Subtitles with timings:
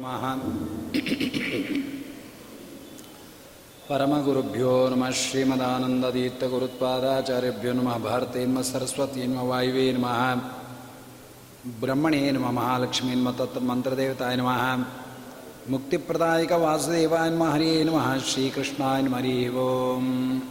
[0.00, 0.38] ನಮಃ
[3.88, 10.40] ಪರಮಗುರುಭ್ಯೋ ನಮಃ ಶ್ರೀಮದಾನಂದತೀರ್ಥಗುರುತ್ಪಾದಾಚಾರ್ಯಭ್ಯೋ ನಮಃ ಭಾರತೀನ್ಮ ಸರಸ್ವತೀನ್ಮ ವಾಯುವೇ ನಮಃ
[11.80, 14.84] ಬ್ರಹ್ಮಣೇ ನಮಃ ಮಹಾಲಕ್ಷ್ಮೀನ್ಮ ತತ್ ಮಂತ್ರದೇವತಾಯ ನಮಃ
[15.70, 20.42] ಮುಕ್ತಿಪ್ರದಾಯಕ ವಾಸುದೇವಾಯ ನಮಃ ಹರಿಯೇ ನಮಃ ಶ್ರೀಕೃಷ್ಣಾಯ ನಮಃ ಹರಿ ಓಂ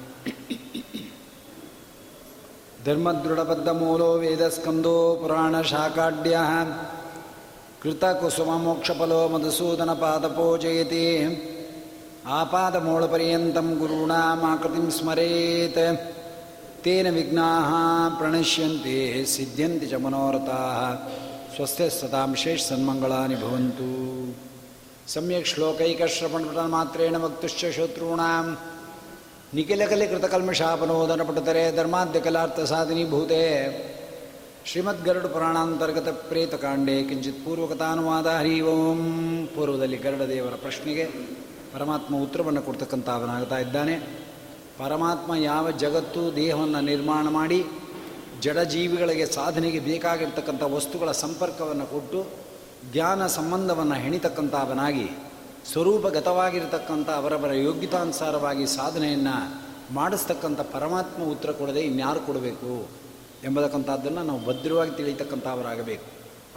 [2.86, 5.16] ಧರ್ಮದೃಢಬದ್ಧಮೂಲೋ ವೇದಸ್ಕಂದೋ
[7.84, 11.08] कृतकुसुममोक्षपलो मधुसूदनपादपोजयति
[12.28, 15.98] आपादमूलपर्यन्तं गुरूणामाकृतिं स्मरेत्।
[16.84, 17.72] तेन विघ्नाः
[18.20, 20.98] प्रणश्यन्ते सिद्ध्यन्ति च मनोरथाः।
[21.56, 24.34] स्वस्य सतां शैस्सन्मङ्गलानि भवन्तु।
[25.12, 28.56] सम्यक् श्लोकैकश्रवणकृतन्मात्रेण वक्तुश्च शोत्रूणां।
[29.56, 33.68] निखिलकलिकृतकल्मषापनोदनपटतरे धर्माद्यकलार्थसाधिनी भूते
[34.76, 39.00] भूते ಗರುಡ ಪುರಾಣಾಂತರ್ಗತ ಪ್ರೇತಕಾಂಡೆ, ಕಿಂಚಿತ್ ಪೂರ್ವಕತಾನುವಾದ ಹರಿ ಓಂ.
[39.56, 41.06] ಪೂರ್ವದಲ್ಲಿ ಗರುಡ ದೇವರ ಪ್ರಶ್ನೆಗೆ
[41.74, 43.96] ಪರಮಾತ್ಮ ಉತ್ತರವನ್ನು ಕೊಡ್ತಕ್ಕಂಥ ಅವನಾಗ್ತಾ ಇದ್ದಾನೆ.
[44.78, 47.66] ಪರಮಾತ್ಮ ಯಾವ ಜಗತ್ತು, ದೇಹವನ್ನು ನಿರ್ಮಾಣ ಮಾಡಿ
[48.42, 52.26] ಜಡಜೀವಿಗಳಿಗೆ ಸಾಧನೆಗೆ ಬೇಕಾಗಿರ್ತಕ್ಕಂಥ ವಸ್ತುಗಳ ಸಂಪರ್ಕವನ್ನು ಕೊಟ್ಟು
[52.94, 55.10] ಜ್ಞಾನ ಸಂಬಂಧವನ್ನು ಹೆಣಿತಕ್ಕಂಥ ಅವನಾಗಿ
[55.72, 59.62] ಸ್ವರೂಪಗತವಾಗಿರ್ತಕ್ಕಂಥ ಅವರವರ ಯೋಗ್ಯತಾನುಸಾರವಾಗಿ ಸಾಧನೆಯನ್ನು
[59.94, 63.09] ಮಾಡಿಸ್ತಕ್ಕಂಥ ಪರಮಾತ್ಮ ಉತ್ತರ ಕೊಡದೆ ಇನ್ಯಾರು ಕೊಡಬೇಕು?
[63.48, 66.08] ಎಂಬತಕ್ಕಂಥದ್ದನ್ನು ನಾವು ಭದ್ರವಾಗಿ ತಿಳಿತಕ್ಕಂಥವರಾಗಬೇಕು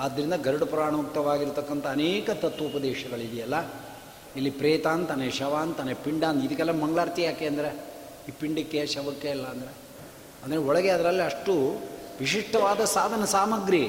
[0.00, 3.56] ಆದ್ದರಿಂದ ಗರುಡ ಪುರಾಣೋಕ್ತವಾಗಿರ್ತಕ್ಕಂಥ ಅನೇಕ ತತ್ವೋಪದೇಶಗಳಿದೆಯಲ್ಲ?
[4.36, 7.70] ಇಲ್ಲಿ ಪ್ರೇತ ಅಂತಾನೆ ಶವ ಅಂತಾನೆ ಪಿಂಡ ಅಂತ, ಇದಕ್ಕೆಲ್ಲ ಮಂಗಳಾರತಿ ಯಾಕೆ ಅಂದರೆ?
[8.28, 9.72] ಈ ಪಿಂಡಕ್ಕೆ, ಶವಕ್ಕೆ ಇಲ್ಲ ಅಂದರೆ?
[10.44, 11.54] ಅಂದರೆ ಒಳಗೆ ಅದರಲ್ಲಿ ಅಷ್ಟು
[12.20, 13.84] ವಿಶಿಷ್ಟವಾದ ಸಾಧನ ಸಾಮಗ್ರಿ.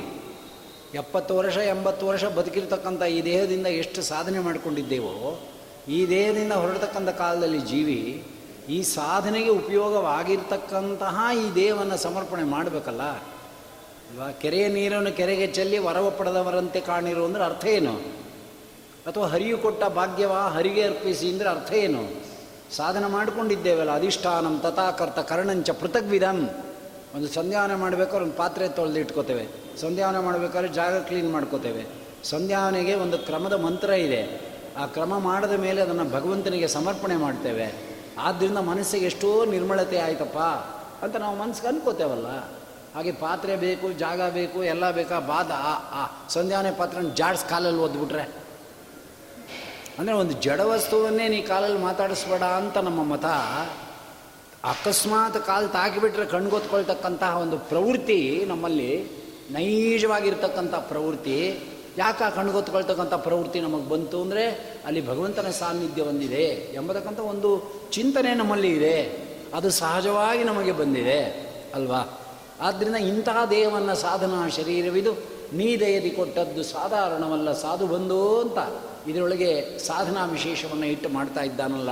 [1.02, 5.16] ಎಪ್ಪತ್ತು ವರ್ಷ, ಎಂಬತ್ತು ವರ್ಷ ಬದುಕಿರ್ತಕ್ಕಂಥ ಈ ದೇಹದಿಂದ ಎಷ್ಟು ಸಾಧನೆ ಮಾಡಿಕೊಂಡಿದ್ದೇವೋ,
[5.98, 8.00] ಈ ದೇಹದಿಂದ ಹೊರಡ್ತಕ್ಕಂಥ ಕಾಲದಲ್ಲಿ ಜೀವಿ
[8.70, 13.02] ಈ ಸಾಧನೆಗೆ ಉಪಯೋಗವಾಗಿರ್ತಕ್ಕಂತಹ ಈ ದೇವನ ಸಮರ್ಪಣೆ ಮಾಡಬೇಕಲ್ಲ?
[13.02, 17.94] ಅಲ್ವಾ ಕೆರೆಯ ನೀರನ್ನು ಕೆರೆಗೆ ಚೆಲ್ಲಿ ವರವ ಪಡೆದವರಂತೆ ಕಾಣಿರು ಅಂದರೆ ಅರ್ಥ ಏನು?
[19.08, 22.24] ಅಥವಾ ಹರಿಯು ಕೊಟ್ಟ ಭಾಗ್ಯವ ಹರಿಗೆ ಅರ್ಪಿಸಿ ಅಂದರೆ ಅರ್ಥ ಏನು?
[22.76, 26.50] ಸಾಧನೆ ಮಾಡಿಕೊಂಡಿದ್ದೇವಲ್ಲ, ಅಧಿಷ್ಠಾನಂ ತಥಾಕರ್ತ ಕರ್ಣಂಚ ಪೃಥಗ್ವಿಧಂ.
[27.16, 29.78] ಒಂದು ಸಂಧ್ಯಾವನೆ ಮಾಡಬೇಕಾದ್ರೆ ಒಂದು ಪಾತ್ರೆ ತೊಳೆದು ಇಟ್ಕೋತೇವೆ.
[29.82, 31.86] ಸಂಧ್ಯಾವನೆ ಮಾಡಬೇಕಾದ್ರೆ ಜಾಗ ಕ್ಲೀನ್ ಮಾಡ್ಕೋತೇವೆ.
[32.24, 34.54] ಸಂಧ್ಯಾನೆಗೆ ಒಂದು ಕ್ರಮದ ಮಂತ್ರ ಇದೆ.
[34.78, 37.93] ಆ ಕ್ರಮ ಮಾಡಿದ ಮೇಲೆ ಅದನ್ನು ಭಗವಂತನಿಗೆ ಸಮರ್ಪಣೆ ಮಾಡ್ತೇವೆ.
[38.18, 40.38] ಆದ್ದರಿಂದ ಮನಸ್ಸಿಗೆ ಎಷ್ಟೋ ನಿರ್ಮಳತೆ ಆಯ್ತಪ್ಪ
[41.04, 42.28] ಅಂತ ನಾವು ಮನಸ್ಸಿಗೆ ಅನ್ಕೋತೇವಲ್ಲ.
[42.96, 45.20] ಹಾಗೆ ಪಾತ್ರೆ ಬೇಕು, ಜಾಗ ಬೇಕು, ಎಲ್ಲ ಬೇಕಾ?
[45.20, 45.52] ಬಾದ,
[45.92, 48.44] ಆ ಸಂಧ್ಯಾನೆ ಪಾತ್ರನ ಜಾಡ್ಸ್ ಕಾಲಲ್ಲಿ ಓದ್ಬಿಟ್ರೆ.
[50.00, 53.26] ಅಂದರೆ ಒಂದು ಜಡ ವಸ್ತುವನ್ನೇ ನೀ ಕಾಲಲ್ಲಿ ಮಾತಾಡಿಸ್ಬೇಡ ಅಂತ ನಮ್ಮ ಮತ.
[54.66, 59.04] ಅಕಸ್ಮಾತ್ ಕಾಲು ತಾಕಿಬಿಟ್ರೆ ಕಣ್ಗೊತ್ಕೊಳ್ತಕ್ಕಂತಹ ಒಂದು ಪ್ರವೃತ್ತಿ ನಮ್ಮಲ್ಲಿ
[59.52, 61.60] ನೈಜವಾಗಿರ್ತಕ್ಕಂಥ ಪ್ರವೃತ್ತಿ.
[61.98, 64.44] ಯಾಕೆ ಕಣ್ಗೊತ್ಕೊಳ್ತಕ್ಕಂಥ ಪ್ರವೃತ್ತಿ ನಮಗೆ ಬಂತು ಅಂದರೆ
[64.86, 67.50] ಅಲ್ಲಿ ಭಗವಂತನ ಸಾನ್ನಿಧ್ಯ ಒಂದಿದೆ ಎಂಬತಕ್ಕಂಥ ಒಂದು
[67.92, 69.24] ಚಿಂತನೆ ನಮ್ಮಲ್ಲಿ ಇದೆ.
[69.54, 71.20] ಅದು ಸಹಜವಾಗಿ ನಮಗೆ ಬಂದಿದೆ,
[71.76, 72.20] ಅಲ್ವಾ?
[72.62, 75.14] ಆದ್ದರಿಂದ ಇಂತಹ ದೇಹವನ್ನು ಸಾಧನಾ ಶರೀರವಿದು,
[75.54, 78.58] ನೀ ದಯದಿ ಕೊಟ್ಟದ್ದು ಸಾಧಾರಣವಲ್ಲ, ಸಾಧು ಬಂದು ಅಂತ
[79.10, 81.90] ಇದರೊಳಗೆ ಸಾಧನಾ ವಿಶೇಷವನ್ನು ಇಟ್ಟು ಮಾಡ್ತಾ ಇದ್ದಾನಲ್ಲ.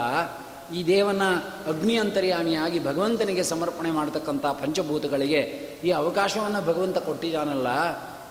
[0.74, 1.22] ಈ ದೇವನ
[1.68, 5.42] ಅಗ್ನಿ ಅಂತರ್ಯಾಮಿಯಾಗಿ ಭಗವಂತನಿಗೆ ಸಮರ್ಪಣೆ ಮಾಡ್ತಕ್ಕಂಥ ಪಂಚಭೂತಗಳಿಗೆ
[5.84, 7.68] ಈ ಅವಕಾಶವನ್ನು ಭಗವಂತ ಕೊಟ್ಟಿದ್ದಾನಲ್ಲ.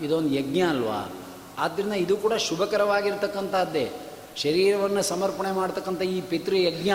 [0.04, 1.10] ಇದೊಂದು ಯಜ್ಞ ಅಲ್ವಾ?
[1.60, 3.90] ಆದ್ದರಿಂದ ಇದು ಕೂಡ ಶುಭಕರವಾಗಿರ್ತಕ್ಕಂಥದ್ದೇ.
[4.36, 6.90] ಶರೀರವನ್ನು ಸಮರ್ಪಣೆ ಮಾಡ್ತಕ್ಕಂಥ ಈ ಪಿತೃಯಜ್ಞ,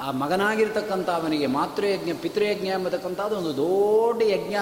[0.00, 4.56] ಆ ಮಗನಾಗಿರ್ತಕ್ಕಂಥ ಅವನಿಗೆ ಮಾತೃಯಜ್ಞ, ಪಿತೃಯಜ್ಞ ಎಂಬತಕ್ಕಂಥದ್ದು ಒಂದು ದೊಡ್ಡ ಯಜ್ಞ.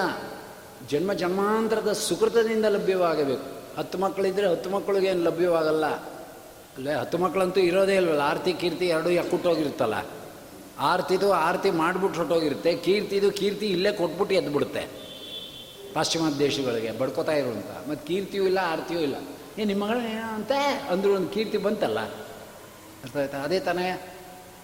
[0.89, 3.77] ಜನ್ಮ ಜನ್ಮಾಂತರದ ಸುಕೃತದಿಂದ ಲಭ್ಯವಾಗಬೇಕು.
[3.77, 5.85] ಹತ್ತು ಮಕ್ಕಳಿದ್ದರೆ ಹತ್ತು ಮಕ್ಕಳಿಗೆ ಏನು ಲಭ್ಯವಾಗಲ್ಲ.
[5.85, 9.93] ಅಲ್ಲೇ ಹತ್ತು ಮಕ್ಕಳಂತೂ ಇರೋದೇ ಇಲ್ವಲ್ಲ, ಆರತಿ, ಕೀರ್ತಿ ಎರಡೂ ಎಕ್ಕುಟ್ಟೋಗಿರುತ್ತಲ್ಲ
[10.79, 15.10] ಆರ್ತಿದು ಆರತಿ ಮಾಡಿಬಿಟ್ಟು ಹೊಟ್ಟೋಗಿರುತ್ತೆ ಕೀರ್ತಿದು ಕೀರ್ತಿ ಇಲ್ಲೇ ಕೊಟ್ಬಿಟ್ಟು ಎದ್ಬಿಡುತ್ತೆ.
[15.93, 19.15] ಪಾಶ್ಚಿಮಾತ್ಯ ದೇಶಗಳಿಗೆ ಬಡ್ಕೋತಾ ಇರುವಂಥ ಮತ್ತು ಕೀರ್ತಿಯೂ ಇಲ್ಲ, ಆರ್ತಿಯೂ ಇಲ್ಲ.
[19.59, 19.97] ಏ ನಿಮ್ಮ ಮಗಳ
[20.35, 20.85] ಅಂತೆ?
[20.89, 21.99] ಅಂದರು ಒಂದು ಕೀರ್ತಿ ಬಂತಲ್ಲ.
[21.99, 23.37] ಅರ್ಥ ಆಯ್ತಾ?
[23.37, 24.07] ಅದೇ ತಾನೇ.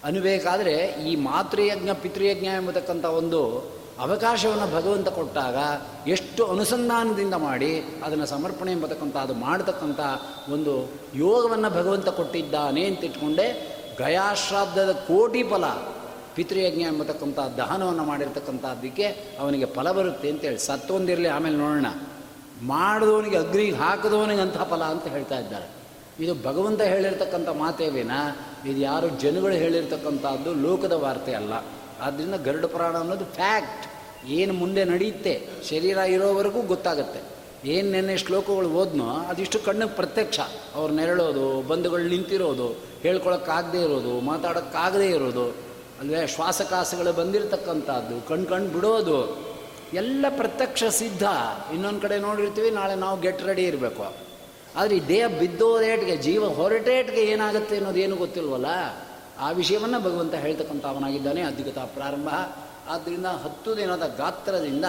[0.04, 0.72] ಅನ್ಬೇಕಾದ್ರೆ
[1.06, 3.58] ಈ ಮಾತೃಯಜ್ಞ, ಪಿತೃಯಜ್ಞ ಎಂಬತಕ್ಕಂಥ ಒಂದು
[3.98, 5.56] ಅವಕಾಶವನ್ನು ಭಗವಂತ ಕೊಟ್ಟಾಗ
[6.08, 10.00] ಎಷ್ಟು ಅನುಸಂಧಾನದಿಂದ ಮಾಡಿ ಅದನ್ನು ಸಮರ್ಪಣೆ ಎಂಬತಕ್ಕಂಥ ಅದು ಮಾಡತಕ್ಕಂಥ
[10.48, 15.64] ಒಂದು ಯೋಗವನ್ನು ಭಗವಂತ ಕೊಟ್ಟಿದ್ದಾನೆ ಅಂತ ಇಟ್ಕೊಂಡೆ ಗಯಾಶ್ರಾದ್ದದ ಕೋಟಿ ಫಲ.
[16.38, 21.86] ಪಿತೃಯಜ್ಞ ಎಂಬತಕ್ಕಂಥ ದಹನವನ್ನು ಮಾಡಿರ್ತಕ್ಕಂಥದ್ದಕ್ಕೆ ಅವನಿಗೆ ಫಲ ಬರುತ್ತೆ ಅಂತೇಳಿ ಸತ್ತೊಂದಿರಲಿ, ಆಮೇಲೆ ನೋಡೋಣ.
[22.62, 25.70] ಮಾಡಿದವನಿಗೆ ಅಗ್ರಿಗೆ ಹಾಕಿದವನಿಗೆ ಅಂಥ ಫಲ ಅಂತ ಹೇಳ್ತಾ ಇದ್ದಾರೆ.
[26.24, 28.10] ಇದು ಭಗವಂತ ಹೇಳಿರ್ತಕ್ಕಂಥ ಮಾತೇವಿನ?
[28.66, 31.52] ಇದು ಯಾರು ಜನಗಳು ಹೇಳಿರ್ತಕ್ಕಂಥದ್ದು ಲೋಕದ ವಾರ್ತೆ ಅಲ್ಲ.
[32.00, 33.86] ಆದ್ದರಿಂದ ಗರುಡ ಪುರಾಣ ಅನ್ನೋದು ಫ್ಯಾಕ್ಟ್.
[34.26, 35.46] ಏನು ಮುಂದೆ ನಡೆಯುತ್ತೆ?
[35.70, 37.20] ಶರೀರ ಇರೋವರೆಗೂ ಗೊತ್ತಾಗುತ್ತೆ.
[37.68, 40.40] ಏನು ನೆನ್ನೆ ಶ್ಲೋಕಗಳು ಓದ್ನೋ, ಅದಿಷ್ಟು ಕಣ್ಣಿಗೆ ಪ್ರತ್ಯಕ್ಷ.
[40.74, 42.68] ಅವ್ರು ನೆರಳೋದು, ಬಂಧುಗಳು ನಿಂತಿರೋದು,
[43.02, 45.67] ಹೇಳ್ಕೊಳಕ್ಕಾಗದೇ ಇರೋದು, ಮಾತಾಡೋಕ್ಕಾಗದೇ ಇರೋದು.
[46.00, 49.48] ಅಲ್ವೇ ಶ್ವಾಸಕಾಸಗಳು ಬಂದಿರತಕ್ಕಂಥದ್ದು, ಕಣ್ ಬಿಡೋದು,
[49.92, 51.22] ಎಲ್ಲ ಪ್ರತ್ಯಕ್ಷ ಸಿದ್ಧ.
[51.74, 54.28] ಇನ್ನೊಂದು ಕಡೆ ನೋಡಿರ್ತೀವಿ, ನಾಳೆ ನಾವು ಗೆಟ್ ರೆಡಿ ಇರಬೇಕು.
[54.76, 58.66] ಆದರೆ ಈ ದೇಹ ಬಿದ್ದೋದೇಟ್ಗೆ ಜೀವ ಹೊರಟೇಟ್ಗೆ ಏನಾಗುತ್ತೆ ಅನ್ನೋದು ಏನು ಗೊತ್ತಿಲ್ವಲ್ಲ?
[59.38, 62.28] ಆ ವಿಷಯವನ್ನು ಭಗವಂತ ಹೇಳ್ತಕ್ಕಂಥ ಅವನಾಗಿದ್ದಾನೆ ಅಧಿಕತ ಪ್ರಾರಂಭ.
[62.88, 64.84] ಆದ್ದರಿಂದ ಹತ್ತು ದಿನದ ಗಾತ್ರದಿಂದ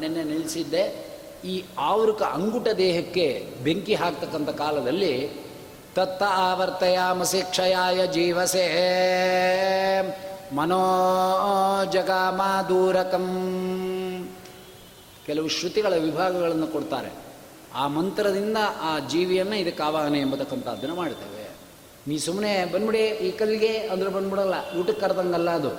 [0.00, 1.16] ನಿನ್ನೆ ನಿಲ್ಲಿಸಿದ್ದೆ.
[1.44, 5.28] ಈ ಆವೃಕ ಅಂಗುಟ ದೇಹಕ್ಕೆ ಬೆಂಕಿ ಹಾಕ್ತಕ್ಕಂಥ ಕಾಲದಲ್ಲಿ
[5.94, 8.66] ತತ್ತ ಆವರ್ತಯಾಮಸಿ ಕ್ಷಯಾಯ ಜೀವಸೆ.
[10.52, 11.16] ಮನೋಜಗಾಮಾದೂರಕಂ
[15.26, 17.12] ಕೆಲವು ಶ್ರುತಿಗಳ ವಿಭಾಗಗಳನ್ನು ಕೊಡ್ತಾರೆ.
[17.74, 21.50] ಆ ಮಂತ್ರದಿಂದ ಆ ಜೀವಿಯನ್ನು ಇದಕ್ಕೆ ಆವಾಹನೆ ಎಂಬತಕ್ಕಂಥದ್ದನ್ನು ಮಾಡ್ತೇವೆ.
[22.08, 25.70] ನೀ ಸುಮ್ಮನೆ ಬಂದ್ಬಿಡಿ, ಈ ಕಲ್ಲಿಗೆ ಅಂದ್ರೆ ಬಂದ್ಬಿಡಲ್ಲ, ಊಟಕ್ಕೆ ಕರೆದಂಗಲ್ಲ ಅದು.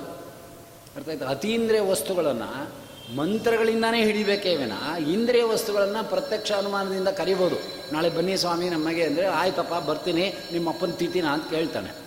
[0.95, 1.25] ಅರ್ಥ ಆಯ್ತು?
[1.25, 2.77] ಅತೀಂದ್ರಿಯ ವಸ್ತುಗಳನ್ನು
[3.15, 4.71] ಮಂತ್ರಗಳಿಂದಾನೇ ಹಿಡಿಬೇಕೇ ವಿನ,
[5.11, 7.55] ಇಂದ್ರಿಯ ವಸ್ತುಗಳನ್ನು ಪ್ರತ್ಯಕ್ಷ ಅನುಮಾನದಿಂದ ಕರಿಬೋದು.
[7.93, 12.06] ನಾಳೆ ಬನ್ನಿ ಸ್ವಾಮಿ ನಮಗೆ ಅಂದರೆ, ಆಯ್ತಪ್ಪ, ಬರ್ತೀನಿ ನಿಮ್ಮ ಅಪ್ಪನ ಅಂತ ಕೇಳ್ತಾನೆ.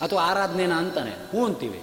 [0.00, 1.82] ಅಥವಾ ಆರಾಧನೆನ ಅಂತಾನೆ ಹ್ಞೂ ಅಂತೀವಿ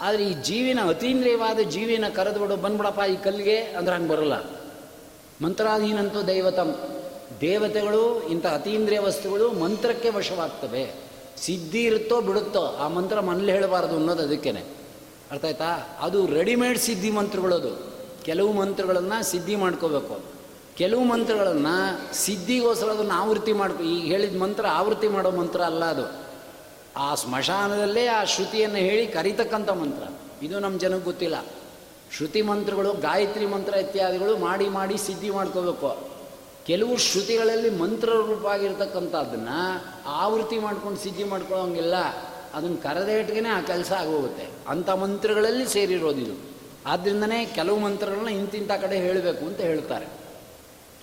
[0.00, 4.32] ಆದರೆ ಈ ಜೀವಿನ ಅತೀಂದ್ರಿಯವಾದ ಜೀವಿನ ಕರೆದುಬಿಡು ಬಂದ್ಬಿಡಪ್ಪ ಈ ಕಲ್ಲಿಗೆ ಅಂದ್ರೆ ಹಂಗೆ ಬರಲ್ಲ.
[5.44, 6.78] ಮಂತ್ರಾಧೀನಂತೂ ದೈವತಂ.
[7.40, 10.94] ದೇವತೆಗಳು, ಇಂಥ ಅತೀಂದ್ರಿಯ ವಸ್ತುಗಳು ಮಂತ್ರಕ್ಕೆ ವಶವಾಗ್ತವೆ.
[11.36, 14.60] ಸಿದ್ಧಿ ಇರುತ್ತೋ ಬಿಡುತ್ತೋ ಆ ಮಂತ್ರ ಮನೇಲಿ ಹೇಳಬಾರ್ದು ಅನ್ನೋದು ಅದಕ್ಕೇನೆ.
[15.30, 15.98] ಅರ್ಥ ಆಯ್ತಾ?
[16.00, 17.92] ಅದು ರೆಡಿಮೇಡ್ ಸಿದ್ಧಿ ಮಂತ್ರಗಳದು.
[18.24, 20.20] ಕೆಲವು ಮಂತ್ರಗಳನ್ನು ಸಿದ್ಧಿ ಮಾಡ್ಕೋಬೇಕು.
[20.76, 26.27] ಕೆಲವು ಮಂತ್ರಗಳನ್ನು ಸಿದ್ಧಿಗೋಸ್ಕರ ಅದನ್ನು ಆವೃತ್ತಿ ಮಾಡ್ಕೊ ಈಗ ಹೇಳಿದ ಮಂತ್ರ ಆವೃತ್ತಿ ಮಾಡೋ ಮಂತ್ರ ಅಲ್ಲ ಅದು.
[26.98, 30.08] ಆ ಸ್ಮಶಾನದಲ್ಲೇ ಆ ಶ್ರುತಿಯನ್ನು ಹೇಳಿ ಕರಿತಕ್ಕಂಥ ಮಂತ್ರ.
[30.44, 31.44] ಇದು ನಮ್ಮ ಜನಕ್ಕೆ ಗೊತ್ತಿಲ್ಲ.
[32.16, 36.08] ಶ್ರುತಿ ಮಂತ್ರಗಳು, ಗಾಯತ್ರಿ ಮಂತ್ರ ಇತ್ಯಾದಿಗಳು ಮಾಡಿ ಮಾಡಿ ಸಿದ್ಧಿ ಮಾಡ್ಕೋಬೇಕು.
[36.66, 41.94] ಕೆಲವು ಶ್ರುತಿಗಳಲ್ಲಿ ಮಂತ್ರ ರೂಪ ಆಗಿರ್ತಕ್ಕಂಥದ್ದನ್ನು ಆವೃತ್ತಿ ಮಾಡ್ಕೊಂಡು ಸಿದ್ಧಿ ಮಾಡ್ಕೊಳ್ಳೋಂಗಿಲ್ಲ.
[42.54, 44.46] ಅದನ್ನು ಕರೆದೇಟ್ಗೆ ಆ ಕೆಲಸ ಆಗೋಗುತ್ತೆ.
[44.68, 46.32] ಅಂಥ ಮಂತ್ರಗಳಲ್ಲಿ ಸೇರಿರೋದಿದು
[46.86, 50.06] ಆದ್ದರಿಂದನೇ ಕೆಲವು ಮಂತ್ರಗಳನ್ನ ಇಂತಿಂಥ ಕಡೆ ಹೇಳಬೇಕು ಅಂತ ಹೇಳ್ತಾರೆ.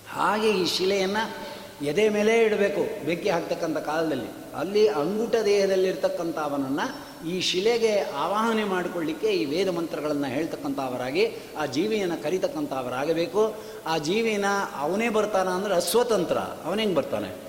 [0.09, 1.56] ಹಾಗೆ ಈ ಶಿಲೆಯನ್ನು
[1.86, 4.44] ಎದೆ ಮೇಲೆ ಇಡಬೇಕು, ಬೆಂಕಿ ಹಾಕ್ತಕ್ಕಂಥ ಕಾಲದಲ್ಲಿ.
[4.56, 13.56] ಅಲ್ಲಿ ಅಂಗುಟ ದೇಹದಲ್ಲಿರ್ತಕ್ಕಂಥ ಅವನನ್ನು ಈ ಶಿಲೆಗೆ ಆವಾಹನೆ ಮಾಡಿಕೊಳ್ಳಿಕ್ಕೆ ಈ ವೇದ ಮಂತ್ರಗಳನ್ನು ಹೇಳ್ತಕ್ಕಂಥವರಾಗಿ, ಆ ಜೀವಿಯನ್ನು ಕರಿತಕ್ಕಂಥವರಾಗಬೇಕು.
[13.88, 17.46] ಆ ಜೀವಿನ ಅವನೇ ಬರ್ತಾನ ಅಂದ್ರೆ ಅಸ್ವತಂತ್ರ ಅವನೇಂಗೆ ಬರ್ತಾನೆ?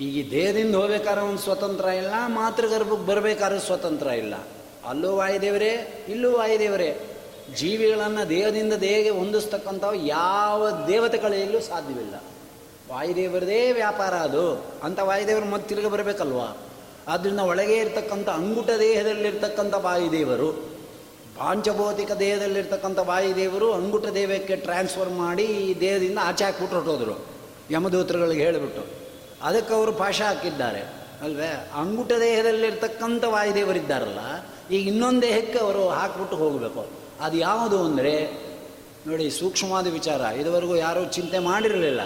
[0.00, 4.34] ಈಗ ಈ ದೇಹದಿಂದ ಹೋಗ್ಬೇಕಾದ್ರೆ ಅವನು ಸ್ವತಂತ್ರ ಇಲ್ಲ, ಮಾತೃಗರ್ಭಕ್ಕೆ ಬರಬೇಕಾದ್ರೆ ಸ್ವತಂತ್ರ ಇಲ್ಲ.
[4.84, 7.16] ಅಲ್ಲೂ ವಾಯುದೇವರೇ, ಇಲ್ಲೂ ವಾಯುದೇವರೇ.
[7.56, 12.14] ಜೀವಿಗಳನ್ನು ದೇಹದಿಂದ ದೇಹಗೆ ಹೊಂದಿಸ್ತಕ್ಕಂಥವು ಯಾವ ದೇವತೆಗಳಲ್ಲೂ ಸಾಧ್ಯವಿಲ್ಲ.
[12.90, 14.64] ವಾಯುದೇವರದೇ ವ್ಯಾಪಾರ ಅದು.
[14.82, 16.56] ಅಂತ ವಾಯುದೇವರು ಮತ್ತೆ ತಿರುಗಿ ಬರಬೇಕಲ್ವಾ?
[17.08, 20.52] ಆದ್ದರಿಂದ ಒಳಗೆ ಇರ್ತಕ್ಕಂಥ ಅಂಗುಟ ದೇಹದಲ್ಲಿರ್ತಕ್ಕಂಥ ವಾಯುದೇವರು,
[21.38, 27.26] ಪಾಂಚಭೌತಿಕ ದೇಹದಲ್ಲಿರ್ತಕ್ಕಂಥ ವಾಯುದೇವರು ಅಂಗುಟ ದೇಹಕ್ಕೆ ಟ್ರಾನ್ಸ್ಫರ್ ಮಾಡಿ ಈ ದೇಹದಿಂದ ಆಚೆ ಹಾಕ್ಬಿಟ್ಟು ಹೊರಟೋದ್ರು.
[27.70, 28.86] ಯಮದೂತರುಗಳಿಗೆ ಹೇಳಿಬಿಟ್ಟು.
[29.42, 30.80] ಅದಕ್ಕೆ ಅವರು ಪಾಶ ಹಾಕಿದ್ದಾರೆ.
[31.22, 31.70] ಅಲ್ವೇ?
[31.74, 34.18] ಅಂಗುಟ ದೇಹದಲ್ಲಿರ್ತಕ್ಕಂಥ ವಾಯುದೇವರಿದ್ದಾರಲ್ಲ,
[34.70, 36.86] ಈಗ ಇನ್ನೊಂದು ದೇಹಕ್ಕೆ ಅವರು ಹಾಕ್ಬಿಟ್ಟು ಹೋಗಬೇಕು.
[37.20, 38.14] ಅದು ಯಾವುದು ಅಂದರೆ,
[39.06, 42.00] ನೋಡಿ ಸೂಕ್ಷ್ಮವಾದ ವಿಚಾರ, ಇದುವರೆಗೂ ಯಾರೂ ಚಿಂತೆ ಮಾಡಿರಲಿಲ್ಲ.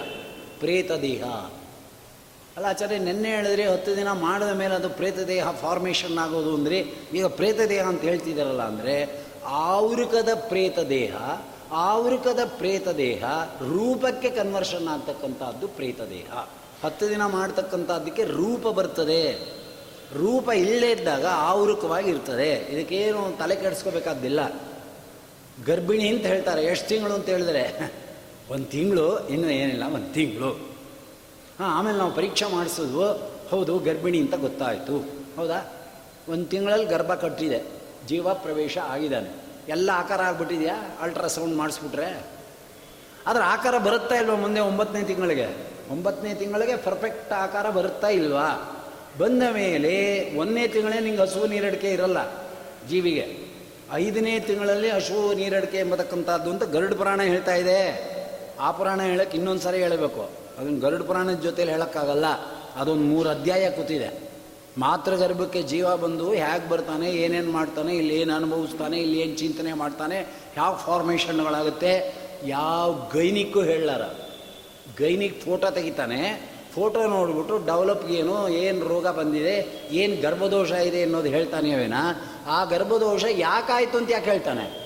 [0.62, 1.24] ಪ್ರೇತ ದೇಹ
[2.56, 6.78] ಅಲ್ಲ ಆಚಾರ್ಯ, ನಿನ್ನೆ ಹೇಳಿದ್ರೆ ಹತ್ತು ದಿನ ಮಾಡಿದ ಮೇಲೆ ಅದು ಪ್ರೇತ ದೇಹ ಫಾರ್ಮೇಷನ್ ಆಗೋದು ಅಂದರೆ
[7.16, 8.96] ಈಗ ಪ್ರೇತ ದೇಹ ಅಂತ ಹೇಳ್ತಿದ್ದಾರಲ್ಲ ಅಂದರೆ
[9.68, 11.14] ಆವೃಕದ ಪ್ರೇತ ದೇಹ
[11.90, 13.22] ಆವೃಕದ ಪ್ರೇತ ದೇಹ
[13.68, 16.30] ರೂಪಕ್ಕೆ ಕನ್ವರ್ಷನ್ ಆಗ್ತಕ್ಕಂಥದ್ದು ಪ್ರೇತ ದೇಹ
[16.84, 19.22] ಹತ್ತು ದಿನ ಮಾಡ್ತಕ್ಕಂಥದ್ದಕ್ಕೆ ರೂಪ ಬರ್ತದೆ.
[20.18, 24.40] ರೂಪ ಇಲ್ಲೇ ಇದ್ದಾಗ ಆವೃಕವಾಗಿ ಇರ್ತದೆ ಇದಕ್ಕೇನು ತಲೆ ಕೆಡಿಸ್ಕೋಬೇಕಾದ್ದಿಲ್ಲ.
[25.66, 26.62] ಗರ್ಭಿಣಿ ಅಂತ ಹೇಳ್ತಾರೆ.
[26.64, 27.64] ಎಷ್ಟು ತಿಂಗಳು ಅಂತ ಹೇಳಿದ್ರೆ.
[28.52, 30.50] ಒಂದು ತಿಂಗಳು, ಇನ್ನೂ ಏನಿಲ್ಲ, ಒಂದು ತಿಂಗಳು.
[31.58, 33.12] ಹಾಂ, ಆಮೇಲೆ ನಾವು ಪರೀಕ್ಷೆ ಮಾಡಿಸಿದ್ವು.
[33.48, 34.98] ಹೌದು, ಗರ್ಭಿಣಿ ಅಂತ ಗೊತ್ತಾಯಿತು.
[35.36, 35.72] ಹೌದಾ?
[36.28, 37.62] ಒಂದು ತಿಂಗಳಲ್ಲಿ ಗರ್ಭ ಕಟ್ಟಿದೆ.
[38.06, 39.28] ಜೀವ ಪ್ರವೇಶ ಆಗಿದ್ದಾನೆ.
[39.68, 40.96] ಎಲ್ಲ ಆಕಾರ ಆಗಿಬಿಟ್ಟಿದೆಯಾ?
[41.00, 42.26] ಅಲ್ಟ್ರಾಸೌಂಡ್ ಮಾಡಿಸ್ಬಿಟ್ರೆ?
[43.26, 45.66] ಆದರೆ ಆಕಾರ ಬರುತ್ತಾ ಇಲ್ವಾ ಮುಂದೆ ಒಂಬತ್ತನೇ ತಿಂಗಳಿಗೆ?
[45.90, 48.78] ಒಂಬತ್ತನೇ ತಿಂಗಳಿಗೆ ಪರ್ಫೆಕ್ಟ್ ಆಕಾರ ಬರುತ್ತಾ ಇಲ್ವಾ?
[49.18, 52.46] ಬಂದ ಮೇಲೆ ಒಂದನೇ ತಿಂಗಳೇ ನಿಂಗೆ ಹಸುವು ನೀರಡಿಕೆ ಇರಲ್ಲ
[52.88, 53.38] ಜೀವಿಗೆ.
[53.92, 58.11] ಐದನೇ ತಿಂಗಳಲ್ಲಿ ಹಸುವು ನೀರಡಿಕೆ ಎಂಬತಕ್ಕಂಥದ್ದು ಅಂತ ಗರುಡ ಪುರಾಣ ಹೇಳ್ತಾ ಇದೆ.
[58.62, 60.30] ಆ ಪುರಾಣ ಹೇಳಕ್ಕೆ ಇನ್ನೊಂದು ಸಾರಿ ಹೇಳಬೇಕು.
[60.58, 62.26] ಅದನ್ನು ಗರುಡ ಪುರಾಣದ ಜೊತೆಲಿ ಹೇಳೋಕ್ಕಾಗಲ್ಲ.
[62.76, 64.32] ಅದೊಂದು ಮೂರು ಅಧ್ಯಾಯ ಕೂತಿದೆ.
[64.78, 70.26] ಮಾತೃಗರ್ಭಕ್ಕೆ ಜೀವ ಬಂದು ಹೇಗೆ ಬರ್ತಾನೆ, ಏನೇನು ಮಾಡ್ತಾನೆ, ಇಲ್ಲಿ ಏನು ಅನುಭವಿಸ್ತಾನೆ, ಇಲ್ಲಿ ಏನು ಚಿಂತನೆ ಮಾಡ್ತಾನೆ,
[70.56, 74.02] ಯಾವ ಫಾರ್ಮೇಷನ್ಗಳಾಗುತ್ತೆ ಯಾವ ಗೈನಿಕ್ಕು ಹೇಳಲಾರ.
[74.98, 76.52] ಗೈನಿಕ್ ಫೋಟೋ ತೆಗಿತಾನೆ.
[76.74, 81.94] ಫೋಟೋ ನೋಡಿಬಿಟ್ಟು ಡೆವಲಪ್ಗೆ ಏನು ಏನು ರೋಗ ಬಂದಿದೆ, ಏನು ಗರ್ಭದೋಷ ಇದೆ ಅನ್ನೋದು ಹೇಳ್ತಾನೆ ಅವೇನ.
[82.46, 84.81] ಆ ಗರ್ಭದೋಷ ಯಾಕಾಯಿತು ಅಂತ ಯಾಕೆ ಹೇಳ್ತಾನೆ?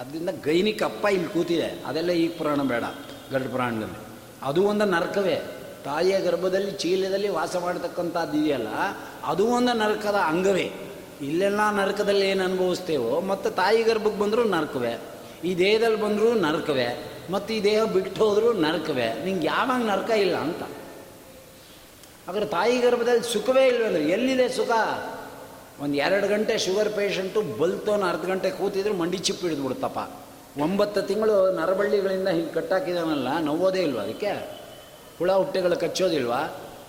[0.00, 1.82] ಅದರಿಂದ ಗೈನಿಕ ಅಪ್ಪ ಇಲ್ಲಿ ಕೂತಿದೆ.
[1.86, 2.84] ಅದೆಲ್ಲ ಈ ಪುರಾಣ ಬೇಡ,
[3.32, 3.98] ಗರುಡ ಪುರಾಣದಲ್ಲಿ.
[4.42, 5.40] ಅದು ಒಂದು ನರಕವೇ.
[5.84, 8.66] ತಾಯಿಯ ಗರ್ಭದಲ್ಲಿ, ಚೀಲದಲ್ಲಿ ವಾಸ ಮಾಡತಕ್ಕಂಥದ್ದು ಇದೆಯಲ್ಲ,
[9.24, 10.72] ಅದು ಒಂದು ನರಕದ ಅಂಗವೇ.
[11.20, 15.00] ಇಲ್ಲೆಲ್ಲ ನರಕದಲ್ಲಿ ಏನು ಅನುಭವಿಸ್ತೇವೋ, ಮತ್ತು ತಾಯಿ ಗರ್ಭಕ್ಕೆ ಬಂದರೂ ನರಕವೇ.
[15.44, 17.12] ಈ ದೇಹದಲ್ಲಿ ಬಂದರೂ ನರಕವೇ.
[17.30, 19.22] ಮತ್ತು ಈ ದೇಹ ಬಿಟ್ಟು ಹೋದರೂ ನರಕವೇ.
[19.24, 20.62] ನಿಂಗೆ ಯಾವಾಗ ನರಕ ಇಲ್ಲ ಅಂತ.
[22.28, 24.70] ಆದರೆ ತಾಯಿ ಗರ್ಭದಲ್ಲಿ ಸುಖವೇ ಇಲ್ವಂದ್ರೆ ಎಲ್ಲಿದೆ ಸುಖ?
[25.82, 29.98] ಒಂದು ಎರಡು ಗಂಟೆ ಶುಗರ್ ಪೇಷಂಟು ಬಲ್ತೋನು ಅರ್ಧ ಗಂಟೆ ಕೂತಿದ್ರು ಮಂಡಿ ಚಿಪ್ಪು ಹಿಡಿದು ಬಿಡುತ್ತಪ್ಪ
[30.60, 34.32] ಒಂಬತ್ತು ತಿಂಗಳು ನರಬಳ್ಳಿಗಳಿಂದ ಹಿಂಗೆ ಕಟ್ಟಾಕಿದಾನಲ್ಲ, ನೋವೋದೇ ಇಲ್ವಾ ಅದಕ್ಕೆ?
[35.18, 36.40] ಹುಳ ಹುಟ್ಟೆಗಳು ಕಚ್ಚೋದಿಲ್ವಾ?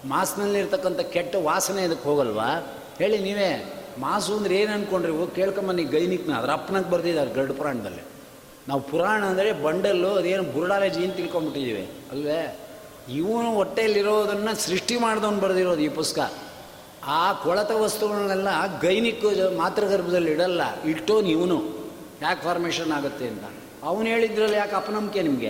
[0.06, 2.50] ಮಾಸ್ನಲ್ಲಿರ್ತಕ್ಕಂಥ ಕೆಟ್ಟ ವಾಸನೆ ಇದಕ್ಕೆ ಹೋಗಲ್ವಾ?
[2.98, 5.12] ಹೇಳಿ ನೀವೇ, ಮಾಸು ಅಂದ್ರೆ ಏನು ಅನ್ಕೊಂಡ್ರಿ?
[5.12, 8.04] ಹೋಗಿ ಕೇಳ್ಕೊಂಬನ್ನಿ ಗೈನಿಕ್ನ, ಅದ್ರ ಅಪ್ಪನಕ್ಕೆ ಬರ್ದಿದ್ದಾರೆ ಗರುಡ ಪುರಾಣದಲ್ಲಿ.
[8.68, 12.60] ನಾವು ಪುರಾಣ ಅಂದರೆ ಬಂಡಲ್ಲು, ಅದೇನು ಬುರುಡಾಲಜಿ ಅಂತ ತಿಳ್ಕೊಂಬಿಟ್ಟಿದ್ದೀವಿ ಅಲ್ವೇ?
[13.16, 16.43] ಇವನು ಹೊಟ್ಟೆಯಲ್ಲಿರೋದನ್ನು ಸೃಷ್ಟಿ ಮಾಡಿದವನು ಬರೆದಿರೋದು ಈ ಪುಸ್ತಕ.
[17.08, 18.48] ಆ ಕೊಳತ ವಸ್ತುಗಳನ್ನೆಲ್ಲ
[18.82, 21.58] ಗೈನಿಕ್ ಮಾತೃಗರ್ಭದಲ್ಲಿ ಇಡಲ್ಲ, ಇಟ್ಟೋನು ಇವನು.
[22.22, 23.44] ಯಾಕೆ ಫಾರ್ಮೇಷನ್ ಆಗುತ್ತೆ ಅಂತ?
[23.84, 25.50] ಅವನು ಹೇಳಿದ್ರಲ್ಲಿ ಯಾಕೆ ಅಪನಂಬಿಕೆ ನಿಮಗೆ?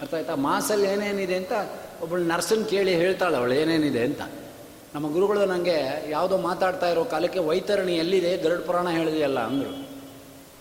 [0.00, 0.34] ಅರ್ಥ ಆಯ್ತಾ?
[0.34, 1.52] ಮಾಸಲ್ಲಿ ಏನೇನಿದೆ ಅಂತ
[2.02, 4.20] ಒಬ್ಬಳು ನರ್ಸನ್ ಕೇಳಿ ಹೇಳ್ತಾಳೆ, ಅವಳು ಏನೇನಿದೆ ಅಂತ.
[4.94, 8.36] ನಮ್ಮ ಗುರುಗಳು ನನಗೆ ಯಾವುದೋ ಮಾತಾಡ್ತಾ ಇರೋ ಕಾಲಕ್ಕೆ ವೈತರಣಿ ಎಲ್ಲಿದೆ?
[8.36, 9.72] ಗರುಡ ಪುರಾಣ ಹೇಳಿದೆಯಲ್ಲ ಅಂದರು.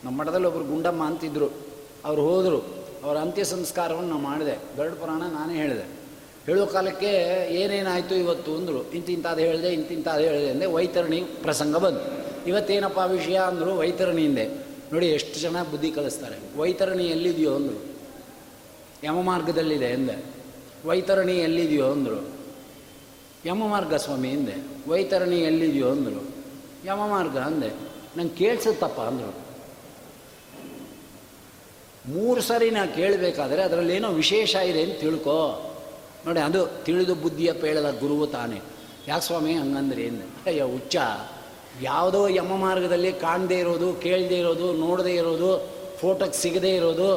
[0.03, 1.49] ನಮ್ಮ ಮಠದಲ್ಲಿ ಒಬ್ಬರು ಗುಂಡಮ್ಮ ಅಂತಿದ್ರು.
[2.05, 2.59] ಅವ್ರು ಹೋದರು.
[3.03, 4.55] ಅವರ ಅಂತ್ಯ ಸಂಸ್ಕಾರವನ್ನು ನಾವು ಮಾಡಿದೆ.
[4.77, 5.94] ಗರುಡ ಪುರಾಣ ನಾನೇ ಹೇಳಿದೆ.
[6.45, 7.07] ಹೇಳೋ ಕಾಲಕ್ಕೆ
[7.53, 12.25] ಏನೇನಾಯಿತು ಇವತ್ತು ಅಂದರು, ಇಂತಿಂತಾದು ಹೇಳಿದೆ ಇಂತಿಂತಾದು ಹೇಳಿದೆ ಅಂದರೆ ವೈತರಣಿ ಪ್ರಸಂಗ ಬಂತು.
[12.47, 14.47] ಇವತ್ತೇನಪ್ಪ ವಿಷಯ ಅಂದರು, ವೈತರಣಿಯಿಂದೆ.
[14.93, 16.59] ನೋಡಿ ಎಷ್ಟು ಜನ ಬುದ್ಧಿ ಕಲಿಸ್ತಾರೆ.
[16.59, 17.95] ವೈತರಣಿ ಎಲ್ಲಿದೆಯೋ ಅಂದರು.
[19.03, 20.23] ಯಮ ಮಾರ್ಗದಲ್ಲಿದೆ ಎಂದೆ.
[20.85, 22.27] ವೈತರಣಿ ಎಲ್ಲಿದೆಯೋ ಅಂದರು.
[23.45, 24.53] ಯಮ ಮಾರ್ಗ ಸ್ವಾಮಿ ಹಿಂದೆ
[24.87, 26.35] ವೈತರಣಿ ಎಲ್ಲಿದೆಯೋ ಅಂದರು.
[26.85, 27.69] ಯಮ ಮಾರ್ಗ ಅಂದೆ.
[28.17, 29.45] ನಂಗೆ ಕೇಳಿಸುತ್ತಪ್ಪ ಅಂದರು.
[32.09, 35.71] ಮೂರು ಸರಿ ನಾ ಕೇಳಬೇಕಾದ್ರೆ ಅದರಲ್ಲೇನೋ ವಿಶೇಷ ಇದೆ ಅಂತ ತಿಳ್ಕೊ.
[36.25, 38.61] ನೋಡಿ, ಅದು ತಿಳಿದು ಬುದ್ಧಿಯ ಪೇಳದ ಗುರುವು ತಾನೆ.
[39.07, 39.53] ಯಾಕೆ ಸ್ವಾಮಿ?
[39.53, 40.29] ಹಂಗಂದ್ರೆ ಏನು?
[40.45, 40.95] ಅಯ್ಯೋ, ಹುಚ್ಚ.
[41.81, 47.15] ಯಾವುದೋ ಯಮ ಮಾರ್ಗದಲ್ಲಿ ಕಾಣದೇ ಇರೋದು, ಕೇಳದೇ ಇರೋದು, ನೋಡದೇ ಇರೋದು ಫೋಟೋಕ್ಕೆ ಸಿಗದೇ ಇರೋದು.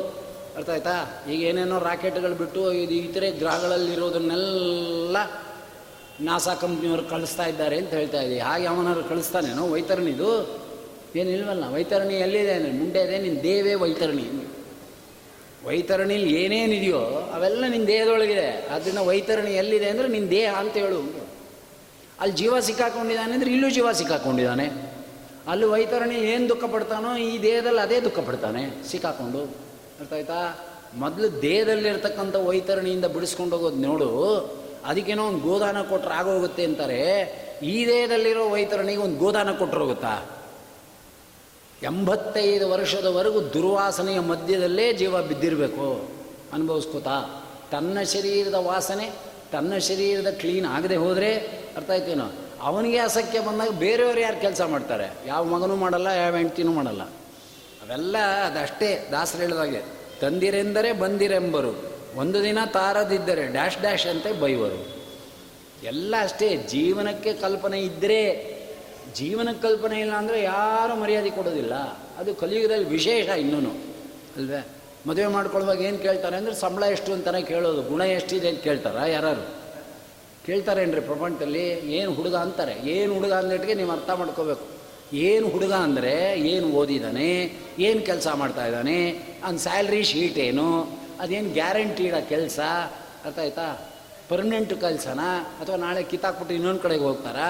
[0.57, 1.25] ಅರ್ಥ ಆಯ್ತಾ?
[1.33, 5.17] ಈಗ ಏನೇನೋ ರಾಕೆಟ್ಗಳು ಬಿಟ್ಟು ಇದು ಇತರೆ ಗ್ರಹಗಳಲ್ಲಿರೋದನ್ನೆಲ್ಲ
[6.21, 9.71] ನಾಸಾ ಕಂಪ್ನಿಯವರು ಕಳಿಸ್ತಾ ಇದ್ದಾರೆ ಅಂತ ಹೇಳ್ತಾ ಇದ್ದೀವಿ ಹಾಗೆ ಅವನಾದ್ರು ಕಳಿಸ್ತಾನೇನೋ?
[9.71, 10.61] ವೈತರಣಿದು?
[11.17, 14.49] ಏನಿಲ್ವಲ್ಲ, ವೈತರಣಿ ಎಲ್ಲಿದೆ ಮುಂದೆ ಇದೆ ನಿನ್ನ ದೇವೇ ವೈತರಣಿ.
[15.67, 17.01] ವೈತರಣಿಲಿ ಏನೇನಿದೆಯೋ
[17.35, 18.67] ಅವೆಲ್ಲ ನಿನ್ನ ದೇಹದೊಳಗಿದೆ.
[18.67, 21.29] ಆದ್ದರಿಂದ ವೈತರಣಿ ಎಲ್ಲಿದೆ ಅಂದರೆ ನಿನ್ನ ದೇಹ ಅಂತ ಹೇಳು.
[22.21, 24.99] ಅಲ್ಲಿ ಜೀವ ಸಿಕ್ಕಾಕೊಂಡಿದ್ದಾನೆ ಅಂದರೆ ಇಲ್ಲೂ ಜೀವ ಸಿಕ್ಕಾಕೊಂಡಿದ್ದಾನೆ.
[25.49, 28.89] ಅಲ್ಲಿ ವೈತರಣಿ ಏನು ದುಃಖ ಪಡ್ತಾನೋ ಈ ದೇಹದಲ್ಲಿ ಅದೇ ದುಃಖ ಪಡ್ತಾನೆ.
[28.89, 29.43] ಸಿಕ್ಕಾಕೊಂಡು.
[30.01, 30.59] ಅರ್ಥ ಆಯ್ತಾ?
[30.95, 34.39] ಮೊದಲು ದೇಹದಲ್ಲಿರ್ತಕ್ಕಂಥ ವೈತರಣಿಯಿಂದ ಬಿಡಿಸ್ಕೊಂಡು ಹೋಗೋದು ನೋಡು.
[34.85, 37.03] ಅದಕ್ಕೇನೋ ಒಂದು ಗೋದಾನ ಕೊಟ್ಟರೆ ಆಗೋಗುತ್ತೆ ಅಂತಾರೆ.
[37.63, 40.38] ಈ ದೇಹದಲ್ಲಿರೋ ವೈತರಣಿಗೆ ಒಂದು ಗೋದಾನ ಕೊಟ್ಟರೆ ಹೋಗುತ್ತಾ?
[41.83, 46.09] ಎಂಬತ್ತೈದು ವರ್ಷದವರೆಗೂ ದುರ್ವಾಸನೆಯ ಮಧ್ಯದಲ್ಲೇ ಜೀವ ಬಿದ್ದಿರಬೇಕು.
[46.53, 49.11] ಅನುಭವಿಸ್ಕೋತಾ, ತನ್ನ ಶರೀರದ ವಾಸನೆ,
[49.53, 51.37] ತನ್ನ ಶರೀರದ ಕ್ಲೀನ್ ಆಗದೆ ಹೋದರೆ
[51.77, 52.25] ಅರ್ಥ ಆಯ್ತೇನೋ?
[52.61, 55.13] ಅವನಿಗೆ ಅಸಖ್ಯ ಬಂದಾಗ ಬೇರೆಯವರು ಯಾರು ಕೆಲಸ ಮಾಡ್ತಾರೆ?
[55.27, 57.03] ಯಾವ ಮಗನೂ ಮಾಡಲ್ಲ, ಯಾವ ಹೆಂಡ್ತಿನೂ ಮಾಡಲ್ಲ.
[57.03, 59.83] ಅವೆಲ್ಲ ಅದಷ್ಟೇ, ದಾಸರು ಹೇಳಿದಾಗೆ
[60.21, 61.83] ತಂದಿರೆಂದರೆ ಬಂದಿರೆಂಬರು.
[62.17, 64.87] ಒಂದು ದಿನ ತಾರದಿದ್ದರೆ ಡ್ಯಾಶ್ ಡ್ಯಾಶ್ ಅಂತ ಬೈವರು.
[65.85, 68.58] ಎಲ್ಲ ಅಷ್ಟೇ, ಜೀವನಕ್ಕೆ ಕಲ್ಪನೆ ಇದ್ದರೆ
[69.19, 71.75] ಜೀವನಕ್ಕೆ ಕಲ್ಪನೆ ಇಲ್ಲ ಅಂದರೆ ಯಾರೂ ಮರ್ಯಾದೆ ಕೊಡೋದಿಲ್ಲ.
[72.19, 73.71] ಅದು ಕಲಿಯುಗದಲ್ಲಿ ವಿಶೇಷ ಇನ್ನೂ
[74.37, 74.61] ಅಲ್ವೇ?
[75.07, 77.83] ಮದುವೆ ಮಾಡ್ಕೊಳ್ಳುವಾಗ ಏನು ಕೇಳ್ತಾರೆ ಅಂದರೆ ಸಂಬಳ ಎಷ್ಟು ಅಂತಾನೆ ಕೇಳೋದು.
[77.83, 79.59] ಗುಣ ಎಷ್ಟಿದೆ ಅಂತ ಕೇಳ್ತಾರಾ ಯಾರು
[80.47, 81.65] ಕೇಳ್ತಾರೇನ್ರಿ ಪ್ರಪಂಚದಲ್ಲಿ?
[81.99, 82.75] ಏನು ಹುಡುಗ ಅಂತಾರೆ?
[82.85, 84.67] ಏನು ಹುಡುಗ ಅಂದಿಟ್ಟಿಗೆ ನೀವು ಅರ್ಥ ಮಾಡ್ಕೋಬೇಕು.
[85.15, 87.29] ಏನು ಹುಡುಗ ಅಂದರೆ ಏನು ಓದಿದ್ದಾನೆ
[87.79, 88.99] ಏನು ಕೆಲಸ ಮಾಡ್ತಾ ಇದ್ದಾನೆ?
[89.45, 90.69] ಅವ್ನ ಸ್ಯಾಲ್ರಿ ಶೀಟ್ ಏನು?
[91.21, 92.61] ಅದೇನು ಗ್ಯಾರಂಟಿಡ ಕೆಲಸ?
[93.25, 93.79] ಅರ್ಥ ಆಯ್ತಾ?
[94.29, 95.21] ಪರ್ಮನೆಂಟ್ ಕೆಲಸನ?
[95.61, 97.49] ಅಥವಾ ನಾಳೆ ಕಿತ್ತಾಕ್ಬಿಟ್ಟು ಇನ್ನೊಂದು ಕಡೆಗೆ ಹೋಗ್ತಾರಾ?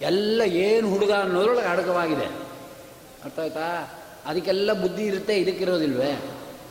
[0.00, 2.24] ಎಲ್ಲ ಏನು ಹುಡುಗ ಅನ್ನೋದ್ರೊಳಗೆ ಅಡಕವಾಗಿದೆ.
[3.24, 3.94] ಅರ್ಥ ಆಯ್ತಾ?
[4.26, 6.20] ಅದಕ್ಕೆಲ್ಲ ಬುದ್ಧಿ ಇರುತ್ತೆ, ಇದಕ್ಕಿರೋದಿಲ್ವೇ?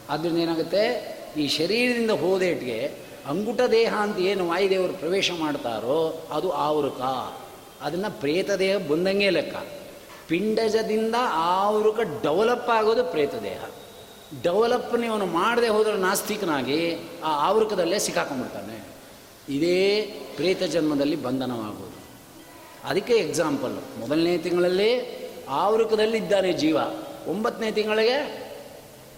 [0.09, 1.15] ಆದ್ದರಿಂದ ಏನಾಗುತ್ತೆ?
[1.37, 2.91] ಈ ಶರೀರದಿಂದ ಹೋದೇಟ್ಗೆ
[3.25, 7.01] ಅಂಗುಟ ದೇಹ ಅಂತ ಏನು ವಾಯುದೇವರು ಪ್ರವೇಶ ಮಾಡ್ತಾರೋ, ಅದು ಆವೃಕ.
[7.81, 9.55] ಅದನ್ನು ಪ್ರೇತ ದೇಹ ಬಂದಂಗೆ ಲೆಕ್ಕ.
[10.27, 13.63] ಪಿಂಡಜದಿಂದ ಆವೃಕ ಡೆವಲಪ್ ಆಗೋದು ಪ್ರೇತ ದೇಹ.
[14.43, 18.83] ಡೆವಲಪ್ ಅವನು ಮಾಡದೆ ಹೋದ್ರೆ ನಾಸ್ತಿಕನಾಗಿ ಆ ಆವೃಕದಲ್ಲೇ ಸಿಕ್ಕಾಕೊಂಡ್ಬಿಡ್ತಾನೆ.
[19.49, 20.01] ಇದೇ
[20.35, 21.88] ಪ್ರೇತ ಜನ್ಮದಲ್ಲಿ ಬಂಧನವಾಗುವುದು
[22.83, 25.19] ಅದಕ್ಕೆ ಎಕ್ಸಾಂಪಲ್ ಮೊದಲನೇ ತಿಂಗಳಲ್ಲಿ
[25.49, 26.77] ಆವೃಕದಲ್ಲಿದ್ದಾನೆ ಜೀವ.
[27.27, 28.49] ಒಂಬತ್ತನೇ ತಿಂಗಳಿಗೆ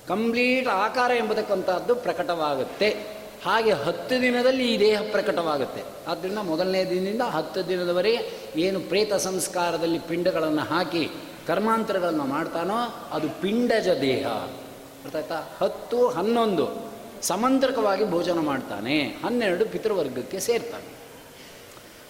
[0.08, 3.22] ಕಂಪ್ಲೀಟ್ ಆಕಾರ ಎಂಬತಕ್ಕಂಥದ್ದು ಪ್ರಕಟವಾಗುತ್ತೆ.
[3.46, 5.84] ಹಾಗೆ ಹತ್ತು ದಿನದಲ್ಲಿ ಈ ದೇಹ ಪ್ರಕಟವಾಗುತ್ತೆ.
[6.08, 8.20] ಆದ್ದರಿಂದ ಮೊದಲನೇ ದಿನದಿಂದ ಹತ್ತು ದಿನದವರೆಗೆ
[8.56, 11.10] ಏನು ಪ್ರೇತ ಸಂಸ್ಕಾರದಲ್ಲಿ ಪಿಂಡಗಳನ್ನು ಹಾಕಿ
[11.48, 12.78] ಕರ್ಮಾಂತರಗಳನ್ನು ಮಾಡ್ತಾನೋ
[13.12, 14.28] ಅದು ಪಿಂಡಜ ದೇಹ.
[14.28, 16.92] ಅರ್ಥಾಯ್ತಾ ಹತ್ತು, ಹನ್ನೊಂದು
[17.22, 19.00] ಸಮಂತ್ರಕವಾಗಿ ಭೋಜನ ಮಾಡ್ತಾನೆ.
[19.02, 21.01] ಹನ್ನೆರಡು ಪಿತೃವರ್ಗಕ್ಕೆ ಸೇರ್ತಾನೆ.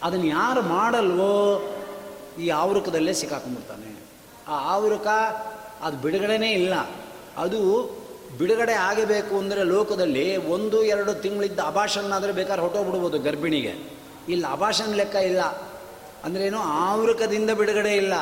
[0.03, 1.62] ಅದನ್ನು ಯಾರು ಮಾಡಲ್ವೋ
[2.39, 4.00] ಈ ಆವೃಕದಲ್ಲೇ ಸಿಕ್ಕಾಕೊಂಡ್ಬಿಡ್ತಾನೆ.
[4.48, 5.08] ಆ ಆವೃಕ
[5.81, 6.74] ಅದು ಬಿಡುಗಡೆನೇ ಇಲ್ಲ.
[7.38, 7.89] ಅದು
[8.38, 13.74] ಬಿಡುಗಡೆ ಆಗಬೇಕು ಅಂದರೆ ಲೋಕದಲ್ಲಿ ಒಂದು, ಎರಡು ತಿಂಗಳಿದ್ದ ಅಭಾಷಣಾದರೆ ಬೇಕಾದ್ರೆ ಹೊಟ್ಟೋಗ್ಬಿಡ್ಬೋದು ಗರ್ಭಿಣಿಗೆ.
[14.29, 15.41] ಇಲ್ಲಿ, ಅಭಾಷಣ ಲೆಕ್ಕ ಇಲ್ಲ.
[16.24, 18.13] ಅಂದ್ರೇನು ಆವೃಕದಿಂದ ಬಿಡುಗಡೆ ಇಲ್ಲ.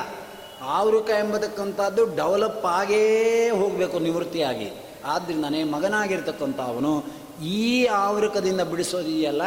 [0.62, 4.72] ಆವೃಕ ಎಂಬತಕ್ಕಂಥದ್ದು ಡೆವಲಪ್ ಆಗೇ ಹೋಗಬೇಕು ನಿವೃತ್ತಿಯಾಗಿ.
[5.06, 7.04] ಆದ್ದರಿಂದನೇ ಮಗನಾಗಿರ್ತಕ್ಕಂಥ ಅವನು
[7.42, 9.42] ಈ ಆವೃಕದಿಂದ ಬಿಡಿಸೋದಿದೆಯಲ್ಲ,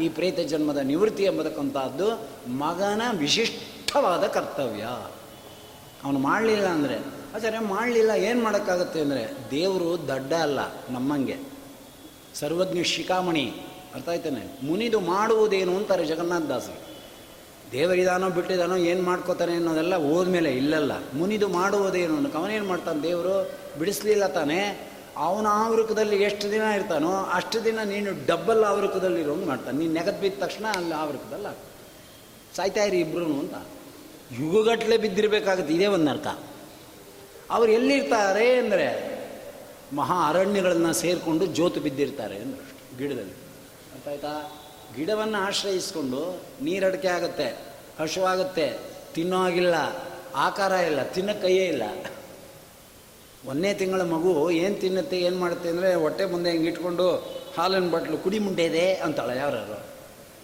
[0.00, 4.82] ಈ ಪ್ರೇತ ಜನ್ಮದ ನಿವೃತ್ತಿ ಎಂಬತಕ್ಕಂಥದ್ದು ಮಗನ ವಿಶಿಷ್ಟವಾದ ಕರ್ತವ್ಯ.
[6.04, 6.96] ಅವನು ಮಾಡಲಿಲ್ಲ ಅಂದರೆ,
[7.36, 10.58] ಆಚಾರ್ಯ, ಮಾಡಲಿಲ್ಲ, ಏನು ಮಾಡೋಕ್ಕಾಗುತ್ತೆ ಅಂದರೆ, ದೇವರು ದಡ್ಡ ಅಲ್ಲ,
[10.90, 11.36] ನಮ್ಮಂಗೆ.
[12.34, 13.46] ಸರ್ವಜ್ಞ ಶಿಖಾಮಣಿ,
[13.94, 14.66] ಅರ್ಥ ಆಯ್ತಾನೆ?
[14.66, 16.80] ಮುನಿದು ಮಾಡುವುದೇನು ಅಂತಾರೆ ಜಗನ್ನಾಥ ದಾಸರು.
[17.72, 23.50] ದೇವರಿದಾನೋ ಬಿಟ್ಟಿದಾನೋ ಏನು ಮಾಡ್ಕೋತಾನೆ ಅನ್ನೋದೆಲ್ಲ ಹೋದ್ಮೇಲೆ ಇಲ್ಲಲ್ಲ, ಮುನಿದು ಮಾಡುವುದೇನು ಅವನು ಅವನೇನು ಮಾಡ್ತಾನೆ ದೇವರು?
[23.78, 24.92] ಬಿಡಿಸ್ಲಿಲ್ಲ ತಾನೇ?
[25.24, 29.76] ಅವನ ಆವೃಕದಲ್ಲಿ ಎಷ್ಟು ದಿನ ಇರ್ತಾನೋ ಅಷ್ಟು ದಿನ ನೀನು ಡಬ್ಬಲ್ ಆವೃಕದಲ್ಲಿ ಇರೋಂಗೆ ಮಾಡ್ತಾನೆ.
[29.78, 31.72] ನೀನು ನೆಗದ್ ಬಿದ್ದ ತಕ್ಷಣ ಅಲ್ಲಿ ಆವೃಕದಲ್ಲಿ ಆಗ್ತದೆ
[32.56, 33.00] ಸಾಯ್ತಾ ಇರಿ
[33.44, 33.56] ಅಂತ.
[34.40, 36.28] ಯುಗಗಟ್ಟಲೆ ಬಿದ್ದಿರಬೇಕಾಗುತ್ತೆ, ಇದೇ ಒಂದು ಅರ್ಥ
[37.50, 38.86] ಅವ್ರು ಎಲ್ಲಿರ್ತಾರೆ ಅಂದರೆ
[39.92, 42.64] ಮಹಾ ಅರಣ್ಯಗಳನ್ನು ಸೇರಿಕೊಂಡು ಜೋತು ಬಿದ್ದಿರ್ತಾರೆ ಅಂದ್ರೆ
[42.98, 43.36] ಗಿಡದಲ್ಲಿ.
[43.94, 44.32] ಅರ್ಥ ಆಯ್ತಾ
[44.96, 46.20] ಗಿಡವನ್ನು ಆಶ್ರಯಿಸಿಕೊಂಡು
[46.64, 47.48] ನೀರಡಿಕೆ ಆಗುತ್ತೆ,
[48.00, 48.66] ಹಸುವಾಗುತ್ತೆ,
[49.14, 49.74] ತಿನ್ನೋ ಆಗಿಲ್ಲ
[50.46, 51.84] ಆಕಾರ ಇಲ್ಲ, ತಿನ್ನೋ ಕೈಯೇ ಇಲ್ಲ.
[53.48, 58.38] ಒಂದನೇ ತಿಂಗಳ ಮಗು ಏನು ತಿನ್ನುತ್ತೆ, ಏನು ಮಾಡುತ್ತೆ ಅಂದರೆ ಹೊಟ್ಟೆ ಮುಂದೆ ಹಿಂಗೆ ಇಟ್ಕೊಂಡು ಹಾಲಿನ ಬಟ್ಲು ಕುಡಿ
[58.38, 59.86] ಮುಂಡೆ ಇದೆ ಅಂತಾಳೆ ಯಾರು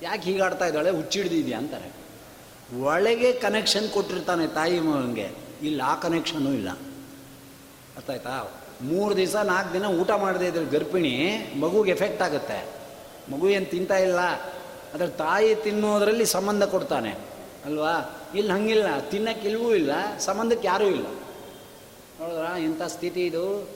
[0.03, 0.91] ಯಾಕೆ ಹೀಗಾಡ್ತಾ ಇದ್ದಾಳೆ?
[0.91, 2.03] ಹುಚ್ಚಿಡ್ದಿದ್ಯಾ ಅಂತಾರೆ.
[2.83, 5.31] ಒಳಗೆ ಕನೆಕ್ಷನ್ ಕೊಟ್ಟಿರ್ತಾನೆ ತಾಯಿ ಮಗನಿಗೆ.
[5.63, 6.71] ಇಲ್ಲಿ, ಆ ಕನೆಕ್ಷನು ಇಲ್ಲ.
[7.97, 8.51] ಅರ್ಥ ಆಯ್ತಾ?
[8.83, 12.67] ಮೂರು ದಿವಸ, ನಾಲ್ಕು ದಿನ ಊಟ ಮಾಡದೇ ಇದ್ರೆ ಗರ್ಭಿಣಿ ಮಗುಗೆ ಎಫೆಕ್ಟ್ ಆಗುತ್ತೆ.
[13.33, 14.19] ಮಗು ಏನು ತಿಂತಾ ಇಲ್ಲ.
[14.95, 17.11] ಅದ್ರ ತಾಯಿ ತಿನ್ನೋದ್ರಲ್ಲಿ ಸಂಬಂಧ ಕೊಡ್ತಾನೆ.
[17.65, 18.23] ಅಲ್ವಾ?
[18.35, 19.09] ಇಲ್ಲಿ, ಹಂಗಿಲ್ಲ.
[19.49, 21.07] ಇಲ್ವೂ ಇಲ್ಲ, ಸಂಬಂಧಕ್ಕೆ ಯಾರೂ ಇಲ್ಲ.
[22.23, 22.63] ನೋಡಿದ್ರ?
[22.63, 23.69] ಇಂಥ ಸ್ಥಿತಿ ಇದು.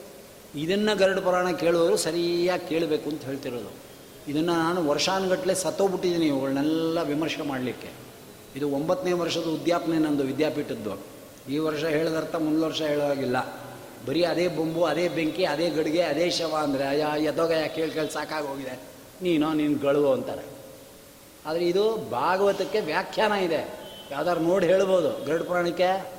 [0.55, 3.87] ಇದನ್ನು ಗರುಡ ಪುರಾಣ ಕೇಳುವವರು ಸರಿಯಾಗಿ ಕೇಳಬೇಕು ಅಂತ ಹೇಳ್ತಿರೋದು.
[4.31, 7.89] ಇದನ್ನು ನಾನು ವರ್ಷಾನುಗಟ್ಟಲೆ ಸತ್ತೋಗ್ಬಿಟ್ಟಿದ್ದೀನಿ ಇವುಗಳನ್ನೆಲ್ಲ ವಿಮರ್ಶೆ ಮಾಡಲಿಕ್ಕೆ.
[8.55, 10.99] ಇದು ಒಂಬತ್ತನೇ ವರ್ಷದ ಉದ್ಯಾಪನೆ ನಂದು ವಿದ್ಯಾಪೀಠದ್ದು.
[11.51, 13.67] ಈ ವರ್ಷ ಹೇಳಿದರ್ಥ ಮುಂದೆ ವರ್ಷ ಹೇಳೋವಾಗಿಲ್ಲ
[14.07, 18.79] ಬರೀ ಅದೇ ಬೊಂಬು, ಅದೇ ಬೆಂಕಿ, ಅದೇ ಗಡಿಗೆ, ಅದೇ ಶವ ಅಂದರೆ, ಅಯ್ಯ, ಎದ್ದೋಗಯ್ಯ, ಕೇಳಿ ಕೇಳಿ ಸಾಕಾಗೋಗಿದೆ.
[19.21, 20.41] ನೀನೋ, ನೀನು ಗಳು ಅಂತಾರೆ.
[21.45, 23.79] ಆದರೆ ಇದು ಭಾಗವತಕ್ಕೆ ವ್ಯಾಖ್ಯಾನ ಇದೆ.
[24.11, 26.16] ಯಾವ್ದಾರು ನೋಡಿ ಹೇಳ್ಬೋದು ಗರುಡ ಪುರಾಣಕ್ಕೆ.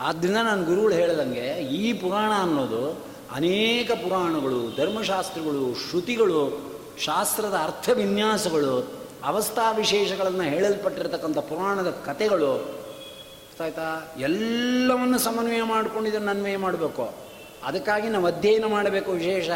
[0.00, 6.62] ಆದ್ದರಿಂದ ನಾನು ಗುರುಗಳು ಹೇಳ್ದಂಗೆ ಈ ಪುರಾಣ ಅನ್ನೋದು ಅನೇಕ ಪುರಾಣಗಳು, ಧರ್ಮಶಾಸ್ತ್ರಗಳು, ಶ್ರುತಿಗಳು,
[6.98, 12.78] ಶಾಸ್ತ್ರದ ಅರ್ಥ ವಿನ್ಯಾಸಗಳು ಅವಸ್ಥಾ ವಿಶೇಷಗಳನ್ನು ಹೇಳಲ್ಪಟ್ಟಿರತಕ್ಕಂಥ ಪುರಾಣದ ಕಥೆಗಳು
[13.60, 17.14] ಆಯ್ತಾ ಎಲ್ಲವನ್ನು ಸಮನ್ವಯ ಮಾಡಿಕೊಂಡು ಇದನ್ನು ಅನ್ವಯ ಮಾಡಬೇಕು.
[17.64, 19.50] ಅದಕ್ಕಾಗಿ ನಾವು ಅಧ್ಯಯನ ಮಾಡಬೇಕು ವಿಶೇಷ.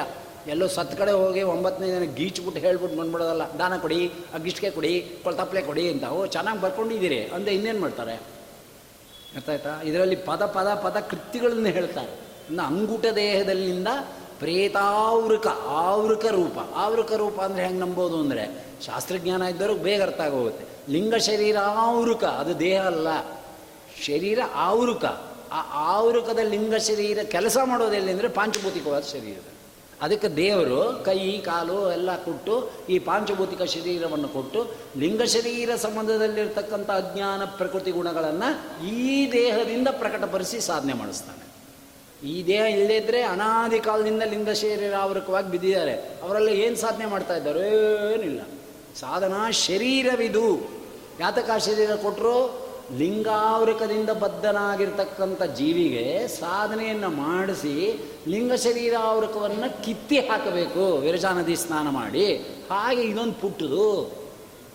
[0.48, 5.90] ಎಲ್ಲೋ ಸತ್ ಕಡೆ ಹೋಗಿ ಒಂಬತ್ತನೇ ದಿನ ಗೀಚ್ಬಿಟ್ಟು ಹೇಳ್ಬಿಟ್ಟು ಬಂದ್ಬಿಡೋದಲ್ಲ, ದಾನ ಕೊಡಿ ಅಗ್ಗಿಷ್ಟಿಗೆ ಕೊಡಿ ಕೊಳ್ತಪ್ಲೆ ಕೊಡಿ
[5.90, 6.04] ಅಂತ.
[6.04, 7.24] ಓ, ಚೆನ್ನಾಗಿ ಬರ್ಕೊಂಡಿದ್ದೀರಿ.
[7.24, 8.31] ಅಂದರೆ ಇನ್ನೇನು ಮಾಡ್ತಾರೆ?
[9.36, 12.12] ಅರ್ಥ ಆಯ್ತಾ ಇದರಲ್ಲಿ ಪದ ಪದ ಪದ ಕೃತ್ಯಗಳನ್ನು ಹೇಳ್ತಾರೆ.
[12.48, 13.88] ಇನ್ನು ಅಂಗುಟ ದೇಹದಲ್ಲಿಂದ
[14.38, 16.58] ಪ್ರೇತಾವೃಕ, ಆವೃಕ ರೂಪ.
[16.74, 20.92] ಆವೃಕ ರೂಪ ಅಂದರೆ ಹೆಂಗೆ ನಂಬೋದು ಅಂದರೆ ಶಾಸ್ತ್ರಜ್ಞಾನ ಇದ್ದವ್ರಿಗೆ ಬೇಗ ಅರ್ಥ ಆಗೋಗುತ್ತೆ.
[20.92, 23.08] ಲಿಂಗ ಶರೀರ ಆವೃಕ, ಅದು ದೇಹ ಅಲ್ಲ.
[24.04, 25.04] ಶರೀರ ಆವೃಕ.
[25.52, 25.60] ಆ
[25.96, 29.51] ಆವೃಕದ ಲಿಂಗ ಶರೀರ ಕೆಲಸ ಮಾಡೋದೆಲ್ಲಿ ಅಂದರೆ ಪಾಂಚಭೂತಿಕವಾದ ಶರೀರ
[30.02, 37.90] ಅದಕ್ಕೆ ದೇವರು ಕೈ, ಕಾಲು ಎಲ್ಲ ಕೊಟ್ಟು ಈ ಪಾಂಚಭೌತಿಕ ಶರೀರವನ್ನು ಕೊಟ್ಟು ಲಿಂಗ ಶರೀರ ಸಂಬಂಧದಲ್ಲಿರ್ತಕ್ಕಂಥ ಅಜ್ಞಾನ ಪ್ರಕೃತಿ
[37.90, 41.52] ಗುಣಗಳನ್ನು ಈ ದೇಹದಿಂದ ಪ್ರಕಟಪಡಿಸಿ ಸಾಧನೆ ಮಾಡಿಸ್ತಾನೆ.
[42.26, 45.92] ಈ ದೇಹ ಇಲ್ಲದೇ ಇದ್ದರೆ ಅನಾದಿ ಕಾಲದಿಂದ ಲಿಂಗ ಶರೀರ ಆವೃಕವಾಗಿ ಬಿದ್ದಿದ್ದಾರೆ.
[45.94, 47.68] ಅವರೆಲ್ಲ ಏನು ಸಾಧನೆ ಮಾಡ್ತಾ ಇದ್ದಾರೆ?
[48.14, 48.40] ಏನಿಲ್ಲ.
[49.00, 50.70] ಸಾಧನಾ ಶರೀರವಿದು.
[51.20, 52.61] ಯಾತಕ ಶರೀರ ಕೊಟ್ಟರು
[52.98, 60.96] ಲಿಂಗಾವೃಕದಿಂದ ಬದ್ಧನಾಗಿರ್ತಕ್ಕಂಥ ಜೀವಿಗೆ ಸಾಧನೆಯನ್ನು ಮಾಡಿಸಿ ಲಿಂಗ ಶರೀರಾವೃಕವನ್ನು ಕಿತ್ತಿ ಹಾಕಬೇಕು.
[60.96, 62.36] ವಿರಜಾ ನದಿ ಸ್ನಾನ ಮಾಡಿ.
[62.70, 64.02] ಹಾಗೆ ಇದೊಂದು ಪುಟ್ಟದು.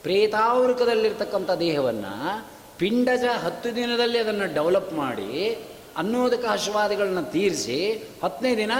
[0.03, 5.57] ಪ್ರೇತಾವೃಕದಲ್ಲಿರ್ತಕ್ಕಂಥ ದೇಹವನ್ನು ಪಿಂಡಜ ಹತ್ತು ದಿನದಲ್ಲಿ ಅದನ್ನು ಡೆವಲಪ್ ಮಾಡಿ
[5.97, 8.71] ಅನ್ನೋದಕ ಆಶೀರ್ವಾದಗಳನ್ನ ತೀರಿಸಿ ಹತ್ತನೇ ದಿನ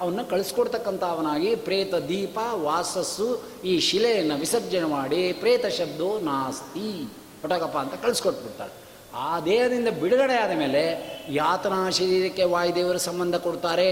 [0.00, 7.08] ಅವನ್ನ ಕಳಿಸ್ಕೊಡ್ತಕ್ಕಂಥ ಅವನಾಗಿ ಪ್ರೇತ ದೀಪ, ವಾಸಸ್ಸು ಈ ಶಿಲೆಯನ್ನು ವಿಸರ್ಜನೆ ಮಾಡಿ ಪ್ರೇತ ಶಬ್ದೋ ನಾಸ್ತಿ
[7.42, 8.83] ಪಟಕಪ್ಪ ಅಂತ ಕಳಿಸ್ಕೊಟ್ಬಿಡ್ತಾರೆ
[9.14, 10.82] ಆ ದೇಹದಿಂದ ಬಿಡುಗಡೆ ಆದ ಮೇಲೆ
[11.28, 13.90] ಯಾತನಾ ಶರೀರಕ್ಕೆ ವಾಯುದೇವರು ಸಂಬಂಧ ಕೊಡ್ತಾರೆ.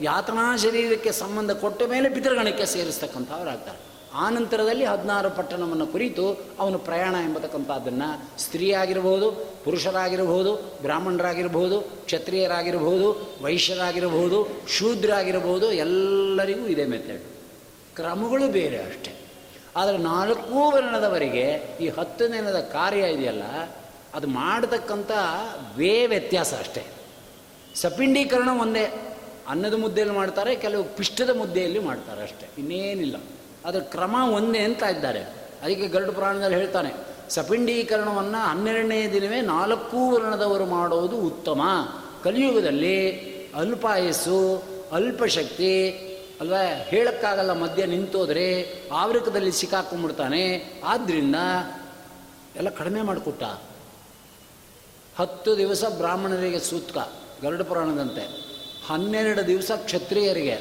[0.00, 3.78] ಯಾತನಾ ಶರೀರಕ್ಕೆ ಸಂಬಂಧ ಕೊಟ್ಟ ಮೇಲೆ ಪಿತೃಗಣಕ್ಕೆ ಸೇರಿಸ್ತಕ್ಕಂಥವರಾಗ್ತಾರೆ.
[4.14, 9.30] ಆ ನಂತರದಲ್ಲಿ ಹದಿನಾರು ಪಟ್ಟಣವನ್ನು ಕುರಿತು ಅವನು ಪ್ರಯಾಣ ಎಂಬತಕ್ಕಂಥದ್ದನ್ನು ಸ್ತ್ರೀಯಾಗಿರ್ಬೋದು,
[9.64, 17.22] ಪುರುಷರಾಗಿರ್ಬೋದು, ಬ್ರಾಹ್ಮಣರಾಗಿರ್ಬೋದು, ಕ್ಷತ್ರಿಯರಾಗಿರ್ಬೋದು, ವೈಶ್ಯರಾಗಿರ್ಬೋದು, ಶೂದ್ರಾಗಿರ್ಬೋದು, ಎಲ್ಲರಿಗೂ ಇದೆ ಮೆಥಡ್
[17.96, 19.16] ಕ್ರಮಗಳು ಬೇರೆ ಅಷ್ಟೆ.
[19.76, 23.42] ಆದರೆ ನಾಲ್ಕೂ ವರ್ಣದವರಿಗೆ ಈ ಹತ್ತು ದಿನದ ಕಾರ್ಯ ಇದೆಯಲ್ಲ
[24.14, 25.10] ಅದು ಮಾಡತಕ್ಕಂಥ
[25.76, 26.82] ವೇ ವ್ಯತ್ಯಾಸ ಅಷ್ಟೇ.
[27.74, 29.16] ಸಪಿಂಡೀಕರಣ ಒಂದೇ,
[29.48, 33.16] ಅನ್ನದ ಮುದ್ದೆಯಲ್ಲಿ ಮಾಡ್ತಾರೆ, ಕೆಲವು ಪಿಷ್ಟದ ಮುದ್ದೆಯಲ್ಲಿ ಮಾಡ್ತಾರೆ ಅಷ್ಟೇ, ಇನ್ನೇನಿಲ್ಲ.
[33.64, 35.20] ಅದರ ಕ್ರಮ ಒಂದೇ ಅಂತ ಇದ್ದಾರೆ.
[35.62, 36.92] ಅದಕ್ಕೆ ಗರುಡ ಪುರಾಣದಲ್ಲಿ ಹೇಳ್ತಾನೆ,
[37.30, 41.62] ಸಪಿಂಡೀಕರಣವನ್ನು ಹನ್ನೆರಡನೇ ದಿನವೇ ನಾಲ್ಕು ವರ್ಣದವರು ಮಾಡೋದು ಉತ್ತಮ.
[42.24, 42.96] ಕಲಿಯುಗದಲ್ಲಿ
[43.54, 45.90] ಅಲ್ಪಾಯಸ್ಸು ಅಲ್ಪಶಕ್ತಿ
[46.40, 46.60] ಅಲ್ವಾ?
[46.84, 48.46] ಹೇಳಕ್ಕಾಗಲ್ಲ, ಮಧ್ಯ ನಿಂತೋದ್ರೆ
[48.92, 50.42] ಆವೃಕದಲ್ಲಿ ಸಿಕ್ಕಾಕೊಂಡ್ಬಿಡ್ತಾನೆ.
[50.84, 51.36] ಆದ್ದರಿಂದ
[52.56, 53.42] ಎಲ್ಲ ಕಡಿಮೆ ಮಾಡಿಕೊಟ್ಟ.
[55.18, 56.98] ಹತ್ತು ದಿವಸ ಬ್ರಾಹ್ಮಣರಿಗೆ ಸೂತ್ಕ
[57.42, 58.24] ಗರುಡ ಪುರಾಣದಂತೆ.
[58.86, 60.54] ಹನ್ನೆರಡು ದಿವಸ ಕ್ಷತ್ರಿಯರಿಗೆ,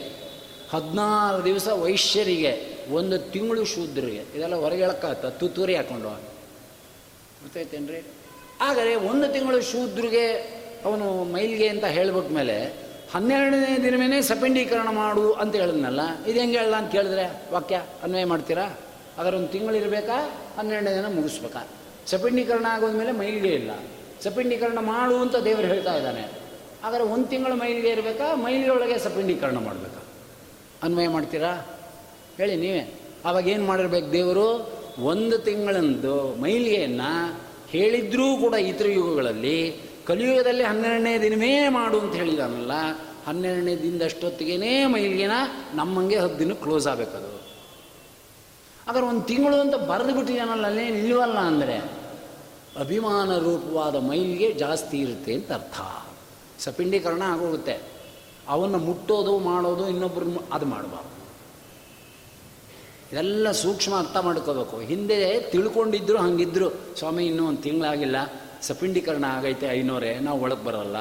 [0.71, 5.25] ಹದಿನಾರು ದಿವಸ ವೈಶ್ಯರಿಗೆ, ಒಂದು ತಿಂಗಳು ಶೂದ್ರಿಗೆ ಇದೆಲ್ಲ ಹೊರಗೆ ಹೇಳಕ್ಕಾಗತ್ತ?
[5.25, 6.09] ತುತ್ತೂರಿ ಹಾಕೊಂಡು.
[6.09, 8.05] ಗೊತ್ತಾಯ್ತೇನ್ರಿ?
[8.61, 10.25] ಆದರೆ ಒಂದು ತಿಂಗಳು ಶೂದ್ರಿಗೆ
[10.85, 16.91] ಅವನು ಮೈಲ್ಗೆ ಅಂತ ಹೇಳ್ಬಿಟ್ಟ ಮೇಲೆ ಹನ್ನೆರಡನೇ ದಿನವೇ ಸಪಿಂಡೀಕರಣ ಮಾಡು ಅಂತ ಹೇಳಿದ್ನಲ್ಲ, ಇದು ಹೆಂಗೆ ಹೇಳಲ್ಲ ಅಂತ
[16.91, 17.43] ಕೇಳಿದ್ರೆ?
[17.51, 18.77] ವಾಕ್ಯ, ಅನ್ವಯ ಮಾಡ್ತೀರಾ?
[19.17, 21.67] ಅದರ ಒಂದು ತಿಂಗಳಿರಬೇಕಾ ಹನ್ನೆರಡನೇ ದಿನ ಮುಗಿಸ್ಬೇಕಾ?
[22.07, 23.71] ಸಪಿಂಡೀಕರಣ ಆಗೋದ್ಮೇಲೆ ಮೈಲ್ಗೆ ಇಲ್ಲ.
[24.23, 26.31] ಸಪಿಂಡೀಕರಣ ಮಾಡು ಅಂತ ದೇವರು ಹೇಳ್ತಾ ಇದ್ದಾನೆ.
[26.83, 28.35] ಆದರೆ ಒಂದು ತಿಂಗಳು ಮೈಲಿಗೆ ಇರಬೇಕಾ?
[28.35, 30.01] ಮೈಲಿಯೊಳಗೆ ಸಪಿಂಡೀಕರಣ ಮಾಡಬೇಕಾ?
[30.83, 31.65] ಅನ್ವಯ ಮಾಡ್ತೀರಾ?
[32.37, 32.93] ಹೇಳಿ ನೀವೇ.
[33.25, 34.47] ಆವಾಗ ಏನು ಮಾಡಿರ್ಬೇಕು ದೇವರು?
[34.99, 42.71] ಒಂದು ತಿಂಗಳಂದು ಮೈಲಿಗೆಯನ್ನು ಹೇಳಿದ್ರೂ ಕೂಡ ಇತರ ಯುಗಗಳಲ್ಲಿ ಕಲಿಯುಗದಲ್ಲಿ ಹನ್ನೆರಡನೇ ದಿನವೇ ಮಾಡು ಅಂತ ಹೇಳಿದಾನಲ್ಲ,
[43.27, 45.31] ಹನ್ನೆರಡನೇ ದಿನದಷ್ಟೊತ್ತಿಗೇ ಮೈಲಿಗೆನ
[45.73, 47.31] ನಮ್ಮಂಗೆ ಹತ್ತು ದಿನ ಕ್ಲೋಸ್ ಆಗಬೇಕದು.
[48.87, 52.02] ಆದರೆ ಒಂದು ತಿಂಗಳು ಅಂತ ಬರೆದು ಬಿಟ್ಟಿದ್ದಾನಲ್ಲ ಅಲ್ಲೇ ನಿಲ್ವಲ್ಲ ಅಂದರೆ?
[52.79, 55.81] ಅಭಿಮಾನ ರೂಪವಾದ ಮೈಲಿಗೆ ಜಾಸ್ತಿ ಇರುತ್ತೆ ಅಂತ ಅರ್ಥ.
[56.61, 57.79] ಸಪಿಂಡೀಕರಣ ಆಗೋಗುತ್ತೆ.
[58.47, 61.13] ಅವನ್ನು ಮುಟ್ಟೋದು, ಮಾಡೋದು ಇನ್ನೊಬ್ಬರು ಅದು ಮಾಡಬಾರ್ದು.
[63.11, 64.79] ಇದೆಲ್ಲ ಸೂಕ್ಷ್ಮ ಅರ್ಥ ಮಾಡ್ಕೋಬೇಕು.
[64.79, 68.15] ಹಿಂದೆ ತಿಳ್ಕೊಂಡಿದ್ರು, ಹಂಗಿದ್ರು, ಸ್ವಾಮಿ, ಇನ್ನೂ ಒಂದು ತಿಂಗಳಾಗಿಲ್ಲ,
[68.61, 70.97] ಸಪಿಂಡೀಕರಣ ಆಗೈತೆ ಐನೂರೇ, ನಾವು ಒಳಗೆ ಬರೋಲ್ಲ.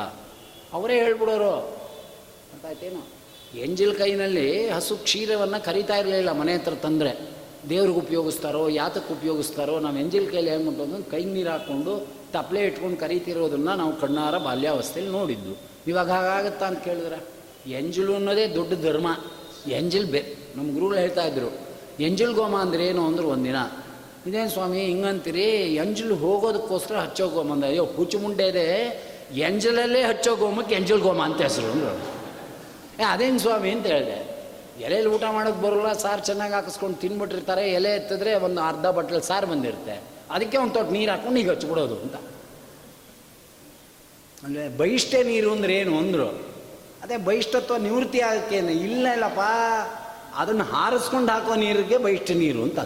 [0.72, 1.61] ಅವರೇ ಹೇಳ್ಬಿಡೋರು.
[1.61, 3.06] ಗೊತ್ತಾಯ್ತೇನು
[3.58, 7.41] ಎಂಜಿಲ್ ಕೈನಲ್ಲಿ ಹಸು ಕ್ಷೀರವನ್ನು ಕರಿತಾ ಇರಲಿಲ್ಲ, ಮನೆ ಹತ್ರ ತಂದರೆ.
[7.68, 13.75] ದೇವ್ರಿಗೆ ಉಪಯೋಗಿಸ್ತಾರೋ, ಯಾತಕ್ಕೆ ಉಪಯೋಗಿಸ್ತಾರೋ, ನಾವು ಎಂಜಿಲ್ ಕೈಲಿ ಏನು ಮಾಡೋದು ಕೈ ನೀರು ಹಾಕ್ಕೊಂಡು ತಪ್ಪಲೆ ಇಟ್ಕೊಂಡು ಕರಿತಿರೋದನ್ನು
[13.75, 15.57] ನಾವು ಕಣ್ಣಾರ ಬಾಲ್ಯಾವಸ್ಥೆಯಲ್ಲಿ ನೋಡಿದ್ದು.
[15.87, 17.27] ಇವಾಗ ಹಾಗಾಗತ್ತಾ ಅಂತ ಕೇಳಿದ್ರೆ
[17.70, 19.07] ಎಂಜಲು ಅನ್ನೋದೇ ದೊಡ್ಡ ಧರ್ಮ.
[19.70, 21.59] ಎಂಜಲ್ ಬೆ ನಮ್ಮ ಗುರುಗಳು ಹೇಳ್ತಾ ಇದ್ರು
[22.01, 23.57] ಎಂಜಿಲ್ ಗೋಮ ಅಂದ್ರೆ ಏನು ಅಂದ್ರೆ ಒಂದಿನ.
[24.27, 27.64] ಇದೇನು ಸ್ವಾಮಿ, ಹಿಂಗಂತೀರಿ ಎಂಜಲು ಹೋಗೋದಕ್ಕೋಸ್ಕರ ಹಚ್ಚೋ ಗೋಮ ಅಂದ.
[27.64, 29.03] ಅಯ್ಯೋ, ಹುಚ್ಚು ಮುಂಡೆ ಇದೆ.
[29.35, 32.01] ಎಂಜಲಲ್ಲೇ ಹಚ್ಚೋ ಗೋಮಕ್ಕೆ ಎಂಜಲ್ ಗೋಮ ಅಂತ ಹೆಸರು ಅಂದ್ರು.
[33.09, 34.21] ಅದೇನು ಸ್ವಾಮಿ ಅಂತ ಹೇಳಿದೆ.
[34.86, 37.64] ಎಲೆಯಲ್ಲಿ ಊಟ ಮಾಡೋಕ್ಕೆ ಬರೋಲ್ಲ, ಸಾರು ಚೆನ್ನಾಗಿ ಹಾಕಿಸ್ಕೊಂಡು ತಿನ್ಬಿಟ್ಟಿರ್ತಾರೆ.
[37.78, 39.96] ಎಲೆ ಎತ್ತಿದ್ರೆ ಒಂದು ಅರ್ಧ ಬಟ್ಲಲ್ಲಿ ಸಾರು ಬಂದಿರುತ್ತೆ.
[40.30, 42.16] ಅದಕ್ಕೆ ಒಂದು ತೊಟ್ಟು ನೀರು ಹಾಕ್ಕೊಂಡು ಈಗ ಹಚ್ಚಿಬಿಡೋದು ಅಂತ.
[44.44, 46.28] ಅಂದರೆ ಬಹಿಷ್ಠೆ ನೀರು ಅಂದ್ರೆ ಏನು ಅಂದರು.
[47.02, 49.40] ಅದೇ ಬಹಿಷ್ಠತ್ವ ನಿವೃತ್ತಿ ಆಗಕ್ಕೆ ಇಲ್ಲ, ಇಲ್ಲಪ್ಪ.
[50.34, 52.80] ಅದನ್ನು ಹಾರಿಸ್ಕೊಂಡು ಹಾಕೋ ನೀರಿಗೆ ಬಹಿಷ್ಠ ನೀರು ಅಂತ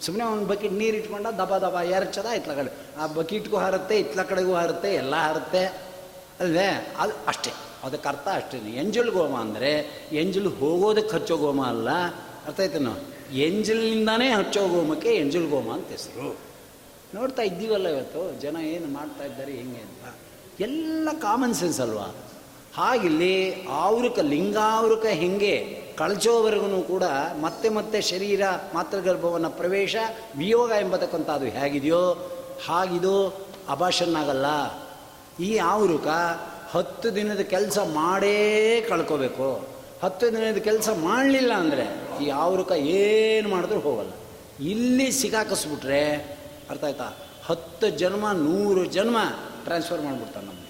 [0.00, 2.70] ಸುಮ್ಮನೆ ಒಂದು ಬಕೆಟ್ ನೀರು ಇಟ್ಕೊಂಡ ದಬ ದಬ ಎರಚದ ಇತ್ಲ ಕಡೆ.
[2.98, 5.62] ಆ ಬಕೆಟ್ಗೂ ಹಾರುತ್ತೆ, ಇತ್ಲ ಕಡೆಗೂ ಹಾರುತ್ತೆ, ಎಲ್ಲ ಹಾರುತ್ತೆ.
[6.40, 6.94] ಅಲ್ವೇ?
[6.98, 7.52] ಅದು ಅಷ್ಟೇ.
[7.84, 8.58] ಅದಕ್ಕೆ ಅರ್ಥ ಅಷ್ಟೇ.
[8.58, 11.90] ಎಂಜಲ್ ಗೋಮ ಅಂದರೆ ಎಂಜಲ್ ಹೋಗೋದಕ್ಕೆ ಹಚ್ಚೋ ಗೋಮ ಅಲ್ಲ.
[12.46, 12.90] ಅರ್ಥ ಆಯ್ತೇನೋ?
[13.32, 16.36] ಎಂಜಲ್ನಿಂದಾನೇ ಹಚ್ಚೋ ಗೋಮಕ್ಕೆ ಎಂಜಲ್ ಗೋಮ ಅಂತ ಹೆಸರು.
[17.14, 20.14] ನೋಡ್ತಾ ಇದ್ದೀವಲ್ಲ ಇವತ್ತು, ಜನ ಏನು ಮಾಡ್ತಾ ಇದ್ದಾರೆ, ಹೆಂಗೆ ಅಂತ.
[20.60, 22.14] ಎಲ್ಲ ಕಾಮನ್ ಸೆನ್ಸ್ ಅಲ್ವಾ?
[22.74, 27.02] ಹಾಗಿಲ್ಲಿ ಆವೃಕ, ಲಿಂಗಾವೃಕ ಹೆಂಗೆ ಕಳಚೋವರೆಗೂ ಕೂಡ
[27.40, 28.42] ಮತ್ತೆ ಮತ್ತೆ ಶರೀರ,
[28.74, 29.96] ಮಾತೃಗರ್ಭವನ್ನು ಪ್ರವೇಶ,
[30.36, 32.30] ವಿಯೋಗ ಎಂಬತಕ್ಕಂಥದ್ದು ಹೇಗಿದೆಯೋ,
[32.66, 33.28] ಹಾಗಿದು,
[33.68, 34.46] ಅಭಾಷನ್ನಾಗಲ್ಲ.
[35.44, 36.06] ಈ ಆವೃಕ
[36.70, 39.68] ಹತ್ತು ದಿನದ ಕೆಲಸ ಮಾಡೇ ಕಳ್ಕೋಬೇಕು.
[40.02, 41.84] ಹತ್ತು ದಿನದ ಕೆಲಸ ಮಾಡಲಿಲ್ಲ ಅಂದರೆ
[42.24, 42.30] ಈ
[42.78, 44.10] ಏನು ಮಾಡಿದ್ರೂ ಹೋಗಲ್ಲ.
[44.60, 46.14] ಇಲ್ಲಿ ಸಿಕ್ಕಾಕಿಸ್ಬಿಟ್ರೆ
[46.70, 47.16] ಅರ್ಥ ಆಯ್ತಾ?
[47.44, 49.16] ಹತ್ತು ಜನ್ಮ, ನೂರು ಜನ್ಮ
[49.64, 50.66] ಟ್ರಾನ್ಸ್ಫರ್ ಮಾಡಿಬಿಡ್ತಾನೆ ನಮಗೆ.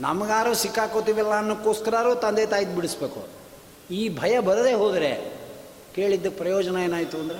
[0.00, 3.28] ನಮಗಾರು ಸಿಕ್ಕಾಕೋತೀವಲ್ಲ ಅನ್ನೋಕ್ಕೋಸ್ಕರಾರು ತಂದೆ ತಾಯಿದ್ ಬಿಡಿಸ್ಬೇಕು.
[3.90, 5.38] ಈ ಭಯ ಬರದೇ ಹೋದರೆ
[5.94, 7.38] ಕೇಳಿದ್ದ ಪ್ರಯೋಜನ ಏನಾಯಿತು ಅಂದರೆ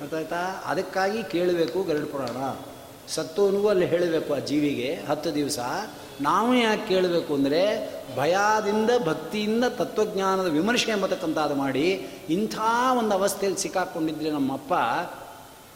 [0.00, 0.62] ಅರ್ಥ ಆಯ್ತಾ?
[0.66, 2.64] ಅದಕ್ಕಾಗಿ ಕೇಳಬೇಕು ಗರುಡ ಪುರಾಣ.
[3.08, 5.58] ಸತ್ತೋನಿಗೂ ಅಲ್ಲಿ ಹೇಳಬೇಕು ಆ ಜೀವಿಗೆ ಹತ್ತು ದಿವಸ.
[6.20, 11.90] ನಾವು ಯಾಕೆ ಕೇಳಬೇಕು ಅಂದರೆ ಭಯದಿಂದ, ಭಕ್ತಿಯಿಂದ, ತತ್ವಜ್ಞಾನದ ವಿಮರ್ಶೆ ಎಂಬತಕ್ಕಂಥದ್ದು ಮಾಡಿ
[12.30, 12.58] ಇಂಥ
[12.98, 14.74] ಒಂದು ಅವಸ್ಥೆಯಲ್ಲಿ ಸಿಕ್ಕಾಕ್ಕೊಂಡಿದ್ರೆ ನಮ್ಮಪ್ಪ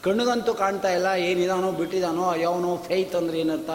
[0.04, 3.70] ಕಣ್ಣಿಗಂತೂ ಕಾಣ್ತಾ ಇಲ್ಲ, ಏನಿದಾನೋ ಬಿಟ್ಟಿದಾನೋ, ಅಯ್ಯವನೋ ಫೇತ್ ಅಂದ್ರೆ ಏನರ್ಥ?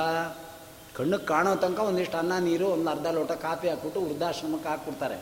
[0.98, 5.16] ಕಣ್ಣಿಗೆ ಕಾಣೋ ತನಕ ಒಂದಿಷ್ಟು ಅನ್ನ, ನೀರು, ಒಂದು ಅರ್ಧ ಲೋಟ ಕಾಫಿ ಹಾಕ್ಬಿಟ್ಟು ವೃದ್ಧಾಶ್ರಮಕ್ಕೆ ಹಾಕ್ಬಿಡ್ತಾರೆ.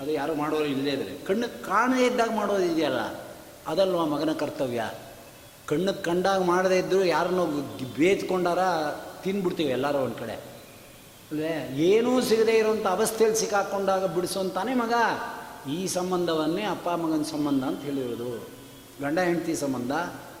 [0.00, 1.18] ಅದು ಯಾರು ಮಾಡೋರು ಇಲ್ಲದೇ ಇದ್ರೆ.
[1.18, 2.98] ಕಣ್ಣಿಗೆ ಕಾಣದೇ ಇದ್ದಾಗ ಮಾಡೋದು ಇದೆಯಲ್ಲ?
[3.66, 4.90] ಅದಲ್ವ ಮಗನ ಕರ್ತವ್ಯ?
[5.66, 7.46] ಕಣ್ಣಿಗೆ ಕಂಡಾಗ ಮಾಡದೇ ಇದ್ದರೂ ಯಾರನ್ನೋ
[7.96, 8.58] ಬೇತ್ಕೊಂಡಾರ
[9.26, 10.32] ತಿಂದ್ಬಿಡ್ತೀವಿ ಎಲ್ಲರೂ ಒಂದು ಕಡೆ.
[10.32, 11.70] ಅಲ್ವೇ?
[11.74, 14.92] ಏನೂ ಸಿಗದೇ ಇರೋಂಥ ಅವಸ್ಥೆಯಲ್ಲಿ ಸಿಕ್ಕಾಕೊಂಡಾಗ ಬಿಡಿಸೋಂತಾನೆ ಮಗ.
[15.70, 18.48] ಈ ಸಂಬಂಧವನ್ನೇ ಅಪ್ಪ ಮಗನ ಸಂಬಂಧ ಅಂತ ಹೇಳಿರೋದು.
[19.02, 19.92] ಗಂಡ, ಹೆಂಡತಿ ಸಂಬಂಧ,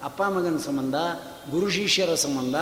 [0.02, 0.94] ಅಪ್ಪ ಮಗನ ಸಂಬಂಧ,
[1.50, 2.56] ಗುರು, ಶಿಷ್ಯರ ಸಂಬಂಧ,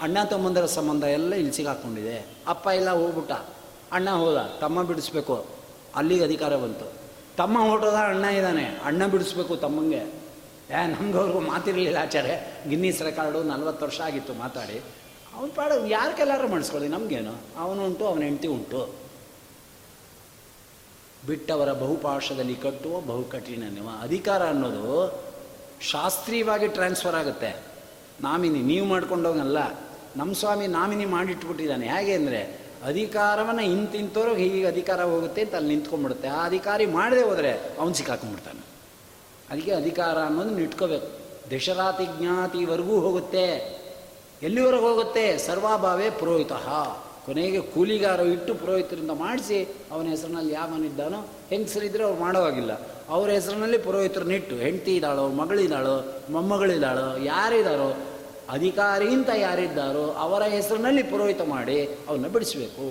[0.00, 3.32] ಅಣ್ಣ, ತಮ್ಮಂದರ ಸಂಬಂಧ ಎಲ್ಲ ಇಲ್ಲಿ ಸಿಗಾಕೊಂಡಿದೆ ಅಪ್ಪ ಇಲ್ಲ ಹೋಗ್ಬಿಟ್ಟ.
[3.92, 5.46] ಅಣ್ಣ ಹೋದ, ತಮ್ಮ ಬಿಡಿಸ್ಬೇಕು.
[5.94, 6.92] ಅಲ್ಲಿಗೆ ಅಧಿಕಾರ ಬಂತು.
[7.36, 8.64] ತಮ್ಮ ಹೊರಟೋದ ಅಣ್ಣ ಇದ್ದಾನೆ.
[8.84, 10.28] ಅಣ್ಣ ಬಿಡಿಸ್ಬೇಕು ತಮ್ಮಂಗೆ.
[10.70, 12.30] ಏ ನಮಗವ್ರಿಗೂ ಮಾತಿರಲಿಲ್ಲ ಆಚಾರ್ಯ.
[12.68, 14.80] ಗಿನ್ನಿಸ್ ರೆಕಾರ್ಡು ನಲ್ವತ್ತು ವರ್ಷ ಆಗಿತ್ತು ಮಾತಾಡಿ.
[15.38, 17.34] ಅವ್ನ ಪಾಡ ಯಾರ ಕೆಲಾರು ಮಾಡಿಸ್ಕೊಳ್ಳಿ, ನಮಗೇನು?
[17.58, 18.94] ಅವನು ಉಂಟು, ಅವನ ಹೆಂಡತಿ ಉಂಟು.
[21.26, 25.22] ಬಿಟ್ಟವರ ಬಹುಪಾಶದಲ್ಲಿ ಕಟ್ಟುವ ಬಹು ಕಠಿಣ ನೀವು ಅಧಿಕಾರ ಅನ್ನೋದು
[25.80, 27.56] ಶಾಸ್ತ್ರೀಯವಾಗಿ ಟ್ರಾನ್ಸ್ಫರ್ ಆಗುತ್ತೆ.
[28.20, 29.58] ನಾಮಿನಿ, ನೀವು ಮಾಡ್ಕೊಂಡೋಗಲ್ಲ
[30.16, 31.88] ನಮ್ಮ ಸ್ವಾಮಿ ನಾಮಿನಿ ಮಾಡಿಟ್ಬಿಟ್ಟಿದ್ದಾನೆ.
[31.88, 36.28] ಹೇಗೆ ಅಂದರೆ, ಅಧಿಕಾರವನ್ನು ಇಂತಿಂತವ್ರಿಗೆ ಹೀಗೆ ಅಧಿಕಾರ ಹೋಗುತ್ತೆ ಅಂತ ಅಲ್ಲಿ ನಿಂತ್ಕೊಂಡ್ಬಿಡುತ್ತೆ.
[36.28, 38.60] ಆ ಅಧಿಕಾರಿ ಮಾಡದೆ ಹೋದರೆ ಅವನು ಸಿಕ್ಕಾಕೊಂಡ್ಬಿಡ್ತಾನೆ.
[39.50, 41.06] ಅದಕ್ಕೆ ಅಧಿಕಾರ ಅನ್ನೋದನ್ನ ಇಟ್ಕೋಬೇಕು.
[41.56, 43.77] ದಶರಾತಿ ಜ್ಞಾತಿವರೆಗೂ ಹೋಗುತ್ತೆ.
[44.42, 45.38] ಎಲ್ಲಿವರೆಗೂ ಹೋಗುತ್ತೆ?
[45.38, 46.52] ಸರ್ವಾಭಾವೇ ಪುರೋಹಿತ.
[47.26, 49.56] ಕೊನೆಗೆ ಕೂಲಿಗಾರ ಇಟ್ಟು ಪುರೋಹಿತರಿಂದ ಮಾಡಿಸಿ
[49.92, 51.18] ಅವನ ಹೆಸರಿನಲ್ಲಿ ಯಾವನಿದ್ದಾನೋ
[51.50, 52.72] ಹೆಂಗಸರಿದ್ರೆ ಅವ್ರು ಮಾಡೋವಾಗಿಲ್ಲ
[53.08, 57.90] ಅವ್ರ ಹೆಸರಿನಲ್ಲಿ ಪುರೋಹಿತರನ್ನಿಟ್ಟು ಹೆಂಡತಿ ಇದ್ದಾಳೋ ಮಗಳಿದ್ದಾಳೋ ಮೊಮ್ಮಗಳಿದ್ದಾಳೋ ಯಾರಿದ್ದಾರೋ
[58.50, 62.86] ಅಧಿಕಾರಿ ಅಂತ ಯಾರಿದ್ದಾರೋ ಅವರ ಹೆಸರಿನಲ್ಲಿ ಪುರೋಹಿತ ಮಾಡಿ ಅವನ್ನ ಬಿಡಿಸಬೇಕು.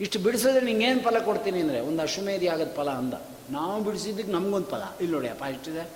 [0.00, 3.14] ಇಷ್ಟು ಬಿಡಿಸಿದ್ರೆ ನಿಂಗೇನು ಫಲ ಕೊಡ್ತೀನಿ ಅಂದರೆ, ಒಂದು ಅಶ್ವಮೇಧಿ ಆಗದ ಫಲ ಅಂದ.
[3.50, 4.82] ನಾವು ಬಿಡಿಸಿದ್ದಕ್ಕೆ ನಮಗೊಂದು ಫಲ.
[5.00, 5.90] ಇಲ್ಲಿ ನೋಡಿ ಅಪ್ಪ, ಇಷ್ಟಿದೆ.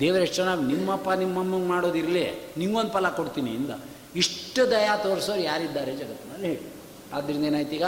[0.00, 3.70] ದೇವರ ಎಷ್ಟು ಚೆನ್ನಾಗಿ, ನಿಮ್ಮಪ್ಪ ನಿಮ್ಮಮ್ಮಂಗೆ ಮಾಡೋದಿರಲಿ, ನಿಂಗೊಂದು ಫಲ ಕೊಡ್ತೀನಿ ಇಂದ
[4.16, 6.46] ಇಷ್ಟು ದಯಾ ತೋರಿಸೋರು ಯಾರಿದ್ದಾರೆ ಜಗತ್ತಿನಲ್ಲಿ?
[6.46, 6.72] ಹೇಳಿ
[7.12, 7.84] ಆದ್ದರಿಂದ ಏನಾಯ್ತು ಈಗ?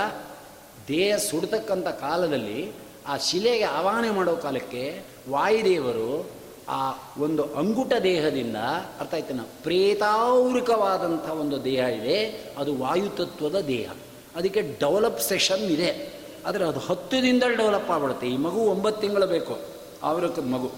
[0.89, 2.73] ದೇಹ ಸುಡ್ತಕ್ಕಂಥ ಕಾಲದಲ್ಲಿ
[3.07, 6.31] ಆ ಶಿಲೆಗೆ ಆವಾಹನೆ ಮಾಡೋ ಕಾಲಕ್ಕೆ ವಾಯುದೇವರು
[6.69, 8.57] ಆ ಒಂದು ಅಂಗುಟ ದೇಹದಿಂದ,
[9.01, 9.41] ಅರ್ಥ ಆಯ್ತನ?
[9.63, 12.45] ಪ್ರೇತಾವೃಕವಾದಂಥ ಒಂದು ದೇಹ ಇದೆ.
[12.59, 13.93] ಅದು ವಾಯುತತ್ವದ ದೇಹ.
[14.37, 16.13] ಅದಕ್ಕೆ ಡೆವಲಪ್ ಸೆಷನ್ ಇದೆ.
[16.47, 18.27] ಆದರೆ ಅದು ಹತ್ತು ದಿನದಲ್ಲಿ ಡೆವಲಪ್ ಆಗ್ಬಿಡುತ್ತೆ.
[18.27, 19.59] ಈ ಮಗು ಒಂಬತ್ತು ತಿಂಗಳು ಬೇಕು.
[20.03, 20.71] ಆವೃಕದ ಮಗು.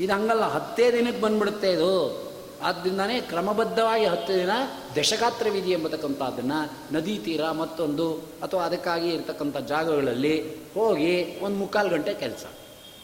[0.00, 2.25] ಇದು ಹಂಗಲ್ಲ, ಹತ್ತೇ ದಿನಕ್ಕೆ ಬಂದ್ಬಿಡುತ್ತೆ ಇದು.
[2.62, 4.50] ಆದ್ದರಿಂದನೇ ಕ್ರಮಬದ್ಧವಾಗಿ ಹತ್ತು ದಿನ
[4.96, 12.44] ದಶಗಾತ್ರ ವಿಧಿ ಎಂಬತಕ್ಕಂಥದ್ದನ್ನು ನದಿ ತೀರ ಮತ್ತೊಂದು ಅಥವಾ ಅದಕ್ಕಾಗಿ ಇರತಕ್ಕಂಥ ಜಾಗಗಳಲ್ಲಿ ಹೋಗಿ ಒಂದು ಮುಕ್ಕಾಲು ಗಂಟೆ ಕೆಲಸ.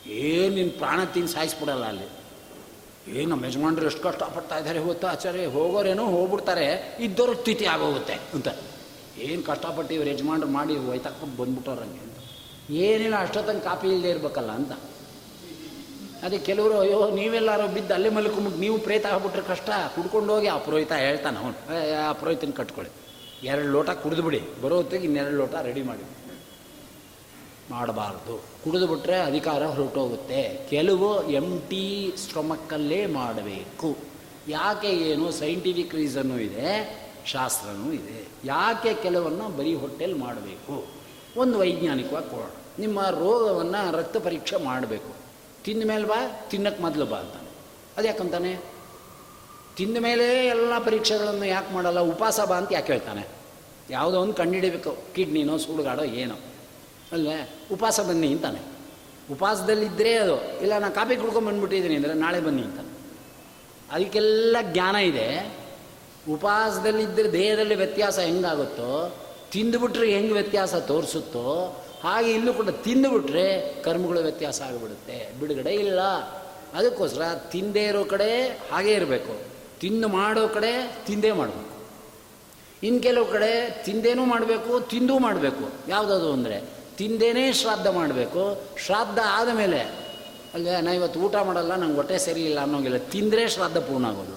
[0.07, 2.09] ಏನು ನಿನ್ನ ಪ್ರಾಣ ತಿಂದು ಸಾಯಿಸ್ಬಿಡಲ್ಲ ಅಲ್ಲಿ.
[3.19, 5.47] ಏನು ನಮ್ಮ ಯಜಮಾನ್ರು ಎಷ್ಟು ಕಷ್ಟಪಡ್ತಾ ಇದ್ದಾರೆ ಹೋಗ್ತಾ ಆಚಾರ್ಯ?
[5.47, 8.49] ಹೋಗೋರೇನೋ ಹೋಗ್ಬಿಡ್ತಾರೆ ಇದ್ದವ್ರ ಸ್ಥಿತಿ ಆಗೋಗುತ್ತೆ ಅಂತ.
[9.19, 12.17] ಏನು ಕಷ್ಟಪಟ್ಟು ಇವ್ರು ಯಜಮಾನ್ರು ಮಾಡಿ ಒಯ್ತಕ್ಕೊಂಡು ಬಂದ್ಬಿಟ್ಟವ್ರಂಗೆ ಅಂತ.
[12.71, 14.73] ಏನಿಲ್ಲ, ಅಷ್ಟೊತ್ತಂಗೆ ಕಾಪಿ ಇಲ್ಲದೆ ಇರಬೇಕಲ್ಲ ಅಂತ.
[16.23, 19.71] ಅದೇ ಕೆಲವರು, ಅಯ್ಯೋ, ನೀವೆಲ್ಲಾರು ಬಿದ್ದು ಅಲ್ಲೇ ಮಲ್ಕೊಂಬಿಟ್ಟು ನೀವು ಪ್ರೇತ ಆಗ್ಬಿಟ್ರೆ ಕಷ್ಟ.
[19.95, 21.57] ಕುಡ್ಕೊಂಡು ಹೋಗಿ ಆ ಪುರೋಹಿತ ಹೇಳ್ತಾನೆ ಅವನು.
[22.09, 22.93] ಆ ಪುರೋಹಿತನ ಕಟ್ಕೊಳ್ಳಿ.
[23.47, 24.43] ಎರಡು ಲೋಟ ಕುಡಿದು ಬಿಡಿ.
[24.63, 26.05] ಬರೋ ಹೊತ್ತಿಗೆ ಇನ್ನೆರಡು ಲೋಟ ರೆಡಿ ಮಾಡಿ.
[27.71, 28.45] ಮಾಡಬಾರ್ದು.
[28.65, 30.67] ಕುಡಿದು ಬಿಟ್ರೆ ಅಧಿಕಾರ ಹೊರಟೋಗುತ್ತೆ.
[30.71, 33.97] ಕೆಲವು ಎಂ ಟಿ ಸ್ಟೊಮಕ್ಕಲ್ಲೇ ಮಾಡಬೇಕು.
[34.49, 36.71] ಯಾಕೆ ಏನು ಸೈಂಟಿಫಿಕ್ ರೀಸನ್ನು ಇದೆ,
[37.27, 38.29] ಶಾಸ್ತ್ರನೂ ಇದೆ.
[38.45, 40.87] ಯಾಕೆ ಕೆಲವನ್ನು ಬರೀ ಹೊಟ್ಟೆಲಿ ಮಾಡಬೇಕು?
[41.41, 42.51] ಒಂದು ವೈಜ್ಞಾನಿಕವಾಗಿ ಕೊಡೋಣ.
[42.79, 45.22] ನಿಮ್ಮ ರೋಗವನ್ನು ರಕ್ತ ಪರೀಕ್ಷೆ ಮಾಡಬೇಕು.
[45.65, 47.49] ತಿಂದ ಮೇಲೆ ಬಾ ತಿನ್ನಕ್ಕೆ ಮೊದಲು ಬಾ ಅಂತಾನೆ.
[47.97, 48.59] ಅದು ಯಾಕಂತಾನೆ?
[49.77, 52.01] ತಿಂದ ಮೇಲೆ ಎಲ್ಲ ಪರೀಕ್ಷೆಗಳನ್ನು ಯಾಕೆ ಮಾಡಲ್ಲ?
[52.01, 53.27] ಉಪವಾಸ ಬಾ ಅಂತ ಯಾಕೆ ಹೇಳ್ತಾನೆ?
[53.91, 56.35] ಯಾವುದೋ ಒಂದು ಕಂಡುಹಿಡಿಬೇಕು ಕಿಡ್ನಿನೋ ಸುಡುಗಾಡೋ ಏನೋ.
[57.13, 57.59] ಅಲ್ವೇ?
[57.73, 58.59] ಉಪವಾಸ ಬನ್ನಿ ಅಂತಾನೆ.
[59.33, 62.93] ಉಪವಾಸದಲ್ಲಿದ್ದರೆ ಅದು, ಇಲ್ಲ ನಾನು ಕಾಫಿ ಕುಡ್ಕೊಂಡು ಬಂದ್ಬಿಟ್ಟಿದ್ದೀನಿ ಅಂದರೆ ನಾಳೆ ಬನ್ನಿ ಅಂತಾನೆ.
[63.93, 65.53] ಅದಕ್ಕೆಲ್ಲ ಜ್ಞಾನ ಇದೆ.
[66.33, 69.17] ಉಪವಾಸದಲ್ಲಿದ್ದರೆ ದೇಹದಲ್ಲಿ ವ್ಯತ್ಯಾಸ ಹೆಂಗಾಗುತ್ತೋ,
[69.51, 75.41] ತಿಂದುಬಿಟ್ರೆ ಹೆಂಗೆ ವ್ಯತ್ಯಾಸ ತೋರಿಸುತ್ತೋ ಹಾಗೆ ಇಲ್ಲೂ ಕೂಡ ತಿಂದುಬಿಟ್ರೆ ಕರ್ಮಗಳು ವ್ಯತ್ಯಾಸ ಆಗಿಬಿಡುತ್ತೆ.
[75.41, 76.01] ಬಿಡುಗಡೆ ಇಲ್ಲ.
[76.75, 79.53] ಅದಕ್ಕೋಸ್ಕರ ತಿಂದೇ ಇರೋ ಕಡೆ ಹಾಗೇ ಇರಬೇಕು.
[79.81, 81.73] ತಿಂದು ಮಾಡೋ ಕಡೆ ತಿಂದೇ ಮಾಡಬೇಕು.
[82.83, 85.73] ಇನ್ನು ಕೆಲವು ಕಡೆ ತಿಂದೇನೂ ಮಾಡಬೇಕು, ತಿಂದೂ ಮಾಡಬೇಕು.
[85.89, 86.63] ಯಾವುದಾದ್ರು ಅಂದರೆ
[86.97, 88.63] ತಿಂದೇನೇ ಶ್ರಾದ್ದ ಮಾಡಬೇಕು.
[88.85, 89.81] ಶ್ರಾದ್ದ ಆದಮೇಲೆ
[90.55, 94.37] ಅಲ್ಲೇ ನಾ ಇವತ್ತು ಊಟ ಮಾಡಲ್ಲ, ನಂಗೆ ಹೊಟ್ಟೆ ಸರಿಯಿಲ್ಲ ಅನ್ನೋಂಗಿಲ್ಲ ತಿಂದರೆ ಶ್ರಾದ್ದ ಪೂರ್ಣ ಆಗೋದು.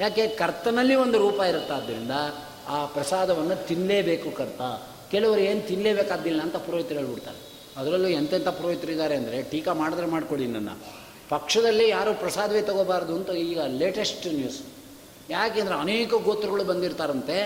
[0.00, 0.26] ಯಾಕೆ?
[0.26, 2.10] ಕರ್ತನಲ್ಲಿ ಒಂದು ರೂಪ ಇರುತ್ತಾದ್ದರಿಂದ
[2.68, 4.60] ಆ ಪ್ರಸಾದವನ್ನು ತಿನ್ನಲೇಬೇಕು ಕರ್ತ.
[5.12, 7.38] ಕೆಲವರು ಏನು ತಿನ್ನಲೇಬೇಕಾದಿಲ್ಲ ಅಂತ ಪುರೋಹಿತರು ಹೇಳ್ಬಿಡ್ತಾರೆ.
[7.76, 10.70] ಅದರಲ್ಲೂ ಎಂತೆಂಥ ಪುರೋಹಿತರು ಇದ್ದಾರೆ ಅಂದರೆ ಟೀಕಾ ಮಾಡಿದ್ರೆ ಮಾಡ್ಕೊಡಿ ನನ್ನ.
[11.28, 14.60] ಪಕ್ಷದಲ್ಲಿ ಯಾರೂ ಪ್ರಸಾದವೇ ತಗೋಬಾರ್ದು ಅಂತ ಈಗ ಲೇಟೆಸ್ಟ್ ನ್ಯೂಸ್
[15.30, 17.36] ಯಾಕೆಂದರೆ ಅನೇಕ ಗೋತ್ರಗಳು ಬಂದಿರ್ತಾರಂತೆ,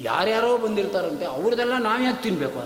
[0.00, 2.62] ಯಾರ್ಯಾರೋ ಬಂದಿರ್ತಾರಂತೆ, ಅವ್ರದ್ದೆಲ್ಲ ನಾವು ಯಾಕೆ ತಿನ್ನಬೇಕು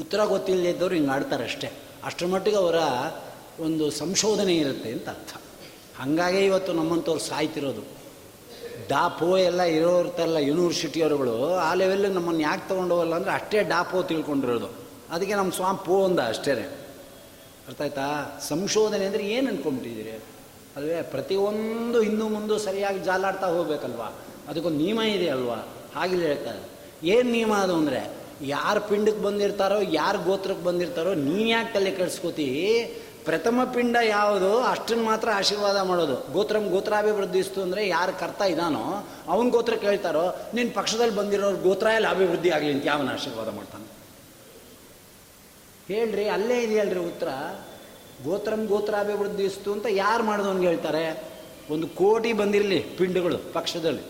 [0.00, 1.68] ಉತ್ತರ ಗೊತ್ತಿಲ್ಲದೆ ಇದ್ದವ್ರು ಹಿಂಗೆ ಆಡ್ತಾರೆ ಅಷ್ಟೇ.
[2.04, 2.78] ಅಷ್ಟರ ಮಟ್ಟಿಗೆ ಅವರ
[3.60, 5.32] ಒಂದು ಸಂಶೋಧನೆ ಇರುತ್ತೆ ಅಂತ ಅರ್ಥ.
[5.98, 7.82] ಹಾಗಾಗಿ ಇವತ್ತು ನಮ್ಮಂಥವ್ರು ಸಾಯ್ತಿರೋದು.
[8.92, 14.68] ಡಾಪೋ ಎಲ್ಲ ಇರೋರ್ತಲ್ಲ ಯೂನಿವರ್ಸಿಟಿಯವರುಗಳು ಆ ಲೆವೆಲ್ಲು ನಮ್ಮನ್ನು ಯಾಕೆ ತೊಗೊಂಡೋಗಲ್ಲ ಅಂದರೆ ಅಷ್ಟೇ ಡಾಪೋ ತಿಳ್ಕೊಂಡಿರೋದು.
[15.10, 16.52] ಅದಕ್ಕೆ ನಮ್ಮ ಸ್ವಾಮಿ ಪೋ ಅಂದ ಅಷ್ಟೇ
[17.68, 18.06] ಅರ್ಥ ಆಯ್ತಾ?
[18.48, 20.12] ಸಂಶೋಧನೆ ಅಂದರೆ ಏನು ಅಂದ್ಕೊಂಬಿಟ್ಟಿದ್ದೀರಿ
[20.76, 24.08] ಅಲ್ವೇ, ಪ್ರತಿಯೊಂದು ಹಿಂದೂ ಮುಂದೆ ಸರಿಯಾಗಿ ಜಾಲಾಡ್ತಾ ಹೋಗ್ಬೇಕಲ್ವಾ?
[24.48, 25.58] ಅದಕ್ಕೊಂದು ನಿಯಮ ಇದೆ ಅಲ್ವಾ?
[25.96, 26.60] ಹಾಗಿಲ್ಲ ಹೇಳ್ತಾರೆ
[27.04, 28.00] ಏನು ನಿಯಮ ಅದು ಅಂದರೆ,
[28.42, 32.48] ಯಾರು ಪಿಂಡಕ್ಕೆ ಬಂದಿರ್ತಾರೋ, ಯಾರು ಗೋತ್ರಕ್ಕೆ ಬಂದಿರ್ತಾರೋ, ನೀನು ಯಾಕೆ ತಲೆ ಕೆಡಿಸ್ಕೋತಿ?
[33.30, 34.62] ಪ್ರಥಮ ಪಿಂಡ ಯಾವುದು?
[34.62, 36.32] ಅಷ್ಟನ್ನು ಮಾತ್ರ ಆಶೀರ್ವಾದ ಮಾಡೋದು.
[36.32, 42.50] ಗೋತ್ರಂ ಗೋತ್ರಾಭಿವೃದ್ಧಿಸ್ತು ಅಂದರೆ ಯಾರು ಕರ್ತ ಇದ್ದಾನೋ ಅವನ ಗೋತ್ರ ಕೇಳ್ತಾರೋ ನಿನ್ನ ಪಕ್ಷದಲ್ಲಿ ಬಂದಿರೋರು ಗೋತ್ರ ಎಲ್ಲ ಅಭಿವೃದ್ಧಿ
[42.50, 43.86] ಆಗಲಿ ಅಂತ ಯಾವನ ಆಶೀರ್ವಾದ ಮಾಡ್ತಾನೆ?
[45.88, 47.28] ಹೇಳ್ರಿ, ಅಲ್ಲೇ ಇದೆಯಲ್ರಿ ಉತ್ತರ.
[48.24, 51.04] ಗೋತ್ರಂ ಗೋತ್ರಾಭಿವೃದ್ಧಿಸ್ತು ಅಂತ ಯಾರು ಮಾಡಿದವನ್ಗೆ ಹೇಳ್ತಾರೆ?
[51.70, 54.04] ಒಂದು ಕೋಟಿ ಬಂದಿರಲಿ ಪಿಂಡಗಳು ಪಕ್ಷದಲ್ಲಿ.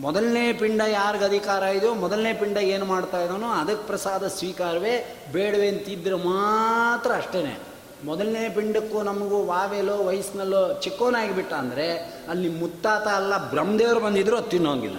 [0.00, 6.14] ಮೊದಲನೇ ಪಿಂಡ ಯಾರಿಗೆ ಅಧಿಕಾರ ಇದೆಯೋ, ಮೊದಲನೇ ಪಿಂಡ ಏನು ಮಾಡ್ತಾ ಇದ್ದಾನೋ ಅದಕ್ಕೆ ಪ್ರಸಾದ ಸ್ವೀಕಾರವೇ ಬೇಡವೆ ಅಂತಿದ್ರೆ
[6.14, 7.58] ಮಾತ್ರ ಅಷ್ಟೇ
[8.06, 14.98] ಮೊದಲನೇ ಪಿಂಡಕ್ಕೂ ನಮಗೂ ವಾವೆಲೋ ವಯಸ್ಸಿನಲ್ಲೋ ಚಿಕ್ಕೋನಾಗಿಬಿಟ್ಟ ಅಂದರೆ ಅಲ್ಲಿ ಮುತ್ತಾತ ಅಲ್ಲ, ಬ್ರಹ್ಮದೇವರು ಬಂದಿದ್ರು, ಅದು ತಿನ್ನೋಂಗಿಲ್ಲ.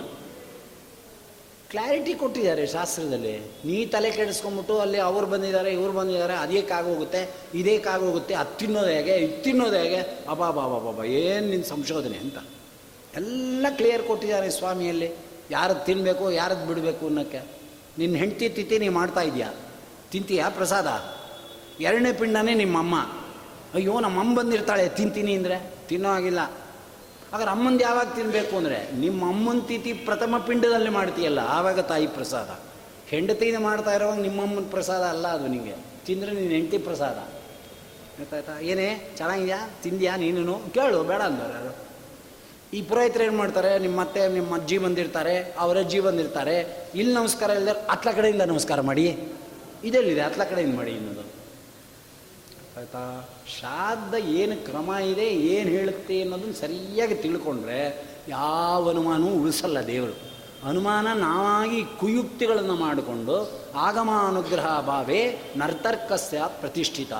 [1.69, 3.51] ಕ್ಲಾರಿಟಿ ಕೊಟ್ಟಿದ್ದಾರೆ ಶಾಸ್ತ್ರದಲ್ಲಿ.
[3.65, 9.77] ನೀ ತಲೆ ಕೆಡಿಸ್ಕೊಂಬಿಟ್ಟು ಅಲ್ಲಿ ಅವ್ರು ಬಂದಿದ್ದಾರೆ, ಇವ್ರು ಬಂದಿದ್ದಾರೆ ಅದೇಕಾಗೋಗುತ್ತೆ ಇದೇಕಾಗೋಗುತ್ತೆ ಅದು ತಿನ್ನೋದು ಹೇಗೆ, ಇದು ತಿನ್ನೋದು
[9.77, 12.37] ಹೇಗೆ ಅಬಾ ಬಾಬಾ ಬಾಬಾ ಏನು ನಿನ್ನ ಸಂಶೋಧನೆ ಅಂತ.
[13.15, 15.11] ಎಲ್ಲ ಕ್ಲಿಯರ್ ಕೊಟ್ಟಿದ್ದಾರೆ ಸ್ವಾಮಿಯಲ್ಲಿ.
[15.51, 17.41] ಯಾರದ್ದು ತಿನ್ನಬೇಕು ಯಾರದ್ದು ಬಿಡಬೇಕು ಅನ್ನೋಕ್ಕೆ.
[17.97, 19.53] ನಿನ್ನ ಹೆಂಡತಿ ತಿಥಿ ನೀ ಮಾಡ್ತಾ ಇದೆಯಾ?
[20.11, 21.16] ತಿಂತೀಯಾ ಪ್ರಸಾದ?
[21.81, 22.95] ಎರಡನೇ ಪಿಂಡನೇ ನಿಮ್ಮಮ್ಮ.
[23.73, 25.71] ಅಯ್ಯೋ, ನಮ್ಮಮ್ಮ ಬಂದಿರ್ತಾಳೆ, ತಿಂತೀನಿ ಅಂದರೆ?
[25.89, 26.39] ತಿನ್ನೋ ಆಗಿಲ್ಲ
[27.31, 28.91] ಹಾಗಾದ್ರೆ ಅಮ್ಮಂದು ಯಾವಾಗ ತಿನ್ನಬೇಕು ಅಂದರೆ?
[28.99, 32.59] ನಿಮ್ಮ ಅಮ್ಮನ ತಿಥಿ ಪ್ರಥಮ ಪಿಂಡದಲ್ಲಿ ಮಾಡ್ತೀಯಲ್ಲ, ಆವಾಗ ತಾಯಿ ಪ್ರಸಾದ.
[33.07, 37.17] ಹೆಂಡತಿನ ಮಾಡ್ತಾ ಇರೋವಾಗ ನಿಮ್ಮಮ್ಮನ ಪ್ರಸಾದ ಅಲ್ಲ ಅದು ನಿಮಗೆ ತಿಂದರೆ ನೀನು ಹೆಂಡತಿ ಪ್ರಸಾದ.
[38.19, 38.59] ಗೊತ್ತಾಯ್ತಾ?
[38.59, 39.69] ಏನೇ, ಚೆನ್ನಾಗಿದೆಯಾ?
[39.83, 41.87] ತಿಂದ್ಯಾ ನೀನು ಕೇಳು, ಬೇಡ ಅಂದರು ಅದು
[42.73, 43.79] ಈ ಪುರೋಹಿತರು ಏನು ಮಾಡ್ತಾರೆ?
[43.79, 46.85] ನಿಮ್ಮ ಅತ್ತೆ ನಿಮ್ಮ ಅಜ್ಜಿ ಬಂದಿರ್ತಾರೆ, ಅವರ ಅಜ್ಜಿ ಬಂದಿರ್ತಾರೆ.
[46.95, 49.33] ಇಲ್ಲಿ ನಮಸ್ಕಾರ ಇಲ್ಲದೆ ಅತ್ಲ ಕಡೆಯಿಂದ ನಮಸ್ಕಾರ ಮಾಡಿ.
[49.83, 50.21] ಇದೆಲ್ಲಿದೆ?
[50.21, 51.26] ಅತ್ಲ ಕಡೆಯಿಂದ ಮಾಡಿ ಅನ್ನೋದು
[52.77, 57.79] ಆಯ್ತಾ ಶ್ರಾದ್ದ ಏನು ಕ್ರಮ ಇದೆ, ಏನು ಹೇಳುತ್ತೆ ಅನ್ನೋದನ್ನು ಸರಿಯಾಗಿ ತಿಳ್ಕೊಂಡ್ರೆ
[58.29, 60.15] ಯಾವ ಅನುಮಾನವೂ ಉಳಿಸಲ್ಲ ದೇವರು.
[60.67, 67.13] ಅನುಮಾನ ನಾವಾಗಿ ಕುಯುಕ್ತಿಗಳನ್ನು ಮಾಡಿಕೊಂಡು ಆಗಮ ಅನುಗ್ರಹ ಭಾವೇ ನರ್ತರ್ಕಸ್ಯ ಪ್ರತಿಷ್ಠಿತ.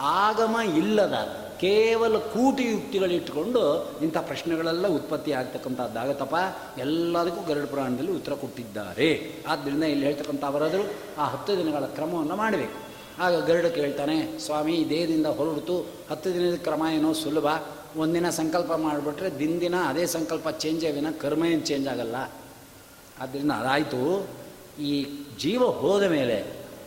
[0.00, 1.16] ಆಗಮ ಇಲ್ಲದ
[1.60, 3.62] ಕೇವಲ ಕೂಟಿ ಯುಕ್ತಿಗಳಿಟ್ಕೊಂಡು
[4.02, 6.34] ಇಂಥ ಪ್ರಶ್ನೆಗಳೆಲ್ಲ ಉತ್ಪತ್ತಿ ಆಗ್ತಕ್ಕಂಥದ್ದಾಗತ್ತಪ್ಪ.
[6.78, 9.40] ಎಲ್ಲದಕ್ಕೂ ಗರುಡ ಪುರಾಣದಲ್ಲಿ ಉತ್ತರ ಕೊಟ್ಟಿದ್ದಾರೆ.
[9.48, 10.82] ಆದ್ದರಿಂದ ಇಲ್ಲಿ ಹೇಳ್ತಕ್ಕಂಥ ಅವರಾದರೂ
[11.18, 12.83] ಆ ಹತ್ತು ದಿನಗಳ ಕ್ರಮವನ್ನು ಮಾಡಬೇಕು.
[13.20, 15.76] ಆಗ ಗರುಡ ಕೇಳ್ತಾನೆ, ಸ್ವಾಮಿ ದೇಹದಿಂದ ಹೊರಡ್ತು,
[16.10, 17.46] ಹತ್ತು ದಿನದ ಕ್ರಮ ಏನೋ ಸುಲಭ.
[17.96, 22.16] ಒಂದಿನ ಸಂಕಲ್ಪ ಮಾಡಿಬಿಟ್ರೆ ದಿನ ದಿನ ಅದೇ ಸಂಕಲ್ಪ ಚೇಂಜ್ ವಿನ ಕರ್ಮ ಏನು ಚೇಂಜ್ ಆಗಲ್ಲ.
[23.20, 24.26] ಆದ್ದರಿಂದ ಅದಾಯಿತು.
[24.80, 25.06] ಈ
[25.38, 26.38] ಜೀವ ಹೋದ ಮೇಲೆ,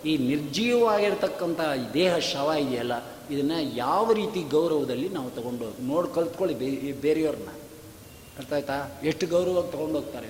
[0.05, 1.59] ಈ ನಿರ್ಜೀವವಾಗಿರ್ತಕ್ಕಂಥ
[1.93, 2.93] ದೇಹ ಶವ ಇದೆಯಲ್ಲ,
[3.31, 7.49] ಇದನ್ನು ಯಾವ ರೀತಿ ಗೌರವದಲ್ಲಿ ನಾವು ತಗೊಂಡು ನೋಡಿ, ಕಲ್ತ್ಕೊಳ್ಳಿ ಬೇ ಬೇರೆಯವ್ರನ್ನ.
[8.37, 8.99] ಅರ್ಥ ಆಯ್ತಾ?
[9.03, 10.27] ಎಷ್ಟು ಗೌರವವಾಗಿ ತೊಗೊಂಡು ಹೋಗ್ತಾರೆ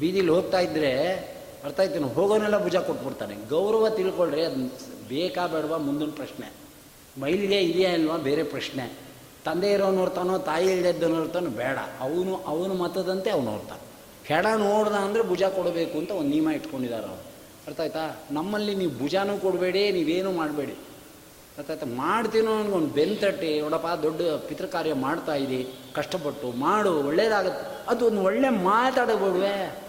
[0.00, 0.92] ಬೀದಿಲಿ ಹೋಗ್ತಾ ಇದ್ದರೆ
[1.64, 3.34] ಅರ್ಥ ಆಯ್ತು ಹೋಗೋನೆಲ್ಲ ಭುಜ ಕೊಟ್ಬಿಡ್ತಾನೆ.
[3.50, 6.52] ಗೌರವ ತಿಳ್ಕೊಳ್ರಿ ಅದು ಬೇಕಾ ಬೇಡವಾ ಮುಂದಿನ ಪ್ರಶ್ನೆ.
[7.20, 8.84] ಮೈಲಿಗೆ ಇದೆಯಾ ಇಲ್ವಾ ಬೇರೆ ಪ್ರಶ್ನೆ.
[9.44, 11.78] ತಂದೆ ಇರೋ ನೋಡ್ತಾನೋ ತಾಯಿ ಇಲ್ಲದ್ದು ನೋಡ್ತಾನೋ ಬೇಡ.
[12.00, 13.82] ಅವನು ಅವನು ಮತದಂತೆ ಅವನು ನೋಡ್ತಾನೆ
[14.26, 17.22] ಕೆಡ ನೋಡ್ದ ಅಂದರೆ ಭುಜ ಕೊಡಬೇಕು ಅಂತ ಒಂದು ನಿಯಮ ಇಟ್ಕೊಂಡಿದ್ದಾರೆ ಅವರು.
[17.66, 18.20] ಅರ್ಥ ಆಯ್ತಾ?
[18.30, 20.72] ನಮ್ಮಲ್ಲಿ ನೀವು ಭುಜನೂ ಕೊಡಬೇಡಿ, ನೀವೇನು ಮಾಡಬೇಡಿ.
[21.58, 21.86] ಅರ್ಥ ಆಯ್ತಾ?
[21.86, 27.64] ಮಾಡ್ತೀನೋ ಒಂದು ತಟ್ಟಿ ನೋಡಪ್ಪ, ದೊಡ್ಡ ಪಿತೃಕಾರ್ಯ ಮಾಡ್ತಾ ಇದ್ದೀ ಕಷ್ಟಪಟ್ಟು ಮಾಡು, ಒಳ್ಳೇದಾಗತ್ತೆ.
[27.88, 29.82] ಅದು ಒಂದು ಒಳ್ಳೆ ಮಾತಾಡಬೇಡ್ವೆ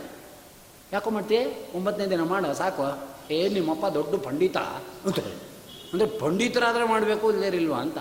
[0.91, 1.39] ಯಾಕೋ ಮಾಡ್ತೀಯ
[1.75, 2.83] ಒಂಬತ್ತನೇ ದಿನ ಮಾಡು, ಸಾಕು.
[3.31, 4.57] ಏ ನಿಮ್ಮಪ್ಪ ದೊಡ್ಡ ಪಂಡಿತ.
[5.05, 5.19] ಅಂತ
[5.93, 7.97] ಅಂದರೆ ಪಂಡಿತರಾದರೆ ಮಾಡಬೇಕು ಇಲ್ಲೇರಿಲ್ವಾ ಅಂತ.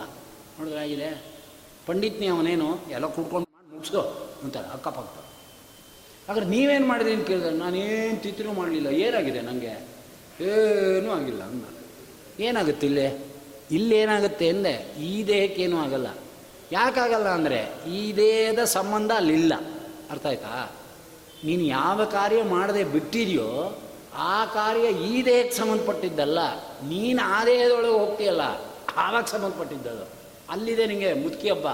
[0.58, 1.24] ನೋಡಿದ್ರೆ ಆಗಿದೆ.
[1.86, 5.24] ಪಂಡಿತ್ನಿ ಅವನೇನು ಎಲ್ಲ ಕುಡ್ಕೊಂಡು ಮಾಡಿ ಮುಗಿಸೋ ಅಂತಾರೆ ಅಕ್ಕಪಕ್ಕ.
[6.30, 8.88] ಆದರೆ ನೀವೇನು ಮಾಡಿದ್ರಿ ಅಂತ ಕೇಳಿದ್ರೆ ನಾನೇನು ತಿತ್ತಿನೂ ಮಾಡಲಿಲ್ಲ.
[8.88, 9.88] ಏನಾಗಿದೆ ನನಗೆ
[10.40, 11.64] ಏನೂ ಆಗಿಲ್ಲ ಅಂದ
[12.40, 13.18] ಏನಾಗುತ್ತೆ ಇಲ್ಲೇ?
[13.70, 16.06] ಇಲ್ಲೇನಾಗುತ್ತೆ ಅಂದೆ ಈ ದೇಹಕ್ಕೇನೂ ಆಗಲ್ಲ.
[16.72, 19.52] ಯಾಕಾಗಲ್ಲ ಅಂದರೆ ಈ ದೇಹದ ಸಂಬಂಧ ಅಲ್ಲಿಲ್ಲ.
[20.10, 20.70] ಅರ್ಥ ಆಯ್ತಾ?
[21.44, 23.80] ನೀನು ಯಾವ ಕಾರ್ಯ ಮಾಡದೆ ಬಿಟ್ಟಿದೆಯೋ
[24.18, 26.38] ಆ ಕಾರ್ಯ ಈ ದೇಹಕ್ಕೆ ಸಂಬಂಧಪಟ್ಟಿದ್ದಲ್ಲ,
[26.83, 28.40] ನೀನು ಆ ದೇಹದೊಳಗೆ ಹೋಗ್ತೀಯಲ್ಲ,
[28.96, 30.05] ಆವಾಗ ಸಂಬಂಧಪಟ್ಟಿದ್ದದು.
[30.50, 31.66] ಅಲ್ಲಿದೆ ನಿಮಗೆ ಮುದುಕಿ ಹಬ್ಬ.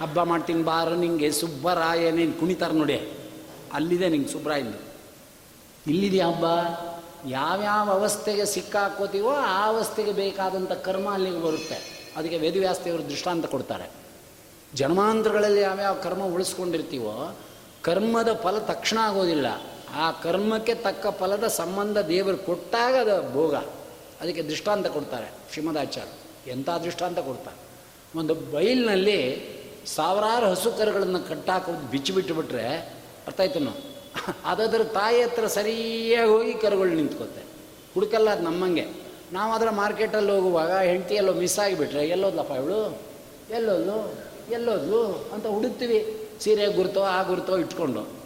[0.00, 2.98] ಹಬ್ಬ ಮಾಡ್ತೀನಿ ಬಾರ ನಿಂಗೆ, ಸುಬ್ಬರಾಯ, ನೀನು ಕುಣಿತಾರೆ ನೋಡಿ.
[3.72, 4.78] ಅಲ್ಲಿದೆ ನಿಂಗೆ ಸುಬ್ರಾಯಂದು
[5.86, 6.44] ಇಲ್ಲಿದೆಯಾ ಹಬ್ಬ.
[7.28, 11.78] ಯಾವ್ಯಾವ ಅವಸ್ಥೆಗೆ ಸಿಕ್ಕಾಕೋತೀವೋ ಆ ಅವಸ್ಥೆಗೆ ಬೇಕಾದಂಥ ಕರ್ಮ ಅಲ್ಲಿಗೆ ಬರುತ್ತೆ.
[12.16, 13.90] ಅದಕ್ಕೆ ವೇದವ್ಯಾಸ್ತಿಯವರು ದೃಷ್ಟಾಂತ ಕೊಡ್ತಾರೆ.
[14.74, 17.36] ಜನ್ಮಾಂತರಗಳಲ್ಲಿ ಯಾವ್ಯಾವ ಕರ್ಮ ಉಳಿಸ್ಕೊಂಡಿರ್ತೀವೋ,
[17.82, 19.46] ಕರ್ಮದ ಫಲ ತಕ್ಷಣ ಆಗೋದಿಲ್ಲ.
[19.94, 23.54] ಆ ಕರ್ಮಕ್ಕೆ ತಕ್ಕ ಫಲದ ಸಂಬಂಧ ದೇವರು ಕೊಟ್ಟಾಗ ಅದು ಭೋಗ.
[24.20, 27.56] ಅದಕ್ಕೆ ದೃಷ್ಟಾಂತ ಕೊಡ್ತಾರೆ ಶ್ರೀಮದಾಚಾರ್ಯ ಎಂಥ ದೃಷ್ಟಾಂತ ಕೊಡ್ತಾರೆ?
[28.18, 29.52] ಒಂದು ಬೈಲ್ನಲ್ಲಿ
[29.86, 32.76] ಸಾವಿರಾರು ಹಸು ಕರುಗಳನ್ನು ಕಟ್ಟಾಕೋದು ಬಿಚ್ಚಿ ಬಿಟ್ಟುಬಿಟ್ರೆ
[33.26, 33.92] ಅರ್ಥ ಆಯ್ತು ನಾವು
[34.44, 37.42] ಅದಾದ್ರೆ ತಾಯಿ ಹತ್ರ ಸರಿಯಾಗಿ ಹೋಗಿ ಕರುಗಳು ನಿಂತ್ಕೋತೆ.
[37.94, 38.86] ಹುಡುಕಲ್ಲ ಅದು ನಮ್ಮಂಗೆ.
[39.32, 42.98] ನಾವು ಅದರ ಮಾರ್ಕೆಟಲ್ಲಿ ಹೋಗುವಾಗ ಹೆಂಡತಿಯಲ್ಲೋ ಮಿಸ್ ಆಗಿಬಿಟ್ರೆ ಎಲ್ಲೋದ್ಲಪ್ಪ ಇವಳು?
[43.50, 44.14] ಎಲ್ಲೋದ್ಲು?
[44.52, 45.30] ಎಲ್ಲೋದ್ಲು?
[45.32, 46.28] ಅಂತ ಹುಡುಕ್ತೀವಿ.
[46.40, 48.21] ಸೀರೆ ಗುರ್ತೋ ಆ ಗುರ್ತೋ ಇಟ್ಕೊಂಡು.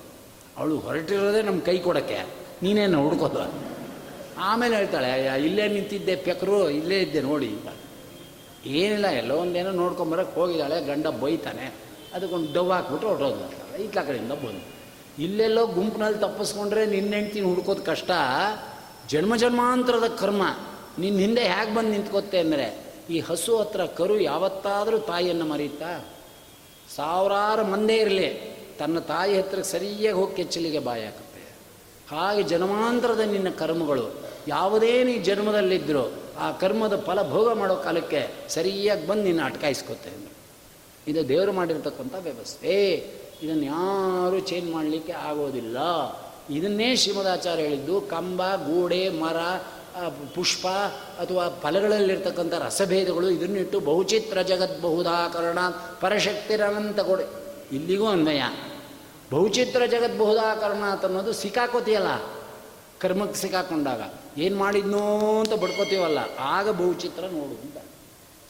[0.59, 2.25] ಅವಳು ಹೊರಟಿರೋದೇ ನಮ್ಮ ಕೈ ಕೊಡೋಕ್ಕೆ.
[2.63, 3.53] ನೀನೇನು ಹುಡ್ಕೋದು?
[4.39, 7.59] ಆಮೇಲೆ ಹೇಳ್ತಾಳೆ "ಅಯ್ಯ, ಇಲ್ಲೇ ನಿಂತಿದ್ದೆ ಪೆಕರು ಇಲ್ಲೇ ಇದ್ದೆ ನೋಡಿ
[8.67, 11.75] ಏನಿಲ್ಲ ಎಲ್ಲೋ ಒಂದೇನೋ ನೋಡ್ಕೊಂಬರಕ್ಕೆ ಹೋಗಿದ್ದಾಳೆ ಗಂಡ ಬೈತಾನೆ.
[12.15, 14.77] ಅದಕ್ಕೊಂದು ಡವ್ ಹಾಕ್ಬಿಟ್ಟು ಹೊರಟೋದು ಈತ್ಲ ಕಡೆಯಿಂದ ಬಂದು.
[15.23, 18.11] ಇಲ್ಲೆಲ್ಲೋ ಗುಂಪಿನಲ್ಲಿ ತಪ್ಪಿಸ್ಕೊಂಡ್ರೆ ನಿನ್ನ ಹೆಂಡ್ತಿನ ಹುಡ್ಕೋದು ಕಷ್ಟ?
[19.09, 20.43] ಜನ್ಮ ಜನ್ಮಾಂತರದ ಕರ್ಮ.
[20.99, 26.05] ನಿನ್ನ ಹಿಂದೆ ಹೇಗೆ ಬಂದು ನಿಂತ್ಕೋತೆ ಅಂದರೆ ಈ ಹಸು ಹತ್ರ ಕರು ಯಾವತ್ತಾದರೂ ತಾಯಿಯನ್ನು ಮರೀತಾ?
[26.97, 28.56] ಸಾವಿರಾರು ಮಂದೇ ಇರಲಿ.
[28.79, 31.43] ತನ್ನ ತಾಯಿ ಹತ್ರಕ್ಕೆ ಸರಿಯಾಗಿ ಹೋಗಿ ಕೆಚ್ಚಲಿಗೆ ಬಾಯಾಕತ್ತೆ
[32.11, 34.07] ಹಾಗೆ ಜನ್ಮಾಂತರದ ನಿನ್ನ ಕರ್ಮಗಳು,
[34.49, 36.05] ಯಾವುದೇ ನೀ ಜನ್ಮದಲ್ಲಿದ್ದರೂ
[36.39, 40.13] ಆ ಕರ್ಮದ ಫಲ ಭೋಗ ಮಾಡೋ ಕಾಲಕ್ಕೆ ಸರಿಯಾಗಿ ಬಂದು ನಿನ್ನ ಅಟ್ಕಾಯಿಸ್ಕೊತೆ
[41.09, 42.75] ಇದು ದೇವರು ಮಾಡಿರ್ತಕ್ಕಂಥ ವ್ಯವಸ್ಥೆ.
[43.43, 45.79] ಇದನ್ನು ಯಾರೂ ಚೇಂಜ್ ಮಾಡಲಿಕ್ಕೆ ಆಗೋದಿಲ್ಲ.
[46.51, 49.39] ಇದನ್ನೇ ಶ್ರೀಮದಾಚಾರ್ಯ ಹೇಳಿದ್ದು, ಕಂಬ, ಗೋಡೆ, ಮರ
[50.35, 50.67] ಪುಷ್ಪ
[51.23, 55.59] ಅಥವಾ ಫಲಗಳಲ್ಲಿರ್ತಕ್ಕಂಥ ರಸಭೇದಗಳು ಇದನ್ನಿಟ್ಟು ಬಹುಚಿತ್ರ ಜಗತ್ ಬಹುದಾಕರಣ,
[56.01, 57.46] ಪರಶಕ್ತಿರನಂತ ಕೊಡೆ.
[57.73, 58.43] ಇಲ್ಲಿಗೂ ಅನ್ವಯ.
[59.33, 62.07] ಬಹುಚಿತ್ರ ಜಗತ್ ಬಹುದಾಕರಣ ಅನ್ನೋದು ಸಿಕ್ಕಾಕೋತಿಯಲ್ಲ.
[63.01, 64.01] ಕರ್ಮಕ್ಕೆ ಸಿಕ್ಕಾಕೊಂಡಾಗ.
[64.39, 66.19] ಏನು ಮಾಡಿದ್ನೋ ಅಂತ ಬಡ್ಕೋತೀವಲ್ಲ.
[66.39, 67.77] ಆಗ ಬಹುಚಿತ್ರ ನೋಡು ಅಂತ.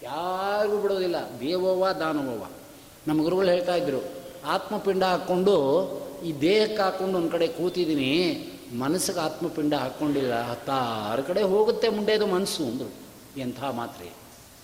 [0.03, 1.17] ಯಾರಿಗೂ ಬಿಡೋದಿಲ್ಲ.
[1.41, 2.47] ದೇವೋವ ದಾನವೋವ
[3.07, 4.05] ನಮ್ಮ ಗುರುಗಳು ಹೇಳ್ತಾ ಇದ್ರು.
[4.47, 5.57] ಆತ್ಮಪಿಂಡ ಹಾಕ್ಕೊಂಡು
[6.25, 8.47] ಈ ದೇಹಕ್ಕೆ ಹಾಕ್ಕೊಂಡು ಒಂದು ಕಡೆ ಕೂತಿದ್ದೀನಿ.
[8.79, 10.43] ಮನಸ್ಸಿಗೆ ಆತ್ಮಪಿಂಡ ಹಾಕ್ಕೊಂಡಿಲ್ಲ.
[10.43, 12.93] ಹತ್ತಾರು ಕಡೆ ಹೋಗುತ್ತೆ ಮುಂಡೆದು ಮನಸ್ಸು ಅಂದರು.
[13.41, 14.13] ಎಂಥ ಮಾತ್ರೆ.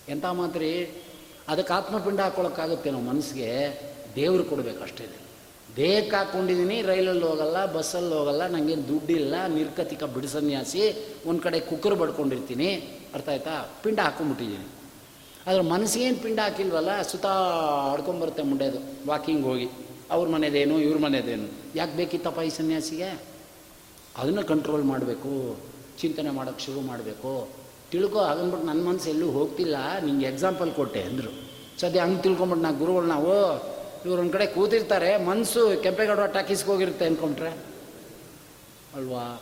[0.09, 1.03] ಎಂಥ ಮಾತ್ರೆ?
[1.49, 3.92] ಅದಕ್ಕೆ ಆತ್ಮಪಿಂಡ ಹಾಕ್ಕೊಳಕ್ಕಾಗುತ್ತೆ ನಾವು ಮನಸ್ಸಿಗೆ.
[4.15, 5.05] ದೇವ್ರು ಕೊಡಬೇಕು ಅಷ್ಟೇ.
[5.77, 10.81] ದೇಹಕ್ಕೆ ಹಾಕ್ಕೊಂಡಿದ್ದೀನಿ ರೈಲಲ್ಲಿ ಹೋಗಲ್ಲ, ಬಸ್ಸಲ್ಲಿ ಹೋಗಲ್ಲ ನನಗೇನು ದುಡ್ಡಿಲ್ಲ ನಿರ್ಕತಿಕ ಬಿಡಿಸನ್ಯಾಸಿ
[11.29, 12.69] ಒಂದು ಕಡೆ ಕುಕ್ಕರ್ ಬಡ್ಕೊಂಡಿರ್ತೀನಿ.
[13.15, 13.55] ಅರ್ಥ ಆಯ್ತಾ?
[13.83, 14.67] ಪಿಂಡ ಹಾಕ್ಕೊಂಬಿಟ್ಟಿದ್ದೀನಿ
[15.47, 17.25] ಆದರೆ ಮನಸ್ಸಿಗೇನು ಪಿಂಡ ಹಾಕಿಲ್ವಲ್ಲ, ಸುತ
[17.93, 19.67] ಆಡ್ಕೊಂಬರುತ್ತೆ ಮುಂಡೆದು ವಾಕಿಂಗ್ ಹೋಗಿ.
[20.11, 21.47] ಅವ್ರ ಮನೆದೇನು, ಇವ್ರ ಮನೆದೇನು.
[21.75, 23.09] ಯಾಕೆ ಬೇಕಿತ್ತಪ್ಪ ಈ ಸನ್ಯಾಸಿಗೆ?
[24.21, 25.31] ಅದನ್ನು ಕಂಟ್ರೋಲ್ ಮಾಡಬೇಕು,
[26.01, 27.31] ಚಿಂತನೆ ಮಾಡೋಕ್ಕೆ ಶುರು ಮಾಡಬೇಕು.
[27.91, 31.31] ತಿಳ್ಕೊ ಹಾಗಂದ್ಬಿಟ್ಟು ನನ್ನ ಮನಸ್ಸು ಎಲ್ಲೂ ಹೋಗ್ತಿಲ್ಲ, ನಿಂಗೆ ಎಕ್ಸಾಂಪಲ್ ಕೊಟ್ಟೆ ಅಂದರು.
[31.81, 33.33] ಸದ್ಯ ಹಂಗೆ ತಿಳ್ಕೊಂಬಿಟ್ಟು ನಾ ಗುರುಗಳು ನಾವು
[34.05, 37.49] ಇವ್ರು ಒಂದು ಕಡೆ ಕೂತಿರ್ತಾರೆ ಮನಸ್ಸು ಕೆಂಪೇಗೌಡ ಟಾಕೀಸ್ಗೆ ಹೋಗಿರುತ್ತೆ ಅಂದ್ಕೊಂಡ್ರೆ
[38.95, 39.41] ಅಲ್ವಾ?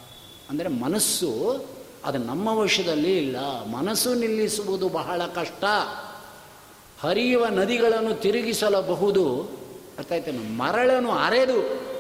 [0.50, 1.66] ಅಂದರೆ ಮನಸ್ಸು
[2.06, 3.66] ಅದು ನಮ್ಮ ವಶದಲ್ಲಿ ಇಲ್ಲ.
[3.66, 5.64] ಮನಸ್ಸು ನಿಲ್ಲಿಸುವುದು ಬಹಳ ಕಷ್ಟ.
[7.00, 9.50] ಹರಿಯುವ ನದಿಗಳನ್ನು ತಿರುಗಿಸಲಬಹುದು.
[9.98, 10.12] ಅರ್ಥ
[10.58, 11.92] ಮರಳನ್ನು ಅರೆದು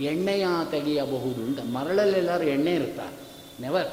[0.00, 1.58] ಎಣ್ಣೆಯ ತೆಗೆಯಬಹುದು ಅಂತ.
[1.60, 3.12] ಮರಳಲ್ಲೆಲ್ಲರೂ ಎಣ್ಣೆ ಇರುತ್ತಾ?
[3.60, 3.86] ನೆವರ್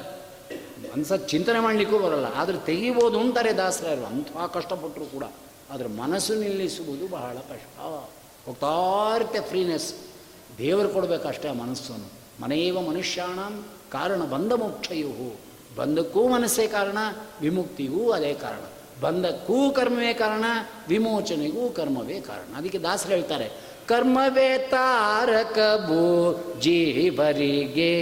[0.96, 2.26] ಮನಸ್ಸ ಚಿಂತನೆ ಮಾಡಲಿಕ್ಕೂ ಬರಲ್ಲ.
[2.34, 5.24] ಆದರೆ ತೆಗಿಬೋದು ಅಂತಾರೆ ದಾಸರ ಅಂಥ ಕಷ್ಟಪಟ್ಟರು ಕೂಡ.
[5.70, 8.04] ಆದರೆ ಮನಸ್ಸು ನಿಲ್ಲಿಸುವುದು ಬಹಳ ಕಷ್ಟ.
[8.46, 9.94] ಹೋಗ್ತಾ ಇರುತ್ತೆ ಫ್ರೀನೆಸ್.
[10.58, 12.12] ದೇವರು ಕೊಡಬೇಕಷ್ಟೇ ಆ ಮನಸ್ಸನ್ನು.
[12.42, 13.38] ಮನೆಯವ ಮನುಷ್ಯಾಣ
[13.92, 15.40] ಕಾರಣ ಬಂದ ಮೋಕ್ಷಯು.
[15.76, 16.98] ಬಂದಕ್ಕೂ ಮನಸ್ಸೇ ಕಾರಣ,
[17.40, 18.60] ವಿಮುಕ್ತಿಗೂ ಅದೇ ಕಾರಣ.
[19.00, 20.44] ಬಂದಕ್ಕೂ ಕರ್ಮವೇ ಕಾರಣ,
[20.88, 22.56] ವಿಮೋಚನೆಗೂ ಕರ್ಮವೇ ಕಾರಣ.
[22.56, 23.50] ಅದಕ್ಕೆ ದಾಸರು ಹೇಳ್ತಾರೆ,
[23.86, 27.96] ಕರ್ಮವೇ ತಾರಕ ಭೂ ಜೀವರಿಗೆ.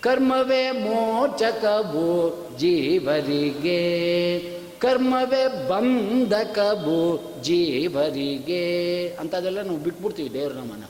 [0.00, 4.61] ಕರ್ಮವೇ ಮೋಚಕ ಭೂ ಜೀವರಿಗೆ.
[4.82, 6.96] ಕರ್ಮವೇ ಬಂಧಕ ಭೂ
[7.42, 8.62] ಜೀವರಿಗೆ
[9.20, 10.88] ಅಂಥದ್ದೆಲ್ಲ ನಾವು ಬಿಟ್ಬಿಡ್ತೀವಿ ದೇವ್ರ ನಮ್ಮನ್ನು.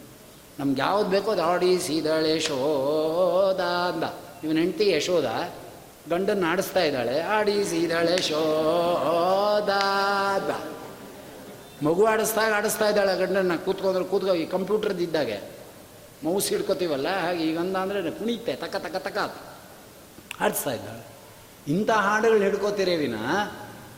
[0.58, 4.04] ನಮ್ಗೆ ಯಾವ್ದು ಬೇಕೋ ಅದು ಸೀದಾಳೆ ಯಶೋದ ಅಂದ.
[4.44, 5.28] ಇವನ ಹೆಂಡತಿ ಯಶೋದ
[6.10, 9.68] ಗಂಡನ್ನ ಆಡಿಸ್ತಾ ಇದ್ದಾಳೆ ಆಡಿಸಿದಳೆ ಶೋದ
[10.36, 10.50] ಅಂದ.
[11.86, 15.38] ಮಗು ಆಡಿಸ್ದಾಗ ಆಡಿಸ್ತಾ ಇದ್ದಾಳೆ ಗಂಡನ್ನ, ಕೂತ್ಕೊಂಡ್ರೆ ಕೂತ್ಕೋ, ಈ ಕಂಪ್ಯೂಟರ್ದು ಇದ್ದಾಗೆ.
[16.24, 19.18] ಮೌಸ್ ಹಿಡ್ಕೋತೀವಲ್ಲ, ಹಾಗೆ ಈಗ ಅಂದ ಅಂದರೆ ಕುಣಿತೆ ತಕ ತಕ ತಕ
[20.40, 21.04] ಆಡಿಸ್ತಾ ಇದ್ದಾಳೆ.
[21.68, 22.96] ಇಂಥ ಹಾಡುಗಳು ಹಿಡ್ಕೋತೀರೇ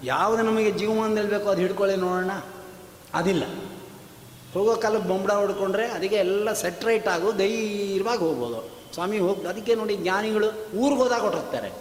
[0.04, 2.30] ಯಾವುದು ನಮಗೆ ಜೀವಮಾನದಲ್ಲಿ ಬೇಕೋ ಅದು ಹಿಡ್ಕೊಳ್ಳಿ ನೋಡೋಣ.
[3.14, 3.44] ಅದಿಲ್ಲ.
[4.54, 8.84] ಹೋಗೋ ಕಾಲ ಬೊಂಬಡ ಹೊಡ್ಕೊಂಡ್ರೆ ಅದಕ್ಕೆ ಎಲ್ಲ ಸೆಟ್ರೇಟ್ ಆಗು, ಧೈರ್ಯವಾಗಿ ಹೋಗ್ಬೋದು.
[8.94, 11.72] ಸ್ವಾಮಿ ಹೋಗಿ, ಅದಕ್ಕೆ ನೋಡಿ ಜ್ಞಾನಿಗಳು ಊರಿಗೆ ಹೋದಾಗ ಹೊರಟೋಗ್ತಾರೆ.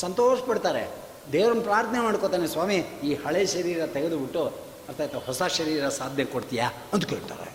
[0.00, 0.90] ಸಂತೋಷ ಪಡ್ತಾರೆ
[1.32, 6.70] ದೇವ್ರನ್ನ ಪ್ರಾರ್ಥನೆ ಮಾಡ್ಕೋತಾನೆ, ಸ್ವಾಮಿ, ಈ ಹಳೆ ಶರೀರ ತೆಗೆದುಬಿಟ್ಟು, ಅರ್ಥ ಆಯ್ತಾ, ಹೊಸ ಶರೀರ ಸಾಧ್ಯ ಕೊಡ್ತೀಯಾ?
[6.92, 7.50] ಅಂತ ಕೇಳ್ತಾರೆ.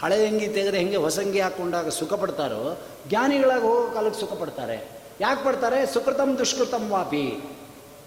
[0.00, 4.88] ಹಳೆ ಅಂಗಿ ತೆಗೆದ್ರೆ ಹೆಂಗೆ ಹೊಸಂಗಿ ಹಾಕ್ಕೊಂಡಾಗ ಸುಖ ಪಡ್ತಾರೋ, ಜ್ಞಾನಿಗಳಾಗಿ ಹೋಗೋ ಕಾಲಕ್ಕೆ ಸುಖ ಪಡ್ತಾರೆ.
[5.20, 5.94] ಯಾಕೆ ಪಡ್ತಾರೆ?
[5.94, 7.40] ಸುಕೃತಂ ದುಷ್ಕೃತಂ ವಾಪಿ.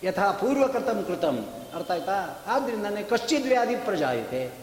[0.04, 1.50] ಯಥಾ ಪೂರ್ವಕೃತಂ ಕೃತಂ.
[1.76, 2.44] ಅರ್ಥ ಆಯ್ತಾ?
[2.48, 4.54] ಆದ್ದರಿಂದ ಕಶ್ಚಿದ್ ವ್ಯಾಧಿ ಪ್ರಜಾಯಿತೆ.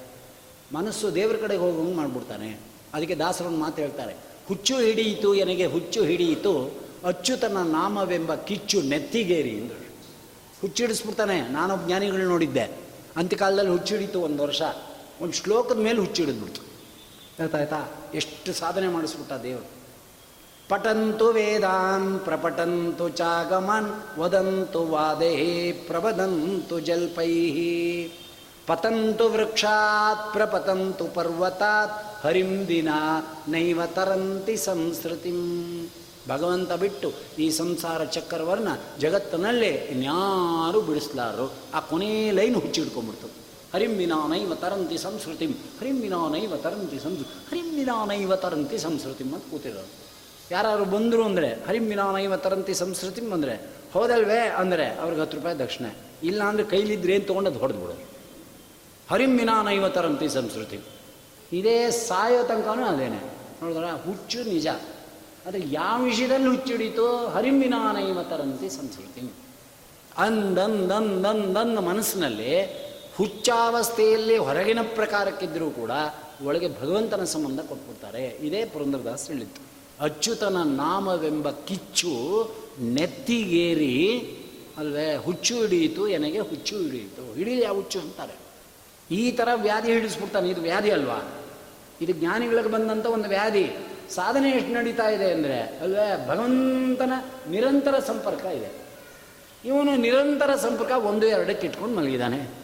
[0.72, 2.61] ಮನಸ್ಸು ದೇವ್ರ ಕಡೆಗೆ ಹೋಗಂಗೆ ಮಾಡ್ಬಿಡ್ತಾನೆ.
[2.95, 4.14] ಅದಕ್ಕೆ ದಾಸರನ್ನು ಮಾತು ಹೇಳ್ತಾರೆ.
[4.49, 9.74] ಹುಚ್ಚು ಹಿಡಿಯಿತು ನನಗೆ ಹುಚ್ಚು ಹಿಡಿಯಿತು ಅಚ್ಚುತನ ನಾಮವೆಂಬ ಕಿಚ್ಚು ನೆತ್ತಿಗೇರಿ ಎಂದು.
[10.61, 11.41] ಹುಚ್ಚು ಹಿಡಿಸ್ಬಿಡ್ತಾನೆ.
[11.41, 12.78] ನಾನೊಬ್ಬ ಜ್ಞಾನಿಗಳು ನೋಡಿದ್ದೆ.
[13.16, 14.62] ಅಂತ್ಯಕಾಲದಲ್ಲಿ ಹುಚ್ಚು ಹಿಡಿತು ಒಂದು ವರ್ಷ.
[15.20, 16.61] ಒಂದು ಶ್ಲೋಕದ ಮೇಲೆ ಹುಚ್ಚು ಹಿಡಿದ್ಬಿಡ್ತು.
[17.43, 17.91] ಅರ್ಥ ಆಯ್ತಾ?
[18.14, 19.80] ಎಷ್ಟು ಸಾಧನೆ ಮಾಡಿಸ್ಬಿಟ್ಟ ದೇವರು.
[20.71, 25.35] ಪಠಂತು ವೇದಾನ್ ಪ್ರಪಟಂತು ಚಾಗಮನ್ ವದಂತು ವಾದೇ
[25.73, 27.33] ಪ್ರವದಂತು ಜಲ್ಪೈ
[28.66, 32.89] ಪತಂತು ವೃಕ್ಷಾತ್ ಪ್ರಪತಂತು ಪರ್ವತಾತ್ ಹರಿಂ ದಿನ
[33.49, 35.39] ನೈವ ತರಂತಿ ಸಂಸ್ಕೃತಿಂ
[36.29, 38.68] ಭಗವಂತ ಬಿಟ್ಟು ಈ ಸಂಸಾರ ಚಕ್ರವನ್ನ
[39.01, 43.29] ಜಗತ್ತಿನಲ್ಲೇ ಇನ್ಯಾರು ಬಿಡಿಸ್ಲಾರು, ಆ ಕೊನೇ ಲೈನ್ ಹುಚ್ಚಿಡ್ಕೊಂಡ್ಬಿಡ್ತು.
[43.75, 45.99] ಹರಿಂ ವಿನಾ ನೈವ ತರಂತಿ ಸಂಸ್ಕೃತಿಂ, ಹರಿಂ
[46.31, 46.99] ನೈವ ತರಂತಿ
[47.49, 50.10] ಹರಿಂ ವಿನಾ ನೈವ ತರಂತಿ ಸಂಸ್ಕೃತಿಂ ಅಂತ ಕೂತಿರೋರು.
[50.51, 54.38] ಯಾರು ಬಂದರು ಅಂದರೆ ಹರಿಮಿನಾನೈವ ತರಂತಿ ಸಂಸ್ಕೃತಿ ಅಂದರೆ, ಹೋದಲ್ವೇ?
[54.38, 55.96] ಅಂದರೆ, ಅವ್ರಿಗೆ ಹತ್ತು ರೂಪಾಯಿ ದಕ್ಷಿಣೆ.
[56.22, 58.11] ಇಲ್ಲ ಅಂದರೆ ಕೈಲಿದ್ರೆ ಏನು ತೊಗೊಂಡದ್ದು ಹೊಡೆದು ಬಿಡೋದು
[59.11, 60.80] ಹರಿಂ ವಿನಾ ನೈವ ತರಂತಿ ಸಂಸ್ಕೃತಿ.
[61.53, 63.16] ಇದೇ ಸಾಯೋ ತನಕನೂ ಅದೇನೆ.
[63.62, 63.84] ನೋಡಿದ್ರ?
[63.84, 64.66] ಹುಚ್ಚು ನಿಜ.
[65.46, 69.32] ಆದರೆ ಯಾವ ವಿಷಯದಲ್ಲಿ ಹುಚ್ಚು ಹರಿಮಿನಾನೈವ ತರಂತಿ ಸಂಸ್ಕೃತಿ.
[70.18, 72.64] ಅಂದಂದಂದಂದಂದ ಮನಸ್ಸಿನಲ್ಲಿ
[73.16, 75.90] ಹುಚ್ಚಾವಸ್ಥೆಯಲ್ಲಿ ಹೊರಗಿನ ಪ್ರಕಾರಕ್ಕಿದ್ದರೂ ಕೂಡ,
[76.44, 78.26] ಒಳಗೆ ಭಗವಂತನ ಸಂಬಂಧ ಕೊಟ್ಬಿಡ್ತಾರೆ.
[78.26, 79.70] ಇದೇ ಪುರಂದರದಾಸ್ ಹೇಳಿತ್ತು
[80.01, 82.14] ಅಚ್ಯುತನ ನಾಮವೆಂಬ ಕಿಚ್ಚು
[82.80, 83.96] ನೆತ್ತಿಗೇರಿ,
[84.78, 87.34] ಅಲ್ವೇ, ಹುಚ್ಚು ಹಿಡಿಯಿತು, ಎನಗೆ ಹುಚ್ಚು ಹಿಡಿಯಿತು.
[87.34, 88.36] ಹಿಡೀಲಿ ಆ ಹುಚ್ಚು ಅಂತಾರೆ.
[89.11, 90.48] ಈ ಥರ ವ್ಯಾಧಿ ಹಿಡಿಸ್ಬಿಡ್ತಾನೆ.
[90.48, 91.44] ಇದು ವ್ಯಾಧಿ ಅಲ್ವಾ?
[92.01, 93.70] ಇದು ಜ್ಞಾನಿಗಳಿಗೆ ಬಂದಂಥ ಒಂದು ವ್ಯಾಧಿ.
[94.11, 97.12] ಸಾಧನೆ ಎಷ್ಟು ನಡೀತಾ ಇದೆ ಅಂದರೆ, ಅಲ್ವೇ, ಭಗವಂತನ
[97.51, 98.72] ನಿರಂತರ ಸಂಪರ್ಕ ಇದೆ.
[99.64, 102.61] ಇವನು ನಿರಂತರ ಸಂಪರ್ಕ ಒಂದು, ಎರಡಕ್ಕೆ ಇಟ್ಕೊಂಡು ಮಲಗಿದ್ದಾನೆ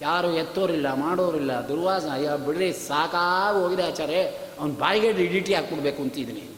[0.00, 4.24] ಯಾರು ಎತ್ತೋರಿಲ್ಲ, ಮಾಡೋರಿಲ್ಲ ದುರ್ವಾಸ ಅಯ್ಯ ಬಿಡ್ರಿ, ಸಾಕಾಗಿ ಹೋಗಿದೆ ಆಚಾರೆ
[4.60, 6.53] ಅವ್ನ ಬಾಯಿಗೆ ಡಿಡಿಟಿ ಹಾಕ್ಬಿಡ್ಬೇಕು ಅಂತಿದ್ದೀನಿ ಅಂತ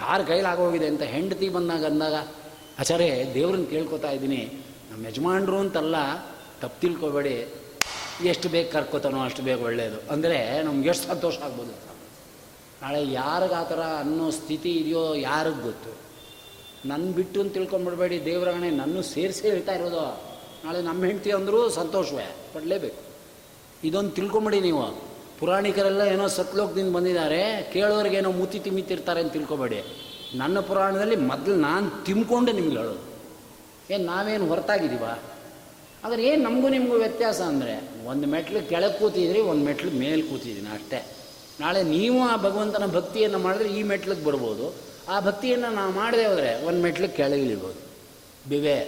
[0.00, 2.14] ಯಾರ ಕೈಲಾಗೋಗಿದೆ ಅಂತ ಹೆಂಡತಿ ಬಂದಾಗ ಅಂದಾಗ
[2.78, 4.64] ಆಚಾರೆ ದೇವ್ರನ್ನ ಕೇಳ್ಕೊತಾ ಇದ್ದೀನಿ.
[4.90, 5.96] ನಮ್ಮ ಯಜಮಾನ್ರು ಅಂತಲ್ಲ,
[6.60, 7.54] ತಪ್ಪು ತಿಳ್ಕೊಬೇಡಿ.
[8.24, 11.74] ಎಷ್ಟು ಬೇಗ ಕರ್ಕೋತಾನೋ ಅಷ್ಟು ಬೇಗ ಒಳ್ಳೆಯದು ಅಂದರೆ ನಮ್ಗೆ ಎಷ್ಟು ಸಂತೋಷ ಆಗ್ಬೋದು.
[12.82, 15.90] ನಾಳೆ ಯಾರಿಗೆ ಆ ಥರ ಅನ್ನೋ ಸ್ಥಿತಿ ಇದೆಯೋ ಯಾರಿಗೆ ಗೊತ್ತು.
[16.88, 20.04] ನನ್ನ ಬಿಟ್ಟು ಅಂತ ತಿಳ್ಕೊಂಬಿಡ್ಬೇಡಿ ದೇವರಾಣೆ ನನ್ನೂ ಸೇರಿಸಿ ಹೇಳ್ತಾ ಇರೋದು.
[20.64, 23.02] ನಾಳೆ ನಮ್ಮ ಹೆಂಡ್ತಿ ಅಂದರೂ ಸಂತೋಷವೇ, ಪಡಲೇಬೇಕು.
[23.84, 25.09] ಇದೊಂದು ತಿಳ್ಕೊಂಬಿಡಿ ನೀವು.
[25.40, 27.42] ಪುರಾಣಿಕರೆಲ್ಲ ಏನೋ ಸತ್ಲೋಕದಿಂದ ಬಂದಿದ್ದಾರೆ
[27.74, 29.80] ಕೇಳೋರಿಗೆ ಏನೋ ಮುತಿ ತಿಮ್ಮಿತಿರ್ತಾರೆ ಅಂತ ತಿಳ್ಕೊಬೇಡಿ.
[30.40, 33.02] ನನ್ನ ಪುರಾಣದಲ್ಲಿ ಮೊದಲು ನಾನು ತಿಮ್ಕೊಂಡೆ ನಿಮ್ಗೆ ಹೇಳೋದು.
[33.92, 35.06] ಏನು ನಾವೇನು ಹೊರತಾಗಿದ್ದೀವ?
[36.04, 37.72] ಆದರೆ ಏನು ನಮಗೂ ನಿಮಗೂ ವ್ಯತ್ಯಾಸ ಅಂದರೆ,
[38.10, 41.00] ಒಂದು ಮೆಟ್ಲು ಕೆಳಗೆ ಕೂತಿದ್ರಿ, ಒಂದು ಮೆಟ್ಲು ಮೇಲೆ ಕೂತಿದ್ದೀನಿ ಅಷ್ಟೇ.
[41.60, 44.66] ನಾಳೆ ನೀವು ಆ ಭಗವಂತನ ಭಕ್ತಿಯನ್ನು ಮಾಡಿದ್ರೆ ಈ ಮೆಟ್ಲಿಗೆ ಬರ್ಬೋದು.
[45.08, 47.80] ಆ ಭಕ್ತಿಯನ್ನು ನಾವು ಮಾಡದೆ ಹೋದರೆ ಒಂದು ಮೆಟ್ಲಿಗೆ ಕೆಳಗಿಳಿಬೋದು.
[48.48, 48.78] ಬಿವೆ,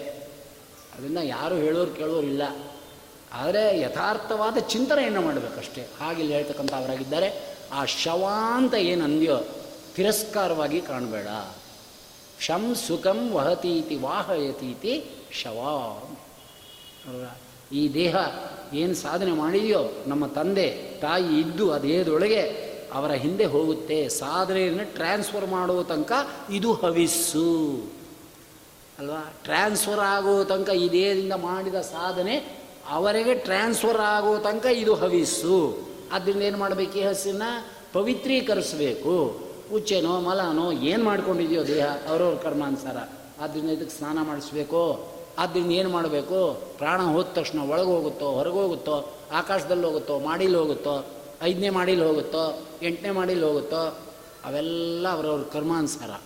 [0.96, 2.42] ಅದನ್ನು ಯಾರು ಹೇಳೋರು ಕೇಳೋರು ಇಲ್ಲ.
[3.32, 5.86] ಆದರೆ ಯಥಾರ್ಥವಾದ ಚಿಂತನೆಯನ್ನು ಮಾಡಬೇಕಷ್ಟೇ.
[6.00, 9.40] ಹಾಗಿಲ್ಲಿ ಹೇಳ್ತಕ್ಕಂಥ ಅವರಾಗಿದ್ದಾರೆ ಆ ಶವ ಅಂತ ಏನು ಅಂದ್ಯೋ
[9.94, 11.54] ತಿರಸ್ಕಾರವಾಗಿ ಕಾಣಬೇಡ.
[12.40, 15.58] ಶಂ ಸುಖಂ ವಹತೀತಿ ವಾಹಯತೀತಿ ಶವ.
[17.72, 18.16] ಈ ದೇಹ
[18.74, 24.08] ಏನು ಸಾಧನೆ ಮಾಡಿದೆಯೋ ನಮ್ಮ ತಂದೆ, ತಾಯಿ ಇದ್ದು ಅದೇದೊಳಗೆ ಅವರ ಹಿಂದೆ ಹೋಗುತ್ತೆ.
[24.08, 26.12] ಸಾಧನೆಯನ್ನು ಟ್ರಾನ್ಸ್ಫರ್ ಮಾಡುವ ತನಕ
[26.50, 27.82] ಇದು ಹವಿಸ್ಸು.
[28.98, 29.34] ಅಲ್ವಾ?
[29.44, 35.78] ಟ್ರಾನ್ಸ್ಫರ್ ಆಗೋ ತನಕ ಈ ದೇಹದಿಂದ ಮಾಡಿದ ಸಾಧನೆ ಅವರಿಗೆ ಟ್ರಾನ್ಸ್ಫರ್ ಆಗೋ ತನಕ ಇದು ಹವಿಸ್ಸು.
[36.12, 37.42] ಅದರಿಂದ ಏನು ಮಾಡಬೇಕು ಈ ಹಸಿನ?
[37.92, 39.40] ಪವಿತ್ರೀಕರಿಸಬೇಕು.
[39.72, 42.96] ಉಚ್ಚೆನೋ, ಮಲನೋ, ಏನು ಮಾಡ್ಕೊಂಡಿದೆಯೋ ದೇಹ, ಅವ್ರವ್ರ ಕರ್ಮಾನುಸಾರ.
[43.40, 45.08] ಆದ್ದರಿಂದ ಇದಕ್ಕೆ ಸ್ನಾನ ಮಾಡಿಸ್ಬೇಕು.
[45.38, 46.62] ಆದ್ದರಿಂದ ಏನು ಮಾಡಬೇಕು?
[46.78, 51.06] ಪ್ರಾಣ ಹೋದ ತಕ್ಷಣ ಒಳಗೆ ಹೋಗುತ್ತೋ, ಹೊರಗೆ ಹೋಗುತ್ತೋ, ಆಕಾಶದಲ್ಲಿ ಹೋಗುತ್ತೋ, ಮಾಡಿಲಿ ಹೋಗುತ್ತೋ,
[51.42, 53.98] ಐದನೇ ಮಾಡಿಲಿ ಹೋಗುತ್ತೋ, ಎಂಟನೇ ಮಾಡಿಲಿ ಹೋಗುತ್ತೋ,
[54.44, 56.20] ಅವೆಲ್ಲ ಅವರವ್ರ ಕರ್ಮಾನುಸಾರ.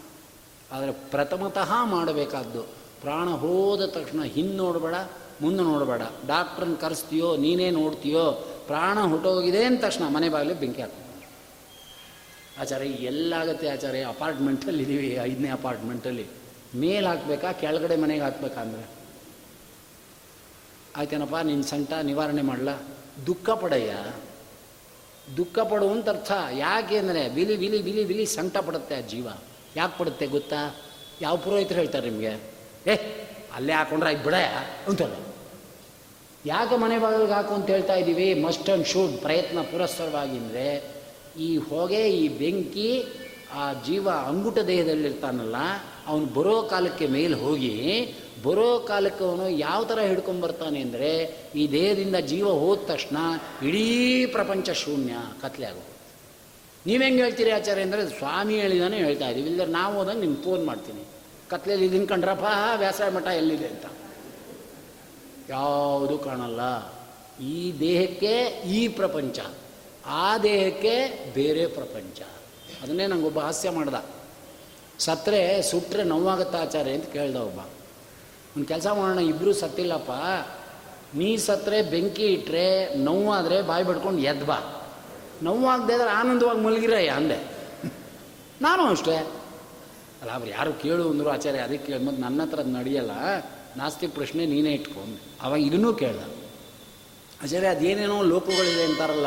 [0.72, 2.62] ಆದರೆ ಪ್ರಥಮತಃ ಮಾಡಬೇಕಾದ್ದು,
[3.00, 4.94] ಪ್ರಾಣ ಹೋದ ತಕ್ಷಣ ಹಿಂದೆ ನೋಡಬೇಡ
[5.42, 6.02] ಮುಂದೆ ನೋಡಬೇಡ.
[6.26, 8.32] ಡಾಕ್ಟ್ರನ್ನ ಕರೆಸ್ತೀಯೋ, ನೀನೇ ನೋಡ್ತೀಯೋ,
[8.66, 11.06] ಪ್ರಾಣ ಹೊಟ್ಟೋಗಿದೆ ಅಂದ ತಕ್ಷಣ ಮನೆ ಬಾಗಿಲಿಗೆ ಬೆಂಕಿ ಹಾಕ್ತಾರೆ
[12.60, 16.26] ಆಚಾರ್ಯ ಎಲ್ಲಾಗತ್ತೆ ಆಚಾರ್ಯ ಅಪಾರ್ಟ್ಮೆಂಟಲ್ಲಿ ಇದ್ದೀವಿ ಐದನೇ ಅಪಾರ್ಟ್ಮೆಂಟಲ್ಲಿ
[16.74, 18.88] ಮೇಲೆ ಹಾಕ್ಬೇಕಾ, ಕೆಳಗಡೆ ಮನೆಗೆ ಹಾಕ್ಬೇಕಾ ಅಂದರೆ?
[20.96, 22.68] ಆಯ್ತೇನಪ್ಪ ನಿನ್ನ ಸಂಟ ನಿವಾರಣೆ ಮಾಡಲ?
[23.26, 24.12] ದುಃಖ ಪಡಯ್ಯ.
[25.36, 26.32] ದುಃಖ ಪಡು ಅಂತ ಅರ್ಥ.
[26.52, 29.28] ಯಾಕೆ ಅಂದರೆ, ಬಿಲಿ ಬಿಲಿ ಬಿಲಿ ಬಿಲಿ ಸಂಕಟ ಪಡುತ್ತೆ ಆ ಜೀವ.
[29.76, 30.76] ಯಾಕೆ ಪಡುತ್ತೆ ಗೊತ್ತಾ?
[31.20, 32.40] ಯಾವ ಪುರೋಹಿತರು ಹೇಳ್ತಾರೆ ನಿಮಗೆ?
[32.86, 33.25] ಏ
[33.56, 34.34] ಅಲ್ಲೇ ಹಾಕೊಂಡ್ರೆ ಆಯ್ತು ಬಿಡ.
[34.88, 35.14] ಅಂತಲ್ಲ.
[36.46, 40.66] ಯಾಕೆ ಮನೆ ಬಾಗಿಲಿಗೆ ಹಾಕು ಅಂತ ಹೇಳ್ತಾ ಇದ್ದೀವಿ ಮಸ್ಟ್ ಆ್ಯಂಡ್ ಶೂಡ್ ಪ್ರಯತ್ನ ಪುರಸ್ಸರವಾಗಿ ಅಂದರೆ
[41.38, 43.04] ಈ ಹೊಗೆ ಈ ಬೆಂಕಿ
[43.54, 45.56] ಆ ಜೀವ ಅಂಗುಟ ದೇಹದಲ್ಲಿರ್ತಾನಲ್ಲ
[46.06, 47.74] ಅವನು ಬರೋ ಕಾಲಕ್ಕೆ ಮೇಲೆ ಹೋಗಿ
[48.44, 51.10] ಬರೋ ಕಾಲಕ್ಕೆ ಅವನು ಯಾವ ಥರ ಹಿಡ್ಕೊಂಬರ್ತಾನೆ ಅಂದರೆ
[51.54, 53.16] ಈ ದೇಹದಿಂದ ಜೀವ ಹೋದ ತಕ್ಷಣ
[53.62, 55.92] ಇಡೀ ಪ್ರಪಂಚ ಶೂನ್ಯ ಕತ್ಲೆ ಆಗೋದು.
[56.86, 61.05] ನೀವು ಹೆಂಗೆ ಹೇಳ್ತೀರಿ ಆಚಾರ್ಯ ಅಂದರೆ ಸ್ವಾಮಿ ಹೇಳಿದಾನೆ ಹೇಳ್ತಾ ಇದ್ದೀವಿ ಇಲ್ಲದ್ರೆ ನಾವು ಹೋದಂಗೆ ನಿಮ್ಗೆ ಫೋನ್ ಮಾಡ್ತೀನಿ.
[61.50, 62.44] ಕತ್ಲೆಯಲ್ಲಿ ಇದನ್ನು ಕಂಡ್ರಪ್ಪ
[62.76, 63.84] ವ್ಯಾಸಾಯ ಮಠ ಎಲ್ಲಿದೆ ಅಂತ?
[65.48, 66.60] ಯಾವುದು ಕಾಣಲ್ಲ.
[67.42, 69.38] ಈ ದೇಹಕ್ಕೆ ಈ ಪ್ರಪಂಚ,
[70.06, 72.20] ಆ ದೇಹಕ್ಕೆ ಬೇರೆ ಪ್ರಪಂಚ.
[72.82, 73.94] ಅದನ್ನೇ ನನಗೊಬ್ಬ ಹಾಸ್ಯ ಮಾಡ್ದ.
[74.98, 77.58] ಸತ್ತರೆ ಸುಟ್ಟರೆ ನೋವಾಗತ್ತಾ ಆಚಾರ್ಯ ಅಂತ ಕೇಳ್ದ ಒಬ್ಬ.
[78.56, 80.10] ಒಂದು ಕೆಲಸ ಮಾಡೋಣ ಇಬ್ಬರು ಸತ್ತಿಲ್ಲಪ್ಪ.
[81.14, 84.82] ನೀ ಸತ್ತರೆ ಬೆಂಕಿ ಇಟ್ಟರೆ ನೋವಾದರೆ ಬಾಯಿ ಬಿಡ್ಕೊಂಡು ಎದ್ಬಾ
[85.42, 87.44] ನೋವಾಗದೆ ಇದ್ರೆ ಆನಂದವಾಗಿ ಮಲಗಿರಯ್ಯ ಅಂದೆ.
[88.62, 89.35] ನಾನು ಅಷ್ಟೇ.
[90.22, 92.04] ಅಲ್ಲ, ಅವ್ರು ಯಾರು ಕೇಳು ಅಂದರು ಆಚಾರ್ಯ, ಅದಕ್ಕೆ ಕೇಳಿ.
[92.04, 93.10] ಮತ್ತು ನನ್ನ ಹತ್ರ ಅದು ನಡೆಯಲ್ಲ.
[93.76, 95.22] ನಾಸ್ತಿ ಪ್ರಶ್ನೆ ನೀನೇ ಇಟ್ಕೊಂಡು.
[95.42, 96.18] ಅವಾಗ ಇದನ್ನೂ ಕೇಳ್ದ.
[97.42, 99.26] ಆಚಾರ್ಯ, ಅದೇನೇನೋ ಲೋಕಗಳಿದೆ ಅಂತಾರಲ್ಲ,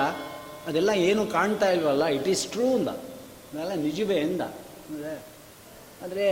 [0.68, 2.88] ಅದೆಲ್ಲ ಏನು ಕಾಣ್ತಾ ಇಲ್ವಲ್ಲ ಇಟ್ ಈಸ್ ಟ್ರೂ ಅಂದ.
[2.88, 4.42] ಅದೆಲ್ಲ ನಿಜವೇ ಎಂದ
[6.04, 6.26] ಆದರೆ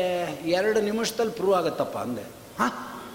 [0.46, 2.22] ಎರಡು ನಿಮಿಷದಲ್ಲಿ ಪ್ರೂವ್ ಆಗುತ್ತಪ್ಪ ಅಂದೆ.
[2.60, 2.72] ಹಾಂ?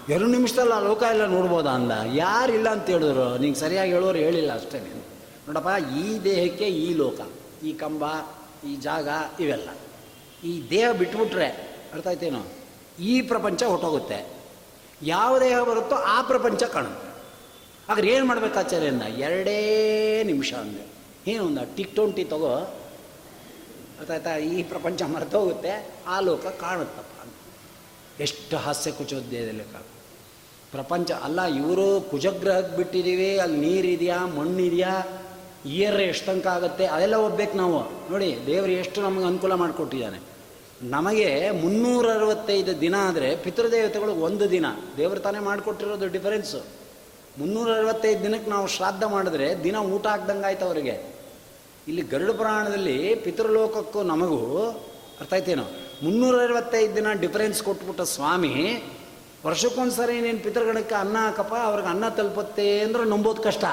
[0.09, 1.91] ಎರಡು ನಿಮಿಷದಲ್ಲಿ ಆ ಲೋಕ ಎಲ್ಲ ನೋಡ್ಬೋದಾ ಅಂದ.
[2.13, 3.37] ಯಾರಿಲ್ಲ ಅಂತ ಹೇಳಿದ್ರು.
[3.37, 5.03] ನಿಂಗೆ ಸರಿಯಾಗಿ ಹೇಳೋರು ಹೇಳಿಲ್ಲ ಅಷ್ಟೇ ನೀನು.
[5.47, 7.19] ನೋಡಪ್ಪ, ಈ ದೇಹಕ್ಕೆ ಈ ಲೋಕ,
[7.63, 8.03] ಈ ಕಂಬ,
[8.67, 9.07] ಈ ಜಾಗ
[9.39, 9.69] ಇವೆಲ್ಲ.
[10.43, 11.47] ಈ ದೇಹ ಬಿಟ್ಬಿಟ್ರೆ
[11.93, 12.45] ಅರ್ಥ ಆಯ್ತೇನೋ?
[12.99, 14.25] ಈ ಪ್ರಪಂಚ ಹೊಟ್ಟೋಗುತ್ತೆ.
[15.01, 17.09] ಯಾವ ದೇಹ ಬರುತ್ತೋ ಆ ಪ್ರಪಂಚ ಕಾಣುತ್ತೆ.
[17.89, 18.87] ಆದ್ರೆ ಏನು ಮಾಡ್ಬೇಕು ಆಚಾರ್ಯ
[19.19, 19.57] ಎರಡೇ
[20.23, 20.83] ನಿಮಿಷ ಅಂದೆ
[21.31, 22.53] ಏನು ಒಂದು ಟಿಕ್ ಟೊಂಟಿ ತಗೋ.
[23.99, 27.33] ಅರ್ಥಾಯ್ತಾ ಈ ಪ್ರಪಂಚ ಮರೆತೋಗುತ್ತೆ, ಆ ಲೋಕ ಕಾಣುತ್ತಪ್ಪ ಅಂತ.
[28.21, 29.75] ಎಷ್ಟು ಹಾಸ್ಯ ಕುಚೋದ್ಯದಲ್ಲಿ ಲೆಕ್ಕ
[30.71, 34.93] ಪ್ರಪಂಚ ಅಲ್ಲ, ಇವರು ಕುಜಗ್ರಹಕ್ಕೆ ಬಿಟ್ಟಿದ್ದೀವಿ ಅಲ್ಲಿ ನೀರಿದೆಯಾ, ಮಣ್ಣಿದೆಯಾ
[35.65, 38.09] ಇಯರ್ ಎಷ್ಟು ತನಕ ಆಗುತ್ತೆ, ಅದೆಲ್ಲ ಹೋಗ್ಬೇಕು ನಾವು.
[38.11, 40.32] ನೋಡಿ, ದೇವರು ಎಷ್ಟು ನಮಗೆ ಅನುಕೂಲ ಮಾಡಿಕೊಟ್ಟಿದ್ದಾನೆ.
[40.83, 44.65] ನಮಗೆ ಮುನ್ನೂರ ಅರವತ್ತೈದು ದಿನ ಆದರೆ ಪಿತೃದೇವತೆಗಳು ಒಂದು ದಿನ.
[44.97, 46.65] ದೇವರು ತಾನೇ ಮಾಡಿಕೊಟ್ಟಿರೋದು ಡಿಫರೆನ್ಸು
[47.39, 51.13] ಮುನ್ನೂರ ಅರವತ್ತೈದು ದಿನಕ್ಕೆ ನಾವು ಶ್ರಾದ್ದ ಮಾಡಿದ್ರೆ ದಿನ ಊಟ ಆಗ್ದಂಗೆ ಆಯ್ತು ಅವರಿಗೆ.
[51.87, 54.69] ಇಲ್ಲಿ ಗರುಡ ಪುರಾಣದಲ್ಲಿ ಪಿತೃಲೋಕಕ್ಕೂ ನಮಗೂ
[55.19, 55.63] ಅರ್ಥ ಆಯ್ತೇನೋ?
[56.03, 58.83] ಮುನ್ನೂರ ಅರವತ್ತೈದು ದಿನ ಡಿಫರೆನ್ಸ್ ಕೊಟ್ಬಿಟ್ಟ ಸ್ವಾಮಿ,
[59.45, 63.63] ವರ್ಷಕ್ಕೊಂದ್ಸರಿ ನೀನು ಪಿತೃಗಣಕ್ಕೆ ಅನ್ನ ಹಾಕಪ್ಪ, ಅವ್ರಿಗೆ ಅನ್ನ ತಲುಪುತ್ತೆ ಅಂದ್ರೆ ನಂಬೋದು ಕಷ್ಟ.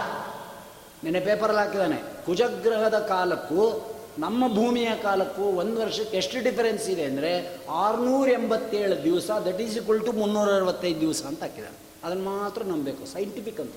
[1.04, 1.96] ನಿನ್ನೆ ಪೇಪರಲ್ಲಿ ಹಾಕಿದ್ದಾನೆ,
[2.26, 3.62] ಕುಜಗ್ರಹದ ಕಾಲಕ್ಕೂ
[4.18, 10.06] ನಮ್ಮ ಭೂಮಿಯ ಕಾಲಕ್ಕೂ ಒಂದು ವರ್ಷಕ್ಕೆ ಎಷ್ಟು ಡಿಫರೆನ್ಸ್ ಇದೆ ಅಂದರೆ ಆರುನೂರ ಎಂಬತ್ತೇಳು ದಿವಸ ದಟ್ ಈಸ್ ಇಕ್ವಲ್
[10.06, 13.74] ಟು ಮುನ್ನೂರ ಅರವತ್ತೈದು ದಿವಸ ಅಂತ ಹಾಕಿದ್ದಾನೆ ಅದನ್ನು ಮಾತ್ರ ನಂಬಬೇಕು ಸೈಂಟಿಫಿಕ್ ಅಂತ.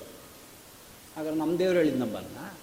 [1.16, 2.54] ಹಾಗಾದ್ರೆ ನಮ್ಮ ದೇವರು ಹೇಳಿದ ನಂಬಲ್ಲ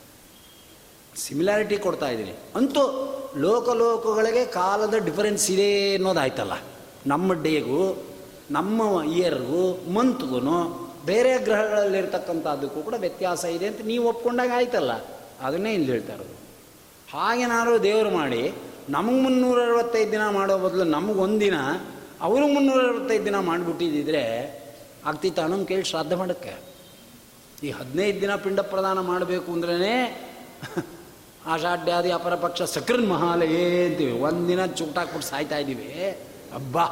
[1.15, 2.31] ಸಿಮಿಲಾರಿಟಿ ಕೊಡ್ತಾ ಇದ್ದೀನಿ.
[2.55, 2.83] ಅಂತೂ
[3.37, 6.53] ಲೋಕಲೋಕಗಳಿಗೆ ಕಾಲದ ಡಿಫರೆನ್ಸ್ ಇದೆ ಅನ್ನೋದಾಯ್ತಲ್ಲ
[7.07, 8.05] ನಮ್ಮ ಡೇಗೂ,
[8.51, 10.39] ನಮ್ಮ ಇಯರ್ಗೂ ಮಂತ್ಗೂ
[11.05, 14.91] ಬೇರೆ ಗ್ರಹಗಳಲ್ಲಿರ್ತಕ್ಕಂಥದ್ದಕ್ಕೂ ಕೂಡ ವ್ಯತ್ಯಾಸ ಇದೆ ಅಂತ ನೀವು ಒಪ್ಕೊಂಡಾಗ ಆಯ್ತಲ್ಲ.
[15.41, 16.40] ಅದನ್ನೇ ಇಲ್ಲಿ ಹೇಳ್ತಾ ಇರೋದು.
[17.13, 18.43] ಹಾಗೇನಾದ್ರು ದೇವರು ಮಾಡಿ,
[18.89, 21.57] ನಮಗೆ ಮುನ್ನೂರ ಅರವತ್ತೈದು ದಿನ ಮಾಡೋ ಬದಲು ನಮಗೊಂದಿನ
[22.21, 24.23] ಅವರು ಮುನ್ನೂರ ಅರವತ್ತೈದು ದಿನ ಮಾಡಿಬಿಟ್ಟಿದ್ದಿದ್ರೆ
[25.05, 26.53] ಆಗ್ತಿತ್ತು ಅನ್ನೋಂಗೆ ಕೇಳಿ ಶ್ರಾದ್ದ ಮಾಡೋಕ್ಕೆ.
[27.63, 29.95] ಈ ಹದಿನೈದು ದಿನ ಪಿಂಡ ಪ್ರದಾನ ಮಾಡಬೇಕು ಅಂದ್ರೇ
[31.53, 34.11] ಆಷಾಢ್ಯಾದಿ ಅಪರ ಪಕ್ಷ ಸಕ್ರನ್ ಮಹಾಲಯೇ ಅಂತೀವಿ.
[34.11, 35.87] ಒಂದಿನ ಚುಕ್ಟಾಕ್ಬಿಟ್ಟು ಸಾಯ್ತಾ ಇದ್ದೀವಿ
[36.55, 36.85] ಅಬ್ಬಾ!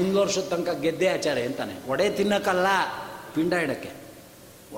[0.00, 1.74] ಇನ್ನು ವರ್ಷದ ತನಕ ಗೆದ್ದೆ ಆಚಾರ ಅಂತಾನೆ.
[1.88, 2.66] ಒಡೆ ತಿನ್ನಕ್ಕಲ್ಲ,
[3.34, 3.90] ಪಿಂಡ ಇಡಕ್ಕೆ.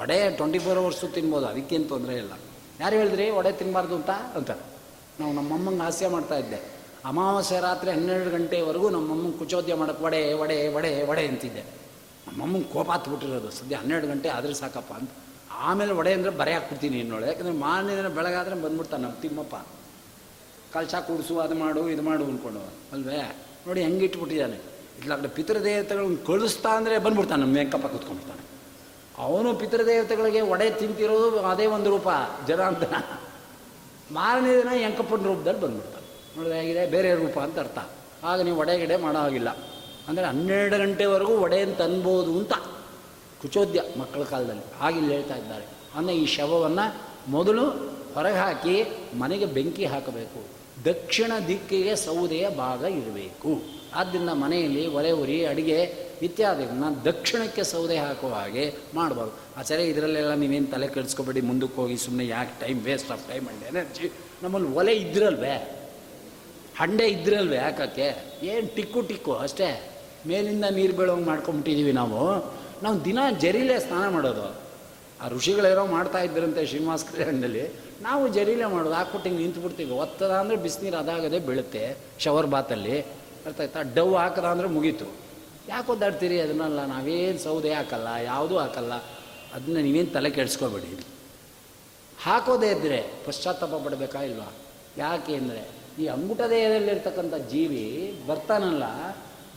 [0.01, 2.33] ಒಡೆ ಟ್ವೆಂಟಿ ಫೋರ್ ಅವರ್ಸು ತಿನ್ಬೋದು, ಅದಕ್ಕೇನು ತೊಂದರೆ ಇಲ್ಲ.
[2.81, 3.31] ಯಾರು ಹೇಳಿದ್ರಿ?
[3.31, 4.11] ವಡೆ ತಿನ್ನಬಾರ್ದು ಅಂತ?
[4.11, 4.65] ಅಂತಾರೆ
[5.21, 6.75] ನಾವು ನಮ್ಮಮ್ಮಂಗೆ ಹಾಸ್ಯ ಮಾಡ್ತಾ ಇದ್ದೆ.
[7.05, 11.65] ಅಮಾವಾಸ್ಯೆ ರಾತ್ರಿ ಹನ್ನೆರಡು ಗಂಟೆವರೆಗೂ ನಮ್ಮಮ್ಮಂಗೆ ಕುಚೋದ್ಯ ಮಾಡಕ್ಕೆ ವಡೆ ವಡೆ ವಡೆ ಒಡೆ ಅಂತಿದ್ದೆ.
[12.27, 13.51] ನಮ್ಮಮ್ಮಂಗೆ ಕೋಪ ಹತ್ಬಿಟ್ಟಿರೋದು.
[13.51, 15.11] ಸದ್ಯ ಹನ್ನೆರಡು ಗಂಟೆ ಆದರೆ ಸಾಕಪ್ಪ ಅಂತ.
[15.53, 19.55] ಆಮೇಲೆ ವಡೆ ಅಂದರೆ ಬರೆ ಹಾಕ್ಬಿಡ್ತೀನಿ ಇನ್ನೊಳೆ ಯಾಕಂದರೆ ಮಾರನೇ ದಿನ ಬೆಳಗಾದ್ರೆ ಬಂದ್ಬಿಡ್ತಾನೆ ನಮ್ಮ ತಿಮ್ಮಪ್ಪ.
[20.73, 22.61] ಕಲ್ಸ ಕೂಡಿಸು, ಅದು ಮಾಡು, ಇದು ಮಾಡು ಅಂದ್ಕೊಂಡು
[22.93, 23.37] ಅಲ್ವೇ?
[23.67, 24.57] ನೋಡಿ, ಹೆಂಗೆ ಇಟ್ಬಿಟ್ಟಿದ್ದಾನೆ.
[24.99, 28.54] ಇಟ್ಲಾಗಡೆ ಪಿತೃದೇವತೆಗಳನ್ನ ಕಳಿಸ್ತಾ ಅಂದರೆ ಬಂದ್ಬಿಡ್ತಾನೆ ನಮ್ಮ ವೆಂಕಪ್ಪ ಕೂತ್ಕೊಂಡ್ಬಿಡ್ತಾನೆ
[29.19, 32.09] ಅವನು ಪಿತೃದೇವತೆಗಳಿಗೆ ಒಡೆ ತಿಂತಿರೋದು ಅದೇ ಒಂದು ರೂಪ,
[32.49, 32.95] ಜನಾರ್ದನ.
[34.13, 36.37] ಮಾರನೇ ದಿನ ಎಂಕಪ್ಪನ ರೂಪದಲ್ಲಿ ಬಂದ್ಬಿಡ್ತಾರೆ.
[36.37, 36.87] ನೋಡಿದ್ರೆ ಹೇಗಿದೆ?
[36.87, 37.79] ಬೇರೆ ರೂಪ ಅಂತ ಅರ್ಥ.
[38.25, 39.57] ಆಗ ನೀವು ಒಡೆ ಗಿಡೆ ಮಾಡೋ ಹಾಗಿಲ್ಲ.
[40.09, 42.53] ಅಂದರೆ ಹನ್ನೆರಡು ಗಂಟೆವರೆಗೂ ಒಡೆಯನ್ನು ತನ್ಬೋದು ಅಂತ
[43.43, 44.63] ಕುಚೋದ್ಯ ಮಕ್ಕಳ ಕಾಲದಲ್ಲಿ.
[44.81, 45.65] ಆಗಿಲ್ಲಿ ಹೇಳ್ತಾ ಇದ್ದಾರೆ.
[45.95, 47.65] ಅಂದರೆ ಈ ಶವವನ್ನು ಮೊದಲು
[48.15, 48.85] ಹೊರಗೆ ಹಾಕಿ
[49.19, 50.65] ಮನೆಗೆ ಬೆಂಕಿ ಹಾಕಬೇಕು.
[50.85, 53.63] ದಕ್ಷಿಣ ದಿಕ್ಕಿಗೆ ಸೌದೆಯ ಭಾಗ ಇರಬೇಕು.
[53.95, 60.89] ಆದ್ದರಿಂದ ಮನೆಯಲ್ಲಿ ಒಲೆ ಉರಿ, ಅಡಿಗೆ ಇತ್ಯಾದಿಗಳನ್ನ ದಕ್ಷಿಣಕ್ಕೆ ಸೌದೆ ಹಾಕುವ ಹಾಗೆ ಮಾಡಬಾರ್ದು ಆಚಾರ್ಯ ಇದರಲ್ಲೆಲ್ಲ ನೀವೇನು ತಲೆ
[60.89, 64.13] ಕೆಡಿಸ್ಕೊಬೇಡಿ, ಮುಂದಕ್ಕೆ ಹೋಗಿ ಸುಮ್ಮನೆ ಯಾಕೆ time waste of time and energy
[64.43, 65.83] ನಮ್ಮಲ್ಲಿ ಒಲೆ ಇದ್ರಲ್ವೇ?
[66.79, 68.07] ಹಂಡೆ ಇದ್ರಲ್ವೇ ಯಾಕಕ್ಕೆ
[68.43, 69.93] ಏನು ಟಿಕ್ಕು ಟಿಕ್ಕು ಅಷ್ಟೇ?
[70.27, 72.55] ಮೇಲಿಂದ ನೀರು ಬೀಳೋಂಗೆ ಮಾಡ್ಕೊಂಬಿಟ್ಟಿದ್ದೀವಿ ನಾವು.
[72.83, 74.65] ನಾವು ದಿನ ಜರಿಲೇ ಸ್ನಾನ ಮಾಡೋದು.
[75.21, 77.69] ಆ ಋಷಿಗಳೇನೋ ಮಾಡ್ತಾ ಇದ್ದರಂತೆ ಶ್ರೀನಿವಾಸ ಕಲ್ಯಾಣದಲ್ಲಿ.
[78.03, 78.95] ನಾವು ಜರಿಲೇ ಮಾಡೋದು.
[78.95, 79.91] ಹಾಕ್ಬಿಟ್ಟು ಹಿಂಗೆ ನಿಂತ್ಬಿಡ್ತೀವಿ.
[79.91, 81.97] ಒತ್ತದ ಅಂದರೆ ಬಿಸಿನೀರು ಅದಾಗದೆ ಬೀಳುತ್ತೆ.
[82.19, 83.01] ಶವರ್ ಬಾತಲ್ಲಿ
[83.47, 83.83] ಅರ್ಥ ಆಯ್ತಾ?
[83.95, 85.24] ಡವ್ ಹಾಕದ ಅಂದರೆ ಮುಗೀತು.
[85.69, 88.95] ಯಾಕೆ ಒದ್ದಾಡ್ತೀರಿ ಅದನ್ನಲ್ಲ, ನಾವೇನು ಸೌದೆ ಹಾಕಲ್ಲ, ಯಾವುದೂ ಹಾಕಲ್ಲ.
[89.55, 90.91] ಅದನ್ನ ನೀವೇನು ತಲೆ ಕೆಡಿಸ್ಕೋಬೇಡಿ.
[92.25, 94.49] ಹಾಕೋದೇ ಇದ್ದರೆ ಪಶ್ಚಾತ್ತಾಪ ಪಡಬೇಕಾ ಇಲ್ವಾ?
[94.99, 95.63] ಯಾಕೆ ಅಂದರೆ,
[96.01, 97.85] ಈ ಅಂಗುಟ ದೇಹದಲ್ಲಿರ್ತಕ್ಕಂಥ ಜೀವಿ
[98.29, 98.85] ಬರ್ತಾನಲ್ಲ,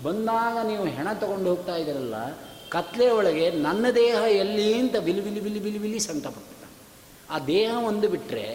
[0.05, 2.17] ಬಂದಾಗ ನೀವು ಹೆಣ ತಗೊಂಡು ಹೋಗ್ತಾ ಇದ್ದೀರಲ್ಲ,
[2.75, 6.53] ಕತ್ಲೆ ಒಳಗೆ ನನ್ನ ದೇಹ ಎಲ್ಲಿ ಅಂತ ಬಿಲಿ ಬಿಲಿ ಬಿಲಿ ಬಿಲಿ ಬಿಲಿ ಸಂಕಟಪಟ್ಟ
[7.29, 8.45] ಆ ದೇಹ ಒಂದು ಬಿಟ್ಟರೆ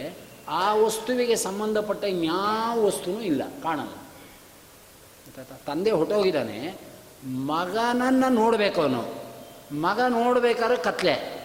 [0.61, 3.95] ಆ ವಸ್ತುವಿಗೆ ಸಂಬಂಧಪಟ್ಟ ಇನ್ಯಾವ ವಸ್ತುನೂ ಇಲ್ಲ, ಕಾಣಲ್ಲ?
[5.67, 6.57] ತಂದೆ ಹೊಟ್ಟೋಗಿದ್ದಾನೆ
[7.25, 9.23] ಮಗನನ್ನು ನೋಡಬೇಕು ಅವನು.
[9.79, 11.43] ಮಗ ನೋಡ್ಬೇಕಾದ್ರೆ ಕತ್ಲೆ.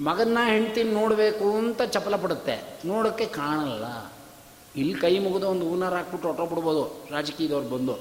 [0.00, 2.80] ಮಗನ್ನ ಹೆಂಡ್ತಿ ನೋಡಬೇಕು ಅಂತ ಚಪಲ ಪಡುತ್ತೆ.
[2.84, 4.12] ನೋಡೋಕ್ಕೆ ಕಾಣಲ್ಲ.
[4.76, 7.92] ಇಲ್ಲಿ ಕೈ ಮುಗಿದು ಒಂದು ಹೂನಾರ ಹಾಕ್ಬಿಟ್ಟು ಹೊಟ್ಟೋಗ್ಬಿಡ್ಬೋದು ರಾಜಕೀಯದವ್ರು ಬಂದು.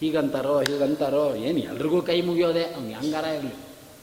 [0.00, 2.64] ಹೀಗಂತಾರೋ ಹೀಗಂತಾರೋ, ಏನು ಎಲ್ರಿಗೂ ಕೈ ಮುಗಿಯೋದೆ.
[2.64, 3.54] ಅವ್ನು ಹೆಂಗಾರ ಇರಲಿ.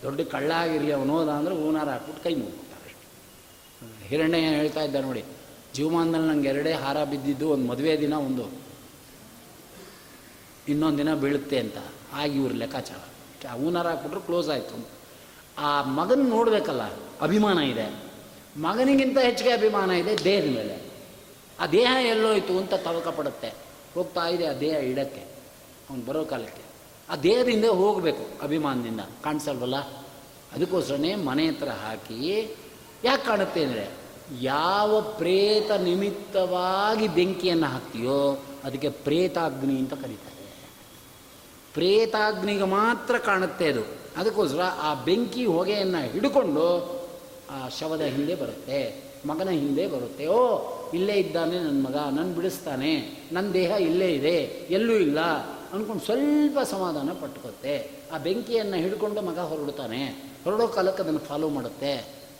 [0.04, 2.96] ದೊಡ್ಡ ಕಳ್ಳ ಆಗಿರಲಿ ಅವನು ಹೋದ ಅಂದ್ರೆ ಹೂನಾರ ಹಾಕ್ಬಿಟ್ಟು ಕೈ ಮುಗಿಬಿಡ್ತಾರೆ
[4.08, 5.24] ಹಿರಣ್ಯ ಏನು ಹೇಳ್ತಾ ಇದ್ದ ನೋಡಿ,
[5.74, 8.67] ಜೀವಮಾನದಲ್ಲಿ ನಂಗೆ ಎರಡೇ ಹಾರ ಬಿದ್ದಿದ್ದು ಒಂದು ಮದುವೆ ದಿನ ಒಂದು.
[10.68, 11.78] ಇನ್ನೊಂದು ದಿನ ಬೀಳುತ್ತೆ ಅಂತ.
[12.14, 13.02] ಆಗಿ ಇವ್ರ ಲೆಕ್ಕಾಚಾರ.
[13.56, 14.76] ಊನಾರ ಹಾಕ್ಬಿಟ್ರು ಕ್ಲೋಸ್ ಆಯಿತು.
[15.58, 16.84] ಆ ಮಗನ ನೋಡಬೇಕಲ್ಲ,
[17.22, 17.86] ಅಭಿಮಾನ ಇದೆ.
[18.58, 20.76] ಮಗನಿಗಿಂತ ಹೆಚ್ಚಿಗೆ ಅಭಿಮಾನ ಇದೆ ದೇಹದ ಮೇಲೆ.
[21.60, 23.50] ಆ ದೇಹ ಎಲ್ಲೋಯ್ತು ಅಂತ ತವಕ ಪಡುತ್ತೆ.
[23.94, 25.24] ಹೋಗ್ತಾ ಇದೆ ಆ ದೇಹ ಇಡಕ್ಕೆ,
[25.90, 26.64] ಅವ್ನು ಬರೋ ಕಾಲಕ್ಕೆ.
[27.10, 29.02] ಆ ದೇಹದಿಂದ ಹೋಗಬೇಕು ಅಭಿಮಾನದಿಂದ.
[29.24, 29.78] ಕಾಣಿಸಲ್ವಲ್ಲ?
[30.54, 32.18] ಅದಕ್ಕೋಸ್ಕರನೇ ಮನೆ ಹತ್ರ ಹಾಕಿ,
[33.04, 33.86] ಯಾಕೆ ಕಾಣುತ್ತೆ ಅಂದರೆ,
[34.42, 38.20] ಯಾವ ಪ್ರೇತ ನಿಮಿತ್ತವಾಗಿ ಬೆಂಕಿಯನ್ನು ಹಾಕ್ತೀಯೋ,
[38.64, 40.37] ಅದಕ್ಕೆ ಪ್ರೇತಾಗ್ನಿ ಅಂತ ಕರೀತಾರೆ.
[41.78, 43.84] ಪ್ರೇತಾಗ್ನಿಗೆ ಮಾತ್ರ ಕಾಣುತ್ತೆ ಅದು.
[44.18, 46.66] ಅದಕ್ಕೋಸ್ಕರ ಆ ಬೆಂಕಿ ಹೊಗೆಯನ್ನು ಹಿಡ್ಕೊಂಡು
[47.52, 48.80] ಆ ಶವದ ಹಿಂದೆ ಬರುತ್ತೆ,
[49.26, 50.26] ಮಗನ ಹಿಂದೆ ಬರುತ್ತೆ.
[50.28, 50.40] ಓ,
[50.94, 52.92] ಇಲ್ಲೇ ಇದ್ದಾನೆ ನನ್ನ ಮಗ ನನ್ನ ಬಿಡಿಸ್ತಾನೆ
[53.32, 54.38] ನನ್ನ ದೇಹ ಇಲ್ಲೇ ಇದೆ,
[54.70, 55.20] ಎಲ್ಲೂ ಇಲ್ಲ
[55.74, 57.74] ಅಂದ್ಕೊಂಡು ಸ್ವಲ್ಪ ಸಮಾಧಾನ ಪಟ್ಕೊತ್ತೆ.
[58.14, 60.02] ಆ ಬೆಂಕಿಯನ್ನು ಹಿಡ್ಕೊಂಡು ಮಗ ಹೊರಡ್ತಾನೆ.
[60.44, 61.94] ಹೊರಡೋ ಕಾಲಕ್ಕೆ ಅದನ್ನು ಫಾಲೋ ಮಾಡುತ್ತೆ.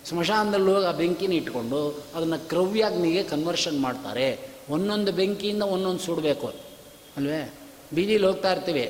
[0.06, 1.82] ಸ್ಮಶಾನದಲ್ಲಿ ಹೋಗಿ ಆ ಬೆಂಕಿನ ಇಟ್ಕೊಂಡು
[2.16, 4.28] ಅದನ್ನು ಕ್ರವ್ಯಾಗ್ನಿಗೆ ಕನ್ವರ್ಷನ್ ಮಾಡ್ತಾರೆ.
[4.70, 6.48] ಒಂದೊಂದು ಬೆಂಕಿಯಿಂದ ಒಂದೊಂದು ಸುಡಬೇಕು.
[7.18, 7.42] ಅಲ್ವೇ?
[7.94, 8.86] ಬೀದಿಲಿ ಹೋಗ್ತಾ ಇರ್ತೀವಿ.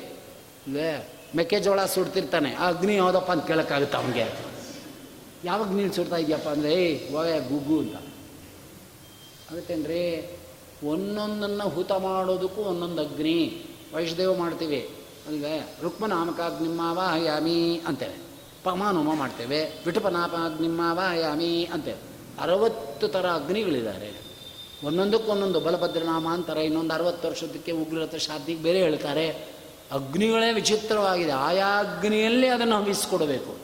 [1.36, 2.54] ಮೆಕ್ಕೆಜೋಳ ಸುಡ್ತಿರ್ತಾನೆ.
[2.54, 4.48] ಆ ಅಗ್ನಿ ಯಾವುದಪ್ಪ ಅಂತ ಕೇಳೋಕ್ಕಾಗುತ್ತೆ ಅವನಿಗೆ?
[5.44, 7.96] ಯಾವಾಗ ನೀನು ಸುಡ್ತಾ ಇದೆಯಪ್ಪ ಅಂದರೆ, ಏಯ್ ಹೋಗ ಗುಗ್ಗು ಅಂತ.
[9.50, 10.36] ಅದಕ್ಕೇನ್ರಿ,
[10.84, 13.64] ಒಂದೊಂದನ್ನು ಹುತ ಮಾಡೋದಕ್ಕೂ ಒಂದೊಂದು ಅಗ್ನಿ.
[13.94, 14.90] ವೈಷ್ಣದೇವ ಮಾಡ್ತೀವಿ.
[15.26, 18.28] ಅಲ್ವೇ ರುಕ್ಮನಾಮಕಾಗ್ನಿಮ್ಮಾವ ಹಯಾಮಿ ಅಂತೇವೆ.
[18.64, 19.82] ಪಮಾನೋಮ ಮಾಡ್ತೇವೆ.
[19.86, 21.98] ವಿಠುಪನಾಪಾಗ್ನಿಮ್ಮಾವ ಯಾಮಿ ಅಂತೇವೆ.
[22.40, 24.12] ಅರವತ್ತು ಥರ ಅಗ್ನಿಗಳಿದ್ದಾರೆ
[24.84, 25.60] ಒಂದೊಂದಕ್ಕೂ ಒಂದೊಂದು.
[25.60, 29.57] ಬಲಭದ್ರನಾಮ ಅಂತಾರೆ ಇನ್ನೊಂದು ಅರವತ್ತು ವರ್ಷದಕ್ಕೆ ಉಗ್ರತ ಶಾದಿಗೆ ಬೇರೆ ಹೇಳ್ತಾರೆ.
[29.92, 31.30] ಅಗ್ನಿಗಳೇ ವಿಚಿತ್ರವಾಗಿದೆ.
[31.30, 33.56] ಆಯಾ ಅಗ್ನಿಯಲ್ಲೇ ಅದನ್ನು ಹವಿಸ್ಕೊಡ್ಬೇಕು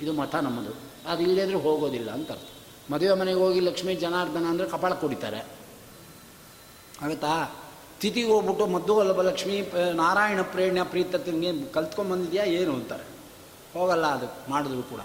[0.00, 0.72] ಇದು ಮಠ ನಮ್ಮದು.
[1.10, 2.48] ಅದು ಇಲ್ಲದ್ರೆ ಹೋಗೋದಿಲ್ಲ ಅಂತ ಅರ್ಥ.
[2.92, 5.40] ಮದುವೆ ಮನೆಗೆ ಹೋಗಿ ಲಕ್ಷ್ಮೀ ಜನಾರ್ದನ ಅಂದರೆ ಕಪಾಳ ಕುಡಿತಾರೆ.
[7.02, 7.56] ಆಗುತ್ತಾ?
[8.00, 9.60] ತಿಥಿಗೆ ಹೋಗ್ಬಿಟ್ಟು ಮದ್ದು ಅಲ್ಲಬ ಲಕ್ಷ್ಮೀ
[9.94, 13.04] ನಾರಾಯಣ ಪ್ರೇರಣೆ ಪ್ರೀತ ತಿಂಗೆ ಕಲ್ತ್ಕೊಂಡ್ಬಂದಿದ್ಯಾ ಏನು ಅಂತಾರೆ.
[13.78, 15.00] ಹೋಗಲ್ಲ ಅದು, ಮಾಡಿದ್ರು ಕೂಡ.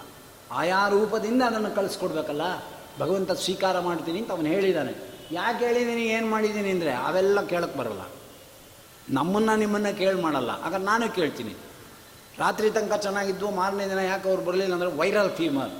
[0.50, 2.42] ಆಯಾ ರೂಪದಿಂದ ಅದನ್ನು ಕಳಿಸ್ಕೊಡ್ಬೇಕಲ್ಲ?
[2.98, 4.92] ಭಗವಂತ ಸ್ವೀಕಾರ ಮಾಡ್ತೀನಿ ಅಂತ ಅವನು ಹೇಳಿದ್ದಾನೆ
[5.32, 8.00] ಯಾಕೆ ಹೇಳಿದ್ದೀನಿ ಏನು ಮಾಡಿದ್ದೀನಿ ಅಂದರೆ, ಅವೆಲ್ಲ ಕೇಳಕ್ಕೆ ಬರಲ್ಲ.
[9.10, 10.50] ನಮ್ಮನ್ನು ನಿಮ್ಮನ್ನು ಕೇಳಿ ಮಾಡಲ್ಲ.
[10.50, 11.54] ಆಗ ನಾನು ಕೇಳ್ತೀನಿ.
[12.38, 15.70] ರಾತ್ರಿ ತನಕ ಚೆನ್ನಾಗಿದ್ದು ಮಾರನೇ ದಿನ ಯಾಕೆ ಅವ್ರು ಬರಲಿಲ್ಲ ಅಂದರೆ ವೈರಲ್ ಫೀವರ್.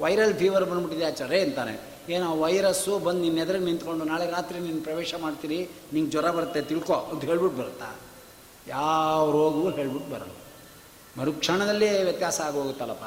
[0.00, 5.14] ವೈರಲ್ ಫೀವರ್ ಬಂದುಬಿಟ್ಟಿದೆ ಆಚಾರೇ ಅಂತಾನೆ ಏನೋ ವೈರಸ್ಸು ಬಂದು ನಿನ್ನ ಎದುರು ನಿಂತ್ಕೊಂಡು ನಾಳೆ ರಾತ್ರಿ ನೀನು ಪ್ರವೇಶ
[5.22, 6.94] ಮಾಡ್ತೀರಿ, ನಿಂಗೆ ಜ್ವರ ಬರುತ್ತೆ, ತಿಳ್ಕೊ.
[6.94, 7.94] ಅಂತ ಹೇಳ್ಬಿಟ್ಟು ಬರುತ್ತಾ
[8.68, 10.32] ಯಾವ ರೋಗವೂ ಹೇಳ್ಬಿಟ್ಟು ಬರಲ್ಲ.
[11.20, 13.04] ಮರುಕ್ಷಣದಲ್ಲೇ ವ್ಯತ್ಯಾಸ ಆಗೋಗುತ್ತಲ್ಲಪ್ಪ?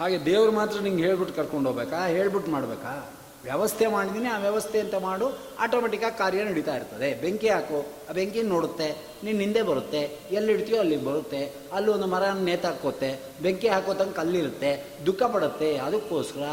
[0.00, 2.06] ಹಾಗೆ ದೇವ್ರು ಮಾತ್ರ ನಿಂಗೆ ಹೇಳ್ಬಿಟ್ಟು ಕರ್ಕೊಂಡು ಹೋಗ್ಬೇಕಾ?
[2.06, 3.10] ಹೇಳ್ಬಿಟ್ಟು ಮಾಡಬೇಕಾ?
[3.44, 5.26] ವ್ಯವಸ್ಥೆ ಮಾಡಿದ್ದೀನಿ ಆ ವ್ಯವಸ್ಥೆ ಅಂತ ಮಾಡು
[5.64, 7.08] ಆಟೋಮೆಟಿಕ್ಕಾಗಿ ಕಾರ್ಯ ನಡೀತಾ ಇರ್ತದೆ.
[7.22, 7.78] ಬೆಂಕಿ ಹಾಕು,
[8.08, 8.88] ಆ ಬೆಂಕಿ ನೋಡುತ್ತೆ,
[9.24, 10.00] ನೀನು ಹಿಂದೆ ಬರುತ್ತೆ
[10.38, 11.40] ಎಲ್ಲಿಡ್ತೀಯೋ ಅಲ್ಲಿ ಬರುತ್ತೆ,
[11.76, 13.10] ಅಲ್ಲಿ ಒಂದು ಮರ ನೇತಾಕೋತ್ತೆ
[13.42, 14.70] ಬೆಂಕಿ ಹಾಕೋ ತನಕ ಅಲ್ಲಿರುತ್ತೆ
[15.06, 16.46] ದುಃಖ ಪಡುತ್ತೆ, ಅದಕ್ಕೋಸ್ಕರ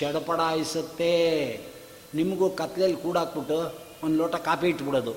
[0.00, 1.12] ಚಡಪಡಾಯಿಸುತ್ತೆ
[2.18, 3.58] ನಿಮಗೂ ಕತ್ಲೆಯಲ್ಲಿ ಕೂಡಾಕ್ಬಿಟ್ಟು
[4.04, 5.14] ಒಂದು ಲೋಟ ಕಾಫಿ ಇಟ್ಬಿಡೋದು,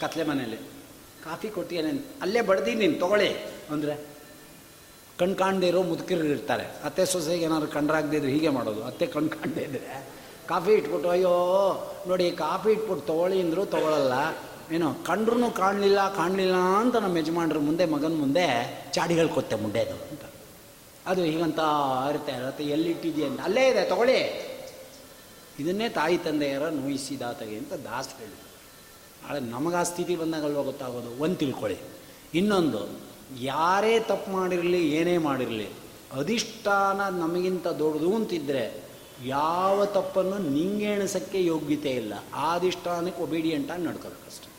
[0.00, 0.60] ಕತ್ಲೆ ಮನೇಲಿ
[1.24, 1.90] ಕಾಫಿ ಕೊಟ್ಟಿಯೇನೆ
[2.24, 3.30] ಅಲ್ಲೇ ಬಡ್ದಿ ನೀನು, ತೊಗೊಳ್ಳಿ.
[3.74, 3.96] ಅಂದರೆ
[5.70, 6.64] ಇರೋ ಮುದುಕಿರು ಇರ್ತಾರೆ.
[6.86, 8.82] ಅತ್ತೆ ಸೊಸೆಗೆ ಏನಾದ್ರು ಕಂಡ್ರಾಗದಿದ್ರೆ ಹೀಗೆ ಮಾಡೋದು.
[8.90, 9.90] ಅತ್ತೆ ಕಣ್ ಕಾಣದೇ ಇದ್ರೆ
[10.50, 11.34] ಕಾಫಿ ಇಟ್ಬಿಟ್ಟು, ಅಯ್ಯೋ,
[12.08, 14.12] ನೋಡಿ, ಕಾಫಿ ಇಟ್ಬಿಟ್ಟು ತೊಗೊಳ್ಳಿ ಅಂದರು ತೊಗೊಳಲ್ಲ.
[14.74, 18.46] ಏನೋ ಕಂಡ್ರೂ ಕಾಣಲಿಲ್ಲ ಕಾಣಲಿಲ್ಲ ಅಂತ ನಮ್ಮ ಯಜಮಾನ್ರ ಮುಂದೆ, ಮಗನ ಮುಂದೆ
[18.92, 20.20] ಚಾಡಿ ಹೇಳ್ಕೊತ್ತೆ ಮುಂಡೆದು ಅಂತ.
[21.06, 21.58] ಅದು ಹೀಗಂತ
[22.10, 24.50] ಇರುತ್ತೆ ಇರುತ್ತೆ ಎಲ್ಲಿಟ್ಟಿದೆಯಾ ಅಲ್ಲೇ ಇದೆ, ತೊಗೊಳ್ಳಿ.
[25.58, 28.38] ಇದನ್ನೇ ತಾಯಿ ತಂದೆಯರ ನೋಯಿಸಿದಾತಗೆ ಅಂತ ದಾಸ್ ಹೇಳಿ
[29.24, 31.22] ನಾಳೆ ನಮಗೆ ಆ ಸ್ಥಿತಿ ಬಂದಾಗಲ್ವ ಗೊತ್ತಾಗೋದು?
[31.22, 31.78] ಒಂದು ತಿಳ್ಕೊಳ್ಳಿ.
[32.34, 32.80] ಇನ್ನೊಂದು,
[33.40, 35.68] ಯಾರೇ ತಪ್ಪು ಮಾಡಿರಲಿ, ಏನೇ ಮಾಡಿರಲಿ,
[36.18, 38.89] ಅಧಿಷ್ಠಾನ ನಮಗಿಂತ ದೊಡ್ಡದು ಅಂತಿದ್ರೆ
[39.26, 42.12] ಯಾವ ತಪ್ಪನ್ನು ನಿಂಗೆಣಿಸಕ್ಕೆ ಯೋಗ್ಯತೆ ಇಲ್ಲ.
[42.34, 44.50] ಆದಿಷ್ಟಾನಕ್ಕೆ ಒಬಿಡಿಯಂಟಾಗಿ ಒಬಿಡಿಯಂಟಾಗಿ ನಡ್ಕೋಬೇಕಷ್ಟೆ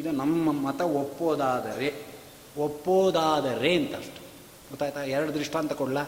[0.00, 2.12] ಇದು ನಮ್ಮ ಮತ ಒಪ್ಪೋದಾದರೆ
[2.56, 4.22] ಒಪ್ಪೋದಾದರೆ ಅಂತ ಅಷ್ಟು
[4.70, 5.02] ಗೊತ್ತಾಯ್ತಾ?
[5.02, 5.98] ಎರಡು ದೃಷ್ಟಾಂತ ಕೊಡಲ.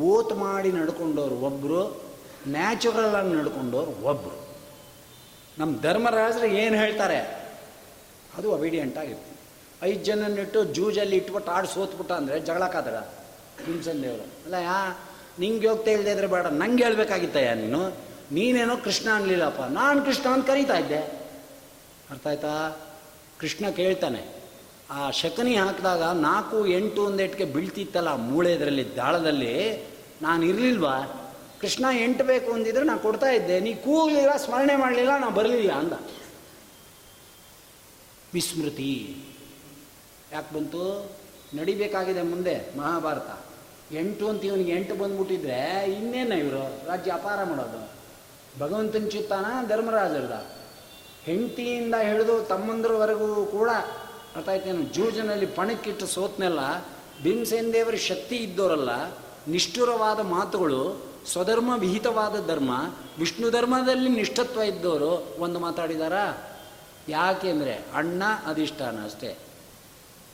[0.00, 2.02] ಓತ್ ಮಾಡಿ ನಡ್ಕೊಂಡವ್ರು ಒಬ್ಬರು
[2.48, 4.48] ನ್ಯಾಚುರಲ್ ಆಗಿ ನಡ್ಕೊಂಡವ್ರು ಒಬ್ಬರು
[5.58, 7.50] ನಮ್ಮ ಧರ್ಮರಾಜರು ಏನು ಹೇಳ್ತಾರೆ?
[8.38, 9.30] ಅದು ಒಬಿಡಿಯಂಟ್ ಆಗಿತ್ತು
[9.82, 12.94] ಐದು ಜನನ್ನಿಟ್ಟು ಜೂಜಲ್ಲಿ ಇಟ್ಬಿಟ್ಟು ಆಡಿ ಸೋತ್ಬಿಟ್ಟ ಅಂದರೆ ಜಗಳಕ್ಕಾದ್ರ
[13.66, 14.22] ಹಿಂಸನ್ ದೇವರು.
[14.22, 14.98] ಅಲ್ಲ ಯಾ
[15.40, 17.82] ನಿಂಗೆ ಹೋಗ್ತಾ ಇಲ್ಲದೆ ಇದ್ರೆ ಬೇಡ, ನಂಗೆ ಹೇಳ್ಬೇಕಾಗಿತ್ತಯ್ಯ ನೀನು.
[18.32, 21.00] ನೀನೇನೋ ಕೃಷ್ಣ ಅನ್ಲಿಲ್ಲಪ್ಪ, ನಾನು ಕೃಷ್ಣ ಅಂತ ಕರೀತಾ ಇದ್ದೆ.
[22.10, 22.52] ಅರ್ಥ ಆಯ್ತಾ?
[23.40, 24.22] ಕೃಷ್ಣ ಕೇಳ್ತಾನೆ,
[24.90, 29.54] ಆ ಶಕನಿ ಹಾಕಿದಾಗ ನಾಲ್ಕು ಎಂಟು ಒಂದೆಟ್ಗೆ ಬೀಳ್ತಿತ್ತಲ್ಲ ಮೂಳೆ ಇದರಲ್ಲಿ, ದಾಳದಲ್ಲಿ,
[30.22, 30.96] ನಾನು ಇರಲಿಲ್ವಾ?
[31.60, 35.92] ಕೃಷ್ಣ ಎಂಟು ಬೇಕು ಅಂದಿದ್ರೆ ನಾನು ಕೊಡ್ತಾ ಇದ್ದೆ, ನೀ ಕೂಗಲಿಲ್ಲ, ಸ್ಮರಣೆ ಮಾಡಲಿಲ್ಲ, ನಾನು ಬರಲಿಲ್ಲ ಅಂದ.
[38.34, 38.92] ವಿಸ್ಮೃತಿ.
[40.32, 40.82] ಯಾಕೆ ಬಂತು?
[41.54, 43.30] ನಡಿಬೇಕಾಗಿದೆ ಮುಂದೆ, ಮಹಾಭಾರತ.
[43.92, 46.88] ಎಂಟು ಅಂತ ಇವನಿಗೆ ಎಂಟು ಬಂದ್ಬಿಟ್ಟಿದ್ರೆ ಇನ್ನೇನ ಇವರು?
[46.88, 48.00] ರಾಜ್ಯ ಅಪಾರ ಮಾಡೋದು.
[48.60, 50.46] ಭಗವಂತನ ಚಿತ್ತಾನ ಧರ್ಮರಾಜರದ.
[51.22, 53.70] ಹೆಂಡತಿಯಿಂದ ಹಿಡಿದು ತಮ್ಮಂದ್ರವರೆಗೂ ಕೂಡ
[54.36, 56.58] ಅರ್ಥ ಆಯ್ತೇನು ಜೂಜನಲ್ಲಿ ಪಣಕ್ಕಿಟ್ಟು ಸೋತ್ನೆಲ್ಲ
[57.22, 58.90] ಭೀಮಸೇನ್ ದೇವರ ಶಕ್ತಿ ಇದ್ದವರಲ್ಲ
[59.48, 62.70] ನಿಷ್ಠುರವಾದ ಮಾತುಗಳು, ಸ್ವಧರ್ಮ ವಿಹಿತವಾದ ಧರ್ಮ,
[63.18, 66.50] ವಿಷ್ಣು ಧರ್ಮದಲ್ಲಿ ನಿಷ್ಠತ್ವ ಇದ್ದವರು ಒಂದು ಮಾತಾಡಿದಾರಾ?
[67.08, 69.36] ಯಾಕೆಂದರೆ ಅಣ್ಣ ಅಧಿಷ್ಠಾನ ಅಷ್ಟೇ.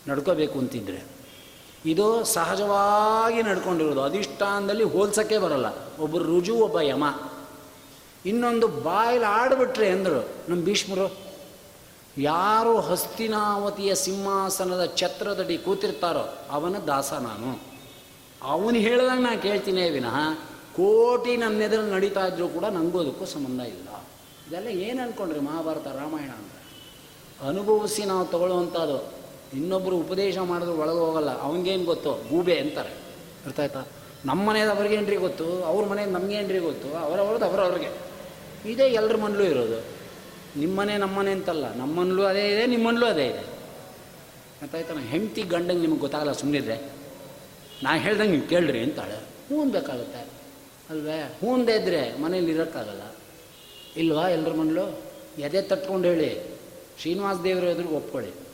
[0.08, 1.15] ನಡ್ಕೋಬೇಕು ಅಂತಿದ್ರೆ.
[1.86, 4.02] ಇದು ಸಹಜವಾಗಿ ನಡ್ಕೊಂಡಿರೋದು.
[4.02, 5.66] ಅಧಿಷ್ಠಾನದಲ್ಲಿ ಹೋಲ್ಸಕ್ಕೆ ಬರಲ್ಲ.
[6.00, 7.04] ಒಬ್ಬರು ರುಜು, ಒಬ್ಬ ಯಮ.
[8.26, 11.06] ಇನ್ನೊಂದು ಬಾಯಲ್ಲಿ ಆಡ್ಬಿಟ್ರೆ ಅಂದರು ನಮ್ಮ ಭೀಷ್ಮರು,
[12.18, 17.60] ಯಾರು ಹಸ್ತಿನಾವತಿಯ ಸಿಂಹಾಸನದ ಛತ್ರದಡಿ ಕೂತಿರ್ತಾರೋ, ಅವನ ದಾಸ ನಾನು.
[18.42, 20.16] ಅವನು ಹೇಳ್ದಂಗೆ ನಾನು ಕೇಳ್ತೀನಿ ವಿನಃ,
[20.76, 23.88] ಕೋಟಿ ನನ್ನೆದುರು ನಡೀತಾ ಇದ್ರೂ ಕೂಡ ನನಗೂ ಅದಕ್ಕೂ ಸಂಬಂಧ ಇಲ್ಲ.
[24.48, 26.52] ಇದೆಲ್ಲ ಏನು ಅಂದ್ಕೊಂಡ್ರಿ ಮಹಾಭಾರತ ರಾಮಾಯಣ ಅಂತ
[27.48, 29.15] ಅನುಭವಿಸಿ ನಾವು ತಗೊಳ್ಳುವಂಥದ್ದು.
[29.54, 32.12] ಇನ್ನೊಬ್ಬರು ಉಪದೇಶ ಮಾಡಿದ್ರು ಒಳಗೆ ಹೋಗಲ್ಲ, ಅವನಿಗೇನು ಗೊತ್ತು?
[32.12, 32.88] ಗೂಬೆ ಅಂತಾರೆ.
[33.46, 33.84] ಅರ್ಥ ಆಯ್ತಾ?
[34.24, 35.64] ನಮ್ಮ ಮನೆಯದು ಅವ್ರಿಗೇನ್ರಿ ಗೊತ್ತು?
[35.64, 36.96] ಅವ್ರ ಮನೆ ನಮಗೇನ್ರಿ ಗೊತ್ತು?
[36.96, 38.06] ಅವರವ್ರದ್ದು ಅವರವ್ರಿಗೆ
[38.72, 39.96] ಇದೇ ಎಲ್ಲರ ಮನಲ್ಲೂ ಇರೋದು.
[40.58, 43.56] ನಿಮ್ಮನೆ ನಮ್ಮನೆ ಅಂತಲ್ಲ ನಮ್ಮನಲ್ಲೂ ಅದೇ ಇದೆ ನಿಮ್ಮನಲ್ಲೂ ಅದೇ ಇದೆ.
[44.60, 46.76] ಗೊತ್ತಾಯ್ತಾನ ಹೆಂಡತಿ ಗಂಡಂಗೆ ನಿಮಗೆ ಗೊತ್ತಾಗಲ್ಲ ಸುಮ್ಮನಿದ್ರೆ
[47.82, 49.14] ನಾ ಹೇಳ್ದಂಗೆ ನೀವು ಕೇಳ್ರಿ ಅಂತಾಳೆ.
[49.14, 50.18] ಹ್ಞೂ ಬೇಕಾಗುತ್ತೆ.
[50.90, 51.32] ಅಲ್ವೇ?
[51.40, 53.00] ಹೂಂದೇ ಇದ್ದರೆ ಮನೇಲಿ ಇರೋಕ್ಕಾಗಲ್ಲ.
[53.96, 55.00] ಇಲ್ವಾ ಎಲ್ಲರ ಮನಲು?
[55.38, 56.58] ಎದೆ ತಟ್ಕೊಂಡು ಹೇಳಿ.
[57.00, 58.45] ಶ್ರೀನಿವಾಸ ದೇವರ ಎದುರು ಒಪ್ಕೊಳ್ಳಿ.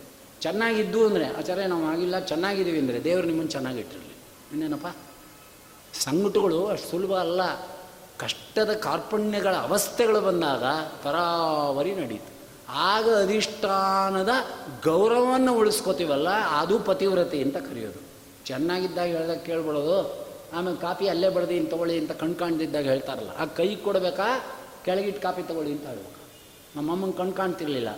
[0.43, 4.15] ಚೆನ್ನಾಗಿದ್ದು ಅಂದರೆ, ಆಚಾರ್ಯ, ನಾವು ಆಗಿಲ್ಲ, ಚೆನ್ನಾಗಿದ್ದೀವಿ ಅಂದರೆ ದೇವರು ನಿಮ್ಮನ್ನು ಚೆನ್ನಾಗಿಟ್ಟಿರಲಿ
[4.53, 4.89] ಇನ್ನೇನಪ್ಪ?
[6.07, 7.43] ಸಂಗಟಗಳು ಅಷ್ಟು ಸುಲಭ ಅಲ್ಲ.
[8.23, 10.65] ಕಷ್ಟದ ಕಾರ್ಪಣ್ಯಗಳ ಅವಸ್ಥೆಗಳು ಬಂದಾಗ
[11.05, 12.31] ಪರಾವರಿ ನಡೀತು.
[12.91, 14.33] ಆಗ ಅಧಿಷ್ಠಾನದ
[14.85, 16.29] ಗೌರವವನ್ನು ಉಳಿಸ್ಕೋತೀವಲ್ಲ,
[16.61, 18.01] ಅದು ಪತಿವ್ರತೆ ಅಂತ ಕರೆಯೋದು.
[18.47, 19.99] ಚೆನ್ನಾಗಿದ್ದಾಗ ಹೇಳ್ದಾಗ ಕೇಳ್ಬಿಡೋದು,
[20.57, 24.29] ಆಮೇಲೆ ಕಾಪಿ ಅಲ್ಲೇ ಬಡ್ದು ತೊಗೊಳ್ಳಿ ಅಂತ ಕಣ್ ಕಾಣ್ದಿದ್ದಾಗ ಹೇಳ್ತಾರಲ್ಲ, ಆ ಕೈ ಕೊಡಬೇಕಾ?
[24.85, 26.21] ಕೆಳಗಿಟ್ಟು ಕಾಪಿ ತೊಗೊಳ್ಳಿ ಅಂತ ಹೇಳ್ಬೇಕು.
[26.77, 27.91] ನಮ್ಮಮ್ಮನ ಕಣ್ ಕಾಣ್ತಿರಲಿಲ್ಲ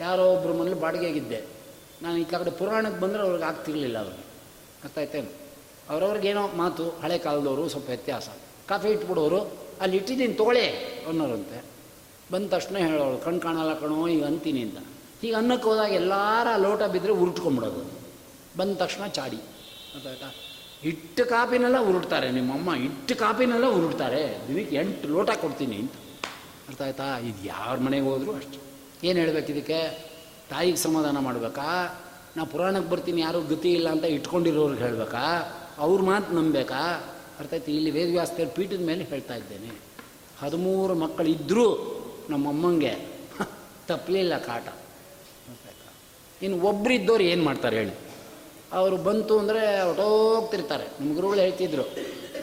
[0.00, 1.40] ಯಾರೋ ಒಬ್ಬರು ಮನೇಲಿ ಬಾಡಿಗೆಗಿದ್ದೆ.
[2.02, 4.24] ನಾನು ಈ ಕಡೆ ಪುರಾಣಕ್ಕೆ ಬಂದರೆ ಅವ್ರಿಗೆ ಆಗ್ತಿರ್ಲಿಲ್ಲ ಅವ್ರಿಗೆ.
[4.82, 5.30] ಗೊತ್ತಾಯ್ತೇನು
[5.90, 8.28] ಅವ್ರವ್ರಿಗೇನೋ ಮಾತು ಹಳೆ ಕಾಲದವರು ಸ್ವಲ್ಪ ವ್ಯತ್ಯಾಸ.
[8.68, 10.66] ಕಾಫಿ ಇಟ್ಬಿಡೋರು, ಅಲ್ಲಿ ಇಟ್ಟಿದ್ದೀನಿ ತೊಗೊಳೆ
[11.08, 11.64] ಅನ್ನೋರಂತೆ.
[12.32, 14.78] ಬಂದ ತಕ್ಷಣ ಹೇಳೋರು, ಕಣ್ ಕಾಣಲ್ಲ ಕಣೋ, ಈಗ ಅಂತೀನಿ ಅಂತ.
[15.24, 18.00] ಈಗ ಅನ್ನಕ್ಕೆ ಹೋದಾಗ ಎಲ್ಲಾರ ಲೋಟ ಬಿದ್ದರೆ ಉರುಟ್ಕೊಂಬಿಡೋದು.
[18.56, 19.36] ಬಂದ ತಕ್ಷಣ ಚಾಡಿ.
[19.36, 20.34] ಗೊತ್ತಾಯ್ತಾ
[20.84, 25.92] ಇಟ್ಟು ಕಾಪಿನೆಲ್ಲ ಉರುಟ್ತಾರೆ ನಿಮ್ಮಮ್ಮ ಇಟ್ಟು ಕಾಪಿನೆಲ್ಲ ಉರುಟ್ತಾರೆ ದಿನಕ್ಕೆ ಎಂಟು ಲೋಟ ಕೊಡ್ತೀನಿ ಅಂತ.
[26.68, 28.60] ಅರ್ಥ ಆಯ್ತಾ ಇದು ಯಾರ ಮನೆಗೆ ಹೋದರೂ ಅಷ್ಟೇ.
[29.08, 30.09] ಏನು ಹೇಳ್ಬೇಕು ಇದಕ್ಕೆ?
[30.50, 31.68] ತಾಯಿಗೆ ಸಮಾಧಾನ ಮಾಡಬೇಕಾ?
[32.36, 35.24] ನಾ ಪುರಾಣಕ್ಕೆ ಬರ್ತೀನಿ, ಯಾರೂ ಗತಿ ಇಲ್ಲ ಅಂತ ಇಟ್ಕೊಂಡಿರೋರ್ಗೆ ಹೇಳಬೇಕಾ?
[35.78, 36.82] ಅವ್ರ ಮಾತು ನಂಬಬೇಕಾ?
[37.38, 37.70] ಅರ್ಥ ಆಯ್ತು?
[37.70, 39.70] ಇಲ್ಲಿ ವೇದವ್ಯಾಸ್ತಿಯ ಪೀಠದ ಮೇಲೆ ಹೇಳ್ತಾ ಇದ್ದೇನೆ.
[40.40, 41.66] ಹದಿಮೂರು ಮಕ್ಕಳಿದ್ದರೂ
[42.30, 42.92] ನಮ್ಮಮ್ಮಂಗೆ
[43.88, 44.68] ತಪ್ಪಲಿಲ್ಲ ಕಾಟ.
[46.42, 47.94] ಇನ್ನು ಒಬ್ಬರಿದ್ದವ್ರು ಏನು ಮಾಡ್ತಾರೆ ಹೇಳಿ?
[48.72, 51.84] ಅವರು ಬಂತು ಅಂದರೆ ಹೊಟ್ಟೋಗ್ತಿರ್ತಾರೆ ನಮ್ಮ ಗುರುಗಳು ಹೇಳ್ತಿದ್ರು.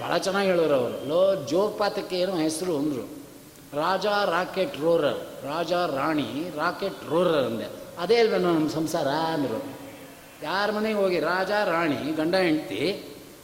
[0.02, 1.08] ಭಾಳ ಚೆನ್ನಾಗಿ ಹೇಳೋರು ಅವರು.
[1.08, 3.06] ಲೋ, ಜೋಗಪಾತಕ್ಕೆ ಏನೋ ಹೆಸರು ಅಂದರು.
[3.74, 7.87] Raja Rocket Roarer, Raja Rani Rocket Roarer ಅಂದೆ.
[7.98, 9.78] ಅದೇ ಅಲ್ವೇನೋ ನಮ್ಮ ಸಂಸಾರ ಅಂದರು
[10.44, 12.82] ಯಾರ ಮನೆಗೆ ಹೋಗಿ ರಾಜ, ರಾಣಿ, ಗಂಡ, ಹೆಂಡ್ತಿ,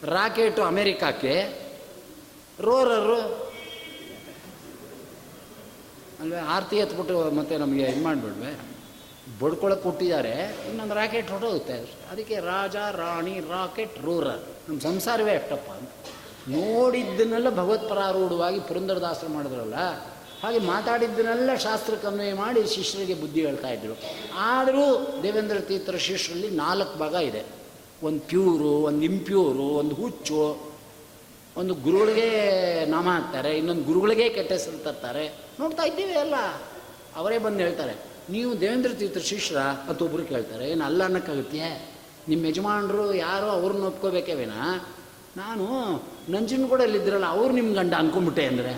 [0.03, 1.33] ರಾಕೆಟು ಅಮೇರಿಕಾಕ್ಕೆ,
[2.59, 3.19] ರೋರರು,
[6.21, 8.51] ಅಲ್ವೇ, ಆರತಿ ಎತ್ಬಿಟ್ಟು ಮತ್ತೆ ನಮಗೆ ಇದು ಮಾಡಿಬಿಡ್ವೆ.
[9.39, 10.31] ಬಡ್ಕೊಳಕ್ಕೆ ಕೊಟ್ಟಿದ್ದಾರೆ
[10.69, 11.73] ಇನ್ನೊಂದು ರಾಕೆಟ್ ಹೊಟ್ಟೋಗುತ್ತೆ
[12.11, 14.69] ಅದಕ್ಕೆ ರಾಜ, ರಾಣಿ, ರಾಕೆಟ್, ರೋರರ್.
[14.69, 15.89] ನಮ್ಮ ಸಂಸಾರವೇ ಅಷ್ಟಪ್ಪ ಅಂತ.
[16.47, 19.75] ನೋಡಿದ್ದನ್ನೆಲ್ಲ ಭಗವತ್ಪರಾರೂಢವಾಗಿ ಪುರಂದರದಾಸರು ಮಾಡಿದ್ರಲ್ಲ
[20.43, 21.51] ಹಾಗೆ ಮಾತಾಡಿದ್ದನ್ನೆಲ್ಲ
[22.09, 23.95] ಅನ್ವಯ ಮಾಡಿ ಶಿಷ್ಯರಿಗೆ ಬುದ್ಧಿ ಹೇಳ್ತಾ ಇದ್ದರು
[24.49, 24.85] ಆದರೂ
[25.23, 27.43] ದೇವೇಂದ್ರ ತೀರ್ಥರ ಶಿಷ್ಯರಲ್ಲಿ ನಾಲ್ಕು ಭಾಗ ಇದೆ.
[28.07, 30.41] ಒಂದು ಪ್ಯೂರು, ಒಂದು ಇಂಪ್ಯೂರು, ಒಂದು ಹುಚ್ಚು.
[31.57, 32.29] ಒಂದು ಗುರುಗಳಿಗೆ
[32.85, 35.25] ನಾಮ ಹಾಕ್ತಾರೆ, ಇನ್ನೊಂದು ಗುರುಗಳಿಗೆ ಕೆಟ್ಟ ಹೆಸರು ತರ್ತಾರೆ.
[35.59, 36.35] ನೋಡ್ತಾ ಇದ್ದೀವಿ ಅಲ್ಲ
[37.15, 37.93] ಅವರೇ ಬಂದು ಹೇಳ್ತಾರೆ,
[38.29, 39.57] ನೀವು ದೇವೇಂದ್ರ ತೀರ್ಥ ಶಿಷ್ಯರ?
[39.89, 41.69] ಒಬ್ಬರು ಕೇಳ್ತಾರೆ, ಏನು ಅಲ್ಲ ಅನ್ನೋಕ್ಕಾಗುತ್ತೆ
[42.29, 44.61] ನಿಮ್ಮ ಯಜಮಾನರು ಯಾರೋ ಅವ್ರನ್ನ ಒಪ್ಕೋಬೇಕೇವೇನಾ
[45.37, 45.65] ನಾನು
[46.29, 48.73] ನಂಜನಗೂಡಲ್ಲಿದ್ದರಲ್ಲ ಅವ್ರು ನಿಮ್ಮ ಗಂಡ ಅಂದ್ಕೊಂಬಿಟ್ಟೆ ಅಂದರೆ?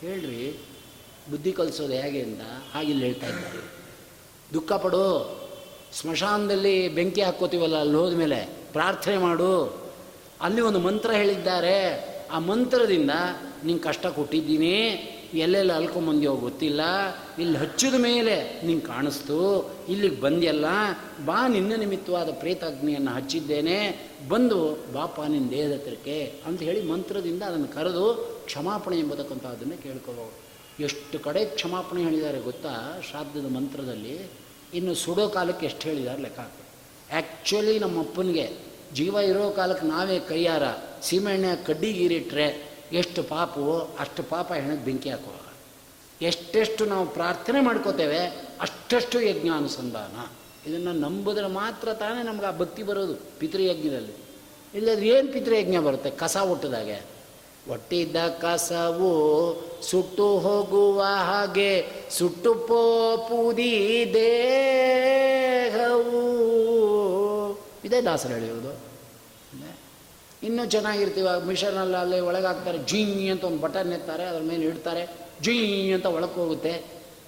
[0.00, 0.60] ಹೇಳ್ರಿ,
[1.30, 2.40] ಬುದ್ಧಿ ಕಲಿಸೋದು ಹೇಗೆ ಅಂತ
[2.74, 3.74] ಹಾಗಿಲ್ಲಿ ಹೇಳ್ತಾ ಇದ್ದಾರೆ.
[4.54, 5.38] ದುಃಖ ಪಡು,
[5.92, 9.82] ಸ್ಮಶಾನದಲ್ಲಿ ಬೆಂಕಿ ಹಾಕ್ಕೋತೀವಲ್ಲ, ಅಲ್ಲಿ ಹೋದ್ಮೇಲೆ ಪ್ರಾರ್ಥನೆ ಮಾಡು.
[10.40, 12.08] ಅಲ್ಲಿ ಒಂದು ಮಂತ್ರ ಹೇಳಿದ್ದಾರೆ.
[12.30, 13.10] ಆ ಮಂತ್ರದಿಂದ
[13.64, 14.80] ನಿಂಗೆ ಕಷ್ಟ ಕೊಟ್ಟಿದ್ದೀನಿ.
[15.34, 16.80] ಎಲ್ಲೆಲ್ಲಿ ಅಲ್ಕೊಂಬಂದ್ಯೋ ಗೊತ್ತಿಲ್ಲ.
[17.38, 19.70] ಇಲ್ಲಿ ಹಚ್ಚಿದ ಮೇಲೆ ನಿಂಗೆ ಕಾಣಿಸ್ತು.
[19.88, 20.64] ಇಲ್ಲಿಗೆ ಬಂದ್ಯಲ್ಲ,
[21.24, 24.08] ಬಾ, ನಿನ್ನ ನಿಮಿತ್ತವಾದ ಪ್ರೇತಾಗ್ನಿಯನ್ನು ಹಚ್ಚಿದ್ದೇನೆ.
[24.28, 30.36] ಬಂದು ಬಾಪ ನಿನ್ನ ದೇಹದ ಹತ್ರಕ್ಕೆ ಅಂತ ಹೇಳಿ ಮಂತ್ರದಿಂದ ಅದನ್ನು ಕರೆದು ಕ್ಷಮಾಪಣೆ ಎಂಬತಕ್ಕಂಥದ್ದನ್ನು ಕೇಳ್ಕೋಬಹುದು
[30.84, 32.74] ಎಷ್ಟು ಕಡೆ ಕ್ಷಮಾಪಣೆ ಹೇಳಿದ್ದಾರೆ ಗೊತ್ತಾ?
[33.10, 34.30] ಶ್ರಾದ್ದದ ಮಂತ್ರದಲ್ಲಿ
[34.74, 38.46] ಇನ್ನು ಸುಡೋ ಕಾಲಕ್ಕೆ ಎಷ್ಟು ಹೇಳಿದ್ದಾರೆ ಲೆಕ್ಕ ಆ್ಯಕ್ಚುಲಿ ನಮ್ಮ ಅಪ್ಪನಿಗೆ
[38.94, 40.62] ಜೀವ ಇರೋ ಕಾಲಕ್ಕೆ ನಾವೇ ಕೈಯಾರ
[41.02, 42.46] ಸೀಮೆಎಣ್ಣೆ ಕಡ್ಡಿಗೀರಿಟ್ರೆ
[42.92, 45.34] ಎಷ್ಟು ಪಾಪವೋ ಅಷ್ಟು ಪಾಪ ಹೆಣಕ್ಕೆ ಬೆಂಕಿ ಹಾಕುವ
[46.22, 48.20] ಎಷ್ಟೆಷ್ಟು ನಾವು ಪ್ರಾರ್ಥನೆ ಮಾಡ್ಕೋತೇವೆ
[49.30, 50.16] ಯಜ್ಞ ಅನುಸಂಧಾನ.
[50.70, 54.14] ಇದನ್ನು ನಂಬಿದ್ರೆ ಮಾತ್ರ ತಾನೇ ನಮ್ಗೆ ಆ ಭಕ್ತಿ ಬರೋದು ಪಿತೃಯಜ್ಞದಲ್ಲಿ.
[54.74, 56.10] ಇಲ್ಲದ್ರೆ ಏನು ಪಿತೃಯಜ್ಞ ಬರುತ್ತೆ?
[56.10, 57.17] ಕಸ ಒಟ್ಟದಾಗೆ
[57.70, 59.12] ಒಟ್ಟಿದ್ದ ಕಸವು
[59.82, 66.22] ಸುಟ್ಟು ಹೋಗುವ ಹಾಗೆ ಸುಟ್ಟು ಪೋಪುದಿ ದೇಹವು
[67.84, 68.88] ಇದೇ ದಾಸರು ಹೇಳಿರೋದು
[70.42, 75.08] ಇನ್ನೂ ಚೆನ್ನಾಗಿರ್ತೀವ ಮಿಷನಲ್ಲಿ ಅಲ್ಲಿ ಒಳಗಾಗ್ತಾರೆ ಜೀ ಅಂತ ಒಂದು ಬಟನ್ ಎತ್ತಾರೆ ಅದ್ರ ಮೇಲೆ ಇಡ್ತಾರೆ
[75.42, 76.84] ಜೀ ಅಂತ ಒಳಕ್ಕೆ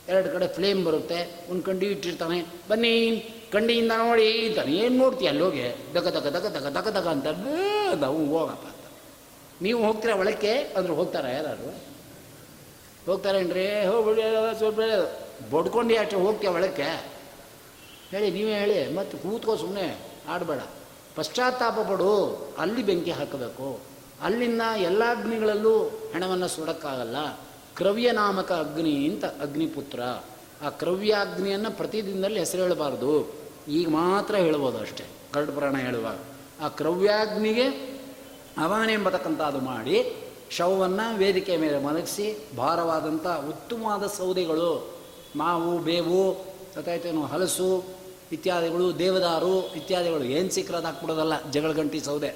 [0.08, 5.76] ಎರಡು ಕಡೆ ಫ್ಲೇಮ್ ಬರುತ್ತೆ ಒಂದು ಕಂಡಿ ಇಟ್ಟಿರ್ತಾನೆ ಬನ್ನಿ ಕಂಡಿಯಿಂದ ನೋಡಿ ಅಂತಾನೆ ಏನು ನೋಡ್ತೀಯ ಅಲ್ಲಿ ಹೋಗಿ
[5.94, 8.79] ದಗ ದಗ ದಗ ದಗ ದಗ ದಗ ಅಂತ ಹೋಗಪ್ಪ
[9.62, 10.52] ನೀವು ಹೋಗ್ತೀರಾ ಒಳಕ್ಕೆ?
[10.52, 11.74] ಅಂದ್ರೆ ಹೋಗ್ತಾರ ಯಾರು
[13.06, 13.86] ಹೋಗ್ತಾರೇನ್ರಿ?
[13.86, 14.22] ಹೋಗ್ಬಿಡಿ
[14.58, 14.78] ಸ್ವಲ್ಪ
[15.54, 17.10] ಬಡ್ಕೊಂಡು ಅಷ್ಟು ಹೋಗ್ತೀಯ ಒಳಕ್ಕೆ?
[18.10, 18.94] ಹೇಳಿ, ನೀವೇ ಹೇಳಿ.
[18.94, 19.98] ಮತ್ತು ಕೂತ್ಕೋ ಸುಮ್ಮನೆ
[20.28, 20.58] ಆಡಬೇಡ.
[21.16, 22.34] ಪಶ್ಚಾತ್ತಾಪ ಪಡು.
[22.58, 23.80] ಅಲ್ಲಿ ಬೆಂಕಿ ಹಾಕಬೇಕು.
[24.22, 25.78] ಅಲ್ಲಿಂದ ಎಲ್ಲ ಅಗ್ನಿಗಳಲ್ಲೂ
[26.12, 27.16] ಹೆಣವನ್ನು ಸುಡೋಕ್ಕಾಗಲ್ಲ.
[27.76, 30.00] ಕ್ರವ್ಯ ನಾಮಕ ಅಗ್ನಿ ಅಂತ ಅಗ್ನಿಪುತ್ರ.
[30.62, 33.34] ಆ ಕ್ರವ್ಯಾಗ್ನಿಯನ್ನು ಪ್ರತಿದಿನದಲ್ಲಿ ಹೆಸರು ಹೇಳಬಾರ್ದು
[33.68, 35.04] ಈಗ ಮಾತ್ರ ಹೇಳ್ಬೋದು ಅಷ್ಟೇ.
[35.34, 36.18] ಕರಡು ಪ್ರಾಣ ಹೇಳುವಾಗ.
[36.60, 37.99] ಆ ಕ್ರವ್ಯಾಗ್ನಿಗೆ
[38.64, 38.96] ಅವನೇ
[39.50, 39.96] ಅದು ಮಾಡಿ
[40.56, 44.70] ಶವವನ್ನು ವೇದಿಕೆ ಮೇಲೆ ಮಲಗಿಸಿ ಭಾರವಾದಂಥ ಉತ್ತಮವಾದ ಸೌದೆಗಳು,
[45.40, 46.20] ಮಾವು, ಬೇವು
[46.74, 47.68] ಗೊತ್ತಾಯ್ತೇನು ಹಲಸು
[48.32, 52.30] ಇತ್ಯಾದಿಗಳು, ದೇವದಾರು ಇತ್ಯಾದಿಗಳು ಏನು ಸಿಕ್ಕಿರೋದು ಹಾಕ್ಬಿಡೋದಲ್ಲ ಜಗಳ ಗಂಟಿ ಸೌದೆ.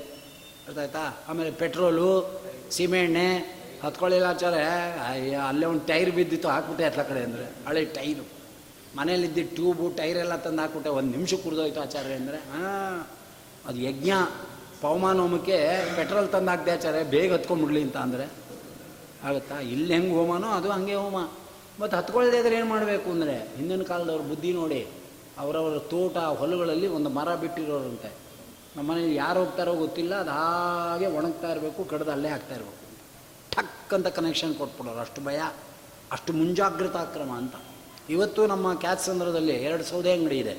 [0.66, 2.08] ಗೊತ್ತಾಯ್ತಾ ಆಮೇಲೆ ಪೆಟ್ರೋಲು
[2.70, 3.26] ಸೀಮೆಎಣ್ಣೆ
[3.82, 4.62] ಹತ್ಕೊಳ್ಳಿಲ್ಲ ಆಚಾರೆ
[5.48, 7.46] ಅಲ್ಲೇ ಒಂದು ಟೈರ್ ಬಿದ್ದಿತ್ತು, ಹಾಕ್ಬಿಟ್ಟೆ ಹತ್ಲ ಕಡೆ ಅಂದರೆ.
[7.68, 8.24] ಹಳೆ ಟೈರು.
[8.96, 12.98] ಮನೇಲಿದ್ದ ಟ್ಯೂಬು, ಟೈರೆಲ್ಲ ತಂದು ಹಾಕ್ಬಿಟ್ಟೆ, ಒಂದು ನಿಮಿಷ ಕುಡಿದೋಯ್ತು ಆಚಾರ್ಯ ಅಂದರೆ, ಹಾಂ,
[13.68, 14.12] ಅದು ಯಜ್ಞ.
[14.84, 15.58] ಪವಮಾನೋಮಕ್ಕೆ
[15.96, 18.26] ಪೆಟ್ರೋಲ್ ತಂದು ಹಾಕ್ದೆ ಆಚಾರ್ಯ, ಬೇಗ ಹತ್ಕೊಂಡ್ಬಿಡ್ಲಿ ಅಂತ ಅಂದರೆ?
[19.28, 19.56] ಆಗುತ್ತಾ?
[19.74, 21.18] ಇಲ್ಲಿ ಹೆಂಗೆ ಹೋಮನೋ ಅದು ಹಂಗೆ ಹೋಮ.
[21.80, 23.36] ಮತ್ತು ಹತ್ಕೊಳ್ಳದೆ ಇದ್ರೆ ಏನು ಮಾಡಬೇಕು ಅಂದರೆ?
[23.56, 24.80] ಹಿಂದಿನ ಕಾಲದವ್ರ ಬುದ್ಧಿ ನೋಡಿ,
[25.38, 28.10] ಅವರವರ ತೋಟ, ಹೊಲಗಳಲ್ಲಿ ಒಂದು ಮರ ಬಿಟ್ಟಿರೋರಂತೆ.
[28.76, 32.80] ನಮ್ಮ ಮನೇಲಿ ಯಾರು ಹೋಗ್ತಾರೋ ಗೊತ್ತಿಲ್ಲ, ಅದು ಹಾಗೆ ಒಣಗ್ತಾ ಇರಬೇಕು, ಕಡ್ದು ಅಲ್ಲೇ ಹಾಕ್ತಾ ಇರಬೇಕು.
[33.54, 35.40] ಠಕ್ ಅಂತ ಕನೆಕ್ಷನ್ ಕೊಟ್ಬಿಡೋರು, ಅಷ್ಟು ಭಯ,
[36.12, 37.54] ಅಷ್ಟು ಮುಂಜಾಗ್ರತಾ ಕ್ರಮ ಅಂತ.
[38.10, 40.54] ಇವತ್ತು ನಮ್ಮ ಕ್ಯಾತ್ಸಂದ್ರದಲ್ಲಿ ಎರಡು ಸೌದೆ ಅಂಗಡಿ ಇದೆ.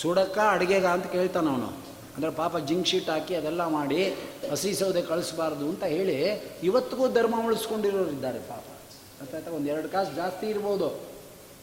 [0.00, 1.70] ಸುಡಕ್ಕ ಅಡುಗೆಗ ಅಂತ ಕೇಳ್ತಾನೆ ಅವನು.
[2.16, 4.04] ಅಂದರೆ ಪಾಪ ಜಿಂಕ್ ಶೀಟ್ ಹಾಕಿ ಅದೆಲ್ಲ ಮಾಡಿ
[4.52, 6.18] ಹಸಿ ಸೌದೆ ಕಳಿಸ್ಬಾರ್ದು ಅಂತ ಹೇಳಿ
[6.62, 8.64] ಇವತ್ತಿಗೂ ಧರ್ಮ ಉಳಿಸ್ಕೊಂಡಿರೋರಿದ್ದಾರೆ ಪಾಪ.
[9.20, 9.50] ಗೊತ್ತಾಯ್ತಾ?
[9.50, 10.88] ಒಂದು ಎರಡು ಕಾಸು ಜಾಸ್ತಿ ಇರ್ಬೋದು.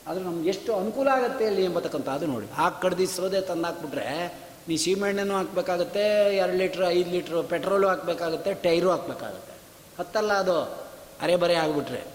[0.08, 2.46] ಆದರೆ ನಮ್ಗೆ ಎಷ್ಟು ಅನುಕೂಲ ಆಗುತ್ತೆ ಅಲ್ಲಿ ಎಂಬತಕ್ಕಂಥ ಅದು ನೋಡಿ.
[2.46, 4.08] ಹಾಕಿ ಕಡ್ದು ಸೌದೆ ತಂದು ಹಾಕ್ಬಿಟ್ರೆ
[4.68, 9.54] ನೀ ಸೀಮೆಣ್ಣೆನೂ ಹಾಕಬೇಕಾಗುತ್ತೆ, ಎರಡು ಲೀಟ್ರ್, ಐದು ಲೀಟ್ರ್ ಪೆಟ್ರೋಲು ಹಾಕಬೇಕಾಗುತ್ತೆ, ಟೈರು ಹಾಕಬೇಕಾಗುತ್ತೆ.
[9.98, 10.58] ಹತ್ತಲ್ಲ ಅದು.
[11.22, 12.08] ಅರೆ ಬರೆ ಆಗಿಬಿಟ್ರೆ.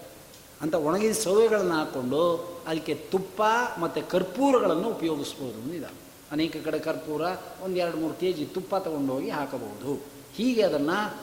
[0.61, 2.21] ಅಂತ ಒಣಗಿದ ಸೌದೆಗಳನ್ನು ಹಾಕ್ಕೊಂಡು
[2.67, 3.43] ಅದಕ್ಕೆ ತುಪ್ಪ
[3.81, 5.85] ಮತ್ತು ಕರ್ಪೂರಗಳನ್ನು ಉಪಯೋಗಿಸ್ಬೋದು ಅಂದಿದ
[6.33, 7.23] ಅನೇಕ ಕಡೆ ಕರ್ಪೂರ,
[7.65, 10.07] ಒಂದೆರಡು ಮೂರು ಕೆ ಜಿ ತುಪ್ಪ ತಗೊಂಡೋಗಿ ಹಾಕಬಹುದು.
[10.35, 11.19] ಹೀಗೆ ಅದನ್ನು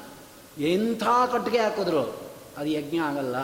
[0.62, 2.02] ಎಂಥ ಕಟ್ಟಿಗೆ ಹಾಕಿದ್ರು?
[2.58, 3.36] ಅದು ಯಜ್ಞ ಆಗಲ್ಲ.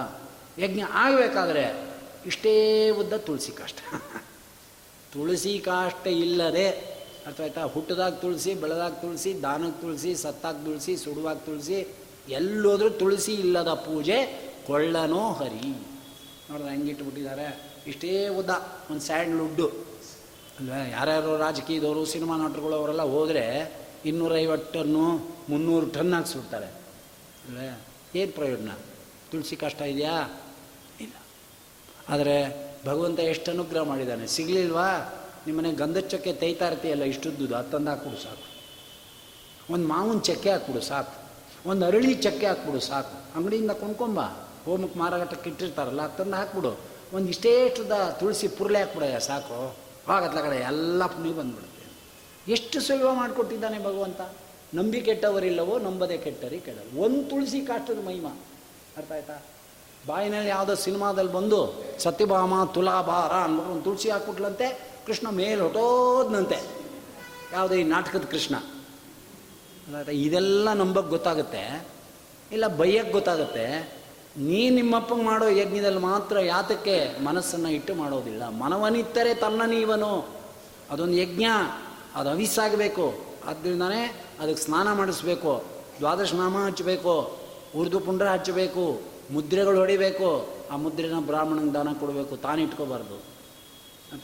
[0.64, 1.92] ಯಜ್ಞ ಆಗಬೇಕಾದ್ರೆ
[2.26, 3.78] ಇಷ್ಟೇ ಉದ್ದ ತುಳಸಿ ಕಾಷ್ಟ.
[5.14, 6.70] ತುಳಸಿ ಕಾಷ್ಟ ಇಲ್ಲದೆ
[7.28, 11.88] ಅರ್ಥ ಆಯ್ತಾ ಹುಟ್ಟದಾಗ ತುಳಸಿ, ಬೆಳೆದಾಗ ತುಳಸಿ ದಾನಕ್ಕೆ ತುಳಸಿ, ಸತ್ತಾಗ ತುಳಸಿ, ಸುಡುವಾಗ ತುಳಸಿ,
[12.30, 15.70] ಎಲ್ಲೋದ್ರೂ ತುಳಸಿ ಇಲ್ಲದ ಪೂಜೆ ಕೊಳ್ಳನೋ ಹರಿ.
[16.50, 17.74] ನೋಡಿದ್ರೆ ಹೆಂಗಿಟ್ಬಿಟ್ಟಿದ್ದಾರೆ.
[17.88, 18.50] ಇಷ್ಟೇ ಉದ್ದ,
[18.90, 19.91] ಒಂದು ಸ್ಯಾಂಡ್ಲ್ವುಡ್ಡು ಅಲ್ವೇ
[20.70, 25.16] ಯಾರ್ಯಾರು ರಾಜಕೀಯದವರು, ಸಿನಿಮಾ ನಟರುಗಳು ಅವರೆಲ್ಲ ಹೋದರೆ ಇನ್ನೂರೈವತ್ತು ಟನ್ನು
[25.50, 26.66] ಮುನ್ನೂರು ಟನ್ ಹಾಕ್ಸ್ಬಿಡ್ತಾರೆ.
[26.66, 27.80] ಅಲ್ವೇ?
[28.16, 28.70] ಏನು ಪ್ರಯೋಜನ?
[29.32, 30.42] ತುಳಸಿ ಕಷ್ಟ ಇದೆಯಾ?
[31.00, 31.14] ಇಲ್ಲ.
[32.10, 34.28] ಆದರೆ ಭಗವಂತ ಎಷ್ಟು ಅನುಗ್ರಹ ಮಾಡಿದ್ದಾನೆ?
[34.28, 34.88] ಸಿಗಲಿಲ್ವಾ?
[35.46, 38.52] ನಿಮ್ಮನೆ ಗಂಧದ ಚಕ್ಕೆ ತೈತಾ ಇರ್ತೀಯಲ್ಲ ಇಷ್ಟುದ್ದು ಹತ್ತಂದು ಹಾಕ್ಬಿಡು ಸಾಕು.
[39.74, 41.22] ಒಂದು ಮಾವಿನ ಚಕ್ಕೆ ಹಾಕ್ಬಿಡು ಸಾಕು.
[41.70, 43.38] ಒಂದು ಅರಳಿ ಚಕ್ಕೆ ಹಾಕ್ಬಿಡು ಸಾಕು.
[43.38, 44.20] ಅಂಗಡಿಯಿಂದ ಕೊಂಡ್ಕೊಂಬ
[44.66, 46.80] ಹೋಮಕ್ಕೆ ಮಾರಾಟಕ್ಕೆ ಇಟ್ಟಿರ್ತಾರಲ್ಲ ತಂದು ಹಾಕ್ಬಿಡು.
[47.14, 49.81] ಒಂದು ಇಷ್ಟೇ ಇಷ್ಟದ ತುಳಸಿ ಪುರ್ಲೆ ಹಾಕ್ಬಿಡಯ್ಯ, ಸಾಕು.
[50.08, 52.52] ಕಡೆ ಎಲ್ಲ ಪುಣ್ಯ ಬಂದ್ಬಿಡುತ್ತೆ.
[52.52, 54.22] ಎಷ್ಟು ಸುಲಭ ಮಾಡಿಕೊಟ್ಟಿದ್ದಾನೆ ಭಗವಂತ?
[54.74, 57.02] ನಂಬಿ ಕೆಟ್ಟವರಿಲ್ಲವೋ ನಂಬದೆ ಕೆಟ್ಟರಿ ಕೆಡರು.
[57.02, 58.28] ಒಂದು ತುಳಸಿ ಕಾಷ್ಟದ ಮಹಿಮ.
[58.98, 59.44] ಅರ್ಥ ಆಯ್ತಾ?
[60.08, 66.60] ಬಾಯಿನಲ್ಲಿ ಯಾವುದೋ ಸಿನಿಮಾದಲ್ಲಿ ಬಂದು, ಸತ್ಯಭಾಮ ತುಲಾಭಾರ ಅಂದ್ಬಿಟ್ಟು ಒಂದು ತುಳಸಿ ಹಾಕ್ಬಿಟ್ಲಂತೆ, ಕೃಷ್ಣ ಮೇಲೆ ಹೊಟ್ಟೋದ್ನಂತೆ
[67.54, 68.56] ಯಾವುದೇ ಈ ನಾಟಕದ ಕೃಷ್ಣ.
[70.12, 71.88] ಇದೆಲ್ಲ ನಂಬಕ್ಕೆ ಗೊತ್ತಾಗುತ್ತೆ?
[72.52, 74.01] ಇಲ್ಲ ಬೈಯಕ್ಕೆ ಗೊತ್ತಾಗುತ್ತೆ?
[74.38, 78.50] ನೀ ನಿಮ್ಮಪ್ಪ ಮಾಡೋ ಯಜ್ಞದಲ್ಲಿ ಮಾತ್ರ ಯಾತಕ್ಕೆ ಮನಸ್ಸನ್ನು ಇಟ್ಟು ಮಾಡೋದಿಲ್ಲ.
[78.50, 80.30] ಮನವನಿತ್ತರೆ ತನ್ನ ನೀವನು.
[80.92, 81.46] ಅದೊಂದು ಯಜ್ಞ.
[82.16, 83.14] ಅದು ಅವಿಸಾಗಬೇಕು.
[83.46, 85.66] ಆದ್ದರಿಂದನೇ ಅದಕ್ಕೆ ಸ್ನಾನ ಮಾಡಿಸ್ಬೇಕು.
[86.00, 87.40] ದ್ವಾದಶ ನಾಮ ಹಚ್ಚಬೇಕು.
[87.76, 89.02] ಉರ್ದು ಪುಂಡ್ರ ಹಚ್ಚಬೇಕು.
[89.32, 90.50] ಮುದ್ರೆಗಳು ಹೊಡಿಬೇಕು.
[90.72, 92.38] ಆ ಮುದ್ರೆನ ಬ್ರಾಹ್ಮಣಂಗೆ ದಾನ ಕೊಡಬೇಕು.
[92.38, 93.16] ತಾನು ಇಟ್ಕೋಬಾರ್ದು.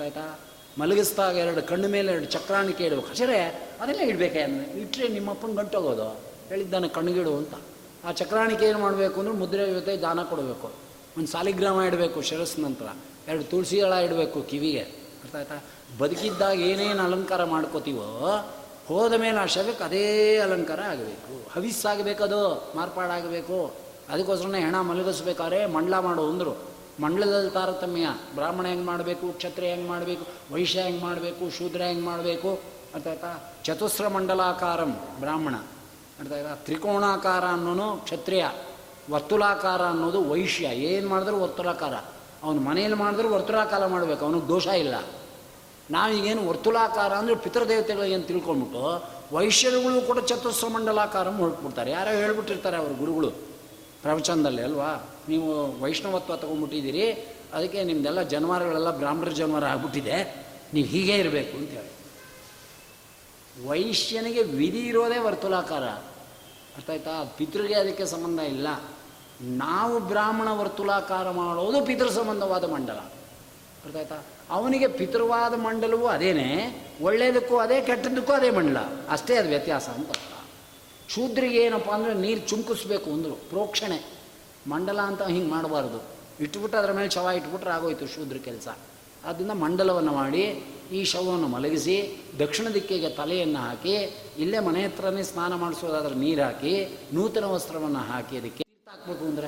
[0.04, 0.40] ಆಯ್ತಾ
[0.80, 3.08] ಮಲಗಿಸ್ದಾಗ ಎರಡು ಕಣ್ಣು ಮೇಲೆ ಎರಡು ಚಕ್ರಾಣಿಕೆ ಇಡಬೇಕು.
[3.08, 4.42] ಹಸರೆ ಅದೆಲ್ಲ ಇಡಬೇಕೆ?
[4.42, 7.54] ಅಂದರೆ ಇಟ್ಟರೆ ನಿಮ್ಮಪ್ಪನ ಗಂಟೋಗೋದು ಹೇಳಿದ್ದಾನೆ ಕಣ್ಣಿಗಿಡು ಅಂತ.
[8.08, 10.72] ಆ ಚಕ್ರಾಣಿಕೆ ಏನು ಮಾಡಬೇಕು ಅಂದ್ರೆ ಮುದ್ರೆ ಜೊತೆ ದಾನ ಕೊಡಬೇಕು.
[11.18, 12.86] ಒಂದು ಸಾಲಿಗ್ರಾಮ ಇಡಬೇಕು ಶಿರಸ್ ನಂತರ,
[13.28, 14.80] ಎರಡು ತುಳಸಿ ಹಳ ಇಡಬೇಕು ಕಿವಿಗೆ.
[14.80, 15.64] ಅರ್ಥ ಆಯ್ತಾ?
[16.00, 18.08] ಬದುಕಿದ್ದಾಗ ಏನೇನು ಅಲಂಕಾರ ಮಾಡ್ಕೋತೀವೋ,
[18.88, 21.52] ಹೋದ ಮೇಲೆ ಆ ಶವಕ್ಕೆ ಅದೇ ಅಲಂಕಾರ ಆಗಬೇಕು.
[21.54, 23.74] ಹವಿಸ್ಸಾಗಬೇಕದು ಮಾರ್ಪಾಡಾಗಬೇಕು
[24.10, 26.54] ಅದಕ್ಕೋಸ್ಕರನೇ ಹೆಣ ಮಲಗಿಸ್ಬೇಕಾದ್ರೆ ಮಂಡಲ ಮಾಡು ಅಂದರು.
[27.02, 32.60] ಮಂಡಲದಲ್ಲಿ ತಾರತಮ್ಯ, ಬ್ರಾಹ್ಮಣ ಹೆಂಗೆ ಮಾಡಬೇಕು, ಕ್ಷತ್ರಿಯ ಹೆಂಗೆ ಮಾಡಬೇಕು, ವೈಶ್ಯ ಹೆಂಗೆ ಮಾಡಬೇಕು, ಶೂದ್ರ ಹೆಂಗೆ ಮಾಡಬೇಕು?
[32.96, 33.54] ಅರ್ಥ ಆಯ್ತಾ?
[33.66, 35.56] ಚತುಸ್ರ ಮಂಡಲಾಕಾರಂ ಬ್ರಾಹ್ಮಣ.
[36.20, 38.44] ಅರ್ಥ ಇದ್ದಾರೆ ತ್ರಿಕೋಣಾಕಾರ ಅನ್ನೋನು ಕ್ಷತ್ರಿಯ,
[39.12, 40.68] ವರ್ತುಲಾಕಾರ ಅನ್ನೋದು ವೈಶ್ಯ.
[40.90, 41.96] ಏನು ಮಾಡಿದ್ರು ವರ್ತುಲಾಕಾರ.
[42.44, 44.96] ಅವನು ಮನೆಯಲ್ಲಿ ಮಾಡಿದ್ರು ವರ್ತುಲಾಕಾರ ಮಾಡಬೇಕು, ಅವನಿಗೆ ದೋಷ ಇಲ್ಲ.
[45.92, 48.84] ನಾವೀಗೇನು ವರ್ತುಲಾಕಾರ ಅಂದರೆ ಪಿತೃದೇವತೆಗಳು ಏನು ತಿಳ್ಕೊಂಡ್ಬಿಟ್ಟು
[49.36, 51.92] ವೈಶ್ಯರುಗಳು ಕೂಡ ಚತುಸ್ರ ಮಂಡಲಾಕಾರ ಹೊರಟ್ಬಿಡ್ತಾರೆ.
[51.92, 53.30] ಯಾರೋ ಹೇಳ್ಬಿಟ್ಟಿರ್ತಾರೆ ಅವ್ರ ಗುರುಗಳು
[54.04, 54.92] ಪ್ರವಚನದಲ್ಲಿ, ಅಲ್ವಾ?
[55.30, 55.48] ನೀವು
[55.84, 57.06] ವೈಷ್ಣವತ್ವ ತೊಗೊಂಡ್ಬಿಟ್ಟಿದ್ದೀರಿ,
[57.54, 60.18] ಅದಕ್ಕೆ ನಿಮ್ದೆಲ್ಲ ಜನವಾರಗಳೆಲ್ಲ ಬ್ರಾಹ್ಮಣರ ಜನವಾರ ಆಗ್ಬಿಟ್ಟಿದೆ,
[60.74, 61.97] ನೀವು ಹೀಗೆ ಇರಬೇಕು ಅಂತೇಳಿ
[63.66, 65.84] ವೈಶ್ಯನಿಗೆ ವಿಧಿ ಇರೋದೇ ವರ್ತುಲಾಕಾರ.
[65.84, 67.34] ಅರ್ಥ ಆಯ್ತಾ?
[67.38, 68.68] ಪಿತೃಗೆ ಅದಕ್ಕೆ ಸಂಬಂಧ ಇಲ್ಲ.
[69.42, 72.94] ನಾವು ಬ್ರಾಹ್ಮಣ ವರ್ತುಲಾಕಾರ ಮಾಡೋದು ಪಿತೃ ಸಂಬಂಧವಾದ ಮಂಡಲ.
[72.94, 74.24] ಅರ್ಥ ಆಯ್ತಾ?
[74.50, 78.78] ಅವನಿಗೆ ಪಿತೃವಾದ ಮಂಡಲವೂ ಅದೇನೆ, ಒಳ್ಳೆಯದಕ್ಕೂ ಅದೇ ಕೆಟ್ಟದಕ್ಕೂ ಅದೇ ಮಂಡಲ.
[79.10, 80.12] ಅಷ್ಟೇ ಅದು ವ್ಯತ್ಯಾಸ ಅಂತ
[81.10, 84.18] ಶೂದ್ರಿಗೆ ಏನಪ್ಪ ಅಂದರೆ ನೀರು ಚುಂಕಿಸ್ಬೇಕು ಅಂದರು, ಪ್ರೋಕ್ಷಣೆ.
[84.68, 86.04] ಮಂಡಲ ಅಂತ ಹಿಂಗೆ ಮಾಡಬಾರ್ದು.
[86.44, 88.68] ಇಟ್ಬಿಟ್ಟು ಅದರ ಮೇಲೆ ಶವ ಇಟ್ಬಿಟ್ರೆ ಆಗೋಯ್ತು ಶೂದ್ರ ಕೆಲಸ.
[89.26, 93.94] ಆದ್ದರಿಂದ ಮಂಡಲವನ್ನು ಮಾಡಿ ಈ ಶವವನ್ನು ಮಲಗಿಸಿ ದಕ್ಷಿಣ ದಿಕ್ಕಿಗೆ ತಲೆಯನ್ನು ಹಾಕಿ
[94.38, 99.48] ಇಲ್ಲೇ ಮನೆ ಹತ್ರನೇ ಸ್ನಾನ ಮಾಡಿಸೋದಾದ್ರೆ ನೀರು ಹಾಕಿ ನೂತನ ವಸ್ತ್ರವನ್ನು ಹಾಕಿ ಅದಕ್ಕೆ ಹಾಕಬೇಕು ಅಂದರೆ.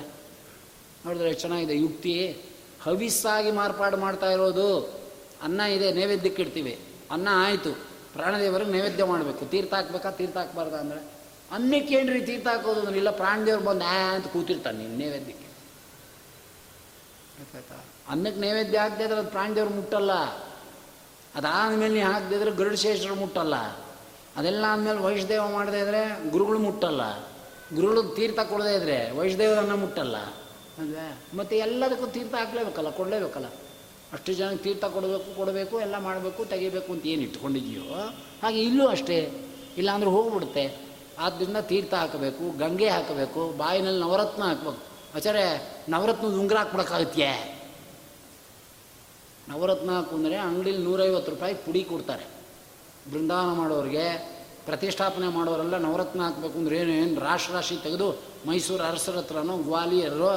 [1.06, 2.38] ನೋಡಿದ್ರೆ ಚೆನ್ನಾಗಿದೆ ಯುಕ್ತಿ.
[2.82, 4.80] ಹವಿಸ್ಸಾಗಿ ಮಾರ್ಪಾಡು ಮಾಡ್ತಾ ಇರೋದು.
[5.44, 6.80] ಅನ್ನ ಇದೆ ನೈವೇದ್ಯಕ್ಕೆ ಇಡ್ತೀವಿ.
[7.12, 7.74] ಅನ್ನ ಆಯಿತು.
[8.14, 9.46] ಪ್ರಾಣದೇವರಿಗೆ ನೈವೇದ್ಯ ಮಾಡಬೇಕು.
[9.46, 11.00] ತೀರ್ಥ ಹಾಕ್ಬೇಕಾ ತೀರ್ಥ ಹಾಕ್ಬಾರ್ದ ಅಂದರೆ.
[11.52, 12.98] ಅನ್ನಕ್ಕೆ ಏನ್ರಿ ತೀರ್ಥ ಹಾಕೋದು ಅಂದ್ರೆ?
[12.98, 15.50] ಇಲ್ಲ ಪ್ರಾಣದೇವ್ರು ಬಂದು ಆ ಅಂತ ಕೂತಿರ್ತಾನೆ ನೀನು ನೈವೇದ್ಯಕ್ಕೆ.
[18.10, 20.12] ಅನ್ನಕ್ಕೆ ನೈವೇದ್ಯ ಆಗದೆ ಇದ್ರೆ ಅದು ಪ್ರಾಣದೇವ್ರು ಮುಟ್ಟಲ್ಲ.
[21.36, 23.56] ಅದಾದಮೇಲೆ ನೀವು ಹಾಕದೇ ಇದ್ರೆ ಗರುಡಶೇಷರು ಮುಟ್ಟಲ್ಲ.
[24.36, 27.20] ಅದೆಲ್ಲ ಆದಮೇಲೆ ವೈಷ್ಣದೇವ ಮಾಡದೇ ಇದ್ರೆ ಗುರುಗಳು ಮುಟ್ಟಲ್ಲ.
[27.76, 30.18] ಗುರುಗಳು ತೀರ್ಥ ಕೊಡದೇ ಇದ್ರೆ ವೈಷ್ಣದೇವರನ್ನ ಮುಟ್ಟಲ್ಲ.
[30.18, 31.38] ಅಲ್ವೇ?
[31.38, 33.46] ಮತ್ತು ಎಲ್ಲದಕ್ಕೂ ತೀರ್ಥ ಹಾಕ್ಲೇಬೇಕಲ್ಲ, ಕೊಡಲೇಬೇಕಲ್ಲ.
[34.14, 37.82] ಅಷ್ಟು ಜನಕ್ಕೆ ತೀರ್ಥ ಕೊಡಬೇಕು ಕೊಡಬೇಕು, ಎಲ್ಲ ಮಾಡಬೇಕು, ತೆಗಿಬೇಕು ಅಂತ ಏನು ಇಟ್ಕೊಂಡಿದೆಯೋ
[38.44, 39.34] ಹಾಗೆ ಇಲ್ಲೂ ಅಷ್ಟೇ.
[39.78, 40.90] ಇಲ್ಲಾಂದ್ರೆ ಹೋಗ್ಬಿಡುತ್ತೆ.
[41.20, 44.78] ಆದ್ದರಿಂದ ತೀರ್ಥ ಹಾಕಬೇಕು, ಗಂಗೆ ಹಾಕಬೇಕು, ಬಾಯಿನಲ್ಲಿ ನವರತ್ನ ಹಾಕ್ಬೇಕು.
[45.16, 47.59] ಆಚಾರೆ ನವರತ್ನದ ಉಂಗುರ ಹಾಕ್ಬಿಡೋಕ್ಕಾಗತ್ಯೆ?
[49.50, 52.24] ನವರತ್ನ ಕುಂದರೆ ಅಂಗಡೀಲಿ ನೂರೈವತ್ತು ರೂಪಾಯಿ ಪುಡಿ ಕೊಡ್ತಾರೆ.
[53.14, 58.12] ಬೃಂದಾವನ ಮಾಡೋರಿಗೆ, ಪ್ರತಿಷ್ಠಾಪನೆ ಮಾಡೋರೆಲ್ಲ ನವರತ್ನ ಹಾಕಬೇಕು ಅಂದ್ರೆ ಏನು ಏನು ರಾಶಿ ರಾಶಿ ತೆಗೆದು
[58.48, 60.28] ಮೈಸೂರು ಅರಸರ ಹತ್ರನೋ ಗ್ವಾಲಿಯರೋ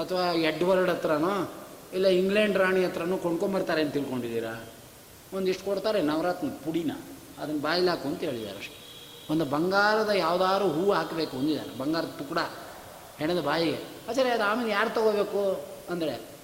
[0.00, 1.52] ಅಥವಾ ಎಡ್ವರ್ಡ್ ಹತ್ರನೋ,
[1.94, 4.64] ಇಲ್ಲ ಇಂಗ್ಲೆಂಡ್ ರಾಣಿ ಹತ್ರನೂ ಕೊಂಡ್ಕೊಂಬರ್ತಾರೆ ಅಂತ ತಿಳ್ಕೊಂಡಿದ್ದೀರಾ?
[5.34, 6.90] ಒಂದಿಷ್ಟು ಕೊಡ್ತಾರೆ ನವರತ್ನ ಪುಡಿನ.
[7.38, 8.74] ಅದನ್ನು ಬಾಯಿಲ್ ಹಾಕು ಅಂತ ಹೇಳಿದ್ದಾರೆ ಅಷ್ಟೇ.
[9.30, 11.78] ಒಂದು ಬಂಗಾರದ ಯಾವುದಾದ್ರು ಹೂವು ಹಾಕಬೇಕು ಅಂದಿದ್ದಾರೆ.
[11.78, 12.38] ಬಂಗಾರದ ತುಕಡ
[13.18, 13.78] ಹೆಣದ ಬಾಯಿಗೆ.
[14.08, 15.66] ಆಚಾರೆ ಅದು ಆಮೇಲೆ ಯಾರು ತಗೋಬೇಕು?
[15.90, 16.37] ಅಂದರೆ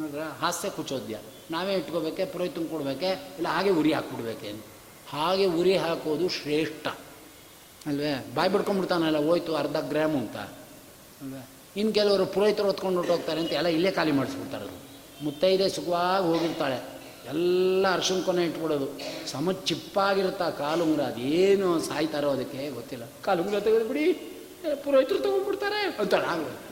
[0.00, 1.18] ನೋಡ್ರ ಹಾಸ್ಯ ಕುಚೋದ್ಯ.
[1.50, 4.54] ನಾವೇ ಇಟ್ಕೋಬೇಕೆ, ಪುರೋಹಿತನ ಕೊಡಬೇಕೆ, ಇಲ್ಲ ಹಾಗೆ ಉರಿ ಹಾಕ್ಬಿಡ್ಬೇಕೆ
[5.10, 6.86] ಹಾಗೆ ಉರಿ ಹಾಕೋದು ಶ್ರೇಷ್ಠ.
[7.86, 8.26] ಅಲ್ವೇ?
[8.34, 10.36] ಬಾಯಿ ಬಿಡ್ಕೊಂಡ್ಬಿಡ್ತಾನಲ್ಲ, ಹೋಯ್ತು ಅರ್ಧ ಗ್ರಾಮ್ ಅಂತ.
[10.36, 11.48] ಅಲ್ವೇ?
[11.76, 14.82] ಇನ್ನು ಕೆಲವರು ಪುರೋಹಿತರು ಹೊತ್ಕೊಂಡು ಹೊರಟೋಗ್ತಾರೆ ಅಂತ ಎಲ್ಲ ಇಲ್ಲೇ ಖಾಲಿ ಮಾಡಿಸ್ಬಿಡ್ತಾರೆ ಅದು.
[15.24, 16.92] ಮುತ್ತೈದೆ ಸುಖವಾಗಿ ಹೋಗಿರ್ತಾಳೆ.
[17.28, 18.88] ಎಲ್ಲ ಅರ್ಶಿನ ಕೊನೆ ಇಟ್ಬಿಡೋದು.
[19.30, 23.04] ಸಮ ಚಿಪ್ಪಾಗಿರುತ್ತಾ ಕಾಲುಂಗ್ರ ಅದೇನು ಸಾಯ್ತಾರೋ ಅದಕ್ಕೆ ಗೊತ್ತಿಲ್ಲ.
[23.24, 24.12] ಕಾಲುಂಗ್ರ ತೆಗೆದುಬಿಡಿ
[24.84, 26.26] ಪುರೋಹಿತರು ತಗೊಂಡ್ಬಿಡ್ತಾರೆ ಅಂತಾಳೆ.
[26.26, 26.71] ಆಗ್ಬೋದು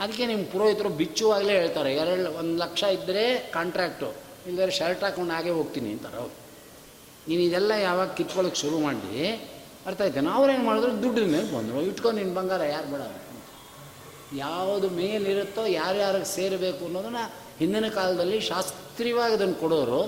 [0.00, 4.08] ಅದಕ್ಕೆ ನಿಮ್ಮ ಪುರೋಹಿತರು ಬಿಚ್ಚುವಾಗಲೇ ಹೇಳ್ತಾರೆ, ಎರಡು, ಒಂದು ಲಕ್ಷ ಇದ್ದರೆ ಕಾಂಟ್ರಾಕ್ಟು
[4.46, 6.34] ಇಲ್ಲದ್ರೆ ಶರ್ಟ್ ಹಾಕೊಂಡು ಹಾಗೆ ಹೋಗ್ತೀನಿ ಅಂತಾರೆ ಅವ್ರು.
[7.28, 9.10] ನೀನು ಇದೆಲ್ಲ ಯಾವಾಗ ಕಿತ್ಕೊಳ್ಳೋಕೆ ಶುರು ಮಾಡಿ,
[9.86, 11.82] ಅರ್ಥ ಆಯ್ತಾನೆ ಅವ್ರೇನು ಮಾಡಿದ್ರು ದುಡ್ಡಿನ ಮೇಲೆ ಬಂದರು.
[11.82, 13.00] ಇಟ್ಕೊಂಡು ನಿನ್ನ ಬಂಗಾರ, ಯಾರು ಬೇಡ
[14.36, 17.24] ಯಾವುದು ಮೇಲಿರುತ್ತೋ ಯಾರ್ಯಾರಿಗೆ ಸೇರಬೇಕು ಅನ್ನೋದನ್ನು
[17.58, 20.00] ಹಿಂದಿನ ಕಾಲದಲ್ಲಿ ಶಾಸ್ತ್ರೀಯವಾಗಿ ಅದನ್ನು ಕೊಡೋರು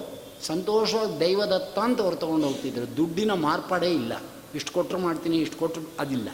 [0.42, 2.96] ಸಂತೋಷವಾಗಿ ದೈವದತ್ತ ಅಂತ ಅವ್ರು ತೊಗೊಂಡು ಹೋಗ್ತಿದ್ರು.
[2.96, 4.12] ದುಡ್ಡಿನ ಮಾರ್ಪಾಡೇ ಇಲ್ಲ.
[4.54, 6.28] ಇಷ್ಟು ಕೊಟ್ಟರು ಮಾಡ್ತೀನಿ, ಇಷ್ಟು ಕೊಟ್ಟರು ಅದಿಲ್ಲ.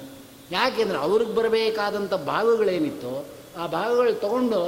[0.51, 4.59] ಯಾಕೆಂದರೆ ಅವ್ರಿಗೆ ಬರಬೇಕಾದಂಥ ಭಾಗಗಳೇನಿತ್ತು ಆ ಭಾಗಗಳು ತಗೊಂಡು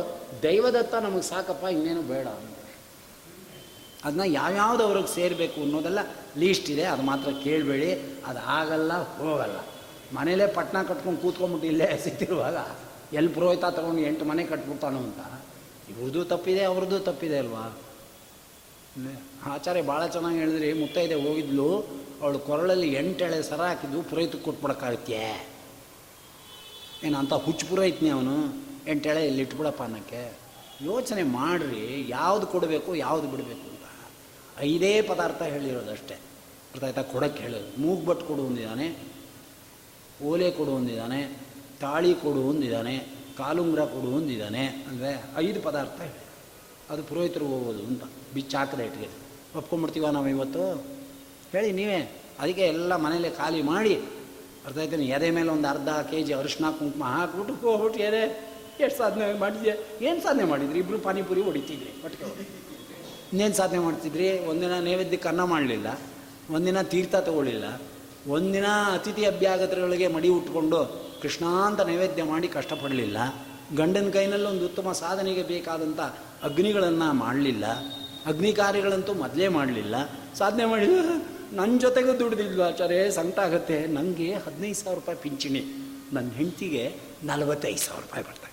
[0.43, 2.26] ದೈವದತ್ತ ನಮಗೆ ಸಾಕಪ್ಪ, ಇನ್ನೇನು ಬೇಡ
[4.05, 5.99] ಅದನ್ನ ಯಾವ್ಯಾವ್ದು ಅವ್ರಿಗೆ ಸೇರಬೇಕು ಅನ್ನೋದೆಲ್ಲ
[6.39, 7.93] ಲೀಸ್ಟ್ ಇದೆ, ಅದು ಮಾತ್ರ ಕೇಳಬೇಡಿ,
[8.26, 9.57] ಅದು ಆಗಲ್ಲ, ಹೋಗಲ್ಲ.
[10.14, 12.57] ಮನೇಲೇ ಪಟ್ಟಣ ಕಟ್ಕೊಂಡು ಕೂತ್ಕೊಂಬಿಟ್ಟು ಇಲ್ಲೇ ಸಿಕ್ತಿರುವಾಗ
[13.14, 15.20] ಎಲ್ಲಿ ಪುರೋಹಿತ ತಗೊಂಡು ಎಂಟು ಮನೆ ಕಟ್ಬಿಡ್ತಾನೋ ಅಂತ
[15.91, 17.64] ಇವ್ರದ್ದು ತಪ್ಪಿದೆ ಅವ್ರದ್ದು ತಪ್ಪಿದೆ ಅಲ್ವಾ?
[19.47, 21.68] ಆಚಾರ್ಯ ಭಾಳ ಚೆನ್ನಾಗಿ ಹೇಳಿದ್ರಿ, ಮುತ್ತೈದೆ ಹೋಗಿದ್ಲು,
[22.22, 25.53] ಅವಳು ಕೊರಳಲ್ಲಿ ಎಂಟೆಳೆ ಸರ ಹಾಕಿದ್ವು, ಪುರೋಹಿತಕ್ಕೆ ಕೊಟ್ಬಿಡಕ್ಕಾಗತ್ತೆ
[27.05, 28.37] ಏನು, ಅಂತ ಹುಚ್ಚು ಪುರೋಹಿತ್ನಿ ಅವನು?
[28.89, 30.39] ಎಂಟೆಳೆ ಇಲ್ಲಿ ಇಟ್ಬಿಡಪ್ಪ ಅನ್ನೋಕ್ಕೆ
[30.82, 33.85] ಯೋಚನೆ ಮಾಡಿರಿ, ಯಾವುದು ಕೊಡಬೇಕು, ಯಾವುದು ಬಿಡಬೇಕು ಅಂತ.
[34.59, 36.14] ಐದೇ ಪದಾರ್ಥ ಹೇಳಿರೋದಷ್ಟೇ
[36.72, 37.03] ಅರ್ಥ ಆಯ್ತಾ?
[37.03, 38.97] ಕೊಡೋಕ್ಕೆ ಹೇಳೋದು ಮೂಗ್ಬಟ್ಟು ಕೊಡು ಒಂದಿದ್ದಾನೆ
[40.24, 41.39] ಓಲೆ ಕೊಡು ಒಂದಿದ್ದಾನೆ
[41.80, 42.95] ತಾಳಿ ಕೊಡು ಒಂದಿದ್ದಾನೆ
[43.39, 46.20] ಕಾಲುಂಗ್ರ ಕೊಡು ಒಂದಿದ್ದಾನೆ ಅಂದರೆ ಐದು ಪದಾರ್ಥ ಹೇಳಿ
[46.91, 48.03] ಅದು ಪುರೋಹಿತರು ಹೋಗೋದು ಅಂತ.
[48.35, 49.09] ಬಿಚ್ಚು ಹಾಕದೆ ಇಟ್ಟಿಗೆ
[49.59, 50.62] ಒಪ್ಕೊಂಡ್ಬಿಡ್ತೀವ ನಾವು ಇವತ್ತು?
[51.53, 52.22] ಹೇಳಿ ನೀವೇ.
[52.39, 53.95] ಅದಕ್ಕೆ ಎಲ್ಲ ಮನೇಲೆ ಖಾಲಿ ಮಾಡಿ.
[54.66, 55.07] ಅರ್ಥ ಆಯ್ತಾನೆ?
[55.07, 59.72] ಎದೆ ಮೇಲೆ ಒಂದು ಅರ್ಧ ಕೆ ಜಿ ಅರಿಶಿನ ಕುಂಕುಮ ಹಾಕ್ಬಿಟ್ಟು ಹೋಗ್ಬಿಟ್ಟು ಎದೆ ಎಷ್ಟು ಸಾಧನೆ ಮಾಡಿದ್ಯ?
[60.09, 60.79] ಏನು ಸಾಧನೆ ಮಾಡಿದ್ರಿ?
[60.79, 62.47] ಇಬ್ಬರು ಪಾನಿಪುರಿ ಹೊಡಿತಿದ್ರಿ ಒಟ್ಟಿಗೆ.
[63.31, 64.29] ಇನ್ನೇನು ಸಾಧನೆ ಮಾಡ್ತಿದ್ರಿ?
[64.51, 65.89] ಒಂದಿನ ನೈವೇದ್ಯಕ್ಕೆ ಅನ್ನ ಮಾಡಲಿಲ್ಲ,
[66.57, 67.66] ಒಂದಿನ ತೀರ್ಥ ತಗೊಳ್ಳಿಲ್ಲ,
[68.37, 70.81] ಒಂದಿನ ಅತಿಥಿ ಅಭ್ಯಾಗತರೊಳಗೆ ಮಡಿ ಉಟ್ಕೊಂಡು
[71.22, 73.18] ಕೃಷ್ಣಾಂತ ನೈವೇದ್ಯ ಮಾಡಿ ಕಷ್ಟಪಡಲಿಲ್ಲ,
[73.77, 76.01] ಗಂಡನ ಕೈನಲ್ಲಿ ಒಂದು ಉತ್ತಮ ಸಾಧನೆಗೆ ಬೇಕಾದಂಥ
[76.49, 77.66] ಅಗ್ನಿಗಳನ್ನು ಮಾಡಲಿಲ್ಲ,
[78.27, 79.97] ಅಗ್ನಿ ಕಾರ್ಯಗಳಂತೂ ಮೊದಲೇ ಮಾಡಲಿಲ್ಲ.
[80.39, 81.01] ಸಾಧನೆ ಮಾಡಿಲ್ಲ
[81.59, 83.01] ನನ್ನ ಜೊತೆಗೂ ದುಡ್ದಿಲ್ವ ಆಚಾರ್ಯ?
[83.18, 83.77] ಸಂಕಟ ಆಗುತ್ತೆ.
[83.97, 85.62] ನನಗೆ ಹದಿನೈದು ಸಾವಿರ ರೂಪಾಯಿ ಪಿಂಚಣಿ.
[86.12, 86.85] ನನ್ನ ಹೆಂಡತಿಗೆ
[87.25, 88.43] ನಲವತ್ತೈದು ಸಾವಿರ ರೂಪಾಯಿ ಬರ್ತಾರೆ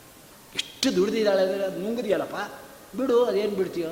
[0.82, 2.38] ಎಷ್ಟು ದುಡ್ದಿದ್ದಾಳೆ ಅಂದರೆ ಅದು ನುಂಗಿದೆಯಲ್ಲಪ್ಪ?
[2.98, 3.90] ಬಿಡು, ಅದೇನು ಬಿಡ್ತೀಯೋ?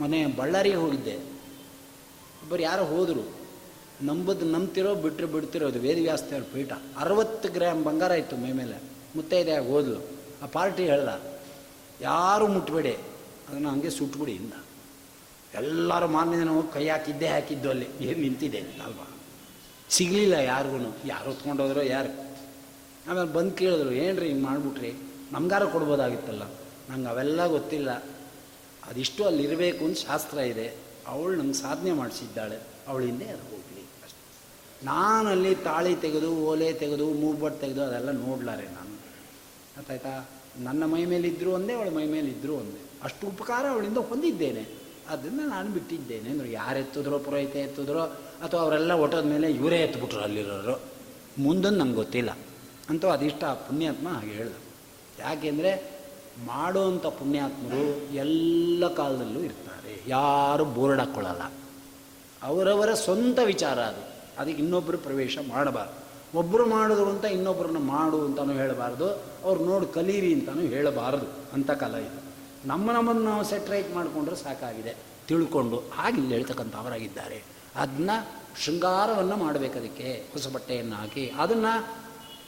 [0.00, 1.14] ಮನೆ ಬಳ್ಳಾರಿಗೆ ಹೋಗಿದ್ದೆ.
[2.42, 3.22] ಒಬ್ಬರು ಯಾರೋ ಹೋದರು.
[4.02, 6.72] ನಂಬದು ನಂಬ್ತಿರೋ ಬಿಟ್ಟರೆ ಬಿಡ್ತಿರೋದು ವೇದವ್ಯಾಸ್ತಿಯವ್ರ ಪೀಠ.
[6.98, 8.76] ಅರವತ್ತು ಗ್ರಾಮ್ ಬಂಗಾರ ಇತ್ತು ಮೈ ಮೇಲೆ.
[9.16, 10.00] ಮುತ್ತೈದೆಯಾಗಿ ಹೋದ್ಲು.
[10.42, 11.38] ಆ ಪಾರ್ಟಿ ಹೇಳ್ದ,
[12.00, 12.94] ಯಾರು ಮುಟ್ಬೇಡಿ.
[13.48, 14.52] ಅದನ್ನು ಹಂಗೆ ಸುಟ್ಬಿಡಿ ಇಂದ.
[15.54, 17.86] ಎಲ್ಲರೂ ಮಾನ್ಯ ಕೈ ಹಾಕಿದ್ದೇ ಹಾಕಿದ್ದು ಅಲ್ಲಿ.
[18.00, 19.06] ಏನು ನಿಂತಿದೆ ಅಲ್ವಾ?
[19.90, 22.27] ಸಿಗಲಿಲ್ಲ ಯಾರಿಗೂ ಯಾರು ಹೊತ್ಕೊಂಡೋದ್ರೋ ಯಾರು?
[23.08, 24.92] ಆಮೇಲೆ ಬಂದು ಕೇಳಿದ್ರು, ಏನ್ರಿ ಹಿಂಗೆ ಮಾಡಿಬಿಟ್ರಿ?
[25.32, 26.42] ನಮ್ಗಾರ ಕೊಡ್ಬೋದಾಗಿತ್ತಲ್ಲ.
[26.90, 27.90] ನಂಗೆ ಅವೆಲ್ಲ ಗೊತ್ತಿಲ್ಲ.
[28.88, 30.72] ಅದಿಷ್ಟು ಅಲ್ಲಿ ಇರಬೇಕು ಅಂತ ಶಾಸ್ತ್ರ ಇದೆ.
[31.06, 32.58] ಅವಳು ನಂಗೆ ಸಾಧನೆ ಮಾಡಿಸಿದ್ದಾಳೆ.
[32.88, 33.88] ಅವಳಿಂದೆ ಅದು ಹೋಗಲಿ
[34.84, 38.90] ನಾನು ನಾನಲ್ಲಿ ತಾಳಿ ತೆಗೆದು, ಓಲೆ ತೆಗೆದು ಮೂಗ್ಬಟ್ಟು ತೆಗೆದು ಅದೆಲ್ಲ ನೋಡ್ಲಾರೆ ನಾನು.
[39.76, 40.28] ಗೊತ್ತಾಯ್ತಾ
[40.58, 42.82] ನನ್ನ ಮೈ ಮೇಲಿದ್ದರೂ ಒಂದೇ, ಅವಳ ಮೈ ಮೇಲಿದ್ದರೂ ಒಂದೇ.
[43.02, 44.68] ಅಷ್ಟು ಉಪಕಾರ ಅವಳಿಂದ ಹೊಂದಿದ್ದೇನೆ.
[45.08, 46.30] ಅದನ್ನು ನಾನು ಬಿಟ್ಟಿದ್ದೇನೆ.
[46.30, 48.00] ಅಂದರು ಯಾರು ಎತ್ತಿದ್ರೋ, ಪುರೋಹಿತ ಎತ್ತಿದ್ರೋ,
[48.42, 50.80] ಅಥವಾ ಅವರೆಲ್ಲ ಒಟ್ಟದ ಮೇಲೆ ಇವರೇ ಎತ್ಬಿಟ್ರು ಅಲ್ಲಿರೋರು?
[51.38, 52.38] ಮುಂದೊಂದು ನಂಗೆ ಗೊತ್ತಿಲ್ಲ.
[52.88, 54.52] ಅಂತೂ ಅದಿಷ್ಟ ಪುಣ್ಯಾತ್ಮ ಹಾಗೆ ಹೇಳ್ದ.
[55.20, 55.98] ಯಾಕೆಂದರೆ
[56.46, 60.02] ಮಾಡುವಂಥ ಪುಣ್ಯಾತ್ಮರು ಎಲ್ಲ ಕಾಲದಲ್ಲೂ ಇರ್ತಾರೆ.
[60.06, 61.52] ಯಾರು ಬೋರ್ಡ್ ಹಾಕ್ಕೊಳ್ಳಲ್ಲ
[62.42, 64.18] ಅವರವರ ಸ್ವಂತ ವಿಚಾರ ಅದು.
[64.38, 66.08] ಅದಕ್ಕೆ ಇನ್ನೊಬ್ಬರು ಪ್ರವೇಶ ಮಾಡಬಾರ್ದು.
[66.38, 69.08] ಒಬ್ಬರು ಮಾಡಿದ್ರು ಅಂತ ಇನ್ನೊಬ್ಬರನ್ನ ಮಾಡು ಅಂತಲೂ ಹೇಳಬಾರ್ದು.
[69.44, 72.22] ಅವ್ರು ನೋಡಿ ಕಲೀರಿ ಅಂತಲೂ ಹೇಳಬಾರದು ಅಂತ ಕಾಲ ಇದು.
[72.68, 74.94] ನಮ್ಮ ನಮ್ಮನ್ನು ನಾವು ಸೆಟ್ರೈಟ್ ಮಾಡಿಕೊಂಡ್ರೆ ಸಾಕಾಗಿದೆ.
[75.28, 77.42] ತಿಳ್ಕೊಂಡು ಹಾಗೆ ಇಲ್ಲಿ ಹೇಳ್ತಕ್ಕಂಥವರಾಗಿದ್ದಾರೆ.
[77.76, 78.10] ಅದನ್ನ
[78.64, 80.26] ಶೃಂಗಾರವನ್ನು ಮಾಡಬೇಕು ಅದಕ್ಕೆ.
[80.32, 81.86] ಹೊಸ ಬಟ್ಟೆಯನ್ನು ಹಾಕಿ ಅದನ್ನು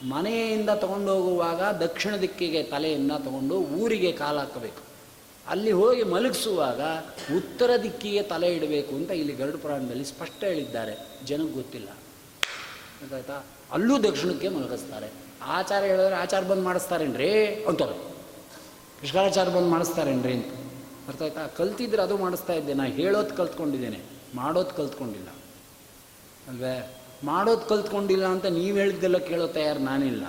[0.08, 0.68] ಮನೆಯಿಂದ
[1.08, 4.90] ಹೋಗುವಾಗ ದಕ್ಷಿಣ ದಿಕ್ಕಿಗೆ ತಲೆಯನ್ನು ತಗೊಂಡು ಊರಿಗೆ ಕಾಲ ಹಾಕಬೇಕು
[5.46, 6.80] ಅಲ್ಲಿ ಹೋಗಿ ಮಲಗಿಸುವಾಗ
[7.36, 11.08] ಉತ್ತರ ದಿಕ್ಕಿಗೆ ತಲೆ ಇಡಬೇಕು ಅಂತ ಇಲ್ಲಿ ಗರುಡ ಪುರಾಣದಲ್ಲಿ ಸ್ಪಷ್ಟ ಹೇಳಿದ್ದಾರೆ.
[11.24, 11.88] ಜನಕ್ಕೆ ಗೊತ್ತಿಲ್ಲ.
[11.88, 13.44] ಗೊತ್ತಾಯ್ತಾ?
[13.70, 15.08] ಅಲ್ಲೂ ದಕ್ಷಿಣಕ್ಕೆ ಮಲಗಿಸ್ತಾರೆ.
[15.42, 18.10] ಆಚಾರ ಹೇಳಿದ್ರೆ ಆಚಾರ ಬಂದ್ ಮಾಡಿಸ್ತಾರೇನ್ರಿ ಅಂತಾರೆ
[19.00, 20.46] ಕೃಷ್ಣಾಚಾರ ಬಂದ್ ಮಾಡಿಸ್ತಾರೇನ್ರಿ ಅಂತ.
[21.08, 22.74] ಅರ್ಥ ಆಯ್ತಾ ಕಲ್ತಿದ್ರೆ ಅದು ಮಾಡಿಸ್ತಾ ಇದ್ದೆ.
[22.74, 24.00] ನಾ ಹೇಳೋದು ಕಲ್ತ್ಕೊಂಡಿದ್ದೇನೆ.
[24.34, 25.28] ಮಾಡೋದು ಕಲ್ತ್ಕೊಂಡಿಲ್ಲ.
[26.48, 26.99] ಅಲ್ವೇ?
[27.24, 30.24] ಮಾಡೋದು ಕಲ್ತ್ಕೊಂಡಿಲ್ಲ ಅಂತ ನೀವು ಹೇಳಿದ್ದೆಲ್ಲ ಕೇಳೋ ತಯಾರು ನಾನಿಲ್ಲ.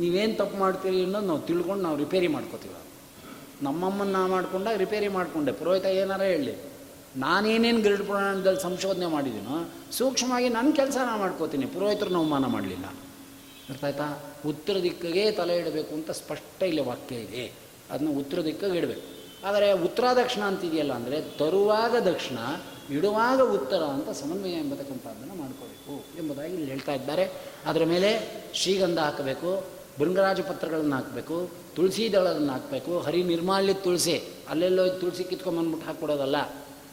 [0.00, 2.74] ನೀವೇನು ತಪ್ಪು ಮಾಡ್ತೀರಿ ಅನ್ನೋದು ನಾವು ತಿಳ್ಕೊಂಡು ನಾವು ರಿಪೇರಿ ಮಾಡ್ಕೋತೀವಿ
[3.62, 5.52] ನಮ್ಮಮ್ಮನ್ನ ನಾ ಮಾಡ್ಕೊಂಡಾಗ ರಿಪೇರಿ ಮಾಡಿಕೊಂಡೆ.
[5.52, 6.54] ಪುರೋಹಿತ ಏನಾರ ಹೇಳಿ,
[7.16, 9.56] ನಾನೇನೇನು ಗರುಡ ಪುರಾಣದಲ್ಲಿ ಸಂಶೋಧನೆ ಮಾಡಿದ್ದೀನೋ
[9.98, 11.66] ಸೂಕ್ಷ್ಮವಾಗಿ ನನ್ನ ಕೆಲಸ ನಾ ಮಾಡ್ಕೋತೀನಿ.
[11.66, 12.86] ಪುರೋಹಿತರನ್ನ ಅವಮಾನ ಮಾಡಲಿಲ್ಲ.
[13.70, 14.08] ಅರ್ಥ ಆಯ್ತಾ?
[14.46, 17.44] ಉತ್ತರ ದಿಕ್ಕಿಗೆ ತಲೆ ಇಡಬೇಕು ಅಂತ ಸ್ಪಷ್ಟ ಇಲ್ಲಿ ವಾಕ್ಯ ಇದೆ.
[17.90, 19.04] ಅದನ್ನ ಉತ್ತರ ದಿಕ್ಕಿಗೆ ಇಡಬೇಕು.
[19.46, 22.38] ಆದರೆ ಉತ್ತರ ದಕ್ಷಿಣ ಅಂತಿದೆಯಲ್ಲ ಅಂದರೆ ತರುವಾಗ ದಕ್ಷಿಣ
[22.90, 27.32] ಇಡುವಾಗ ಉತ್ತರ ಅಂತ ಸಮನ್ವಯ ಎಂಬತಕ್ಕಂಥದ್ದನ್ನು ಮಾಡ್ಕೋಬೇಕು ಎಂಬುದಾಗಿ ಇಲ್ಲಿ ಹೇಳ್ತಾ ಇದ್ದಾರೆ.
[27.66, 28.10] ಅದರ ಮೇಲೆ
[28.54, 29.64] ಶ್ರೀಗಂಧ ಹಾಕಬೇಕು,
[29.98, 36.36] ಭೃಂಗರಾಜ ಪತ್ರಗಳನ್ನು ಹಾಕಬೇಕು, ತುಳಸಿ ದಳಗಳನ್ನು ಹಾಕಬೇಕು, ಹರಿ ನಿರ್ಮಾಲ್ಯ ತುಳಸಿ, ಅಲ್ಲೆಲ್ಲೋ ತುಳಸಿ ಕಿತ್ಕೊಂಬಂದ್ಬಿಟ್ಟು ಹಾಕ್ಕೊಡೋದಲ್ಲ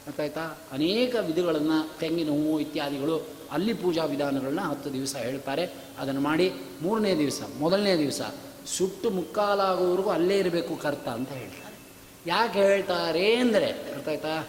[0.05, 5.73] ಗೊತ್ತಾಯ್ತಾ ಅನೇಕ ವಿಧಗಳನ್ನು ತೆಂಗಿನ ಹೂವು ಇತ್ಯಾದಿಗಳು ಅಲ್ಲಿ ಪೂಜಾ ವಿಧಾನಗಳನ್ನ ಹತ್ತು ದಿವಸ ಹೇಳ್ತಾರೆ.
[5.99, 8.21] ಅದನ್ನು ಮಾಡಿ ಮೂರನೇ ದಿವಸ, ಮೊದಲನೇ ದಿವಸ
[8.67, 11.75] ಸುಟ್ಟು ಮುಕ್ಕಾಲಾಗುವವರೆಗೂ ಅಲ್ಲೇ ಇರಬೇಕು ಕರ್ತ ಅಂತ ಹೇಳ್ತಾರೆ.
[12.27, 14.47] ಯಾಕೆ ಹೇಳ್ತಾರೆ ಅಂದರೆ ಗೊತ್ತಾಯ್ತಾ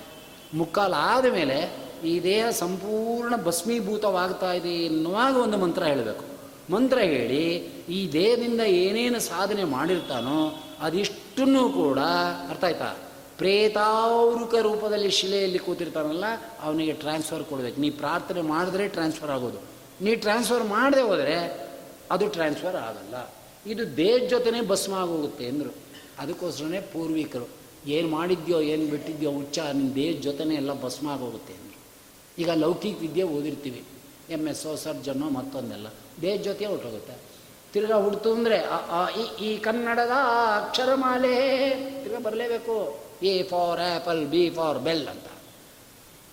[0.54, 6.24] ಮುಕ್ಕಾಲಾದ ಮೇಲೆ ಈ ದೇಹ ಸಂಪೂರ್ಣ ಭಸ್ಮೀಭೂತವಾಗ್ತಾ ಇದೆ ಎನ್ನುವಾಗ ಒಂದು ಮಂತ್ರ ಹೇಳಬೇಕು.
[6.72, 7.44] ಮಂತ್ರ ಹೇಳಿ,
[7.88, 11.98] ಈ ದೇಹದಿಂದ ಏನೇನು ಸಾಧನೆ ಮಾಡಿರ್ತಾನೋ ಅದಿಷ್ಟನ್ನು ಕೂಡ
[12.50, 12.96] ಅರ್ಥ ಆಯ್ತಾ?
[13.38, 16.24] ಪ್ರೇತಾವೃಕ ರೂಪದಲ್ಲಿ ಶಿಲೆಯಲ್ಲಿ ಕೂತಿರ್ತಾನಲ್ಲ,
[16.62, 17.80] ಅವನಿಗೆ ಟ್ರಾನ್ಸ್ಫರ್ ಕೊಡಬೇಕು.
[17.80, 19.60] ನೀ ಪ್ರಾರ್ಥನೆ ಮಾಡಿದ್ರೆ ಟ್ರಾನ್ಸ್ಫರ್ ಆಗೋದು.
[20.00, 21.68] ನೀ ಟ್ರಾನ್ಸ್ಫರ್ ಮಾಡದೆ ಹೋದರೆ
[22.10, 23.32] ಅದು ಟ್ರಾನ್ಸ್ಫರ್ ಆಗಲ್ಲ.
[23.66, 25.74] ಇದು ದೇಹದ ಜೊತೆನೇ ಭಸ್ಮ ಆಗೋಗುತ್ತೆ ಅಂದರು
[26.18, 31.78] ಅದಕ್ಕೋಸ್ಕರನೇ ಪೂರ್ವಿಕರು ಏನು ಮಾಡಿದ್ಯೋ, ಏನು ಬಿಟ್ಟಿದ್ಯೋ, ಹುಚ್ಚ ನಿಮ್ಮ ದೇಹದ ಜೊತೆನೇ ಎಲ್ಲ ಭಸ್ಮ ಆಗೋಗುತ್ತೆ ಅಂದರು.
[32.38, 33.84] ಈಗ ಲೌಕಿಕ ವಿದ್ಯೆ ಓದಿರ್ತೀವಿ.
[34.30, 35.86] ಎಂ ಎಸ್ ಓ ಸರ್ಜನ್ನೋ ಮತ್ತೊಂದೆಲ್ಲ.
[36.22, 37.14] ದೇಹದ ಜೊತೆ ಹೊರಟೋಗುತ್ತೆ.
[37.72, 38.64] ತಿರ್ಗಾ ಹುಡ್ತು ಅಂದರೆ
[39.44, 40.10] ಈ ಕನ್ನಡದ
[40.56, 41.34] ಅಕ್ಷರಮಾಲೆ
[42.02, 43.02] ತಿರ್ಗಾ ಬರಲೇಬೇಕು.
[43.22, 45.26] A for apple B for bell ಅಂತ.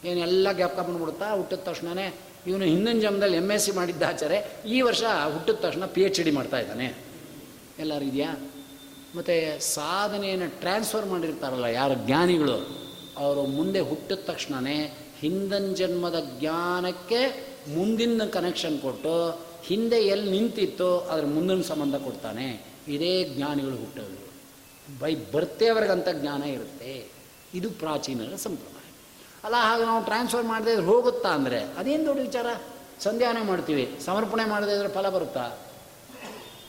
[0.06, 2.14] ಏನೆಲ್ಲ ಗ್ಯಾಪ್ ಬಂದ್ಬಿಡುತ್ತಾ, ಹುಟ್ಟಿದ ತಕ್ಷಣವೇ
[2.48, 6.32] ಇವನು ಹಿಂದಿನ ಜನ್ಮದಲ್ಲಿ ಎಂ ಎಸ್ ಸಿ ಮಾಡಿದ್ದ ಆಚಾರೆ ಈ ವರ್ಷ ಹುಟ್ಟಿದ ತಕ್ಷಣ ಪಿ ಎಚ್ ಡಿ
[6.32, 6.96] ಮಾಡ್ತಾ ಇದ್ದಾನೆ.
[7.80, 8.51] ಎಲ್ಲರೂ ಇದೆಯಾ?
[9.16, 12.58] ಮತ್ತು ಸಾಧನೆಯನ್ನು ಟ್ರಾನ್ಸ್ಫರ್ ಮಾಡಿರ್ತಾರಲ್ಲ, ಯಾರು ಜ್ಞಾನಿಗಳು,
[13.18, 21.62] ಅವರು ಮುಂದೆ ಹುಟ್ಟಿದ ತಕ್ಷಣವೇ ಹಿಂದಿನ ಜನ್ಮದ ಜ್ಞಾನಕ್ಕೆ ಮುಂದಿನ ಕನೆಕ್ಷನ್ ಕೊಟ್ಟು, ಹಿಂದೆ ಎಲ್ಲಿ ನಿಂತಿತ್ತು ಅದ್ರ ಮುಂದಿನ
[21.62, 22.66] ಸಂಬಂಧ ಕೊಡ್ತಾನೆ.
[22.88, 24.32] ಇದೇ ಜ್ಞಾನಿಗಳು ಹುಟ್ಟೋದು.
[25.00, 27.12] ಬೈ ಬರ್ತೇವರೆಗಂತ ಜ್ಞಾನ ಇರುತ್ತೆ.
[27.54, 28.90] ಇದು ಪ್ರಾಚೀನರ ಸಂಪ್ರದಾಯ.
[29.44, 32.46] ಅಲ್ಲ, ಹಾಗೆ ನಾವು ಟ್ರಾನ್ಸ್ಫರ್ ಮಾಡದೇ ಹೋಗುತ್ತಾ ಅಂದರೆ, ಅದೇನು ದೊಡ್ಡ ವಿಚಾರ?
[33.00, 35.58] ಸಂಧ್ಯಾನ ಮಾಡ್ತೀವಿ, ಸಮರ್ಪಣೆ ಮಾಡದೇ ಫಲ ಬರುತ್ತಾ?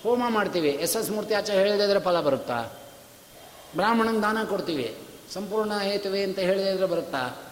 [0.03, 0.69] ಹೋಮ ಮಾಡ್ತೀವಿ.
[0.69, 2.65] ಎಸ್ ಎಸ್ ಮೂರ್ತಿ ಆಚಾರ ಹೇಳಿದ್ರೆ ಫಲ ಬರುತ್ತಾ?
[3.77, 4.97] ಬ್ರಾಹ್ಮಣನ ದಾನ ಕೊಡ್ತೀವಿ.
[5.33, 7.43] ಸಂಪೂರ್ಣ ಹೇತುವೆ ಅಂತ ಹೇಳಿದ್ರೆ ಬರುತ್ತಾ?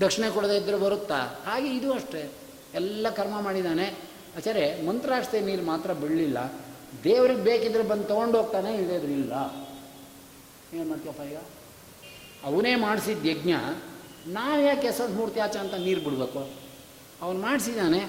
[0.00, 1.42] ದಕ್ಷಿಣೆ ಕೊಡದೇ ಇದ್ದರೆ ಬರುತ್ತಾ?
[1.46, 2.32] ಹಾಗೆ ಇದು ಅಷ್ಟೇ.
[2.74, 3.84] ಎಲ್ಲ ಕರ್ಮ ಮಾಡಿದ್ದಾನೆ
[4.36, 6.52] ಆಚಾರೆ ಮಂತ್ರಾಷ್ಟೇ ನೀರು ಮಾತ್ರ ಬೀಳಲಿಲ್ಲ.
[7.04, 9.32] ದೇವ್ರಿಗೆ ಬೇಕಿದ್ರೆ ಬಂದು ತೊಗೊಂಡು ಹೋಗ್ತಾನೆ ಇಲ್ಲದ್ರೆ ಇಲ್ಲ.
[10.74, 11.36] ಏನು ಮಾಡ್ತೀವಪ್ಪ ಈಗ?
[12.44, 13.52] ಅವನೇ ಮಾಡಿಸಿದ ಯಜ್ಞ.
[14.26, 16.50] ನಾವು ಯಾಕೆ ಎಸ್ ಎಸ್ ಮೂರ್ತಿ ಆಚ ಅಂತ ನೀರು ಬಿಡಬೇಕು?
[17.22, 18.00] ಅವನು ಮಾಡಿಸಿದ್ದಾನೆ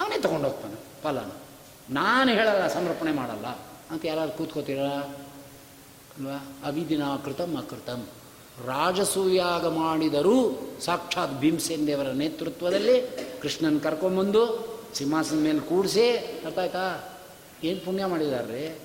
[0.00, 1.30] ಅವನೇ ತೊಗೊಂಡೋಗ್ತಾನೆ ಫಲನ.
[1.90, 3.46] ನಾನು ಹೇಳಲ್ಲ ಸಮರ್ಪಣೆ ಮಾಡಲ್ಲ.
[3.90, 6.46] ಅಂತ ಯಾರಾದ್ರು ಕೂತ್ಕೋತೀರ ಅಲ್ವಾ?
[6.64, 8.04] ಅವಿದಿನ ಕೃತಮ್ ಅಕೃತಮ್
[8.66, 10.50] ರಾಜಸೂಯಾಗ ಮಾಡಿದರೂ
[10.84, 13.02] ಸಾಕ್ಷಾತ್ ಭೀಮಸೇನ್ ದೇವರ ನೇತೃತ್ವದಲ್ಲಿ
[13.42, 16.76] ಕೃಷ್ಣನ ಕರ್ಕೊಂಬಂದು ಸಿಂಹಾಸನ ಮೇಲೆ ಕೂಡಿಸಿ, ಅರ್ಥ
[17.64, 18.78] ಏನು ಪುಣ್ಯ ಮಾಡಿದಾರ್ರಿ?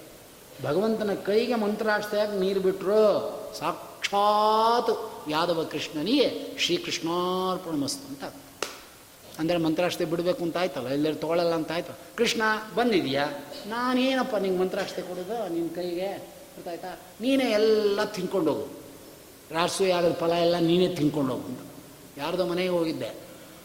[0.64, 8.24] ಭಗವಂತನ ಕೈಗೆ ಮಂತ್ರಾಷ್ಟಯಾಗಿ ನೀರು ಬಿಟ್ಟರು ಸಾಕ್ಷಾತ್ ಯಾದವ ಕೃಷ್ಣನಿಗೆ ಶ್ರೀಕೃಷ್ಣಾರ್ಪಣ ಮಸ್ತು ಅಂತ
[9.39, 10.88] ಅಂದರೆ ಮಂತ್ರಾಷ್ಟೆ ಬಿಡಬೇಕು ಅಂತ ಆಯ್ತಲ್ಲ?
[10.88, 11.93] ಎಲ್ಲರೂ ತೊಗೊಳ್ಳಲ್ಲ ಅಂತ ಆಯ್ತು.
[12.18, 12.41] ಕೃಷ್ಣ,
[12.76, 13.26] ಬಂದಿದೆಯಾ?
[13.68, 15.53] ನಾನೇನಪ್ಪ ನಿಂಗೆ ಮಂತ್ರಾಷ್ಟೆ ಕೊಡೋದು?
[15.53, 16.09] ನಿನ್ನ ಕೈಗೆ?
[16.55, 16.91] ಗೊತ್ತಾಯ್ತಾ
[17.22, 18.68] ನೀನೇ ಎಲ್ಲ ತಿನ್ಕೊಂಡು ಹೋಗು.
[19.51, 21.59] ರಾಸು ಆಗದ ಫಲ ಎಲ್ಲ ನೀನೇ ತಿನ್ಕೊಂಡು ಹೋಗು ಅಂತ.
[22.18, 23.09] ಯಾರ್ದೋ ಮನೆಗೆ ಹೋಗಿದ್ದೆ,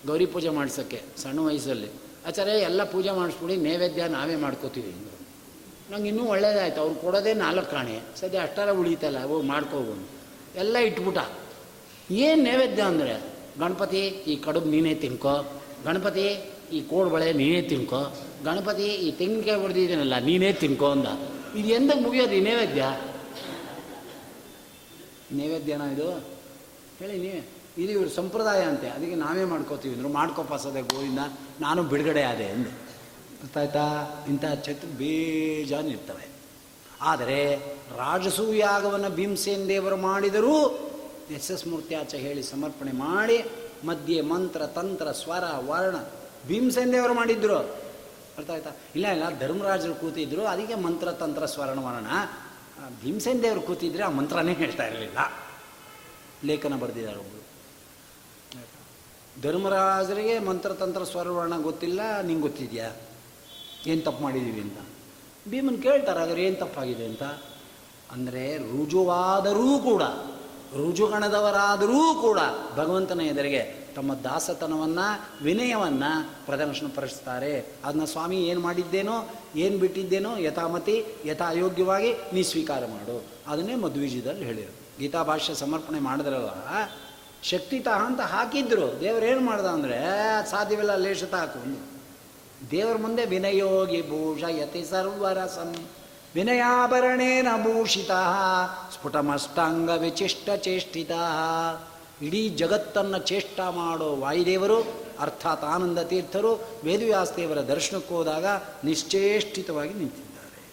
[0.06, 1.90] ಗೌರಿ ಪೂಜೆ ಮಾಡಿಸೋಕ್ಕೆ ಸಣ್ಣ ವಯಸ್ಸಲ್ಲಿ.
[2.26, 5.16] ಆಚಾರೆ ಎಲ್ಲ ಪೂಜೆ ಮಾಡಿಸ್ಬಿಡಿ, ನೈವೇದ್ಯ ನಾವೇ ಮಾಡ್ಕೋತೀವಿ ಅಂದರು.
[5.90, 6.80] ನಂಗೆ ಇನ್ನೂ ಒಳ್ಳೇದಾಯ್ತು.
[6.80, 7.96] ಅವ್ರು ಕೊಡೋದೇ ನಾಲ್ಕು ಕಾಣೆ.
[8.20, 10.04] ಸದ್ಯ ಅಷ್ಟರ ಉಳಿತಲ್ಲ ಹೋಗಿ ಮಾಡ್ಕೋಬೋದು
[10.58, 11.18] ಎಲ್ಲ ಇಟ್ಬಿಟ್ಟ.
[12.10, 13.14] ಏನು ನೈವೇದ್ಯ ಅಂದರೆ,
[13.60, 15.61] ಗಣಪತಿ, ಈ ಕಡುಬು ನೀನೇ ತಿನ್ಕೋ.
[15.84, 18.16] ಗಣಪತಿ, ಈ ಕೋಡ್ಬಳೆ ನೀನೇ ತಿನ್ಕೋ.
[18.44, 21.06] ಗಣಪತಿ, ಈ ತೆಂಗಿನಕಾಯಿ ಹೊಡೆದಿದ್ದೀನಲ್ಲ ನೀನೇ ತಿನ್ಕೋ ಅಂದ.
[21.59, 22.84] ಇದು ಎಂದಾಗ ಮುಗಿಯೋದು, ಈ ನೈವೇದ್ಯ?
[25.32, 26.10] ನೈವೇದ್ಯನ ಇದು?
[26.98, 27.48] ಹೇಳಿ ನೀವೇ.
[27.78, 28.88] ಇದು ಇವ್ರ ಸಂಪ್ರದಾಯ ಅಂತೆ.
[28.88, 29.94] ಅದಕ್ಕೆ ನಾವೇ ಮಾಡ್ಕೋತೀವಿ.
[29.94, 31.18] ಅಂದರು ಮಾಡ್ಕೊಪ್ಪ ಸದೆ ಗೋವಿಂದ,
[31.60, 32.70] ನಾನು ಬಿಡುಗಡೆ ಆದೆ ಅಂದೆ
[33.40, 33.84] ಗೊತ್ತಾಯ್ತಾ?
[34.28, 36.32] ಇಂಥ ಚತುರ್ ಬೇಜಾನ್ ಇರ್ತವೆ.
[37.00, 37.56] ಆದರೆ
[37.96, 40.78] ರಾಜಸೂಯಾಗವನ್ನು ಭೀಮಸೇನ್ ದೇವರು ಮಾಡಿದರೂ
[41.30, 43.44] ಎಸ್ ಎಸ್ ಮೂರ್ತ್ಯಾಚ ಹೇಳಿ ಸಮರ್ಪಣೆ ಮಾಡಿ
[43.86, 45.96] ಮಧ್ಯೆ ಮಂತ್ರ, ತಂತ್ರ, ಸ್ವರ, ವರ್ಣ
[46.46, 47.56] ಭೀಮಸೇನ್ ದೇವರು ಮಾಡಿದ್ರು.
[48.38, 48.70] ಅರ್ಥ ಆಯ್ತಾ?
[48.94, 52.06] ಇಲ್ಲ ಇಲ್ಲ, ಧರ್ಮರಾಜರು ಕೂತಿದ್ರು, ಅದಕ್ಕೆ ಮಂತ್ರ, ತಂತ್ರ, ಸ್ವರಣ, ವರ್ಣ.
[53.02, 55.18] ಭೀಮಸೇನ ದೇವರು ಕೂತಿದ್ರೆ ಆ ಮಂತ್ರನೇ ಹೇಳ್ತಾ ಇರಲಿಲ್ಲ.
[56.44, 57.42] ಲೇಖನ ಬರೆದಿದ್ದಾರೆ ಒಬ್ಬರು
[59.42, 62.92] ಧರ್ಮರಾಜರಿಗೆ ಮಂತ್ರತಂತ್ರ ಸ್ವರವರ್ಣ ಗೊತ್ತಿಲ್ಲ, ನಿಂಗೆ ಗೊತ್ತಿದೆಯಾ?
[63.86, 64.78] ಏನು ತಪ್ಪು ಮಾಡಿದ್ದೀವಿ ಅಂತ.
[65.48, 67.04] ಭೀಮನ್ ಕೇಳ್ತಾರೆ ಆದರೆ ಏನು ತಪ್ಪಾಗಿದೆ?
[67.04, 67.22] ಅಂತ.
[68.10, 70.02] ಅಂದರೆ ರುಜುವಾದರೂ ಕೂಡ
[70.76, 72.38] ರುಜುಗಣದವರಾದರೂ ಕೂಡ
[72.76, 73.62] ಭಗವಂತನ ಎದುರಿಗೆ
[73.96, 75.06] ತಮ್ಮ ದಾಸತನವನ್ನು,
[75.44, 76.10] ವಿನಯವನ್ನು
[76.46, 77.52] ಪ್ರದರ್ಶನ ಪಡಿಸ್ತಾರೆ
[77.84, 79.16] ಅದನ್ನ ಸ್ವಾಮಿ ಏನು ಮಾಡಿದ್ದೇನೋ,
[79.56, 83.16] ಏನು ಬಿಟ್ಟಿದ್ದೇನೋ ಯಥಾಮತಿ, ಯಥಾಯೋಗ್ಯವಾಗಿ ನೀ ಸ್ವೀಕಾರ ಮಾಡು.
[83.46, 86.52] ಅದನ್ನೇ ಮಧ್ವೀಜದಲ್ಲಿ ಹೇಳಿದರು ಗೀತಾ ಭಾಷ್ಯ ಸಮರ್ಪಣೆ ಮಾಡಿದ್ರಲ್ಲ
[87.42, 88.88] ಶಕ್ತಿತಃ ಅಂತ ಹಾಕಿದ್ರು.
[89.02, 89.98] ಏನು ಮಾಡ್ದ ಅಂದರೆ
[90.50, 91.60] ಸಾಧ್ಯವಿಲ್ಲ, ಲೇಷತ ಹಾಕು
[92.70, 95.70] ದೇವರ ಮುಂದೆ ವಿನಯೋಗಿ ಭೂಷ ಯತಿ ಸರ್ವರಸಂ.
[96.34, 98.10] ವಿನಯಾಭರಣೇನ ಭೂಷಿತ
[98.92, 101.10] ಸ್ಫುಟಮಷ್ಟಾಂಗ ವಿಚಿಷ್ಟ ಚೇಷ್ಟಿತ
[102.22, 108.44] ಇಡೀ ಜಗತ್ತನ್ನು ಚೇಷ್ಟ ಮಾಡೋ ವಾಯುದೇವರು, ಅರ್ಥಾತ್ ಆನಂದ ತೀರ್ಥರು ವೇದವ್ಯಾಸದೇವರ ದರ್ಶನಕ್ಕೆ ಹೋದಾಗ
[108.84, 110.72] ನಿಶ್ಚೇಷ್ಟಿತವಾಗಿ ನಿಂತಿದ್ದಾರೆ.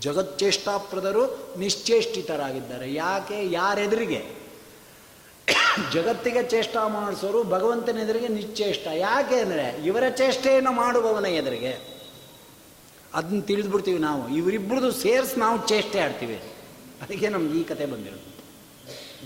[0.00, 2.94] ಜಗಚ್ಚೇಷ್ಟಾಪ್ರದರು ನಿಶ್ಚೇಷ್ಟಿತರಾಗಿದ್ದಾರೆ.
[2.94, 3.52] ಯಾಕೆ?
[3.52, 4.40] ಯಾರೆದುರಿಗೆ?
[5.92, 8.86] ಜಗತ್ತಿಗೆ ಚೇಷ್ಟ ಮಾಡಿಸೋರು ಭಗವಂತನ ಎದುರಿಗೆ ನಿಶ್ಚೇಷ್ಟ.
[8.86, 11.99] ಯಾಕೆ ಅಂದರೆ ಇವರ ಚೇಷ್ಟೆಯನ್ನು ಮಾಡುವವನ ಎದುರಿಗೆ.
[13.14, 14.28] ಅದನ್ನ ತಿಳಿದ್ಬಿಡ್ತೀವಿ ನಾವು.
[14.28, 16.42] ಇವರಿಬ್ಬರದು ಸೇರಿಸಿ ನಾವು ಚೇಷ್ಟೆ ಆಡ್ತೀವಿ.
[17.02, 18.30] ಅದಕ್ಕೆ ನಮ್ಗೆ ಈ ಕತೆ ಬಂದಿರೋದು.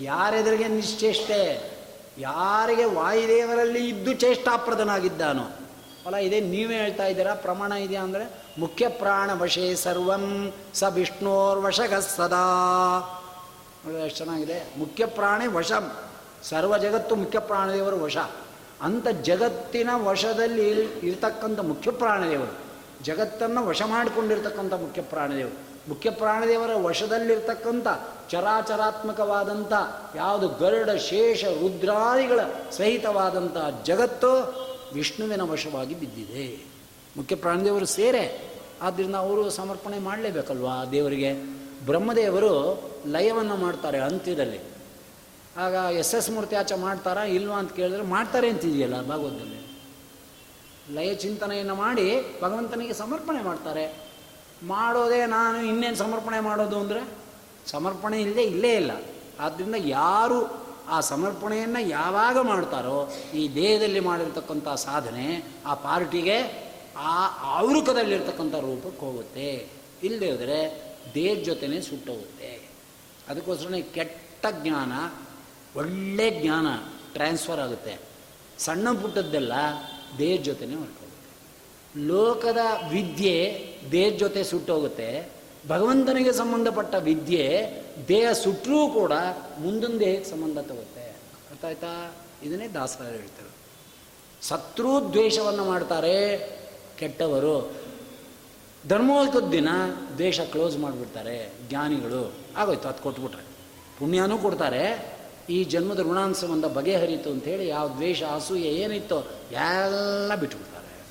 [0.02, 1.70] ಯಾರೆದುರಿಗೆ ನಿಶ್ಚೇಷ್ಟೆ,
[2.18, 5.42] ಯಾರಿಗೆ ವಾಯುದೇವರಲ್ಲಿ ಇದ್ದು ಚೇಷ್ಟಾಪ್ರದನಾಗಿದ್ದಾನೋ,
[6.06, 13.20] ಅಲ್ಲ, ಇದೇ ನೀವೇ ಹೇಳ್ತಾ ಇದ್ದೀರಾ, ಪ್ರಮಾಣ ಇದೆಯಾ ಅಂದರೆ, ಮುಖ್ಯ ಪ್ರಾಣ ವಶೇ ಸರ್ವಂ ಸ ವಿಷ್ಣೋರ್ವಶಗ ಸದಾ.
[14.04, 14.78] ಎಷ್ಟು ಚೆನ್ನಾಗಿದೆ.
[14.78, 15.96] ಮುಖ್ಯ ಪ್ರಾಣಿ ವಶಂ.
[16.42, 18.16] ಸರ್ವ ಜಗತ್ತು ಮುಖ್ಯ ಪ್ರಾಣದೇವರು ವಶ.
[18.82, 22.63] ಅಂಥ ಜಗತ್ತಿನ ವಶದಲ್ಲಿ ಇರ್- ಇರ್ತಕ್ಕಂಥ ಮುಖ್ಯ ಪ್ರಾಣದೇವರು.
[23.04, 25.74] ಜಗತ್ತನ್ನು ವಶ ಮಾಡಿಕೊಂಡಿರ್ತಕ್ಕಂಥ ಮುಖ್ಯ ಪ್ರಾಣದೇವರು.
[25.88, 27.86] ಮುಖ್ಯ ಪ್ರಾಣದೇವರ ವಶದಲ್ಲಿರ್ತಕ್ಕಂಥ
[28.30, 29.72] ಚರಾಚರಾತ್ಮಕವಾದಂಥ
[30.16, 32.40] ಯಾವುದು ಗರುಡ, ಶೇಷ, ರುದ್ರಾದಿಗಳ
[32.70, 34.30] ಸಹಿತವಾದಂಥ ಜಗತ್ತು
[34.94, 36.64] ವಿಷ್ಣುವಿನ ವಶವಾಗಿ ಬಿದ್ದಿದೆ.
[37.16, 38.54] ಮುಖ್ಯ ಪ್ರಾಣದೇವರು ಸೇರೆ.
[38.82, 41.32] ಆದ್ದರಿಂದ ಅವರು ಸಮರ್ಪಣೆ ಮಾಡಲೇಬೇಕಲ್ವಾ ದೇವರಿಗೆ?
[41.86, 44.60] ಬ್ರಹ್ಮದೇವರು ಲಯವನ್ನು ಮಾಡ್ತಾರೆ ಅಂತ್ಯದಲ್ಲಿ.
[45.56, 49.63] ಆಗ ಎಸ್ ಎಸ್ ಮೂರ್ತಿ ಆಚೆ ಮಾಡ್ತಾರಾ, ಇಲ್ವಾ ಅಂತ ಕೇಳಿದ್ರೆ ಮಾಡ್ತಾರೆ ಅಂತಿದೆಯಲ್ಲ ಭಾಗವತದಲ್ಲಿ.
[50.92, 53.94] ಲಯ ಚಿಂತನೆಯನ್ನು ಮಾಡಿ ಭಗವಂತನಿಗೆ ಸಮರ್ಪಣೆ ಮಾಡ್ತಾರೆ.
[54.62, 57.02] ಮಾಡೋದೇ ನಾನು ಇನ್ನೇನು ಸಮರ್ಪಣೆ ಮಾಡೋದು ಅಂದರೆ?
[57.66, 58.90] ಸಮರ್ಪಣೆ ಇಲ್ಲದೆ ಇಲ್ಲೇ ಇಲ್ಲ.
[59.40, 66.64] ಆದ್ದರಿಂದ ಯಾರು ಆ ಸಮರ್ಪಣೆಯನ್ನು ಯಾವಾಗ ಮಾಡ್ತಾರೋ ಈ ದೇಹದಲ್ಲಿ ಮಾಡಿರ್ತಕ್ಕಂಥ ಸಾಧನೆ ಆ ಪಾರ್ಟಿಗೆ
[66.96, 67.28] ಆ
[67.58, 69.68] ಆವೃಕದಲ್ಲಿರ್ತಕ್ಕಂಥ ರೂಪಕ್ಕೆ ಹೋಗುತ್ತೆ.
[70.02, 70.82] ಇಲ್ಲದೆ ಹೋದರೆ
[71.14, 72.68] ದೇಹದ ಜೊತೆನೇ ಸುಟ್ಟೋಗುತ್ತೆ.
[73.28, 74.92] ಅದಕ್ಕೋಸ್ಕರನೇ ಕೆಟ್ಟ ಜ್ಞಾನ,
[75.78, 76.66] ಒಳ್ಳೆ ಜ್ಞಾನ
[77.12, 77.98] ಟ್ರಾನ್ಸ್ಫರ್ ಆಗುತ್ತೆ.
[78.58, 79.52] ಸಣ್ಣ ಪುಟ್ಟದ್ದೆಲ್ಲ
[80.18, 81.04] ದೇಹದ ಜೊತೆನೇ ಹೊರಟೋಗುತ್ತೆ
[82.06, 82.58] ಲೋಕದ
[82.90, 85.30] ವಿದ್ಯೆ ದೇಹದ ಜೊತೆ ಸುಟ್ಟೋಗುತ್ತೆ.
[85.68, 87.70] ಭಗವಂತನಿಗೆ ಸಂಬಂಧಪಟ್ಟ ವಿದ್ಯೆ
[88.08, 89.12] ದೇಹ ಸುಟ್ಟರೂ ಕೂಡ
[89.58, 91.02] ಮುಂದಿನ ದೇಹಕ್ಕೆ ಸಂಬಂಧ ತಗುತ್ತೆ.
[91.50, 92.14] ಅರ್ಥ ಆಯ್ತಾ?
[92.42, 93.54] ಇದನ್ನೇ ದಾಸರ ಹೇಳ್ತಾರೆ.
[94.48, 96.50] ಶತ್ರು ದ್ವೇಷವನ್ನು ಮಾಡ್ತಾರೆ
[96.98, 97.72] ಕೆಟ್ಟವರು.
[98.88, 99.68] ಧರ್ಮೋತ್ಸವದ ದಿನ
[100.16, 102.32] ದ್ವೇಷ ಕ್ಲೋಸ್ ಮಾಡಿಬಿಡ್ತಾರೆ ಜ್ಞಾನಿಗಳು.
[102.56, 103.42] ಆಗೋಯ್ತು, ಅದು ಕೊಟ್ಬಿಟ್ರೆ.
[103.98, 105.13] ಪುಣ್ಯನೂ ಕೊಡ್ತಾರೆ.
[105.48, 109.18] ಈ ಜನ್ಮದ ಋಣಾಂಶವನ್ನು ಬಗೆಹರಿತು ಅಂತೇಳಿ ಯಾವ ದ್ವೇಷ ಅಸೂಯೆ ಏನಿತ್ತೋ
[109.52, 111.06] ಎಲ್ಲ ಬಿಟ್ಬಿಡ್ತಾರೆ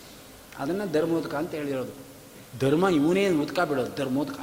[0.60, 1.92] ಅದನ್ನು ಧರ್ಮೋದಕ ಅಂತ ಹೇಳಿರೋದು.
[2.60, 4.40] ಧರ್ಮ ಇವನೇ ಮುದ್ಕ ಬಿಡೋದು ಧರ್ಮೋದಕ.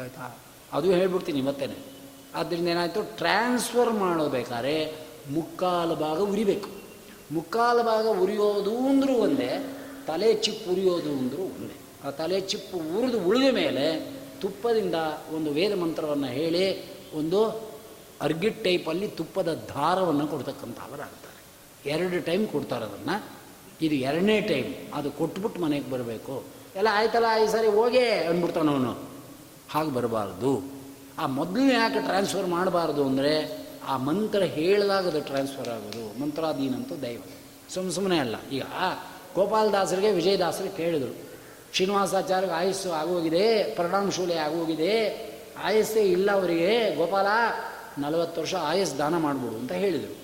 [0.00, 0.38] ಆಯ್ತಾ?
[0.72, 1.74] ಅದು ಹೇಳ್ಬಿಡ್ತೀನಿ ಮತ್ತೇನೆ.
[2.34, 3.16] ಆದ್ದರಿಂದ ಏನಾಯಿತು?
[3.16, 4.94] ಟ್ರಾನ್ಸ್ಫರ್ ಮಾಡಬೇಕಾದ್ರೆ
[5.30, 6.70] ಮುಕ್ಕಾಲು ಭಾಗ ಉರಿಬೇಕು.
[7.32, 9.76] ಮುಕ್ಕಾಲು ಭಾಗ ಉರಿಯೋದು ಅಂದರೂ ಒಂದೇ
[10.06, 11.76] ತಲೆ ಚಿಪ್ಪು ಉರಿಯೋದು ಅಂದರೂ ಒಂದೇ.
[12.08, 14.94] ಆ ತಲೆ ಚಿಪ್ಪು ಉರಿದು ಉಳಿದ ಮೇಲೆ ತುಪ್ಪದಿಂದ
[15.34, 17.65] ಒಂದು ವೇದ ಮಂತ್ರವನ್ನು ಹೇಳಿ ಒಂದು
[18.20, 21.36] ಅರ್ಗಿಟ್ ಟೈಪಲ್ಲಿ ತುಪ್ಪದ ದಾರವನ್ನು ಕೊಡ್ತಕ್ಕಂಥವರಾಗ್ತಾರೆ
[21.90, 23.24] ಎರಡು ಟೈಮ್ ಕೊಡ್ತಾರೆ ಅದನ್ನು.
[23.82, 26.44] ಇದು ಎರಡನೇ ಟೈಮ್ ಅದು ಕೊಟ್ಬಿಟ್ಟು ಮನೆಗೆ ಬರಬೇಕು.
[26.76, 29.10] ಎಲ್ಲ ಆಯ್ತಲ್ಲ, ಈ ಸರಿ ಹೋಗೇ ಅಂದ್ಬಿಡ್ತಾನೆ ಅವನು.
[29.70, 30.72] ಹಾಗೆ ಬರಬಾರ್ದು.
[31.18, 36.20] ಆ ಮೊದಲು ಯಾಕೆ ಟ್ರಾನ್ಸ್ಫರ್ ಮಾಡಬಾರ್ದು ಅಂದರೆ, ಆ ಮಂತ್ರ ಹೇಳಿದಾಗ ಅದು ಟ್ರಾನ್ಸ್ಫರ್ ಆಗೋದು.
[36.20, 37.22] ಮಂತ್ರಾಧೀನಂತೂ ದೈವ.
[37.74, 38.36] ಸುಮ್ಮ ಸುಮ್ಮನೆ ಅಲ್ಲ.
[38.52, 38.62] ಈಗ
[39.34, 41.16] ಗೋಪಾಲದಾಸರಿಗೆ, ವಿಜಯದಾಸರಿಗೆ ಕೇಳಿದರು.
[41.72, 45.26] ಶ್ರೀನಿವಾಸಾಚಾರ್ಯ ಆಯಸ್ಸು ಆಗೋಗಿದೆ, ಪರಿಣಾಮಶೂಲೆ ಆಗೋಗಿದೆ.
[45.62, 46.96] ಆಯಸ್ಸೇ ಇಲ್ಲ ಅವರಿಗೆ.
[46.96, 47.26] ಗೋಪಾಲ
[47.98, 50.16] ನಲವತ್ತು ವರ್ಷ ಆಯಸ್ ದಾನ ಮಾಡ್ಬಿಡು ಅಂತ ಹೇಳಿದರು.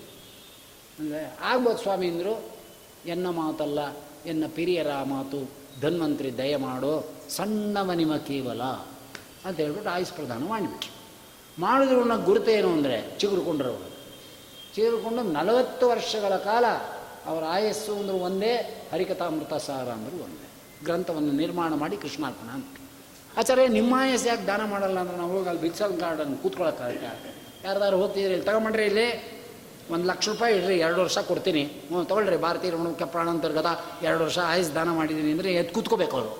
[0.98, 2.52] ಅಂದರೆ ಆಗ್ಬೋದು ಸ್ವಾಮಿ ಅಂದರು
[3.06, 3.80] ಎನ್ನ ಮಾತಲ್ಲ,
[4.26, 5.50] ಎನ್ನ ಪಿರಿಯರ ಮಾತು,
[5.80, 8.62] ಧನ್ವಂತ್ರಿ ದಯ ಮಾಡೋ ಸಣ್ಣ ಮನಿಮ ಕೇವಲ
[9.44, 10.92] ಅಂತ ಹೇಳ್ಬಿಟ್ಟು ಆಯುಸ್ ಪ್ರದಾನ ಮಾಡಿಬಿಟ್ರು
[11.60, 13.88] ಮಾಡಿದ್ರು ಗುರುತೇನು ಅಂದರೆ ಚಿಗುರುಕೊಂಡ್ರವರು
[14.74, 16.64] ಚಿಗುರುಕೊಂಡು ನಲವತ್ತು ವರ್ಷಗಳ ಕಾಲ
[17.26, 20.48] ಅವರ ಆಯಸ್ಸು ಅಂದರು ಒಂದೇ ಹರಿಕಥಾಮೃತ ಸಾರ ಅಂದರು ಒಂದೇ.
[20.84, 22.76] ಗ್ರಂಥವನ್ನು ನಿರ್ಮಾಣ ಮಾಡಿ ಕೃಷ್ಣಾರ್ಪಣ ಅಂತ.
[23.38, 28.32] ಆಚಾರ್ಯ, ನಿಮ್ಮ ಆಯಸ್ಸು ಯಾಕೆ ದಾನ ಮಾಡಲ್ಲ ಅಂದ್ರೆ ನಾವು ಹೋಗಿ ಅಲ್ಲಿ ಬಿಕ್ಸಲ್ ಗಾರ್ಡನ್ ಕೂತ್ಕೊಳ್ಳೋಕ್ಕಾಗತ್ತೆ ಯಾರ್ದಾರು ಹೋಗ್ತಿದ್ರಿ
[28.36, 29.06] ಇಲ್ಲಿ ತಗೊಂಬಂಡ್ರಿ ಇಲ್ಲಿ
[29.94, 31.62] ಒಂದು ಲಕ್ಷ ರೂಪಾಯಿ ಇಡ್ರಿ, ಎರಡು ವರ್ಷ ಕೊಡ್ತೀನಿ.
[31.88, 33.68] ಹ್ಞೂ, ತೊಗೊಳ್ರಿ, ಭಾರತೀಯ ಋಣಮುಖ್ಯ ಪ್ರಾಣಾಂತರ್ಗತ
[34.08, 36.30] ಎರಡು ವರ್ಷ ಆಯುಸ್ ದಾನ ಮಾಡಿದ್ದೀನಿ ಅಂದರೆ ಎದ್ದು ಕೂತ್ಕೋಬೇಕು ಅವರು.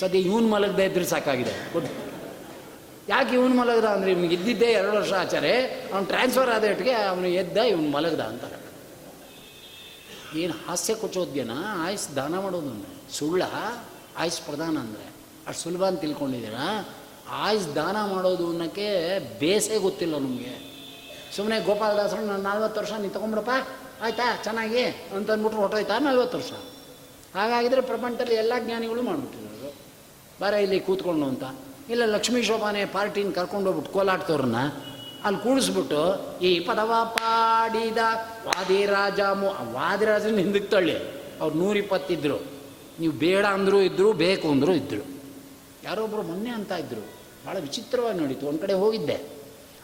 [0.00, 1.54] ಸದ್ಯ ಇವನು ಮಲಗದೆ ಇದ್ರೆ ಸಾಕಾಗಿದೆ.
[3.12, 5.52] ಯಾಕೆ ಇವನು ಮಲಗದ ಅಂದರೆ ಇವ್ನಿಗೆ ಇದ್ದಿದ್ದೇ ಎರಡು ವರ್ಷ ಆಚಾರೆ,
[5.92, 8.58] ಅವ್ನು ಟ್ರಾನ್ಸ್ಫರ್ ಆದ ಇಟ್ಟಿಗೆ ಅವನು ಎದ್ದ ಇವನು ಮಲಗದ ಅಂತಾರೆ.
[10.42, 11.52] ಏನು ಹಾಸ್ಯ ಕೊಚ್ಚೋದ್ಯನ?
[11.86, 13.42] ಆಯುಸ್ ದಾನ ಮಾಡೋದು ಅಂದರೆ ಸುಳ್ಳ?
[14.22, 15.06] ಆಯುಸ್ ಪ್ರಧಾನ ಅಂದರೆ?
[15.48, 16.66] ಅಷ್ಟು ಸುಲಭ ಅಂತ ತಿಳ್ಕೊಂಡಿದ್ದೀರಾ?
[17.30, 20.66] ಆಯುಸ್ ದಾನ ಮಾಡೋದು ಅನ್ನೋಕ್ಕೆ ಬೇಸೇ ಗೊತ್ತಿಲ್ಲ ನಮಗೆ.
[21.36, 23.50] ಸುಮ್ಮನೆ ಗೋಪಾಲದಾಸರು ನಾನು ನಲ್ವತ್ತು ವರ್ಷ ನೀನು ತೊಗೊಂಬಿಡಪ್ಪ
[24.02, 26.52] ಆಯ್ತಾ, ಚೆನ್ನಾಗಿ ಅಂತ ಅಂದ್ಬಿಟ್ರು ಹೊಟ್ಟೋಯ್ತಾ ನಲ್ವತ್ತು ವರ್ಷ.
[27.34, 29.74] ಹಾಗಾಗಿದ್ರೆ ಪ್ರಪಂಚದಲ್ಲಿ ಎಲ್ಲ ಜ್ಞಾನಿಗಳು ಮಾಡಿಬಿಟ್ಟಿರೋರು
[30.40, 31.44] ಬರ ಇಲ್ಲಿ ಕೂತ್ಕೊಂಡು ಅಂತ.
[31.90, 34.56] ಇಲ್ಲ ಲಕ್ಷ್ಮೀ ಶೋಭಾನೆ ಪಾರ್ಟಿನ ಕರ್ಕೊಂಡೋಗ್ಬಿಟ್ಟು ಕೋಲಾಟದವ್ರನ್ನ,
[35.24, 36.00] ಅಲ್ಲಿ ಕೂಡಿಸ್ಬಿಟ್ಟು
[36.40, 37.98] ಈ ಪದವ ಪಾಡಿದ
[38.46, 40.96] ವಾದಿರಾಜ ಮು ವಾದಿರಾಜನ ಹಿಂದಕ್ಕೆ ತಳ್ಳಿ?
[41.40, 42.38] ಅವ್ರು ನೂರಿಪ್ಪತ್ತಿದ್ರು.
[43.00, 45.04] ನೀವು ಬೇಡ ಅಂದರೂ ಇದ್ದರು ಬೇಕು ಅಂದರೂ ಇದ್ದರು
[45.84, 47.15] ಯಾರೊಬ್ಬರು ಮೊನ್ನೆ ಅಂತ ಇದ್ದರು
[47.46, 48.46] ಭಾಳ ವಿಚಿತ್ರವಾಗಿ ನೋಡಿತ್ತು.
[48.46, 49.14] ಒಂದು ಕಡೆ ಹೋಗಿದ್ದೆ.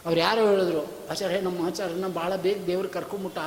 [0.05, 3.37] ಅವ್ರು ಯಾರೋ ಹೇಳಿದ್ರು, ಆಚಾರ್ಯ, ನಮ್ಮ ಆಚಾರ್ಯನ ಭಾಳ ಬೇಗ ದೇವ್ರು ಕರ್ಕೊಂಬಿಟ್ಟ.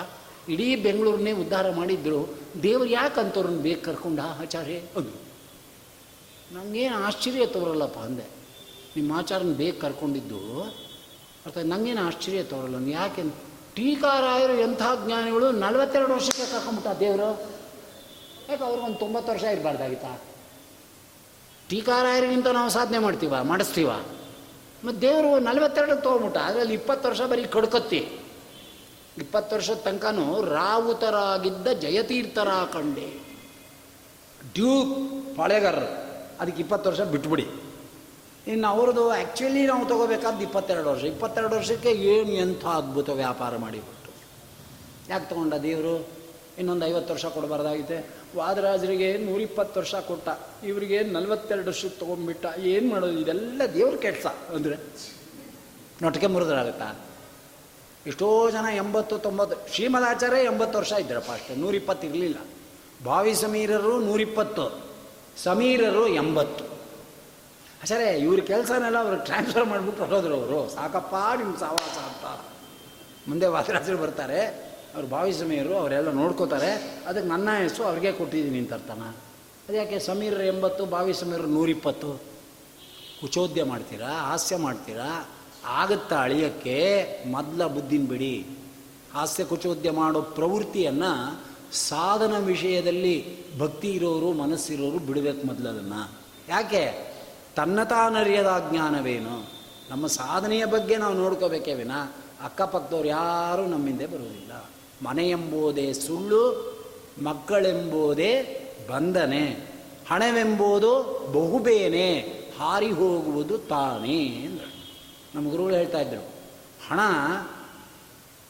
[0.49, 2.39] ಇಡೀ ಬೆಂಗಳೂರನ್ನೇ ಉದ್ಧಾರ ಮಾಡಿದ್ರು.
[2.63, 4.75] ದೇವ್ರು ಯಾಕೆ ಅಂಥವ್ರನ್ನ ಬೇಗ ಕರ್ಕೊಂಡ, ಆಚಾರ್ಯ?
[4.75, 5.27] ಅದು
[6.55, 8.23] ನನಗೇನು ಆಶ್ಚರ್ಯ ತೋರಲ್ಲಪ್ಪ ಅಂದೆ.
[8.97, 10.63] ನಿಮ್ಮ ಆಚಾರನ ಬೇಗ ಕರ್ಕೊಂಡಿದ್ದು.
[11.47, 13.23] ಅರ್ಥ ನನಗೇನು ಆಶ್ಚರ್ಯ ತೋರಲ್ಲ ಯಾಕೆ
[13.75, 17.51] ಟೀಕಾರಾಯರು ಎಂಥ ಜ್ಞಾನಿಗಳು ನಲವತ್ತೆರಡು ವರ್ಷಕ್ಕೆ ಕರ್ಕೊಂಬಿಟ್ಟ ದೇವರು?
[18.49, 20.21] ಯಾಕೆ ಅವ್ರಿಗೊಂದು ತೊಂಬತ್ತು ವರ್ಷ ಇರಬಾರ್ದಾಗಿತ್ತಾ?
[21.69, 23.43] ಟೀಕಾರಾಯರಿಗಿಂತ ನಾವು ಸಾಧನೆ ಮಾಡ್ತೀವ?
[23.43, 23.91] ಮಾಡಿಸ್ತೀವ?
[24.85, 28.09] ಮತ್ತು ದೇವರು ನಲವತ್ತೆರಡಕ್ಕೆ ತೊಗೊಂಬಿಟ್ಟ ಅದರಲ್ಲಿ ಇಪ್ಪತ್ತು ವರ್ಷ ಬರೀ ಕಡ್ಕತ್ತಿ.
[29.19, 33.37] ಇಪ್ಪತ್ತು ವರ್ಷದ ತನಕನೂ ರಾವುತರಾಗಿದ್ದ ಜಯತೀರ್ಥರ ಕಂಡೆ.
[34.55, 36.07] ಡ್ಯೂಕ್ ಪಾಳೆಗಾರರು
[36.41, 37.47] ಅದಕ್ಕೆ ಇಪ್ಪತ್ತು ವರ್ಷ ಬಿಟ್ಬಿಡಿ.
[38.47, 41.05] ಇನ್ನು ಅವ್ರದ್ದು ಆ್ಯಕ್ಚುಲಿ ನಾವು ತೊಗೋಬೇಕಾದ್ದು ಇಪ್ಪತ್ತೆರಡು ವರ್ಷ.
[41.05, 44.11] ಇಪ್ಪತ್ತೆರಡು ವರ್ಷಕ್ಕೆ ಏನು ಎಂಥ ಅದ್ಭುತ ವ್ಯಾಪಾರ ಮಾಡಿಬಿಟ್ಟು.
[45.13, 46.09] ಯಾಕೆ ತೊಗೊಂಡ ದೇವರು?
[46.59, 50.29] ಇನ್ನೊಂದು ಐವತ್ತು ವರ್ಷ ಕೊಡಬಾರ್ದಾಗಿದೆ ವಾದರಾಜರಿಗೆ ನೂರಿಪ್ಪತ್ತು ವರ್ಷ ಕೊಟ್ಟ,
[50.65, 53.19] ಇವರಿಗೆ ನಲ್ವತ್ತೆರಡು ವರ್ಷ ತೊಗೊಂಡ್ಬಿಟ್ಟ, ಏನು ಮಾಡೋದು?
[53.19, 54.77] ಇದೆಲ್ಲ ದೇವ್ರ ಕೆಲಸ ಅಂದರೆ.
[56.03, 56.97] ನೊಟ್ಟಿಗೆ ಮುರಿದ್ರಾಗುತ್ತಾ?
[58.07, 62.39] ಎಷ್ಟೋ ಜನ ಎಂಬತ್ತು, ತೊಂಬತ್ತು, ಶ್ರೀಮದಾಚಾರ್ಯ ಎಂಬತ್ತು ವರ್ಷ ಇದ್ದರಪ್ಪ ಅಷ್ಟೇ, ನೂರಿಪ್ಪತ್ತು ಇರಲಿಲ್ಲ.
[63.05, 64.85] ಭಾವಿ ಸಮೀರರು ನೂರಿಪ್ಪತ್ತು,
[65.43, 66.65] ಸಮೀರರು ಎಂಬತ್ತು.
[67.87, 70.71] ಸರಿ ಇವ್ರ ಕೆಲಸನೆಲ್ಲ ಅವ್ರಿಗೆ ಟ್ರಾನ್ಸ್ಫರ್ ಮಾಡಿಬಿಟ್ಟು ಹೊರೋದ್ರು ಅವರು.
[70.75, 72.45] ಸಾಕಪ್ಪ ನಿಮ್ಮ ಸಾವಾಸ ಅಂತ.
[73.29, 74.66] ಮುಂದೆ ವಾದರಾಜರು ಬರ್ತಾರೆ.
[74.97, 77.01] ಅವ್ರು ಭಾವಿ ಸಮೀರರು ಅವರೆಲ್ಲ ನೋಡ್ಕೋತಾರೆ.
[77.07, 79.15] ಅದಕ್ಕೆ ನನ್ನ ಹೆಸರು ಅವ್ರಿಗೆ ಕೊಟ್ಟಿದ್ದೀನಿ ಅಂತ ಅರ್ಥನ.
[79.69, 82.21] ಅದ್ಯಾಕೆ ಸಮೀರ್ ಎಂಬತ್ತು ಭಾವಿ ಸಮೀರರು ನೂರಿಪ್ಪತ್ತು?
[83.21, 84.09] ಕುಚೋದ್ಯ ಮಾಡ್ತೀರಾ?
[84.09, 85.29] ಹಾಸ್ಯ ಮಾಡ್ತೀರಾ?
[85.65, 88.47] ಆಗುತ್ತಾ ಅಳಿಯೋಕ್ಕೆ ಮೊದಲ ಬುದ್ಧಿನ ಬಿಡಿ.
[89.15, 91.41] ಹಾಸ್ಯ ಕುಚೋದ್ಯ ಮಾಡೋ ಪ್ರವೃತ್ತಿಯನ್ನು
[91.73, 96.11] ಸಾಧನ ವಿಷಯದಲ್ಲಿ ಭಕ್ತಿ ಇರೋರು, ಮನಸ್ಸಿರೋರು ಬಿಡಬೇಕು ಮೊದಲು ಅದನ್ನು.
[96.49, 97.15] ಯಾಕೆ?
[97.57, 99.53] ತನ್ನ ತಾನರಿಯದ ಜ್ಞಾನವೇನು?
[99.91, 101.93] ನಮ್ಮ ಸಾಧನೆಯ ಬಗ್ಗೆ ನಾವು ನೋಡ್ಕೋಬೇಕೇ ವಿನ.
[102.45, 104.71] ಅಕ್ಕಪಕ್ಕದವ್ರು ಯಾರೂ ನಮ್ಮಿಂದೆ ಬರುವುದಿಲ್ಲ.
[105.05, 106.43] ಮನೆ ಎಂಬುದೇ ಸುಳ್ಳು,
[107.29, 108.33] ಮಕ್ಕಳೆಂಬುದೇ
[108.89, 109.45] ಬಂಧನೆ.
[110.11, 110.93] ಹಣವೆಂಬುದು
[111.35, 112.09] ಬಹುಬೇನೆ
[112.59, 114.73] ಹಾರಿ ಹೋಗುವುದು ತಾನೇ ಅಂದರು
[115.35, 116.23] ನಮ್ಮ ಗುರುಗಳು ಹೇಳ್ತಾ ಇದ್ರು,
[116.89, 117.01] ಹಣ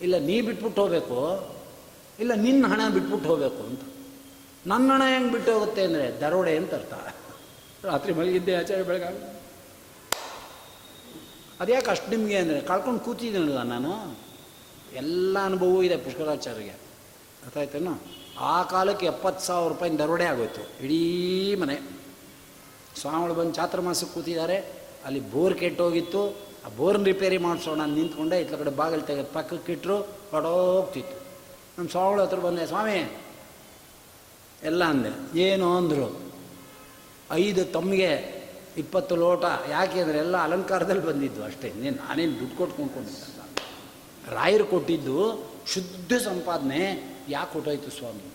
[0.01, 1.21] ಇಲ್ಲ ನೀ ಬಿಟ್ಬಿಟ್ಟು ಹೋಗಬೇಕು,
[2.23, 3.83] ಇಲ್ಲ ನಿನ್ನ ಹಣ ಬಿಟ್ಬಿಟ್ಟು ಹೋಗಬೇಕು ಅಂತ.
[4.71, 6.95] ನನ್ನ ಹಣ ಹೆಂಗೆ ಬಿಟ್ಟು ಹೋಗುತ್ತೆ ಅಂದರೆ ದರೋಡೆ ಅಂತ ಅರ್ಥ.
[7.91, 9.17] ರಾತ್ರಿ ಮಲಗಿದ್ದೆ, ಆಚಾರ್ಯ ಬೆಳಗಾಗ
[11.61, 13.93] ಅದ್ಯಾಕೆ ಅಷ್ಟು ನಿಮಗೆ ಅಂದರೆ ಕಳ್ಕೊಂಡು ಕೂತಿದ್ದೀನಲ್ಲ ನಾನು?
[14.95, 16.71] ಎಲ್ಲ ಅನುಭವವೂ ಇದೆ ಪುಷ್ಕರಾಚಾರ್ಯಗೆ.
[16.71, 17.99] ಗೊತ್ತಾಯ್ತೇನೋ?
[18.39, 20.85] ಆ ಕಾಲಕ್ಕೆ ಎಪ್ಪತ್ತು ಸಾವಿರ ರೂಪಾಯಿ ದರೋಡೆ ಆಗೋಯ್ತು.
[20.85, 21.97] ಇಡೀ ಮನೆ.
[23.01, 24.57] ಸ್ವಾಮಿಗಳು ಬಂದು ಚಾತುರ್ಮಾಸಕ್ಕೆ ಕೂತಿದ್ದಾರೆ.
[25.05, 26.47] ಅಲ್ಲಿ ಬೋರ್ ಕೆಟ್ಟೋಗಿತ್ತು.
[26.67, 28.41] ಆ ಬೋರ್ನ ರಿಪೇರಿ ಮಾಡಿಸೋಣ ಅಂತ ನಿಂತ್ಕೊಂಡೆ.
[28.41, 29.97] ಇತ್ಲ ಕಡೆ ಬಾಗಿಲು ತೆಗೆದು ಪಕ್ಕಕ್ಕೆ ಇಟ್ಟರು
[30.31, 31.27] ಹೊಡೋಗ್ತಿತ್ತು
[31.79, 33.19] ನಮ್ಮ ಸ್ವಾಮಿಗಳ ಹತ್ರ ಬಂದೆ, ಸ್ವಾಮಿ,
[34.63, 35.39] ಎಲ್ಲ ಅಂದೆ.
[35.39, 35.77] ಏನು?
[35.77, 36.23] ಅಂದರು.
[37.31, 38.37] ಐದು ತಮ್ಮಿಗೆ
[38.77, 39.45] ಇಪ್ಪತ್ತು ಲೋಟ.
[39.71, 41.73] ಯಾಕೆ ಅಂದರೆ ಎಲ್ಲ ಅಲಂಕಾರದಲ್ಲಿ ಬಂದಿದ್ದು ಅಷ್ಟೇ.
[41.73, 43.36] ನೀನು ನಾನೇನು ದುಡ್ಡು ಕೊಟ್ಟು ಕೊಂಡ್ಕೊಂಡಿದ್ದಲ್ಲ
[44.33, 45.19] ರಾಯರು ಕೊಟ್ಟಿದ್ದು
[45.75, 46.83] ಶುದ್ಧ ಸಂಪಾದನೆ
[47.29, 48.33] ಯಾಕೆ ಕೊಟ್ಟೋಯ್ತು ಸ್ವಾಮಿ?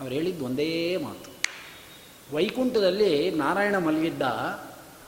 [0.00, 1.30] ಅವ್ರು ಹೇಳಿದ್ದು ಒಂದೇ ಮಾತು.
[2.36, 4.22] ವೈಕುಂಠದಲ್ಲಿ ನಾರಾಯಣ ಮಲಗಿದ್ದ,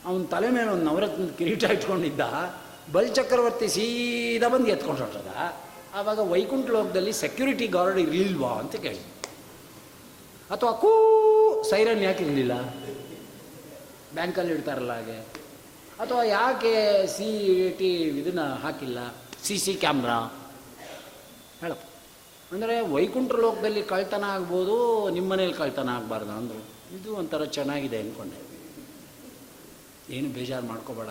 [0.05, 2.21] ಅವನ ತಲೆ ಮೇಲೆ ಒಂದು ನವರತ್ನ ಕಿರೀಟ ಇಟ್ಕೊಂಡಿದ್ದ,
[2.93, 5.55] ಬಲ್ಚಕ್ರವರ್ತಿ ಸೀದಾ ಬಂದು ಎತ್ಕೊಂಡು ಹೊರಟದ
[5.95, 9.03] ಆವಾಗ ವೈಕುಂಠ ಲೋಕದಲ್ಲಿ ಸೆಕ್ಯೂರಿಟಿ ಗಾರ್ಡ್ ಇರಲಿಲ್ವಾ ಅಂತ ಕೇಳಿ
[10.51, 10.91] ಅಥವಾ ಕೂ
[11.71, 12.53] ಸೈರನ್ ಯಾಕೆ ಇರಲಿಲ್ಲ?
[14.15, 15.19] ಬ್ಯಾಂಕಲ್ಲಿ ಇಡ್ತಾರಲ್ಲ ಹಾಗೆ.
[16.01, 18.99] ಅಥವಾ ಯಾಕೆ ಸಿ ಟಿ ಇದನ್ನು ಹಾಕಿಲ್ಲ?
[19.45, 20.19] C C camera.
[21.61, 21.89] ಹೇಳಪ್ಪ
[22.53, 26.63] ಅಂದರೆ ವೈಕುಂಠ ಲೋಕದಲ್ಲಿ ಕಳ್ತನ ಆಗ್ಬೋದು ನಿಮ್ಮ ಮನೇಲಿ ಕಳ್ತನ ಆಗಬಾರ್ದು ಅಂದರು.
[26.97, 28.53] ಇದು ಒಂಥರ ಚೆನ್ನಾಗಿದೆ ಅಂದ್ಕೊಂಡೆ
[30.11, 31.09] ಏನು ಬೇಜಾರು ಮಾಡ್ಕೋಬೇಡ.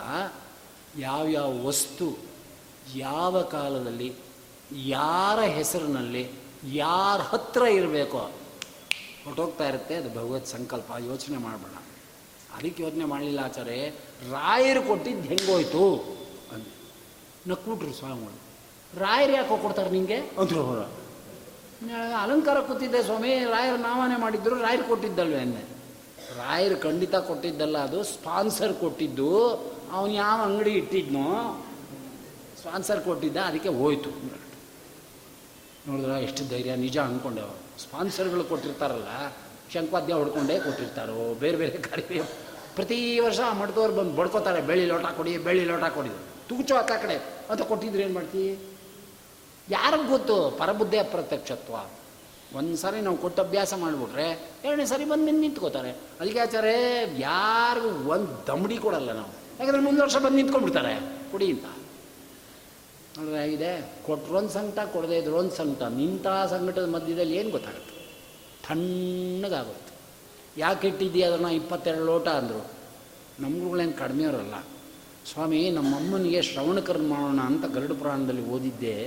[0.98, 2.18] ಯಾವ್ಯಾವ ವಸ್ತು,
[2.96, 4.16] ಯಾವ ಕಾಲದಲ್ಲಿ,
[4.76, 6.32] ಯಾರ ಹೆಸರಿನಲ್ಲಿ,
[6.66, 8.32] ಯಾರ ಹತ್ರ ಇರಬೇಕೋ,
[9.26, 10.92] ಹೊಟ್ಟೋಗ್ತಾ ಇರುತ್ತೆ, ಅದು ಭಗವತ್ ಸಂಕಲ್ಪ.
[11.06, 11.84] ಯೋಚನೆ ಮಾಡಬೇಡ.
[12.56, 13.90] ಅದಕ್ಕೆ ಯೋಚನೆ ಮಾಡಲಿಲ್ಲ ಆಚಾರ್ಯ,
[14.32, 15.86] ರಾಯರು ಕೊಟ್ಟಿದ್ದು ಹೆಂಗೋಯ್ತು?
[16.54, 16.68] ಅಂತ.
[17.48, 18.38] ನಕ್ಬಿಟ್ರು ಸ್ವಾಮಿಗಳು.
[19.00, 20.18] ರಾಯರು ಯಾಕೋ ಕೊಡ್ತಾರೆ ನಿಂಗೆ?
[20.42, 20.64] ಅಂದ್ರು
[22.22, 25.64] ಅಲಂಕಾರ ಕೂತಿದ್ದೆ ಸ್ವಾಮಿ ರಾಯರು ನಾಮನೆ ಮಾಡಿದ್ರು ರಾಯರು ಕೊಟ್ಟಿದ್ದಲ್ವೇ ಅನ್ನೆ
[26.38, 29.30] ರಾಯರು ಖಂಡಿತ ಕೊಟ್ಟಿದ್ದಲ್ಲ ಅದು ಸ್ಪಾನ್ಸರ್ ಕೊಟ್ಟಿದ್ದು
[29.92, 31.26] ಅವನು ಯಾವ ಅಂಗಡಿ ಇಟ್ಟಿದ್ನೋ
[32.62, 34.10] ಸ್ಪಾನ್ಸರ್ ಕೊಟ್ಟಿದ್ದ ಅದಕ್ಕೆ ಹೋಯ್ತು.
[35.88, 37.42] ನೋಡಿದ್ರ ಎಷ್ಟು ಧೈರ್ಯ ನಿಜ ಅಂದ್ಕೊಂಡೆ
[37.82, 39.08] ಸ್ಪಾನ್ಸರ್ಗಳು ಕೊಟ್ಟಿರ್ತಾರಲ್ಲ
[39.74, 42.22] ಶಂಕವಾದ್ಯ ಹೊಡ್ಕೊಂಡೇ ಕೊಟ್ಟಿರ್ತಾರೋ ಬೇರೆ ಬೇರೆ ಕಾರ್ಯ.
[42.76, 46.10] ಪ್ರತಿ ವರ್ಷ ಆ ಮಠದವ್ರು ಬಂದು ಬಡ್ಕೋತಾರೆ ಬೆಳ್ಳಿ ಲೋಟ ಕೊಡಿ ಬೆಳ್ಳಿ ಲೋಟ ಕೊಡಿ.
[46.52, 47.16] ತೂಚು ಆತ ಕಡೆ.
[47.50, 48.52] ಅಂತ ಕೊಟ್ಟಿದ್ರೆ ಏನು ಮಾಡ್ತೀವಿ
[49.70, 50.36] ಯಾರಿಗೆ ಗೊತ್ತು?
[50.60, 51.76] ಪರಬುದ್ಧಿ ಅಪ್ರತ್ಯಕ್ಷತ್ವ.
[52.58, 54.26] ಒಂದು ಸಾರಿ ನಾವು ಕೊಟ್ಟು ಅಭ್ಯಾಸ ಮಾಡಿಬಿಟ್ರೆ,
[54.64, 55.92] ಎರಡನೇ ಸಾರಿ ಬಂದು ನಿಂತು ನಿಂತ್ಕೋತಾರೆ.
[55.92, 56.74] ಅಲ್ಲಿಗೆ ಆಚಾರೆ
[57.20, 59.32] ಯಾರಿಗೂ ಒಂದು ದಮಡಿ ಕೊಡಲ್ಲ ನಾವು.
[59.60, 60.94] ಯಾಕಂದರೆ ಮುಂದೆ ವರ್ಷ ಬಂದು ನಿಂತ್ಕೊಂಡ್ಬಿಡ್ತಾರೆ.
[61.32, 61.66] ಕುಡಿ ಅಂತ.
[63.18, 63.72] ನೋಡಿದ್ರೆ ಇದೆ
[64.06, 65.84] ಕೊಟ್ರೊಂದು ಸಂಕಟ, ಕೊಡದೆ ಇದ್ರೊಂದು ಸಂಕಟ.
[65.84, 67.96] ನಿಂತ ಸಂಕಟದ ಮಧ್ಯದಲ್ಲಿ ಏನು ಗೊತ್ತಾಗುತ್ತೆ?
[68.68, 69.94] ತಣ್ಣಗಾಗುತ್ತೆ
[70.58, 72.62] ಯಾಕೆ ಇಟ್ಟಿದ್ದೀಯ ಅದನ್ನು ಇಪ್ಪತ್ತೆರಡು ಲೋಟ ಅಂದರು.
[73.40, 74.56] ನಮ್ಗುಗಳೇನು ಕಡಿಮೆ ಇರೋಲ್ಲ
[75.26, 79.04] ಸ್ವಾಮಿ ನಮ್ಮ ಅಮ್ಮನಿಗೆ ಶ್ರವಣಕರ್ಮ ಮಾಡೋಣ ಅಂತ ಗರುಡ ಪುರಾಣದಲ್ಲಿ ಓದಿದ್ದೆ.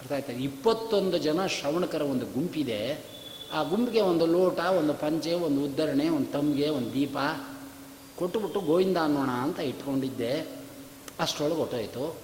[0.00, 0.32] ಅರ್ಥ ಆಯ್ತಾ?
[0.32, 3.12] ಇಪ್ಪತ್ತೊಂದು ಜನ ಶ್ರವಣಕರ ಒಂದು ಗುಂಪಿದೆ.
[3.52, 7.16] ಆ ಗುಂಪಿಗೆ ಒಂದು ಲೋಟ, ಒಂದು ಪಂಚೆ, ಒಂದು ಉದ್ಧರಣೆ, ಒಂದು ತಮ್ಗೆ ಒಂದು ದೀಪ
[8.16, 10.48] ಕೊಟ್ಟುಬಿಟ್ಟು ಗೋವಿಂದ ಅನ್ನೋಣ ಅಂತ ಇಟ್ಕೊಂಡಿದ್ದೆ.
[11.20, 12.16] ಅಷ್ಟರೊಳಗೆ ಹೊಟ್ಟೋಯ್ತು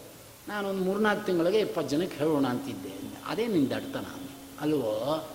[0.48, 2.88] ನಾನೊಂದು ಮೂರ್ನಾಲ್ಕು ತಿಂಗಳಿಗೆ ಇಪ್ಪತ್ತು ಜನಕ್ಕೆ ಹೇಳೋಣ ಅಂತಿದ್ದೆ.
[3.26, 4.04] ಅದೇ ನಿಂದ ಅಡ್ತನ
[4.60, 5.28] ಅಲ್ವೋ?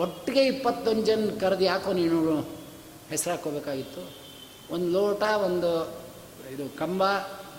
[0.00, 2.40] ಒಟ್ಟಿಗೆ ಇಪ್ಪತ್ತೊಂದು ಜನ ಕರೆದು ಯಾಕೋ ನೀನು
[3.08, 4.10] ಹೆಸರು ಹಾಕೋಬೇಕಾಗಿತ್ತು
[4.74, 5.99] ಒಂದು ಲೋಟ, ಒಂದು
[6.54, 7.02] ಇದು ಕಂಬ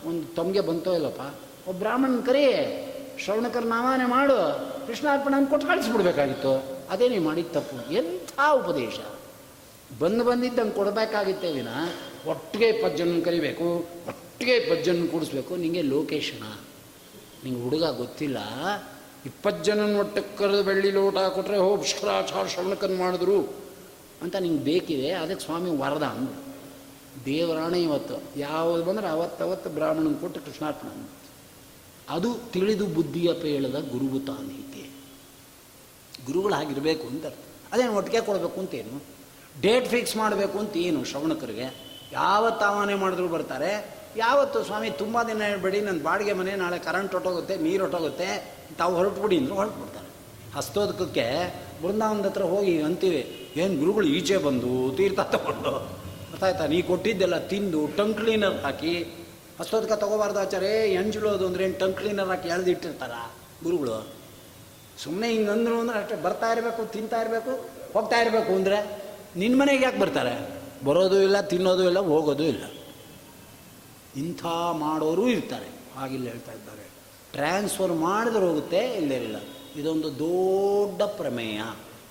[0.05, 1.22] ಒಂದು ತೊಮ್ಗೆ ಬಂತೋ ಇಲ್ಲಪ್ಪ?
[1.68, 2.45] ಒಬ್ಬ ಬ್ರಾಹ್ಮಣ ಕರಿ,
[3.23, 4.38] ಶ್ರವಣಕರ ನಾಮಾನೆ ಮಾಡು
[4.88, 6.53] ಕೃಷ್ಣಾರ್ಪಣ ಕೊಟ್ಟು ಕಳಿಸ್ಬಿಡ್ಬೇಕಾಗಿತ್ತು.
[6.89, 7.93] ಅದೇ ನೀವು ಮಾಡಿದ ತಪ್ಪು.
[7.93, 8.99] ಎಂಥ ಉಪದೇಶ?
[9.99, 11.68] ಬಂದು ಬಂದಿದ್ದಂಗೆ ಕೊಡಬೇಕಾಗಿತ್ತೆ ವಿನ?
[12.26, 15.55] ಒಟ್ಟಿಗೆ ಇಪ್ಪತ್ತು ಕರಿಬೇಕು, ಒಟ್ಟಿಗೆ ಇಪ್ಪತ್ತು ಜನ ಕೂಡಿಸ್ಬೇಕು.
[15.55, 16.43] ನಿಮಗೆ ಲೋಕೇಶನ?
[17.43, 18.38] ನಿಂಗೆ ಹುಡುಗ ಗೊತ್ತಿಲ್ಲ?
[19.26, 23.39] ಇಪ್ಪತ್ತು ಜನನ ಒಟ್ಟು ಕರೆದು ಬೆಳ್ಳಿ ಲೋಟ ಕೊಟ್ಟರೆ ಹೋ ಶ್ರವಣಕನ್ ಮಾಡಿದ್ರು
[24.22, 26.51] ಅಂತ ನಿಂಗೆ ಬೇಕಿದೆ, ಅದಕ್ಕೆ ಸ್ವಾಮಿ ವರದ ಅಂದರು
[27.25, 28.15] ದೇವರಾಣೆ ಇವತ್ತು.
[28.39, 30.89] ಯಾವುದು ಬಂದರೆ ಅವತ್ತವತ್ತು ಬ್ರಾಹ್ಮಣನ ಕೊಟ್ಟು ಕೃಷ್ಣಾರ್ಪಣ
[32.09, 34.83] ಅದು ತಿಳಿದು ಬುದ್ಧಿಯ ಪೇಳದ ಗುರುವು ತಾನೈತೆ
[36.25, 37.25] ಗುರುಗಳು ಹಾಗಿರಬೇಕು ಅಂತ
[37.71, 39.01] ಅದೇನು ಒಟ್ಟಿಗೆ ಕೊಡಬೇಕು ಅಂತೇನು?
[39.61, 41.67] ಡೇಟ್ ಫಿಕ್ಸ್ ಮಾಡಬೇಕು ಅಂತ ಏನು ಶ್ರವಣಕರಿಗೆ?
[42.11, 44.01] ಯಾವತ್ತು ಆಹ್ವಾನ ಮಾಡಿದ್ರು ಬರ್ತಾರೆ?
[44.17, 49.38] ಯಾವತ್ತು ಸ್ವಾಮಿ, ತುಂಬ ದಿನ ಹೇಳ್ಬೇಡಿ ನನ್ನ ಬಾಡಿಗೆ ಮನೆ ನಾಳೆ ಕರೆಂಟ್ ಹೊಟ್ಟೋಗುತ್ತೆ ನೀರು ಹೊಟ್ಟೋಗುತ್ತೆ ತಾವು ಹೊರಟುಬಿಡಿ
[49.38, 50.09] ಅಂದರು ಹೊರಟುಬಿಡ್ತಾರೆ.
[50.55, 51.25] ಹಸ್ತೋದಕಕ್ಕೆ
[51.83, 56.01] ಬೃಂದಾವನದ ಹತ್ರ ಹೋಗಿ ಅಂತೀವಿ, ಏನು ಗುರುಗಳು ಈಚೆ ಬಂದು ತೀರ್ಥ ತಗೊಂಡು
[56.41, 59.07] ಗೊತ್ತಾಯ್ತಾ ನೀ ಕೊಟ್ಟಿದ್ದೆಲ್ಲ ತಿಂದು ಟಂಕ್ ಕ್ಲೀನರ್ ಹಾಕಿ
[59.59, 63.11] ಅಷ್ಟೋದಕ ತಗೋಬಾರ್ದು ಆಚಾರೆ ಎಂಜುಳೋದು ಅಂದ್ರೆ ಏನು ಟಂಕ್ ಕ್ಲೀನರ್ ಹಾಕಿ ಎಳ್ದಿಟ್ಟಿರ್ತಾರ
[63.63, 64.07] ಗುರುಗಳು?
[65.03, 69.03] ಸುಮ್ಮನೆ ಹಿಂಗೆ ಅಂದ್ರು ಅಂದ್ರೆ ಅಷ್ಟೇ, ಬರ್ತಾ ಇರಬೇಕು, ತಿಂತಾ ಇರಬೇಕು, ಹೋಗ್ತಾ ಇರಬೇಕು ಅಂದರೆ
[69.35, 70.63] ನಿನ್ನ ಮನೆಗೆ ಯಾಕೆ ಬರ್ತಾರೆ?
[70.85, 72.63] ಬರೋದು ಇಲ್ಲ, ತಿನ್ನೋದು ಇಲ್ಲ, ಹೋಗೋದು ಇಲ್ಲ.
[74.15, 75.69] ಇಂಥ ಮಾಡೋರು ಇರ್ತಾರೆ.
[75.95, 76.89] ಹಾಗಿಲ್ಲ ಹೇಳ್ತಾ ಇದ್ದಾರೆ.
[77.31, 79.35] ಟ್ರಾನ್ಸ್ಫರ್ ಮಾಡಿದ್ರೆ ಹೋಗುತ್ತೆ ಇಲ್ಲೇ ಇಲ್ಲ
[79.76, 81.61] ಇದೊಂದು ದೊಡ್ಡ ಪ್ರಮೇಯ.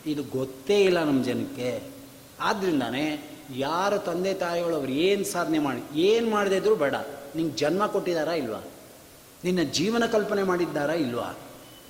[0.06, 1.82] ಇದು ಗೊತ್ತೇ ಇಲ್ಲ ನಮ್ಮ ಜನಕ್ಕೆ.
[2.40, 6.94] ಆದ್ದರಿಂದಾನೇ ಯಾರು ತಂದೆ ತಾಯಿಗಳು ಅವ್ರು ಏನು ಸಾಧನೆ ಮಾಡಿ, ಏನು ಮಾಡದೇ ಇದ್ರು ಬೇಡ.
[7.36, 8.60] ನಿಂಗೆ ಜನ್ಮ ಕೊಟ್ಟಿದ್ದಾರಾ ಇಲ್ವಾ?
[9.44, 11.38] ನಿನ್ನ ಜೀವನ ಕಲ್ಪನೆ ಮಾಡಿದ್ದಾರಾ ಇಲ್ವಾ?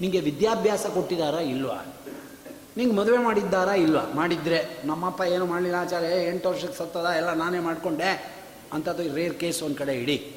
[0.01, 1.97] ನಿಮಗೆ ವಿದ್ಯಾಭ್ಯಾಸ ಕೊಟ್ಟಿದ್ದಾರಾ ಇಲ್ವಾ?
[2.77, 4.13] ನಿಂಗೆ ಮದುವೆ ಮಾಡಿದ್ದಾರಾ ಇಲ್ವಾ?
[4.15, 8.41] ಮಾಡಿದ್ರೆ, ನಮ್ಮಪ್ಪ ಏನು ಮಾಡಲಿಲ್ಲ ಆಚಾರ್ಯ ಎಂಟು ವರ್ಷಕ್ಕೆ ಸತ್ತದ, ಎಲ್ಲ ನಾನೇ ಮಾಡಿಕೊಂಡೆ.
[8.73, 10.37] ಅಂಥದ್ದು ರೇರ್ ಕೇಸ್ ಒಂದು ಕಡೆ ಇಡಿ.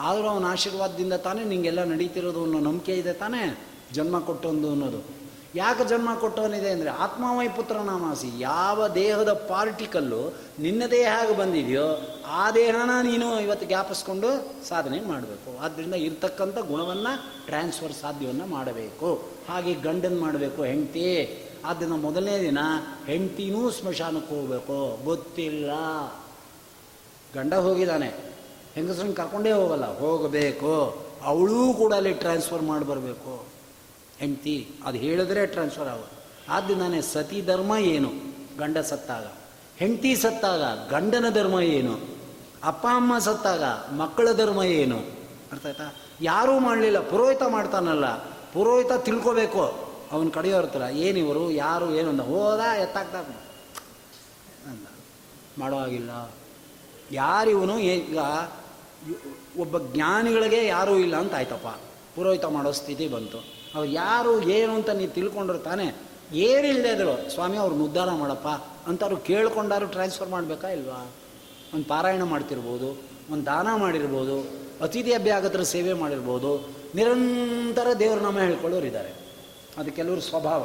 [0.00, 3.58] ಆದರೂ ಅವನ ಆಶೀರ್ವಾದದಿಂದ ತಾನೇ ನಿಂಗೆಲ್ಲ ನಡೀತಿರೋದು ಅನ್ನೋ ನಂಬಿಕೆ ಇದೆ ತಾನೇ,
[3.92, 5.27] ಜನ್ಮ ಕೊಟ್ಟೊಂದು ಅನ್ನೋದು.
[5.54, 12.50] ಯಾಕೆ ಜನ್ಮ ಕೊಟ್ಟವನಿದೆ ಅಂದರೆ ಆತ್ಮಾವೈ ಪುತ್ರ ನಾಮಾಸಿ ಯಾವ ದೇಹದ ಪಾರ್ಟಿಕಲ್ಲು ನಿನ್ನ ದೇಹ ಹೇಗೆ ಬಂದಿದೆಯೋ ಆ
[12.50, 15.64] ದೇಹನ ನೀನು ಇವತ್ತು ಜ್ಞಾಪಿಸ್ಕೊಂಡು ಸಾಧನೆ ಮಾಡಬೇಕು.
[15.64, 19.28] ಆದ್ದರಿಂದ ಇರ್ತಕ್ಕಂಥ ಗುಣವನ್ನು ಟ್ರಾನ್ಸ್ಫರ್ ಸಾಧ್ಯವನ್ನು ಮಾಡಬೇಕು.
[19.48, 21.38] ಹಾಗೆ ಗಂಡನ ಮಾಡಬೇಕು ಹೆಂಡತಿ.
[21.64, 22.58] ಆದ್ದರಿಂದ ಮೊದಲನೇ ದಿನ
[23.06, 25.04] ಹೆಂಡ್ತಿನೂ ಸ್ಮಶಾನಕ್ಕೆ ಹೋಗಬೇಕು.
[25.04, 25.70] ಗೊತ್ತಿಲ್ಲ.
[27.34, 28.14] ಗಂಡ ಹೋಗಿದ್ದಾನೆ.
[28.74, 29.98] ಹೆಂಗಸ್ರನ್ನ ಕರ್ಕೊಂಡೇ ಹೋಗಲ್ಲ.
[29.98, 31.02] ಹೋಗಬೇಕು.
[31.22, 33.47] ಅವಳೂ ಕೂಡ ಅಲ್ಲಿ ಟ್ರಾನ್ಸ್ಫರ್ ಮಾಡಿ ಬರಬೇಕು.
[34.18, 36.16] ಹೆಂಡ್ತಿ, ಅದು ಹೇಳಿದ್ರೆ ಟ್ರಾನ್ಸ್ಫರ್ ಆಗೋದು.
[36.48, 38.10] ಆದ್ದರಿಂದಾನೆ ಸತಿ ಧರ್ಮ ಏನು?
[38.58, 39.26] ಗಂಡ ಸತ್ತಾಗ.
[39.76, 41.94] ಹೆಂಡ್ತಿ ಸತ್ತಾಗ, ಗಂಡನ ಧರ್ಮ ಏನು?
[42.64, 43.64] ಅಪ್ಪ, ಅಮ್ಮ ಸತ್ತಾಗ,
[43.94, 44.98] ಮಕ್ಕಳ ಧರ್ಮ ಏನು?
[45.52, 45.94] ಅರ್ಥ ಆಯ್ತಾ?
[46.20, 48.06] ಯಾರೂ ಮಾಡಲಿಲ್ಲ, ಪುರೋಹಿತ ಮಾಡ್ತಾನಲ್ಲ,
[48.52, 49.62] ಪುರೋಹಿತ ತಿಳ್ಕೋಬೇಕು.
[50.12, 51.94] ಅವನ ಕಡೆಯೋರ್ತಾರ ಏನಿವರು ಯಾರು?
[51.94, 52.08] ಏನು?
[52.10, 54.86] ಅಂದ, ಹೋದ ಎತ್ತಾಗ್ತಾ ಅಂದ,
[55.58, 56.10] ಮಾಡೋ ಹಾಗಿಲ್ಲ.
[57.12, 58.18] ಯಾರಿವನು ಈಗ
[59.58, 61.68] ಒಬ್ಬ ಜ್ಞಾನಿಗಳಿಗೆ ಯಾರೂ ಇಲ್ಲ ಅಂತ ಆಯ್ತಪ್ಪ.
[62.16, 63.57] ಪುರೋಹಿತ ಮಾಡೋ ಸ್ಥಿತಿ ಬಂತು.
[63.78, 65.96] ಅವ್ರು ಯಾರು, ಏನು ಅಂತ ನೀವು ತಿಳ್ಕೊಂಡ್ರು ತಾನೇ.
[66.32, 68.48] ಏನಿಲ್ಲದೆ ಇದ್ರು, ಸ್ವಾಮಿ ಅವ್ರನ್ನ ಉದ್ಧಾರ ಮಾಡಪ್ಪ
[68.88, 71.10] ಅಂತವ್ರು ಕೇಳ್ಕೊಂಡಾರು ಟ್ರಾನ್ಸ್ಫರ್ ಮಾಡಬೇಕಾ ಇಲ್ವಾ?
[71.74, 73.02] ಒಂದು ಪಾರಾಯಣ ಮಾಡ್ತಿರ್ಬೋದು,
[73.32, 74.46] ಒಂದು ದಾನ ಮಾಡಿರ್ಬೋದು,
[74.84, 79.08] ಅತಿಥಿ ಅಭ್ಯಾಗತರ ಸೇವೆ ಮಾಡಿರ್ಬೋದು, ನಿರಂತರ ದೇವ್ರ ನಾಮ ಹೇಳ್ಕೊಳ್ಳೋರು ಇದ್ದಾರೆ.
[79.78, 80.60] ಅದು ಕೆಲವರು ಸ್ವಭಾವ.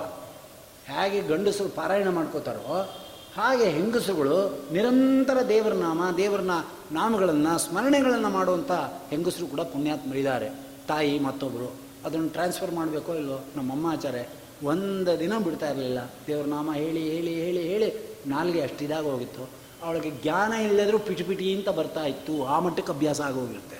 [0.85, 2.89] ಹೇಗೆ ಗಂಡಸರು ಪಾರಾಯಣ ಮಾಡ್ಕೋತಾರೋ,
[3.35, 8.71] ಹಾಗೆ ಹೆಂಗಸುಗಳು ನಿರಂತರ ದೇವರ ನಾಮ ದೇವರ ನಾ- ನಾಮಗಳನ್ನು, ಸ್ಮರಣೆಗಳನ್ನು ಮಾಡುವಂಥ
[9.09, 10.49] ಹೆಂಗಸರು ಕೂಡ ಪುಣ್ಯಾತ್ಮರಿದ್ದಾರೆ.
[10.87, 13.37] ತಾಯಿ ಮತ್ತೊಬ್ಬರು ಅದನ್ನು ಟ್ರಾನ್ಸ್ಫರ್ ಮಾಡಬೇಕೋ ಇಲ್ಲೋ?
[13.57, 14.23] ನಮ್ಮ ಆಚಾರ್ಯ,
[14.71, 15.99] ಒಂದು ದಿನ ಬಿಡ್ತಾ ಇರಲಿಲ್ಲ.
[16.27, 17.89] ದೇವ್ರ ನಾಮ ಹೇಳಿ ಹೇಳಿ ಹೇಳಿ ಹೇಳಿ
[18.27, 19.43] ನಾಲ್ಗೆ ಅಷ್ಟಿದಾಗ ಹೋಗಿತ್ತು.
[19.83, 22.33] ಅವಳಿಗೆ ಜ್ಞಾನ ಇಲ್ಲದರೂ ಪಿಟಿ ಪಿಟಿ ಅಂತ ಬರ್ತಾ ಇತ್ತು.
[22.45, 23.79] ಆ ಮಟ್ಟಕ್ಕೆ ಅಭ್ಯಾಸ ಆಗೋಗಿರುತ್ತೆ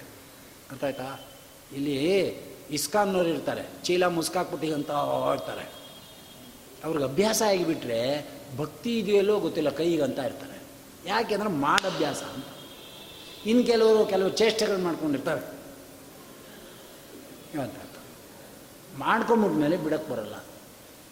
[0.72, 1.02] ಅರ್ಥ
[1.78, 1.96] ಇಲ್ಲಿ
[2.78, 3.64] ಇಸ್ಕಾನ್ನವ್ರು ಇರ್ತಾರೆ.
[3.86, 4.92] ಚೀಲ ಮುಸ್ಕಾಕ್ಬಿಟ್ಟಿ ಅಂತ
[5.36, 5.66] ಇರ್ತಾರೆ
[6.84, 8.00] ಅವ್ರಿಗೆ ಅಭ್ಯಾಸ ಆಗಿಬಿಟ್ರೆ
[8.58, 10.58] ಭಕ್ತಿ ಇದೆಯಲ್ಲೋ ಗೊತ್ತಿಲ್ಲ, ಕೈಗೆ ಅಂತ ಇರ್ತಾರೆ.
[11.06, 12.50] ಯಾಕೆಂದ್ರೆ ಮಾಡಭ್ಯಾಸ ಅಂತ.
[13.46, 15.44] ಇನ್ನು ಕೆಲವರು ಕೆಲವು ಚೇಷ್ಟೆಗಳು ಮಾಡ್ಕೊಂಡಿರ್ತಾರೆ.
[17.64, 17.78] ಅಂತ
[19.00, 20.36] ಮಾಡ್ಕೊಂಬಿಟ್ಮೇಲೆ ಬಿಡಕ್ಕೆ ಬರಲ್ಲ.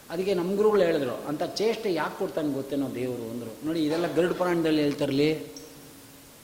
[0.10, 3.32] ಅದಕ್ಕೆ ನಮ್ಮ ಗುರುಗಳು ಹೇಳಿದ್ರು, ಅಂತ ಚೇಷ್ಟೆ ಯಾಕೆ ಕೊಡ್ತಾನೆ ಗೊತ್ತೇನೋ ದೇವರು?
[3.32, 3.66] ಅಂದರು.
[3.66, 5.34] ನೋಡಿ, ಇದೆಲ್ಲ ಗರುಡ್ ಪುರಾಣದಲ್ಲಿ ಹೇಳ್ತಾರಲಿ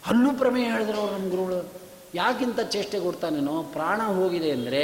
[0.04, 1.72] ಹಲ್ಲು ಪ್ರಮೇಯ ಹೇಳಿದ್ರು ಅವ್ರು ನಮ್ಮ ಗುರುಗಳು.
[2.16, 3.64] ಯಾಕಿಂತ ಚೇಷ್ಟೆ ಕೊಡ್ತಾನೇನೋ?
[3.64, 4.84] ಪ್ರಾಣ ಹೋಗಿದೆ ಅಂದರೆ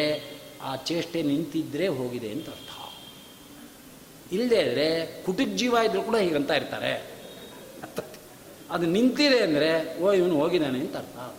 [0.61, 2.69] ಆ ಚೇಷ್ಟೆ ನಿಂತಿದ್ದರೆ ಹೋಗಿದೆ ಅಂತ ಅರ್ಥ.
[4.31, 7.13] ಇಲ್ಲದೆ ಇದ್ದರೆ ಕುಟುಕ್ ಜೀವ ಇದ್ರು ಕೂಡ ಹೀಗಂತ ಇರ್ತಾರೆ.
[8.71, 11.35] ಅದು ನಿಂತಿದೆ ಅಂದರೆ, ಓ, ಇವನು ಹೋಗಿದ್ದಾನೆ ಅಂತ ಅರ್ಥ.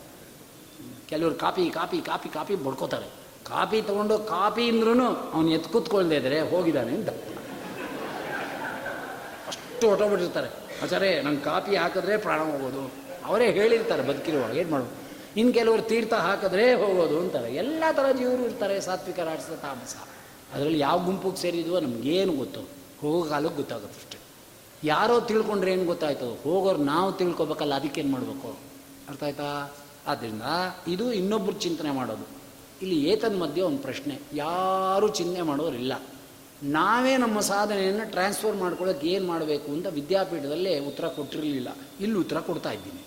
[1.09, 3.24] ಕೆಲವರು ಕಾಪಿ ಕಾಪಿ ಕಾಪಿ ಕಾಪಿ ಬಡ್ಕೋತಾರೆ.
[3.45, 7.09] ಕಾಪಿ ತಗೊಂಡು ಕಾಪಿ ಅಂದ್ರೂ ಅವನು ಎತ್ತು ಕೂತ್ಕೊಳ್ದೇ ಇದ್ರೆ ಹೋಗಿದ್ದಾನೆ ಅಂತ.
[9.49, 10.49] ಅಷ್ಟು ಹೊಟ್ಟೋಗ್ಬಿಟ್ಟಿರ್ತಾರೆ
[10.83, 12.93] ಆಚಾರೆ ನಂಗೆ ಕಾಪಿ ಹಾಕಿದ್ರೆ ಪ್ರಾಣ ಹೋಗೋದು.
[13.25, 14.91] ಅವರೇ ಹೇಳಿರ್ತಾರೆ ಬದುಕಿರುವಾಗ, ಏನು ಮಾಡೋದು?
[15.37, 17.55] ಇನ್ನು ಕೆಲವರು ತೀರ್ಥ ಹಾಕಿದ್ರೆ ಹೋಗೋದು ಅಂತಾರೆ.
[17.55, 19.97] ಎಲ್ಲ ಥರ ಜೀವರು ಇರ್ತಾರೆ, ಸಾತ್ವಿಕ, ರಾಜಸ, ತಾಮಸ.
[20.55, 22.61] ಅದರಲ್ಲಿ ಯಾವ ಗುಂಪಿಗೆ ಸೇರಿದ್ವೋ ನಮಗೇನು ಗೊತ್ತು.
[23.01, 24.19] ಹೋಗೋ ಕಾಲಕ್ಕೆ ಗೊತ್ತಾಗುತ್ತೆ ಅಷ್ಟೇ.
[24.85, 26.43] ಯಾರೋ ತಿಳ್ಕೊಂಡ್ರೆ ಏನು ಗೊತ್ತಾಯ್ತು?
[26.43, 28.59] ಹೋಗೋರು ನಾವು ತಿಳ್ಕೊಬೇಕಲ್ಲ, ಅದಕ್ಕೇನು ಮಾಡಬೇಕು?
[29.09, 29.75] ಅರ್ಥ ಆಯ್ತಾ?
[30.07, 30.43] ಆದ್ದರಿಂದ
[30.89, 32.44] ಇದು ಇನ್ನೊಬ್ಬರು ಚಿಂತನೆ ಮಾಡೋದು.
[32.83, 34.19] ಇಲ್ಲಿ ಏತನ್ ಮಧ್ಯೆ ಒಂದು ಪ್ರಶ್ನೆ.
[34.33, 35.93] ಯಾರೂ ಚಿಂತೆ ಮಾಡೋರಿಲ್ಲ.
[36.63, 41.77] ನಾವೇ ನಮ್ಮ ಸಾಧನೆಯನ್ನು ಟ್ರಾನ್ಸ್ಫರ್ ಮಾಡ್ಕೊಳ್ಳೋಕೆ ಏನು ಮಾಡಬೇಕು ಅಂತ ವಿದ್ಯಾಪೀಠದಲ್ಲೇ ಉತ್ತರ ಕೊಟ್ಟಿರಲಿಲ್ಲ.
[42.01, 43.01] ಇಲ್ಲಿ ಉತ್ತರ ಕೊಡ್ತಾ ಇದ್ದೀನಿ.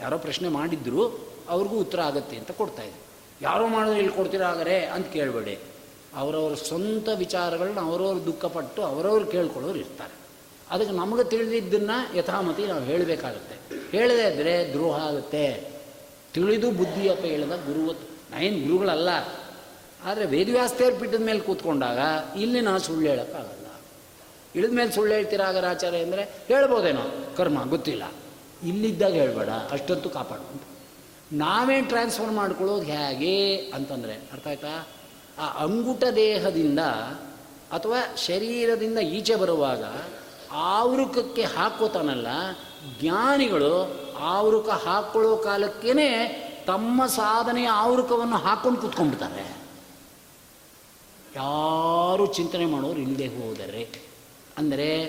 [0.00, 3.00] ಯಾರೋ ಪ್ರಶ್ನೆ ಮಾಡಿದ್ರು, ಅವ್ರಿಗೂ ಉತ್ತರ ಆಗತ್ತೆ ಅಂತ ಕೊಡ್ತಾ ಇದ್ದೀನಿ.
[3.42, 5.58] ಯಾರೋ ಮಾಡಿದ್ರೆ ಇಲ್ಲಿ ಕೊಡ್ತೀರಾ ಹಾಗಾರೆ ಅಂತ ಕೇಳಬೇಡಿ.
[6.16, 10.14] ಅವರವ್ರ ಸ್ವಂತ ವಿಚಾರಗಳನ್ನ ಅವರವ್ರು ದುಃಖಪಟ್ಟು ಅವರವ್ರು ಕೇಳ್ಕೊಳ್ಳೋರು ಇರ್ತಾರೆ.
[10.70, 13.80] ಅದಕ್ಕೆ ನಮಗೆ ತಿಳಿದಿದ್ದನ್ನು ಯಥಾಮತಿ ನಾವು ಹೇಳಬೇಕಾಗುತ್ತೆ.
[13.90, 15.70] ಹೇಳದೇ ಇದ್ದರೆ ದ್ರೋಹ ಆಗುತ್ತೆ.
[16.34, 19.08] ತಿಳಿದು ಬುದ್ಧಿಯಪ್ಪ ಹೇಳಿದ ಗುರುವತ್ ನಾವೇನು ಗುರುಗಳಲ್ಲ.
[20.04, 21.98] ಆದರೆ ವೇದವ್ಯಾಸ್ತೇರ್ ಪೀಠದ ಮೇಲೆ ಕೂತ್ಕೊಂಡಾಗ
[22.38, 23.66] ಇಲ್ಲಿ ನಾನು ಸುಳ್ಳು ಹೇಳೋಕ್ಕಾಗಲ್ಲ.
[24.54, 28.02] ಇಳಿದ ಮೇಲೆ ಸುಳ್ಳು ಹೇಳ್ತೀರ ಆಚಾರ್ಯ ಅಂದರೆ ಹೇಳ್ಬೋದೇನೋ, ಕರ್ಮ, ಗೊತ್ತಿಲ್ಲ.
[28.64, 30.70] ಇಲ್ಲಿದ್ದಾಗ ಹೇಳ್ಬೇಡ ಅಷ್ಟೊತ್ತು ಕಾಪಾಡು ನಾವೇನು
[31.32, 34.86] ನಾವೇ ಟ್ರಾನ್ಸ್ಫರ್ ಮಾಡ್ಕೊಳ್ಳೋದು ಹೇಗೆ ಅಂತಂದರೆ, ಅರ್ಥ ಆಯ್ತಾ?
[35.38, 36.78] ಆ ಅಂಗುಟ ದೇಹದಿಂದ
[37.72, 39.84] ಅಥವಾ ಶರೀರದಿಂದ ಈಚೆ ಬರುವಾಗ
[40.52, 42.26] ಆವೃಕಕ್ಕೆ ಹಾಕೋತಾನಲ್ಲ
[43.00, 45.92] ಜ್ಞಾನಿಗಳು ಆವೃಕ ಹಾಕ್ಕೊಳ್ಳೋ ಕಾಲಕ್ಕೇ
[46.66, 49.44] ತಮ್ಮ ಸಾಧನೆಯ ಆವೃಕವನ್ನು ಹಾಕೊಂಡು ಕೂತ್ಕೊಂಡ್ಬಿಡ್ತಾರೆ.
[51.36, 53.82] ಯಾರು ಚಿಂತನೆ ಮಾಡೋರು ಇಲ್ಲದೆ ಹೋದರೆ,
[54.58, 55.04] ಅಂದರೆ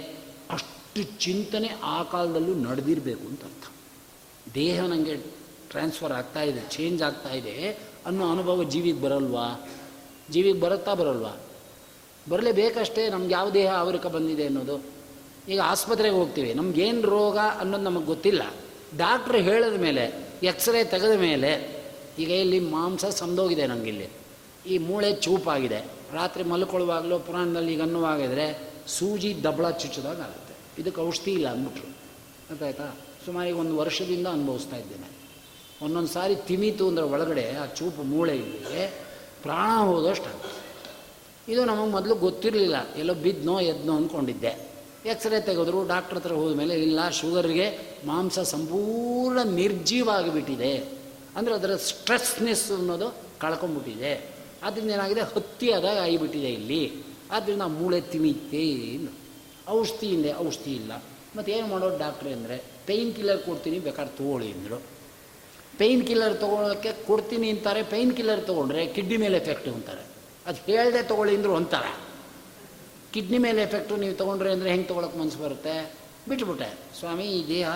[0.52, 3.68] ಅಷ್ಟು ಚಿಂತನೆ ಆ ಕಾಲದಲ್ಲೂ ನಡೆದಿರಬೇಕು ಅಂತ ಅರ್ಥ.
[4.56, 5.16] ದೇಹ ನನಗೆ
[5.70, 7.56] ಟ್ರಾನ್ಸ್ಫರ್ ಆಗ್ತಾ ಇದೆ ಚೇಂಜ್ ಆಗ್ತಾ ಇದೆ
[8.06, 9.68] ಅನ್ನೋ ಅನುಭವ ಜೀವಿಗೆ ಬರಲ್ವಾ?
[10.30, 11.34] ಜೀವಿಗೆ ಬರುತ್ತಾ ಬರಲ್ವಾ?
[12.30, 14.76] ಬರಲೇಬೇಕಷ್ಟೇ ನಮ್ಗೆ ಯಾವ ದೇಹ ಆವೃಕ ಬಂದಿದೆ ಅನ್ನೋದು.
[15.48, 18.42] ಈಗ ಆಸ್ಪತ್ರೆಗೆ ಹೋಗ್ತೀವಿ, ನಮ್ಗೇನು ರೋಗ ಅನ್ನೋದು ನಮಗೆ ಗೊತ್ತಿಲ್ಲ.
[18.98, 21.52] ಡಾಕ್ಟ್ರ್ ಹೇಳಿದ ಮೇಲೆ ಎಕ್ಸ್ರೇ ತೆಗೆದ ಮೇಲೆ
[22.20, 24.08] ಈಗ ಇಲ್ಲಿ ಮಾಂಸ ಸಂದೋಗಿದೆ ನನಗಿಲ್ಲಿ
[24.66, 25.86] ಈ ಮೂಳೆ ಚೂಪಾಗಿದೆ.
[26.14, 31.88] ರಾತ್ರಿ ಮಲ್ಕೊಳ್ಳುವಾಗಲೂ ಪುರಾಣದಲ್ಲಿ ಈಗ ಅನ್ನುವಾಗಿದ್ರೆ ಸೂಜಿ ದಬಳ ಚುಚ್ಚಿದಾಗ ಆಗುತ್ತೆ ಇದಕ್ಕೆ ಔಷಧಿ ಇಲ್ಲ ಅಂದ್ಬಿಟ್ರು.
[32.50, 32.96] ಗೊತ್ತಾಯ್ತಾ
[33.26, 35.08] ಸುಮಾರಿಗೆ ಒಂದು ವರ್ಷದಿಂದ ಅನುಭವಿಸ್ತಾ ಇದ್ದೇನೆ.
[35.86, 39.10] ಒಂದೊಂದು ಸಾರಿ ತಿಮಿತು ಅಂದರೆ ಒಳಗಡೆ ಆ ಚೂಪು ಮೂಳೆ ಇಲ್ಲಿಗೆ
[39.44, 40.52] ಪ್ರಾಣ ಹೋದಷ್ಟು
[41.52, 42.96] ಇದು ನಮಗೆ ಮೊದಲು ಗೊತ್ತಿರಲಿಲ್ಲ.
[42.96, 44.71] ಎಲ್ಲೋ ಬಿದ್ದನೋ ಎದ್ನೋ ಅಂದ್ಕೊಂಡಿದ್ದೆ.
[45.06, 47.68] ಎಕ್ಸ್ರೇ ತೆಗೆದ್ರು, ಡಾಕ್ಟ್ರ್ ಹತ್ರ ಹೋದ ಮೇಲೆ ಇಲ್ಲ, ಶುಗರ್ಗೆ
[48.06, 50.74] ಮಾಂಸ ಸಂಪೂರ್ಣ ನಿರ್ಜೀವ ಆಗಿಬಿಟ್ಟಿದೆ
[51.36, 53.08] ಅಂದರೆ ಅದರ ಸ್ಟ್ರೆಸ್ನೆಸ್ ಅನ್ನೋದು
[53.40, 54.12] ಕಳ್ಕೊಂಬಿಟ್ಟಿದೆ.
[54.64, 55.22] ಅದರಿಂದ ಏನಾಗಿದೆ?
[55.22, 56.82] ಹತ್ತಿ ಆದಾಗ ಆಗಿಬಿಟ್ಟಿದೆ ಇಲ್ಲಿ.
[57.32, 58.64] ಆದ್ದರಿಂದ ಮೂಳೆ ತಿಮಿತ್ತೆ
[58.96, 59.08] ಇಲ್ಲ
[59.70, 60.92] ಔಷಧಿ ಹಿಂದೆ ಔಷಧಿ ಇಲ್ಲ.
[61.36, 64.78] ಮತ್ತು ಏನು ಮಾಡೋದು ಡಾಕ್ಟ್ರ್ ಅಂದರೆ ಪೇಯ್ನ್ ಕಿಲ್ಲರ್ ಕೊಡ್ತೀನಿ, ಬೇಕಾದ್ರೆ ತೊಗೊಳ್ಳಿ ಅಂದರು.
[65.80, 70.04] ಪೇಯ್ನ್ ಕಿಲ್ಲರ್ ತೊಗೊಳೋಕ್ಕೆ ಕೊಡ್ತೀನಿ ಅಂತಾರೆ, ಪೈನ್ ಕಿಲ್ಲರ್ ತೊಗೊಂಡ್ರೆ ಕಿಡ್ನಿ ಮೇಲೆ ಎಫೆಕ್ಟ್ ಅಂತಾರೆ.
[70.46, 72.11] ಅದು ಹೇಳ್ದೆ ತೊಗೊಳ್ಳಿ ಅಂದರು ಅಂತಾರೆ.
[73.14, 75.94] ಕಿಡ್ನಿ ಮೇಲೆ ಎಫೆಕ್ಟು ನೀವು ತೊಗೊಂಡ್ರೆ ಅಂದರೆ ಹೆಂಗೆ ತೊಗೊಳಕ್ಕೆ ಮನಸ್ಸು ಬರುತ್ತೆ?
[76.30, 76.78] ಬಿಟ್ಬಿಟ್ಟೆ.
[77.00, 77.70] ಸ್ವಾಮಿ, ಈ ದೇಹ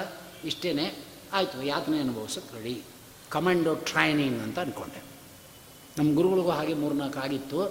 [0.43, 1.03] ಇಷ್ಟೇ
[1.33, 2.83] ಆಯಿತು, ಯಾತನೆ ಅನುಭವಿಸೋಕೆ ರೆಡಿ
[3.29, 5.03] ಕಮಾಂಡೋ ಟ್ರೈನಿಂಗ್ ಅಂತ ಅಂದ್ಕೊಂಡೆ
[5.97, 7.61] ನಮ್ಮ ಗುರುಗಳಿಗೂ ಹಾಗೆ ಮೂರ್ನಾಲ್ಕು ಆಗಿತ್ತು.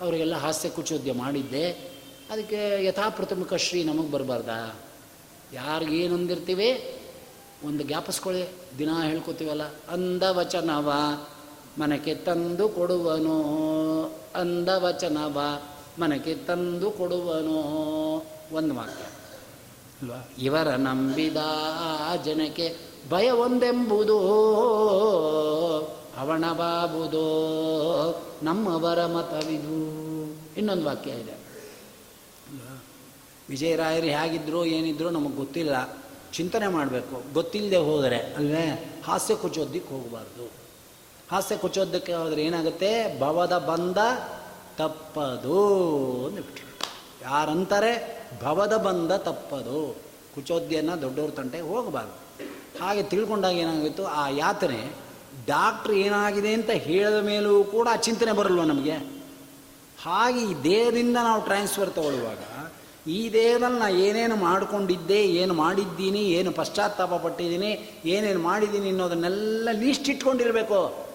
[0.00, 1.70] ಅವರಿಗೆಲ್ಲ ಹಾಸ್ಯ ಕುಚೋದ್ಯ ಮಾಡಿದ್ದೆ.
[2.30, 4.80] ಅದಕ್ಕೆ ಯಥಾಪ್ರಥಮಿಕ ಶ್ರೀ ನಮಗೆ ಬರಬಾರ್ದಾ?
[5.52, 7.00] ಯಾರಿಗೇನು ಅಂದಿರ್ತೀವಿ
[7.64, 8.48] ಒಂದು ಜ್ಞಾಪಿಸ್ಕೊಳ್ಳಿ.
[8.78, 10.92] ದಿನ ಹೇಳ್ಕೊತೀವಲ್ಲ ಅಂದ ವಚನವ
[11.78, 13.38] ಮನಕ್ಕೆ ತಂದು ಕೊಡುವನೋ
[14.34, 15.62] ಅಂದ ವಚನವ
[16.00, 18.26] ಮನಕ್ಕೆ ತಂದು ಕೊಡುವನೋ?
[18.52, 19.04] ಒಂದು ವಾಕ್ಯ
[20.02, 20.28] ಅಲ್ವಾ?
[20.38, 21.36] ಇವರ ನಂಬಿದ
[22.24, 22.76] ಜನಕ್ಕೆ
[23.10, 24.18] ಭಯ ಒಂದೆಂಬುದು
[26.18, 27.26] ಅವನ ಬಾಬುದೋ
[28.42, 29.74] ನಮ್ಮವರ ಮತವಿದು?
[30.58, 31.32] ಇನ್ನೊಂದು ವಾಕ್ಯ ಇದೆ.
[31.32, 32.84] ಅಲ್ವಾ?
[33.48, 35.98] ವಿಜಯರಾಯರು ಹೇಗಿದ್ರು ಏನಿದ್ರು ನಮಗೆ ಗೊತ್ತಿಲ್ಲ.
[36.32, 37.32] ಚಿಂತನೆ ಮಾಡಬೇಕು.
[37.32, 39.00] ಗೊತ್ತಿಲ್ಲದೆ ಹೋದರೆ ಅಲ್ವೇ?
[39.04, 40.50] ಹಾಸ್ಯ ಕುಚೋದಕ್ಕೆ ಹೋಗಬಾರ್ದು.
[41.30, 43.20] ಹಾಸ್ಯ ಕುಚೋದಕ್ಕೆ ಹೋದರೆ ಏನಾಗುತ್ತೆ?
[43.20, 43.96] ಭವದ ಬಂದ
[44.78, 45.60] ತಪ್ಪದು
[46.26, 46.62] ಅಂದ್ಬಿಟ್ಟು
[47.22, 47.92] ಯಾರಂತಾರೆ?
[48.42, 49.96] ಭವದ ಬಂದ ತಪ್ಪದು.
[50.34, 52.14] ಕುಚೋದ್ಯನ ದೊಡ್ಡವ್ರ ತಂಟೆ ಹೋಗಬಾರ್ದು.
[52.82, 54.94] ಹಾಗೆ ತಿಳ್ಕೊಂಡಾಗ ಏನಾಗಿತ್ತು ಆ ಯಾತನೆ
[55.46, 58.96] ಡಾಕ್ಟ್ರ್ ಏನಾಗಿದೆ ಅಂತ ಹೇಳಿದ ಮೇಲೂ ಕೂಡ ಚಿಂತನೆ ಬರಲ್ವ ನಮಗೆ?
[60.02, 62.38] ಹಾಗೆ ಈ ದೇಹದಿಂದ ನಾವು ಟ್ರಾನ್ಸ್ಫರ್ ತಗೊಳ್ಳುವಾಗ
[63.06, 71.08] ಈ ದೇಹದಲ್ಲಿ ನಾನು ಏನೇನು ಮಾಡಿಕೊಂಡಿದ್ದೆ, ಏನು ಮಾಡಿದ್ದೀನಿ, ಏನು ಪಶ್ಚಾತ್ತಾಪ ಪಟ್ಟಿದ್ದೀನಿ, ಏನೇನು ಮಾಡಿದ್ದೀನಿ ಅನ್ನೋದನ್ನೆಲ್ಲ ಲೀಸ್ಟ್ ಇಟ್ಕೊಂಡಿರಬೇಕು.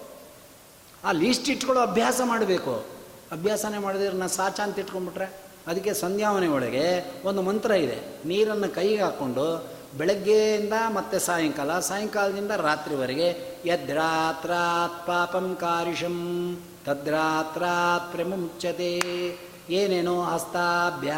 [1.04, 2.99] ಆ ಲೀಸ್ಟ್ ಇಟ್ಕೊಳ್ಳೋ ಅಭ್ಯಾಸ ಮಾಡಬೇಕು.
[3.32, 8.26] ಅಭ್ಯಾಸನೇ ಮಾಡಿದ್ರೆ ನಾನು ಸಾಚ ಅಂತ ಇಟ್ಕೊಂಡ್ಬಿಟ್ರೆ ಅದಕ್ಕೆ ಸಂಧ್ಯಾವನೆ ಒಳಗೆ ಒಂದು ಮಂತ್ರ ಇದೆ.
[8.26, 9.66] ನೀರನ್ನು ಕೈಗೆ ಹಾಕ್ಕೊಂಡು
[9.98, 16.18] ಬೆಳಗ್ಗೆಯಿಂದ ಮತ್ತೆ ಸಾಯಂಕಾಲ, ಸಾಯಂಕಾಲದಿಂದ ರಾತ್ರಿವರೆಗೆ ಯದ್ರಾತ್ರಾತ್ ಪಾಪಂ ಕಾರಿಷಂ,
[16.84, 18.98] ತದ್ರಾತ್ರಾತ್ ಪ್ರಮುಂಚತೆ
[19.70, 21.12] ಏನೇನೋ ಹಸ್ತಾಭ್ಯ,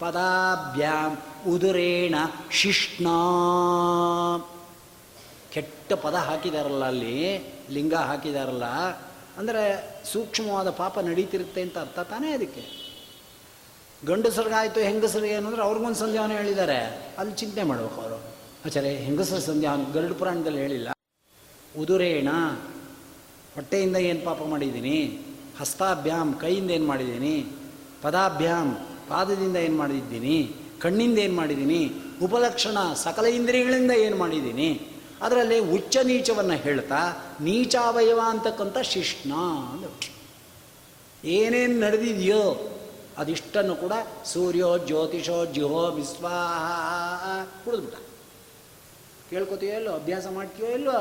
[0.00, 1.18] ಪದಾಭ್ಯಾಂ,
[1.50, 2.14] ಉದುರೇಣ,
[2.50, 3.06] ಶಿಷ್ಣ.
[5.52, 7.16] ಕೆಟ್ಟ ಪದ ಹಾಕಿದಾರಲ್ಲ ಅಲ್ಲಿ,
[7.70, 8.64] ಲಿಂಗ ಹಾಕಿದಾರಲ್ಲ
[9.38, 12.80] ಅಂದರೆ ಸೂಕ್ಷ್ಮವಾದ ಪಾಪ ನಡೀತಿರುತ್ತೆ ಅಂತ ಅರ್ಥ ತಾನೇ ಅದಕ್ಕೆ?
[14.06, 17.10] ಗಂಡಸರಿಗಾಯಿತು, ಹೆಂಗಸರಿಗೆ ಏನಂದ್ರೆ ಅವ್ರಿಗೊಂದು ಸಂಧ್ಯಾವನ ಹೇಳಿದ್ದಾರೆ.
[17.18, 18.22] ಅಲ್ಲಿ ಚಿಂತೆ ಮಾಡ್ಬೇಕು ಅವರು.
[18.66, 20.88] ಆಚಾರೆ ಹೆಂಗಸರ ಸಂಧ್ಯಾವನ ಗರುಡ ಪುರಾಣದಲ್ಲಿ ಹೇಳಿಲ್ಲ.
[21.78, 22.28] ಉದುರೇಣ,
[23.54, 25.20] ಹೊಟ್ಟೆಯಿಂದ ಏನು ಪಾಪ ಮಾಡಿದ್ದೀನಿ?
[25.60, 27.46] ಹಸ್ತಾಭ್ಯಾಮ್ ಕೈಯಿಂದ ಏನು ಮಾಡಿದ್ದೀನಿ?
[28.02, 28.76] ಪದಾಭ್ಯಾಮ್
[29.08, 30.54] ಪಾದದಿಂದ ಏನು ಮಾಡಿದ್ದೀನಿ?
[30.80, 31.92] ಕಣ್ಣಿಂದ ಏನು ಮಾಡಿದ್ದೀನಿ?
[32.22, 34.89] ಉಪಲಕ್ಷಣ, ಸಕಲ ಇಂದ್ರಿಯಗಳಿಂದ ಏನು ಮಾಡಿದ್ದೀನಿ?
[35.22, 37.00] ಅದರಲ್ಲಿ ಉಚ್ಚ ನೀಚವನ್ನು ಹೇಳ್ತಾ,
[37.40, 39.32] ನೀಚಾವಯವ ಅಂತಕ್ಕಂಥ ಶಿಷ್ಣ
[39.72, 39.94] ಅಂದರು
[41.24, 42.42] ಏನೇನು ನಡೆದಿದೆಯೋ
[43.18, 43.92] ಅದಿಷ್ಟನ್ನು ಕೂಡ
[44.24, 47.98] ಸೂರ್ಯೋ ಜ್ಯೋತಿಷೋ ಜ್ಯೋ ವಿಶ್ವಾಹ ಕುಡಿದ್ಬಿಟ್ಟ.
[49.30, 50.92] ಕೇಳ್ಕೊತೀಯೋ ಎಲ್ಲೋ ಅಭ್ಯಾಸ ಮಾಡ್ತೀಯೋ ಇಲ್ಲೋ,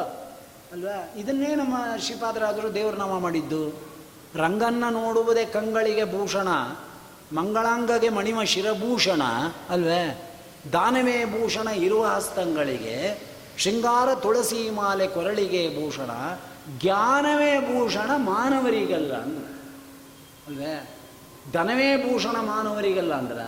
[0.71, 1.13] ಅಲ್ವಾ?
[1.15, 3.69] ಇದನ್ನೇ ನಮ್ಮ ಶ್ರೀಪಾದರಾದರು ದೇವ್ರ ನಾಮ ಮಾಡಿದ್ದು.
[4.35, 6.47] ರಂಗನ್ನ ನೋಡುವುದೇ ಕಂಗಳಿಗೆ ಭೂಷಣ,
[7.35, 9.21] ಮಂಗಳಾಂಗಗೆ ಮಣಿಮ ಶಿರಭೂಷಣ,
[9.69, 10.31] ಅಲ್ವೇ?
[10.73, 13.29] ದಾನವೇ ಭೂಷಣ ಇರುವ ಹಸ್ತಂಗಳಿಗೆ
[13.59, 16.09] ಶೃಂಗಾರ ತುಳಸಿ ಮಾಲೆ ಕೊರಳಿಗೆ ಭೂಷಣ,
[16.81, 19.53] ಜ್ಞಾನವೇ ಭೂಷಣ ಮಾನವರಿಗಲ್ಲ ಅಂದ್ರೆ.
[20.47, 20.95] ಅಲ್ವೇ?
[21.51, 23.39] ಧನವೇ ಭೂಷಣ ಮಾನವರಿಗಲ್ಲ ಅಂದ್ರ.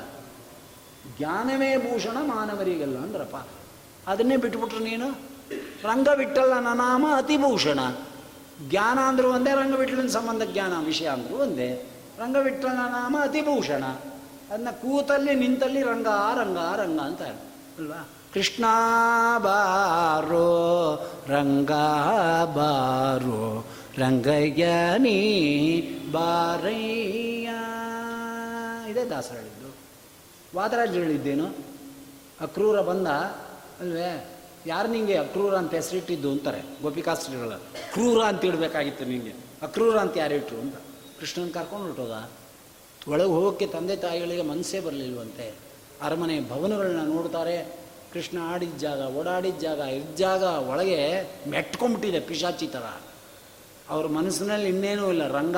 [1.17, 3.49] ಜ್ಞಾನವೇ ಭೂಷಣ ಮಾನವರಿಗಲ್ಲ ಅಂದ್ರಪ್ಪ.
[4.09, 5.09] ಅದನ್ನೇ ಬಿಟ್ಬಿಟ್ರು ನೀನು.
[5.83, 7.79] ರಂಗ ರಂಗವಿಟ್ಟಲ್ಲ ನಾಮ ಅತಿಭೂಷಣ
[8.69, 11.89] ಜ್ಞಾನ ಅಂದ್ರೆ ಒಂದೇ, ರಂಗ ಬಿಟ್ಟಲಿನ ಸಂಬಂಧ ಜ್ಞಾನ, ವಿಷಯ ಅಂದ್ರೆ ಒಂದೇ.
[12.17, 13.83] ರಂಗ ಬಿಟ್ಟಲ ನಾಮ ಅತಿಭೂಷಣ
[14.49, 18.09] ಅದನ್ನ ಕೂತಲ್ಲಿ, ನಿಂತಲ್ಲಿ ರಂಗ ರಂಗ ರಂಗ ಅಂತ ಅಲ್ವಾ?
[18.33, 18.65] ಕೃಷ್ಣ
[19.37, 20.47] ಬಾರೋ,
[21.27, 21.71] ರಂಗ
[22.55, 23.65] ಬಾರೋ
[23.97, 25.19] ರಂಗಯ್ಯನಿ
[26.11, 27.49] ಬಾರಯ್ಯ.
[28.91, 29.75] ಇದೇ ದಾಸರು ಹೇಳಿದ್ದು
[30.57, 31.45] ವಾದರಾಜ್ ಹೇಳಿದ್ದೇನು
[32.41, 33.07] ಅಕ್ರೂರ ಬಂದ,
[33.79, 34.27] ಅಲ್ವೇ?
[34.65, 37.49] ಯಾರು ನಿಂಗೆ ಅಕ್ರೂರ ಅಂತ ಹೆಸರಿಟ್ಟಿದ್ದು ಅಂತಾರೆ ಗೋಪಿಕಾಸ್ತ್ರೀಗಳ.
[37.93, 39.33] ಕ್ರೂರ ಅಂತ ಇಡಬೇಕಾಗಿತ್ತು ನಿಂಗೆ.
[39.61, 40.75] ಅಕ್ರೂರ ಅಂತ ಯಾರು ಇಟ್ರು ಅಂತ.
[41.19, 42.29] ಕೃಷ್ಣನ ಕರ್ಕೊಂಡು ಹೊರಟೋದ?
[43.11, 45.53] ಒಳಗೆ ಹೋಗೋಕ್ಕೆ ತಂದೆ ತಾಯಿಗಳಿಗೆ ಮನಸ್ಸೇ ಬರಲಿಲ್ವಂತೆ.
[46.01, 47.80] ಅರಮನೆ ಭವನಗಳನ್ನ ನೋಡ್ತಾರೆ.
[48.13, 53.01] ಕೃಷ್ಣ ಆಡಿದ ಜಾಗ, ಓಡಾಡಿದ ಜಾಗ, ಇದ್ದ ಜಾಗ ಒಳಗೆ ಮೆಟ್ಕೊಂಬಿಟ್ಟಿದೆ ಪಿಶಾಚಿ ಥರ
[53.89, 55.55] ಅವ್ರ ಮನಸ್ಸಿನಲ್ಲಿ ಇನ್ನೇನೂ ಇಲ್ಲ, ರಂಗ.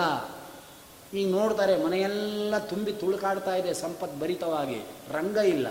[1.13, 4.85] ಈಗ ನೋಡ್ತಾರೆ ಮನೆಯೆಲ್ಲ ತುಂಬಿ ತುಳುಕಾಡ್ತಾ ಇದೆ ಸಂಪತ್ ಭರಿತವಾಗಿ.
[5.11, 5.67] ರಂಗ ಇಲ್ಲ.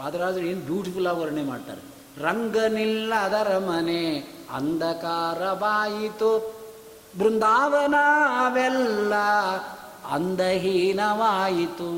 [0.00, 1.80] ವಾದರಾಜರು ಏನು ಬ್ಯೂಟಿಫುಲ್ ವರ್ಣೆ ಮಾಡ್ತಾರೆ.
[2.22, 4.38] ರಂಗನಿಲ್ಲ ಅದರ ಮನೆ.
[4.50, 6.58] ಅಂಧಕಾರವಾಯಿತು
[7.18, 9.14] ಬೃಂದಾವನವೆಲ್ಲ
[10.10, 11.88] ಅಂದಹೀನವಾಯಿತು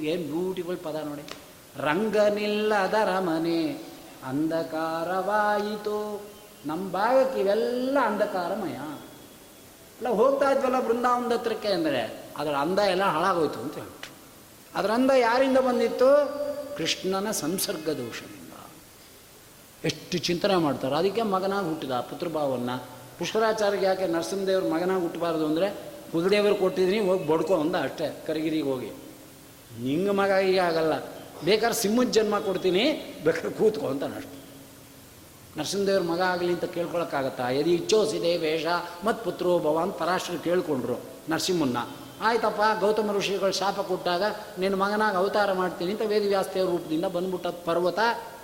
[0.00, 1.22] ಏನು ಬ್ಯೂಟಿಫುಲ್ ಪದ ನೋಡಿ.
[1.76, 3.62] ರಂಗನಿಲ್ಲದರ ರಮನೆ
[4.30, 5.98] ಅಂಧಕಾರವಾಯಿತು.
[6.66, 8.76] ನಮ್ಮ ಭಾಗಕ್ಕೆ ಇವೆಲ್ಲ ಅಂಧಕಾರಮಯ.
[9.98, 12.02] ಅಲ್ಲ, ಹೋಗ್ತಾ ಇದ್ವಲ್ಲ ಬೃಂದಾವನದ ಹತ್ರಕ್ಕೆ ಅಂದರೆ,
[12.40, 13.94] ಅದರ ಅಂದ ಎಲ್ಲ ಹಾಳಾಗೋಯ್ತು ಅಂತ ಹೇಳಿ.
[14.74, 16.08] ಅದರ ಅಂದ ಯಾರಿಂದ ಬಂದಿತ್ತು?
[16.76, 18.52] ಕೃಷ್ಣನ ಸಂಸರ್ಗ ದೋಷದಿಂದ
[19.84, 20.94] ಎಷ್ಟು ಚಿಂತನೆ ಮಾಡ್ತಾರೆ.
[20.94, 22.76] ಅದಕ್ಕೆ ಮಗನಾಗಿ ಹುಟ್ಟಿದ ಪುತ್ರಭಾವವನ್ನು
[23.18, 25.68] ಪುಷ್ಕರಾಚಾರ್ಯಗೆ ಯಾಕೆ ನರಸಿಂಹದೇವ್ರ ಮಗನಾಗಿ ಹುಟ್ಟಬಾರ್ದು ಅಂದರೆ
[26.12, 28.90] ಕುಲದೇವರು ಕೊಟ್ಟಿದ್ದೀನಿ, ಹೋಗಿ ಬಡ್ಕೊ ಅಂದ ಅಷ್ಟೇ, ಕರಿಗಿರಿಗೆ ಹೋಗಿ.
[29.80, 30.94] ನಿಂಗೆ ಮಗ ಈಗ ಆಗಲ್ಲ.
[31.44, 32.84] ಬೇಕಾದ್ರೆ ಸಿಂಹದ ಜನ್ಮ ಕೊಡ್ತೀನಿ,
[33.24, 34.36] ಬೇಕಾದ್ರೆ ಕೂತ್ಕೊ ಅಂತ ಅಷ್ಟು.
[35.58, 37.50] ನರಸಿಂಹದೇವ್ರ ಮಗ ಆಗಲಿ ಅಂತ ಕೇಳ್ಕೊಳಕ್ಕಾಗತ್ತಾ?
[37.50, 38.66] ಯದಿ ಇಚ್ಛೋಸಿದೆ ವೇಷ
[39.04, 41.78] ಮತ್ ಪುತ್ರೋ ಭವ ಅಂತ ಪರಾಶರು ಕೇಳ್ಕೊಂಡ್ರು ನರಸಿಂಹನ್ನ.
[42.22, 44.22] ಆಯ್ತಪ್ಪ, ಗೌತಮ ಋಷಿಗಳು ಶಾಪ ಕೊಟ್ಟಾಗ
[44.58, 47.98] ನಿನ್ನ ಮಗನಾಗ ಅವತಾರ ಮಾಡ್ತೀನಿ ಅಂತ ವೇದವ್ಯಾಸ್ತೆಯ ರೂಪದಿಂದ ಬಂದ್ಬಿಟ್ಟ ಪರ್ವತ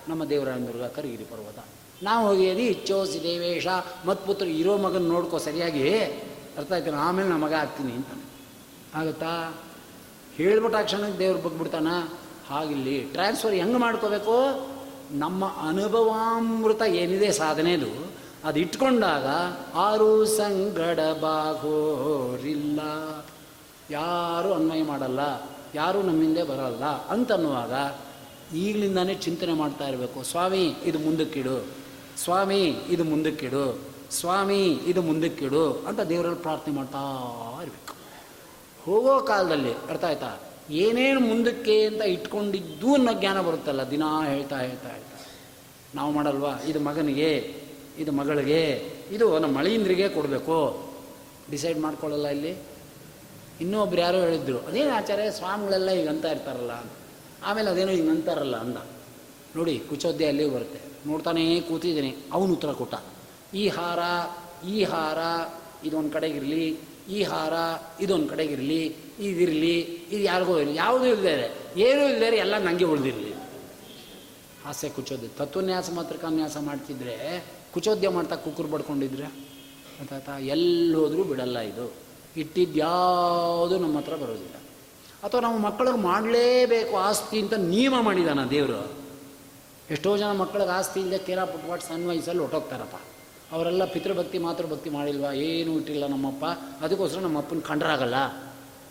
[0.09, 1.59] ನಮ್ಮ ದೇವರಾಯನದುರ್ಗ ಕರಗಿರಿ ಪರ್ವತ.
[2.03, 3.67] ನಾವು ಹೋಗಿ ಯದಿ ಇಚ್ಛೋಸಿ ದೇವೇಶ
[4.07, 5.85] ಮತ್ಪುತ್ರ ಇರೋ ಮಗನ ನೋಡ್ಕೋ ಸರಿಯಾಗಿ,
[6.59, 8.13] ಅರ್ಥ ಆಯ್ತು ಆಮೇಲೆ ನಮ್ಮ ಮಗ ಆಗ್ತೀನಿ ಅಂತ.
[8.95, 9.55] ಆಗುತ್ತಾ?
[10.37, 11.87] ಹೇಳ್ಬಿಟ್ಟ ಆ ಕ್ಷಣಕ್ಕೆ ದೇವ್ರು ಬಗ್ಬಿಡ್ತಾನ?
[12.49, 14.69] ಹಾಗಿಲ್ಲಿ ಟ್ರಾನ್ಸ್ಫರ್ ಹೆಂಗೆ ಮಾಡ್ಕೋಬೇಕು?
[15.11, 17.91] ನಮ್ಮ ಅನುಭವಾಮೃತ ಏನಿದೆ ಸಾಧನೆದು,
[18.45, 19.27] ಅದು ಇಟ್ಕೊಂಡಾಗ
[19.75, 22.81] ಆರು ಸಂಗಡ ಬಾಗೋರಿಲ್ಲ.
[23.91, 25.21] ಯಾರೂ ಅನ್ವಯ ಮಾಡಲ್ಲ,
[25.75, 27.75] ಯಾರೂ ನಮ್ಮಿಂದೆ ಬರಲ್ಲ ಅಂತನ್ನುವಾಗ
[28.57, 30.23] ಈಗಲಿಂದಾನೇ ಚಿಂತನೆ ಮಾಡ್ತಾ ಇರಬೇಕು.
[30.23, 31.67] ಸ್ವಾಮಿ, ಇದು ಮುಂದಕ್ಕಿಡು.
[32.25, 33.79] ಸ್ವಾಮಿ, ಇದು ಮುಂದಕ್ಕಿಡು.
[34.11, 37.03] ಸ್ವಾಮಿ, ಇದು ಮುಂದಕ್ಕಿಡು ಅಂತ ದೇವರಲ್ಲಿ ಪ್ರಾರ್ಥನೆ ಮಾಡ್ತಾ
[37.63, 37.95] ಇರಬೇಕು.
[38.85, 40.39] ಹೋಗೋ ಕಾಲದಲ್ಲಿ, ಅರ್ಥ ಆಯ್ತಾ?
[40.71, 45.27] ಏನೇನು ಮುಂದಕ್ಕೆ ಅಂತ ಇಟ್ಕೊಂಡಿದ್ದು ಅನ್ನೋ ಜ್ಞಾನ ಬರುತ್ತಲ್ಲ, ದಿನ ಹೇಳ್ತಾ ಹೇಳ್ತಾ ಹೇಳ್ತಾ.
[45.95, 46.61] ನಾವು ಮಾಡಲ್ವಾ?
[46.67, 47.55] ಇದು ಮಗನಿಗೆ,
[47.99, 50.89] ಇದು ಮಗಳಿಗೆ, ಇದು ನಮ್ಮ ಮಳೆಯಿಂದ್ರಿಗೆ ಕೊಡಬೇಕು.
[51.51, 52.57] ಡಿಸೈಡ್ ಮಾಡ್ಕೊಳ್ಳಲ್ಲ ಇಲ್ಲಿ?
[53.61, 56.71] ಇನ್ನೊಬ್ರು ಯಾರೋ ಹೇಳಿದ್ರು, ಅದೇನು ಆಚಾರ್ಯ, ಸ್ವಾಮಿಗಳೆಲ್ಲ ಈಗ ಅಂತ ಇರ್ತಾರಲ್ಲ
[57.45, 58.77] ಆಮೇಲೆ ಅದೇನೋ ಈಗ ಅಂತಾರಲ್ಲ ಅಂದ.
[59.57, 61.09] ನೋಡಿ, ಕುಚೋದ್ಯ ಅಲ್ಲಿ ಬರುತ್ತೆ.
[61.09, 62.17] ನೋಡ್ತಾನೇ ಕೂತಿದ್ದೀನಿ.
[62.33, 62.95] ಅವನು ಉತ್ತರ ಕೊಟ್ಟ.
[63.55, 63.99] ಈ ಹಾರ
[64.69, 65.19] ಈ ಹಾರ,
[65.87, 66.79] ಇದೊಂದು ಕಡೆಗಿರಲಿ
[67.11, 67.53] ಈ ಹಾರ,
[68.03, 73.35] ಇದೊಂದು ಕಡೆಗಿರಲಿ ಇದಿರಲಿ, ಇದು ಯಾರಿಗೂ ಇರಲಿ, ಯಾವುದೂ ಇಲ್ಲದೆ ಏನೂ ಇಲ್ಲದೆ ಎಲ್ಲ ನನಗೆ ಉಳಿದಿರಲಿ.
[74.67, 79.49] ಆಸೆ ಕುಚೋದ್ಯ ತತ್ವನ್ಯಾಸ ಮಾತ್ರ ಕನ್ಯಾಸ ಮಾಡ್ತಿದ್ರೆ, ಕುಚೋದ್ಯ ಮಾಡ್ತಾ ಕುಕ್ಕರು ಬಡ್ಕೊಂಡಿದ್ರೆ
[80.41, 81.93] ಎಲ್ಲಿ ಹೋದರೂ ಬಿಡಲ್ಲ ಇದು.
[82.37, 84.55] ಇಟ್ಟಿದ್ಯಾವುದು ನಮ್ಮ ಹತ್ರ ಬರೋದಿಲ್ಲ.
[85.23, 88.93] ಅಥವಾ ನಮ್ಮ ಮಕ್ಕಳಿಗೆ ಮಾಡಲೇಬೇಕು ಆಸ್ತಿ ಅಂತ ನಿಯಮ ಮಾಡಿದಾನ ದೇವರು?
[89.91, 92.95] ಎಷ್ಟೋ ಜನ ಮಕ್ಕಳಿಗೆ ಆಸ್ತಿ ಇಲ್ಲದೆ ಕೇರ ಪುಟ್ಪಾಟ್ ಸಣ್ಣ ವಯಸ್ಸಲ್ಲಿ ಹೊಟ್ಟೋಗ್ತಾರಪ್ಪ
[93.53, 95.33] ಅವರೆಲ್ಲ ಪಿತೃಭಕ್ತಿ, ಮಾತೃಭಕ್ತಿ ಮಾಡಿಲ್ವಾ?
[95.33, 96.45] ಏನೂ ಇಟ್ಟಿಲ್ಲ ನಮ್ಮಪ್ಪ.
[96.85, 98.15] ಅದಕ್ಕೋಸ್ಕರ ನಮ್ಮಪ್ಪನ ಕಂಡ್ರಾಗಲ್ಲ.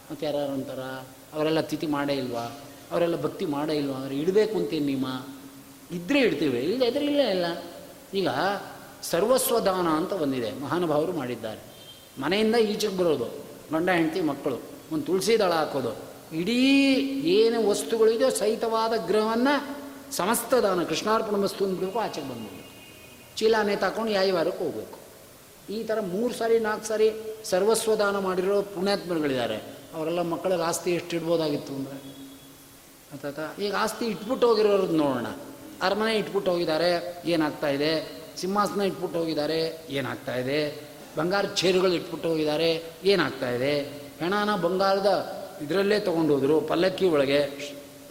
[0.10, 0.82] ಮತ್ತು ಯಾರ್ಯಾರು ಅಂತಾರ,
[1.34, 2.46] ಅವರೆಲ್ಲ ತಿಥಿ ಮಾಡೇ ಇಲ್ವಾ?
[2.92, 3.96] ಅವರೆಲ್ಲ ಭಕ್ತಿ ಮಾಡೇ ಇಲ್ವಾ?
[3.96, 5.08] ಅಂದರೆ ಇಡಬೇಕು ಅಂತೇನು ನಿಮ್ಮ
[5.92, 7.46] ಇದ್ದರೆ ಇಡ್ತೀವಿ ಇಲ್ಲ ಇದ್ರೆ ಇಲ್ಲ ಇಲ್ಲ.
[8.14, 8.30] ಈಗ
[9.04, 11.62] ಸರ್ವಸ್ವದಾನ ಅಂತ ಬಂದಿದೆ, ಮಹಾನುಭಾವರು ಮಾಡಿದ್ದಾರೆ.
[12.20, 13.28] ಮನೆಯಿಂದ ಈಚೆಗೆ ಬರೋದು,
[13.72, 14.58] ಗಂಡ, ಹೆಂಡತಿ, ಮಕ್ಕಳು.
[14.92, 15.92] ಒಂದು ತುಳಸಿ ದಳ ಹಾಕೋದು.
[16.38, 16.60] ಇಡೀ
[17.38, 19.56] ಏನು ವಸ್ತುಗಳಿದೆಯೋ ಸಹಿತವಾದ ಗ್ರಹವನ್ನು
[20.12, 22.64] ಸಮಸ್ತ ದಾನ ಕೃಷ್ಣಾರ್ಪಣ ವಸ್ತು ಅಂದ್ಬಿಟ್ಟು ಆಚೆಗೆ ಬಂದ್ಬಿಡ್ತು.
[23.38, 24.98] ಚೀಲಾನೆ ತಾಕೊಂಡು ಯಾಯವಾರಕ್ಕೆ ಹೋಗ್ಬೇಕು.
[25.74, 27.08] ಈ ಥರ ಮೂರು ಸಾರಿ, ನಾಲ್ಕು ಸಾರಿ
[27.44, 29.77] ಸರ್ವಸ್ವದಾನ ಮಾಡಿರೋ ಪುಣ್ಯಾತ್ಮರುಗಳಿದ್ದಾರೆ.
[29.98, 32.18] ಅವರೆಲ್ಲ ಮಕ್ಕಳಿಗೆ ಆಸ್ತಿ ಎಷ್ಟು ಇಡ್ಬೋದಾಗಿತ್ತು ಅಂದರೆ
[33.28, 33.56] ಆಯ್ತಾ?
[33.62, 35.26] ಈಗ ಆಸ್ತಿ ಇಟ್ಬಿಟ್ಟು ಹೋಗಿರೋರು ನೋಡೋಣ.
[35.82, 38.18] ಅರಮನೆ ಇಟ್ಬಿಟ್ಟು ಹೋಗಿದ್ದಾರೆ, ಏನಾಗ್ತಾ ಇದೆ?
[38.38, 40.90] ಸಿಂಹಾಸನ ಇಟ್ಬಿಟ್ಟು ಹೋಗಿದ್ದಾರೆ, ಏನಾಗ್ತಾ ಇದೆ?
[41.18, 43.82] ಬಂಗಾರ ಚೇರುಗಳು ಇಟ್ಬಿಟ್ಟು ಹೋಗಿದ್ದಾರೆ, ಏನಾಗ್ತಾ ಇದೆ?
[44.20, 47.40] ಹೆಣನ ಬಂಗಾರದ ಇದರಲ್ಲೇ ತೊಗೊಂಡೋದ್ರು ಪಲ್ಲಕ್ಕಿ ಒಳಗೆ.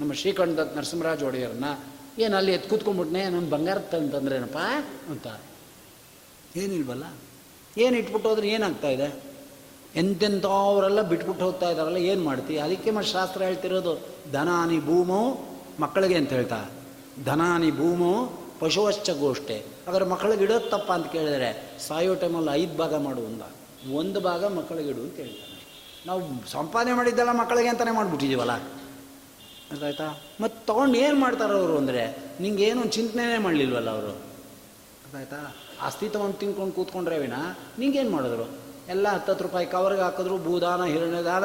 [0.00, 1.64] ನಮ್ಮ ಶ್ರೀಕಂಠ ನರಸಿಂಹರಾಜ ಒಡೆಯರನ್ನ,
[2.18, 3.24] ಏನು ಅಲ್ಲಿ ಎತ್ತು ಕೂತ್ಕೊಂಡ್ಬಿಟ್ನೆ?
[3.24, 4.58] ನನ್ನ ಬಂಗಾರ ತಂತಂದ್ರೇನಪ್ಪ?
[5.08, 5.26] ಅಂತ.
[6.56, 7.04] ಏನಿಲ್ವಲ್ಲ?
[7.78, 9.35] ಏನು ಇಟ್ಬಿಟ್ಟು ಹೋದ್ರೆ ಏನಾಗ್ತಾ ಇದೆ?
[9.97, 12.59] ಎಂತೆಂಥವರೆಲ್ಲ ಬಿಟ್ಬಿಟ್ಟು ಹೋಗ್ತಾ ಇದ್ದಾರಲ್ಲ, ಏನು ಮಾಡ್ತಿ?
[12.59, 15.48] ಅದಕ್ಕೆ ಮತ್ತೆ ಶಾಸ್ತ್ರ ಹೇಳ್ತಿರೋದು, ಧನಾನಿ ಭೂಮೋ
[15.81, 16.70] ಮಕ್ಕಳಿಗೆ ಅಂತ ಹೇಳ್ತಾ.
[17.24, 19.64] ಧನಾನಿ ಭೂಮೋ ಪಶುವಶ್ಚ ಗೋಷ್ಠೆ.
[19.89, 23.43] ಆದರೆ ಮಕ್ಕಳಿಗೆ ಇಡೋದು ಅಂತ ಕೇಳಿದರೆ, ಸಾಯೋ ಟೈಮಲ್ಲಿ ಐದು ಭಾಗ ಮಾಡು ಒಂದ.
[23.94, 25.66] ಒಂದು ಭಾಗ ಮಕ್ಕಳಿಗೆ ಇಡು ಅಂತ ಹೇಳ್ತಾರೆ.
[26.06, 28.52] ನಾವು ಸಂಪಾದನೆ ಮಾಡಿದ್ದೆಲ್ಲ ಮಕ್ಕಳಿಗೆ ಅಂತಲೇ ಮಾಡಿಬಿಟ್ಟಿದ್ದೀವಲ್ಲ?
[29.70, 30.20] ಅರ್ಥಾಯ್ತಾ?
[30.40, 34.09] ಮತ್ತು ತೊಗೊಂಡು ಏನು ಮಾಡ್ತಾರೆ ಅವರು ಅಂದರೆ, ನಿಂಗೆ ಏನು ಚಿಂತನೆನೇ ಮಾಡಲಿಲ್ವಲ್ಲ ಅವರು?
[34.09, 35.55] ಅರ್ಥಾಯ್ತಾ?
[36.12, 37.32] ತೊಗೊಂಡು ತಿನ್ಕೊಂಡು ಕೂತ್ಕೊಂಡ್ರೆ ವಿನ,
[37.78, 38.65] ನಿಂಗೇನು ಮಾಡಿದ್ರು?
[38.88, 41.44] ಎಲ್ಲ ಹತ್ತತ್ತು ರೂಪಾಯಿ ಕವರ್ಗೆ ಹಾಕಿದ್ರು, ಭೂದಾನ, ಹಿರಣ್ಯದಾನ,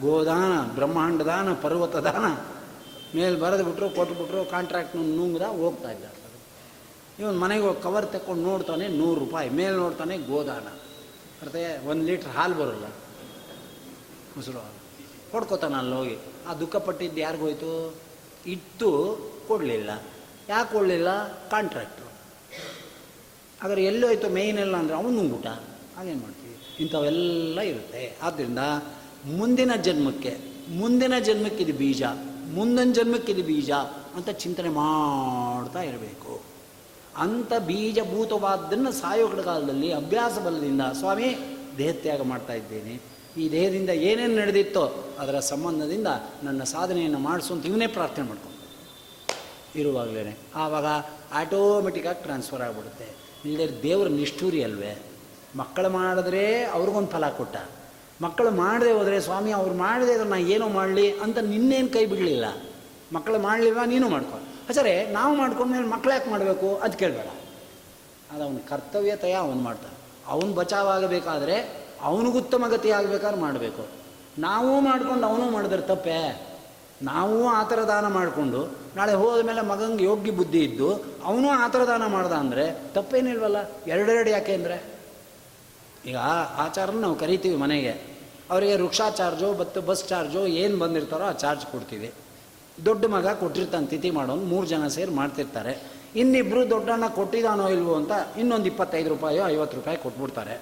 [0.00, 2.26] ಗೋದಾನ ಬ್ರಹ್ಮಾಂಡ ದಾನ ಪರ್ವತ ದಾನ
[3.14, 6.04] ಮೇಲೆ ಬರೆದು ಬಿಟ್ರು ಕೊಟ್ಬಿಟ್ರು ಕಾಂಟ್ರಾಕ್ಟ್ ನುಂಗ್ದ, ಹೋಗ್ತಾ ಇದ್ದ
[7.18, 9.48] ಇವನು ಮನೆಗೆ ಹೋಗಿ ಕವರ್ ತಕ್ಕೊಂಡು ನೋಡ್ತಾನೆ, ನೂರು ರೂಪಾಯಿ.
[9.50, 10.66] ಮೇಲೆ ನೋಡ್ತಾನೆ, ಗೋದಾನ.
[11.42, 11.56] ಅರ್ಥ,
[11.86, 12.86] ಒಂದು ಲೀಟ್ರ್ ಹಾಲು ಬರೋಲ್ಲ.
[14.36, 14.62] ಮೊಸರು
[15.32, 16.16] ಕೊಡ್ಕೋತಾನೆ ಅಲ್ಲಿ ಹೋಗಿ.
[16.48, 17.94] ಆ ದುಃಖ ಪಟ್ಟಿದ್ದು ಯಾರಿಗೋಯ್ತು
[18.46, 18.90] ಇತ್ತು,
[19.48, 19.90] ಕೊಡಲಿಲ್ಲ.
[20.48, 21.08] ಯಾಕೆ ಕೊಡಲಿಲ್ಲ?
[21.48, 22.08] ಕಾಂಟ್ರಾಕ್ಟ್ರು
[23.62, 25.46] ಆದರೆ ಎಲ್ಲೋಯ್ತು ಮೇಯ್ನ್ ಎಲ್ಲ ಅಂದರೆ ಅವನು ನುಂಗ್ಬಿಟ್ಟ.
[25.96, 26.43] ಹಾಗೇನು ಮಾಡ್ತೀವಿ
[26.80, 28.18] ಇಂಥವೆಲ್ಲ ಇರುತ್ತೆ.
[28.22, 28.58] ಆದ್ದರಿಂದ
[29.36, 32.02] ಮುಂದಿನ ಜನ್ಮಕ್ಕೆ ಮುಂದಿನ ಜನ್ಮಕ್ಕೆ ಇದು ಬೀಜ,
[32.54, 33.70] ಮುಂದಿನ ಜನ್ಮಕ್ಕೆ ಇದು ಬೀಜ
[34.14, 36.42] ಅಂತ ಚಿಂತನೆ ಮಾಡ್ತಾ ಇರಬೇಕು.
[37.16, 41.36] ಅಂಥ ಬೀಜಭೂತವಾದ್ದನ್ನು ಸಾಯೋ ಕಾಲದಲ್ಲಿ ಅಭ್ಯಾಸ ಬಲದಿಂದ ಸ್ವಾಮಿ
[41.78, 43.14] ದೇಹತ್ಯಾಗ ಮಾಡ್ತಾ ಇದ್ದೇನೆ.
[43.40, 46.06] ಈ ದೇಹದಿಂದ ಏನೇನು ನಡೆದಿತ್ತೋ ಅದರ ಸಂಬಂಧದಿಂದ
[46.42, 48.54] ನನ್ನ ಸಾಧನೆಯನ್ನು ಮಾಡಿಸು ಅಂತ ಇವನೇ ಪ್ರಾರ್ಥನೆ ಮಾಡ್ಕೊಂಡು
[49.78, 50.84] ಇರುವಾಗಲೇ ಆವಾಗ
[51.32, 53.06] ಆಟೋಮೆಟಿಕ್ಕಾಗಿ ಟ್ರಾನ್ಸ್ಫರ್ ಆಗಿಬಿಡುತ್ತೆ.
[53.44, 55.02] ಇಲ್ಲದೇ ದೇವರ ನಿಷ್ಠೂರಿ ಅಲ್ವೇ?
[55.56, 57.56] ಮಕ್ಕಳು ಮಾಡಿದ್ರೆ ಅವ್ರಿಗೊಂದು ಫಲ ಕೊಟ್ಟ.
[58.22, 62.44] ಮಕ್ಕಳು ಮಾಡದೆ ಹೋದರೆ, ಸ್ವಾಮಿ, ಅವ್ರು ಮಾಡದೆ ಇದ್ರೆ ನಾನು ಏನೋ ಮಾಡಲಿ ಅಂತ ನಿನ್ನೇನು ಕೈ ಬಿಡಲಿಲ್ಲ.
[63.12, 64.72] ಮಕ್ಕಳು ಮಾಡಲಿಲ್ಲ ನೀನು ಮಾಡ್ಕೊ.
[64.72, 67.26] ಸರಿ ನಾವು ಮಾಡ್ಕೊಂಡ್ಮೇಲೆ ಮಕ್ಳು ಯಾಕೆ ಮಾಡಬೇಕು ಅದು ಕೇಳಬೇಡ.
[68.30, 69.94] ಅದು ಅವನ ಕರ್ತವ್ಯತೆಯ ಅವನು ಮಾಡ್ತಾನೆ.
[70.26, 73.88] ಅವನು ಬಚಾವಾಗಬೇಕಾದ್ರೆ ಅವನಿಗುತ್ತಮ ಗತಿ ಆಗಬೇಕಾದ್ರೆ ಮಾಡಬೇಕು.
[74.38, 76.50] ನಾವು ಮಾಡ್ಕೊಂಡು ಅವನು ಮಾಡಿದ್ರೆ ತಪ್ಪೇ?
[77.02, 80.94] ನಾವು ಆ ಥರ ದಾನ ಮಾಡಿಕೊಂಡು, ನಾಳೆ ಹೋದ ಮೇಲೆ ಮಗಂಗೆ ಯೋಗ್ಯ ಬುದ್ಧಿ ಇದ್ದು,
[81.24, 83.56] ಅವನು ಆ ಥರ ದಾನ ಮಾಡ್ದ ಅಂದರೆ ತಪ್ಪೇನಿಲ್ವಲ್ಲ?
[83.86, 84.93] ಎರಡೆರಡು ಯಾಕೆ ಅಂದರೆ?
[86.08, 86.16] ಈಗ
[86.64, 87.94] ಆಚಾರನ ನಾವು ಕರಿತೀವಿ ಮನೆಗೆ.
[88.52, 92.10] ಅವರಿಗೆ ರುಕ್ಷಾ ಚಾರ್ಜು ಮತ್ತು ಬಸ್ ಚಾರ್ಜು ಏನು ಬಂದಿರ್ತಾರೋ ಆ ಚಾರ್ಜ್ ಕೊಡ್ತೀವಿ.
[92.86, 95.72] ದೊಡ್ಡ ಮಗ ಕೊಟ್ಟಿರ್ತಾನೆ, ತಿಥಿ ಮಾಡೋನು, ಮೂರು ಜನ ಸೇರಿ ಮಾಡ್ತಿರ್ತಾರೆ.
[96.20, 100.54] ಇನ್ನಿಬ್ಬರು ದೊಡ್ಡಣ್ಣ ಕೊಟ್ಟಿದ್ದಾನೋ ಇಲ್ವೋ ಅಂತ ಇನ್ನೊಂದು ಇಪ್ಪತ್ತೈದು ರೂಪಾಯೋ, ಐವತ್ತು ರೂಪಾಯಿ ಕೊಟ್ಬಿಡ್ತಾರೆ.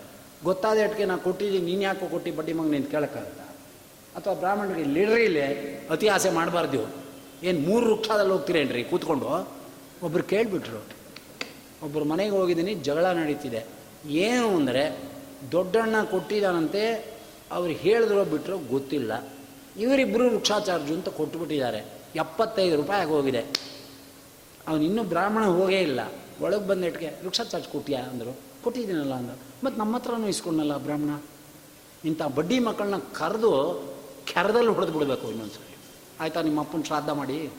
[0.48, 3.40] ಗೊತ್ತಾದ ಅಟ್ಕೆ ನಾನು ಕೊಟ್ಟಿದ್ದೀನಿ, ನೀನು ಯಾಕೋ ಕೊಟ್ಟು ಬಡ್ಡಿ ಮಗ ನಿಂತು ಕೇಳೋಕ್ಕಾಗತ್ತ?
[4.16, 5.47] ಅಥವಾ ಬ್ರಾಹ್ಮಣರಿಗೆ ಲೀಡ್ರಿ ಇಲ್ಲೇ,
[5.90, 6.81] ಅತಿ ಆಸೆ ಮಾಡಬಾರ್ದು.
[7.48, 9.28] ಏನು ಮೂರು ವೃಕ್ಷದಲ್ಲಿ ಹೋಗ್ತೀರೇನ್ರಿ ಕೂತ್ಕೊಂಡು
[10.06, 10.81] ಒಬ್ರು ಕೇಳಿಬಿಟ್ರು.
[11.85, 13.62] ಒಬ್ಬರು ಮನೆಗೆ ಹೋಗಿದ್ದೀನಿ, ಜಗಳ ನಡೀತಿದೆ.
[14.27, 14.82] ಏನು ಅಂದರೆ
[15.52, 17.12] ದೊಡ್ಡಣ್ಣ ಕೊಟ್ಟಿದ್ದಾನಂತೆ,
[17.52, 19.28] ಅವ್ರು ಹೇಳಿದ್ರೋ ಬಿಟ್ಟರೋ ಗೊತ್ತಿಲ್ಲ.
[19.81, 23.40] ಇವರಿಬ್ಬರು ವೃಕ್ಷಾ ಚಾರ್ಜು ಅಂತ ಕೊಟ್ಟುಬಿಟ್ಟಿದ್ದಾರೆ ಎಪ್ಪತ್ತೈದು ರೂಪಾಯಿ ಆಗೋಗಿದೆ.
[24.69, 26.01] ಅವನು ಇನ್ನೂ ಬ್ರಾಹ್ಮಣ ಹೋಗೇ ಇಲ್ಲ.
[26.40, 28.02] ಒಳಗೆ ಬಂದಿಟ್ಗೆ ವೃಕ್ಷಾಚಾರ್ಜ್ ಕೊಟ್ಟಿಯಾ?
[28.02, 28.36] ಅಂದರು.
[28.62, 29.66] ಕೊಟ್ಟಿದ್ದೀನಲ್ಲ ಅಂದರು.
[29.66, 31.23] ಮತ್ತು ನಮ್ಮ ಹತ್ರನೂ ಇಸ್ಕೊಂಡಲ್ಲ ಬ್ರಾಹ್ಮಣ?
[32.05, 33.82] ಇಂಥ ಬಡ್ಡಿ ಮಕ್ಕಳನ್ನ ಕರೆದು
[34.24, 35.77] ಕೆರದಲ್ಲಿ ಹೊಡೆದು ಬಿಡಬೇಕು ಇನ್ನೊಂದ್ಸರಿ.
[36.20, 37.51] ಆಯಿತಾ, ನಿಮ್ಮ ಅಪ್ಪನ ಶ್ರಾದ್ದ ಮಾಡಿ?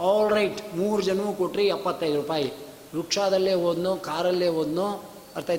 [0.00, 0.74] All right.
[0.74, 2.52] ಮೂರು ಜನವೂ ಕೊಟ್ರಿ ಎಪ್ಪತ್ತೈದು ರೂಪಾಯಿ.
[2.94, 4.88] ವೃಕ್ಷಾದಲ್ಲೇ ಹೋದ್ನೋ, ಕಾರಲ್ಲೇ ಹೋದ್ನೋ
[5.36, 5.50] ಅರ್ಥ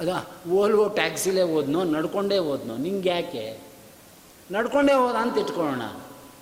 [0.00, 3.60] ಅದ, ಓಲ್ವೋ ಟ್ಯಾಕ್ಸಿಲೇ ಹೋದ್ನೋ, ನಡ್ಕೊಂಡೇ ಹೋದ್ನೋ ನಿಂಗೆ ಯಾಕೆ
[4.52, 5.82] ನಡ್ಕೊಂಡೇ ಹೋದ ಅಂತ ಇಟ್ಕೊಳ್ಳೋಣ.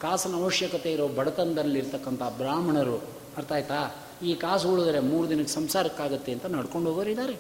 [0.00, 2.96] ಕಾಸಿನ ಅವಶ್ಯಕತೆ ಇರೋ ಬಡತನದಲ್ಲಿರ್ತಕ್ಕಂಥ ಬ್ರಾಹ್ಮಣರು,
[3.36, 3.96] ಅರ್ಥ ಆಯ್ತಾ?
[4.22, 7.36] ಈ ಕಾಸು ಉಳಿದ್ರೆ ಮೂರು ದಿನಕ್ಕೆ ಸಂಸಾರಕ್ಕಾಗತ್ತೆ ಅಂತ ನಡ್ಕೊಂಡು ಹೋಗೋರು ಇದ್ದಾರೆ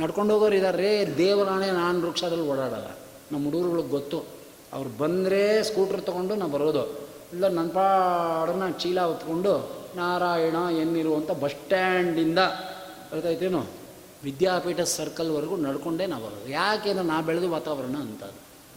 [0.00, 2.86] ನಡ್ಕೊಂಡು ಹೋಗೋರು ಇದ್ದಾರೆ ದೇವರಾಣೆ, ನಾನು ವೃಕ್ಷದಲ್ಲಿ ಓಡಾಡಲ್ಲ.
[3.32, 4.24] ನಮ್ಮ ಹುಡುಗರುಗಳಿಗೆ ಗೊತ್ತು.
[4.72, 6.84] ಅವ್ರು ಬಂದರೆ ಸ್ಕೂಟ್ರ್ ತೊಗೊಂಡು ನಾವು ಬರೋದು.
[7.32, 12.38] ಇಲ್ಲ ನನ್ನ ಪಾಡನ್ನ ಚೀಲ ಹೊತ್ಕೊಂಡು ನಾರಾಯಣ ಎನ್ನಿರುವಂಥ ಬಸ್ ಸ್ಟ್ಯಾಂಡಿಂದ.
[12.38, 13.85] ಗೊತ್ತಾಯ್ತೇನು
[14.24, 16.48] ವಿದ್ಯಾಪೀಠ ಸರ್ಕಲ್ವರೆಗೂ ನಡ್ಕೊಂಡೇ ನಾವು ಬರೋದು.
[16.48, 18.22] ಯಾಕೆಂದ್ರೆ ನಾ ಬೆಳೆದು ವಾತಾವರಣ ಅಂತ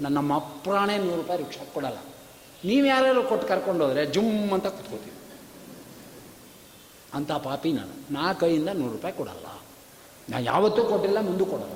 [0.01, 1.97] ನನ್ನ ನಮ್ಮ ಅಪ್ರಾಣೆ ನೂರು ರೂಪಾಯಿ ರಿಕ್ಷಾ ಕೊಡಲ್ಲ.
[2.65, 5.15] ನೀವು ಯಾರ್ಯಾರು ಕೊಟ್ಟು ಕರ್ಕೊಂಡು ಹೋದರೆ ಜುಮ್ ಅಂತ ಕುತ್ಕೋತೀವಿ.
[7.13, 8.13] ಅಂತ ಪಾಪಿ ನಾನು.
[8.13, 9.61] ನಾ ಕೈಯಿಂದ ನೂರು ರೂಪಾಯಿ ಕೊಡಲ್ಲ.
[10.29, 11.75] ನಾ ಯಾವತ್ತೂ ಕೊಟ್ಟಿಲ್ಲ, ಮುಂದೆ ಕೊಡಲ್ಲ.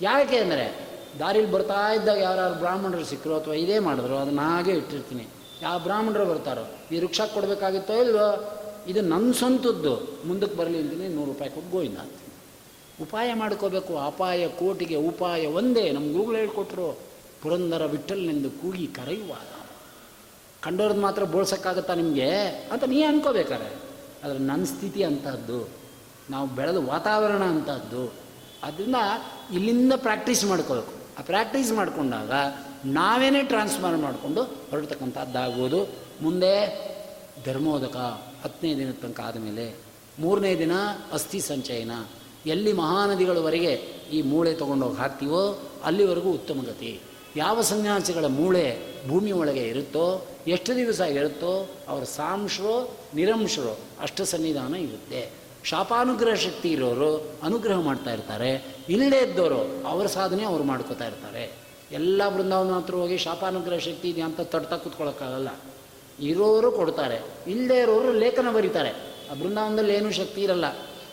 [0.00, 5.26] ಯಾಕೆ ಅಂದರೆ ದಾರಿಲಿ ಬರ್ತಾ ಇದ್ದಾಗ ಯಾರು ಬ್ರಾಹ್ಮಣರು ಸಿಕ್ಕರು ಅಥವಾ ಇದೇ ಮಾಡಿದ್ರು, ಅದನ್ನ ಹಾಗೆ ಇಟ್ಟಿರ್ತೀನಿ.
[5.62, 8.56] ಯಾವ ಬ್ರಾಹ್ಮಣರು ಬರ್ತಾರೋ, ಈ ರಿಕ್ಷಾ ಕೊಡಬೇಕಾಗಿತ್ತೋ ಇಲ್ವೋ,
[8.86, 10.22] ಇದು ನನ್ನ ಸ್ವಂತದ್ದು.
[10.26, 11.98] ಮುಂದಕ್ಕೆ ಬರಲಿ ಅಂತೀನಿ, ನೂರು ರೂಪಾಯಿ ಕೊಟ್ಟು ಗೋಯಿಂದ
[13.02, 13.98] ಉಪಾಯ ಮಾಡ್ಕೋಬೇಕು.
[13.98, 15.90] ಅಪಾಯ, ಕೋಟಿಗೆ ಉಪಾಯ ಒಂದೇ.
[15.90, 16.98] ನಮ್ಮ ಗುರುಗಳು ಹೇಳ್ಕೊಟ್ರು,
[17.42, 19.36] ಪುರಂದರ ವಿಠಲ್ನೆಂದು ಕೂಗಿ ಕರೆಯುವ
[20.62, 22.30] ಕಂಡೋರ್ದು ಮಾತ್ರ ಬೋಳ್ಸೋಕ್ಕಾಗತ್ತಾ ನಿಮಗೆ?
[22.72, 23.74] ಅಂತ ನೀ ಅನ್ಕೋಬೇಕಾರೆ
[24.24, 25.68] ಆದರೆ ನನ್ನ ಸ್ಥಿತಿ ಅಂತಹದ್ದು
[26.30, 28.12] ನಾವು ಬೆಳೆದ ವಾತಾವರಣ ಅಂತಹದ್ದು
[28.62, 28.96] ಅದರಿಂದ
[29.54, 30.92] ಇಲ್ಲಿಂದ ಪ್ರಾಕ್ಟೀಸ್ ಮಾಡ್ಕೋಬೇಕು.
[31.18, 32.32] ಆ ಪ್ರಾಕ್ಟೀಸ್ ಮಾಡಿಕೊಂಡಾಗ
[32.84, 35.88] ನಾವೇನೇ ಟ್ರಾನ್ಸ್ಫರ್ ಮಾಡಿಕೊಂಡು ಹೊರಡ್ತಕ್ಕಂಥದ್ದಾಗ್ಬೋದು
[36.22, 36.54] ಮುಂದೆ
[37.46, 37.96] ಧರ್ಮೋದಕ
[38.44, 39.76] ಹತ್ತನೇ ದಿನದ ತನಕ ಆದಮೇಲೆ
[40.18, 40.72] ಮೂರನೇ ದಿನ
[41.12, 41.90] ಅಸ್ಥಿ ಸಂಚಯನ.
[42.46, 43.72] ಎಲ್ಲಿ ಮಹಾನದಿಗಳವರೆಗೆ
[44.12, 47.00] ಈ ಮೂಳೆ ತೊಗೊಂಡೋಗಿ ಹಾಕ್ತೀವೋ ಅಲ್ಲಿವರೆಗೂ ಉತ್ತಮ ಗತಿ.
[47.36, 55.30] ಯಾವ ಸನ್ಯಾಸಿಗಳ ಮೂಳೆ ಭೂಮಿ ಒಳಗೆ ಇರುತ್ತೋ, ಎಷ್ಟು ದಿವಸ ಇರುತ್ತೋ, ಅವರ ಸಾಂಶ್ರೋ, ನಿರಂಶ್ರೋ ಅಷ್ಟು ಸನ್ನಿಧಾನ ಇರುತ್ತೆ.
[55.64, 58.76] ಶಾಪಾನುಗ್ರಹ ಶಕ್ತಿ ಇರೋರು ಅನುಗ್ರಹ ಮಾಡ್ತಾ ಇರ್ತಾರೆ.
[58.88, 61.52] ಇಲ್ಲದೇ ಇದ್ದವರು ಅವರ ಸಾಧನೆ ಅವರು ಮಾಡ್ಕೋತಾ ಇರ್ತಾರೆ.
[61.92, 65.48] ಎಲ್ಲ ಬೃಂದಾವನ ಹತ್ರ ಹೋಗಿ ಶಾಪಾನುಗ್ರಹ ಶಕ್ತಿ ಇದೆ ಅಂತ ತಡ್ತಾ ಕೂತ್ಕೊಳ್ಳೋಕ್ಕಾಗಲ್ಲ
[66.20, 67.22] ಇರೋರು ಕೊಡ್ತಾರೆ.
[67.46, 68.90] ಇಲ್ಲದೇ ಇರೋರು ಲೇಖನ ಬರೀತಾರೆ.
[69.30, 70.64] ಆ ಬೃಂದಾವನದಲ್ಲಿ ಏನೂ ಶಕ್ತಿ ಇರಲ್ಲ.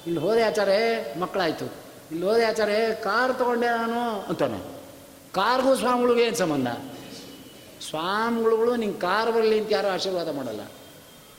[0.08, 0.78] ಇಲ್ಲಿ ಹೋದೆ ಆಚಾರೆ
[1.20, 1.66] ಮಕ್ಕಳಾಯಿತು.
[2.12, 4.60] ಇಲ್ಲಿ ಹೋದೆ ಆಚಾರೆ ಕಾರ್ ತಗೊಂಡೆ ನಾನು ಅಂತಾನೆ.
[5.34, 6.68] ಕಾರ್ಗೂ ಸ್ವಾಮಿಗಳಿಗೂ ಏನು ಸಂಬಂಧ?
[7.90, 10.62] ಸ್ವಾಮಿಗಳು ನಿಂಗೆ ಕಾರ್ ಬರಲಿ ಅಂತ ಯಾರೂ ಆಶೀರ್ವಾದ ಮಾಡಲ್ಲ.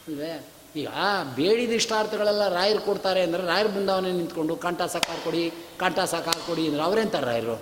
[0.09, 0.47] ಅಲ್ವೇ
[0.77, 0.89] ಈಗ
[1.37, 6.83] ಬೇಡಿದ ಇಷ್ಟಾರ್ಥಗಳೆಲ್ಲ ರಾಯರು ಕೊಡ್ತಾರೆ ಅಂದರೆ ರಾಯರ ಬೃಂದಾವನೆ ನಿಂತ್ಕೊಂಡು, ಕಾಂಟ ಕಾರ್ ಕೊಡಿ, ಕಾಂಟ ಕಾರ್ ಕೊಡಿ ಅಂದ್ರೆ
[6.83, 7.57] ಅವ್ರೇಂತಾರೆ ರಾಯರು?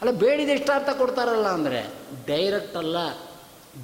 [0.00, 1.86] ಅಲ್ಲ ಬೇಡಿದ ಇಷ್ಟಾರ್ಥ ಕೊಡ್ತಾರಲ್ಲ ಅಂದರೆ
[2.26, 2.96] ಡೈರೆಕ್ಟ್ ಅಲ್ಲ.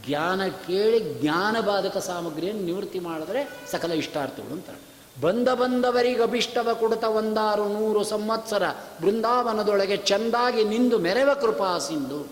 [0.07, 4.96] ಜ್ಞಾನ ಕೇಳಿ ಜ್ಞಾನ ಬಾಧಕ ಸಾಮಗ್ರಿಯನ್ನು ನಿವೃತ್ತಿ ಮಾಡಿದ್ರೆ ಸಕಲ ಇಷ್ಟಾರ್ಥಗಳು ಅಂತಾರೆ.
[5.21, 8.63] ಬಂದ ಬಂದವರಿಗೆ ಅಭಿಷ್ಟವ ಕೊಡುತ್ತ ಒಂದಾರು ನೂರು ಸಂವತ್ಸರ
[9.01, 12.27] ಬೃಂದಾವನದೊಳಗೆ ಚೆಂದಾಗಿ ನಿಂದು ಮೆರವ ಕೃಪಾ ಸಿಂಧು.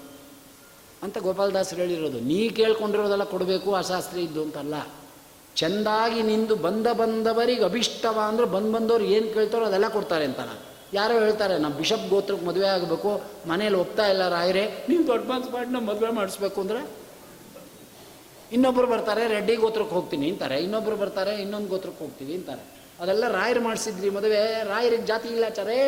[1.02, 2.20] ಅಂತ ಗೋಪಾಲದಾಸರು ಹೇಳಿರೋದು.
[2.20, 4.74] ನೀ ಕೇಳ್ಕೊಂಡಿರೋದೆಲ್ಲ ಕೊಡಬೇಕು ಅಶಾಸ್ತ್ರಿ ಇದ್ದು ಅಂತಲ್ಲ.
[5.56, 10.48] ಚೆಂದಾಗಿ ನಿಂದು ಬಂದ ಬಂದವರಿಗೆ ಅಭಿಷ್ಟವ ಅಂದ್ರೆ ಬಂದು ಬಂದವರು ಏನು ಕೇಳ್ತಾರೋ ಅದೆಲ್ಲ ಕೊಡ್ತಾರೆ ಅಂತಾನ
[10.93, 15.90] ಯಾರೋ ಹೇಳ್ತಾರೆ ನಮ್ಮ ಬಿಷಪ್ ಗೋತ್ರಕ್ಕೆ ಮದುವೆ ಆಗಬೇಕು, ಮನೇಲಿ ಒಪ್ತಾ ಇಲ್ಲ ರಾಯರೇ ನೀವು ದೊಡ್ಡ ಮಾಡಿ ನಮ್ಮ
[15.90, 16.86] ಮದುವೆ ಮಾಡಿಸ್ಬೇಕು ಅಂದರೆ?
[18.52, 20.59] ಇನ್ನೊಬ್ಬರು ಬರ್ತಾರೆ, ರೆಡ್ಡಿ ಗೋತ್ರಕ್ಕೆ ಹೋಗ್ತೀನಿ, ಅಂತಾರೆ.
[20.59, 22.73] ಇನ್ನೊಬ್ಬರು ಬರ್ತಾರೆ, ಇನ್ನೊಂದು ಗೋತ್ರಕ್ಕೆ ಹೋಗ್ತೀವಿ, ಅಂತಾರೆ.
[23.05, 24.43] ಅದೆಲ್ಲ ರಾಯರು ಮಾಡಿಸಿದ್ರಿ, ಮದುವೆ.
[24.64, 25.78] ರಾಯರಿಗೆ ಜಾತಿ ಇಲ್ಲ ಚಾರೇ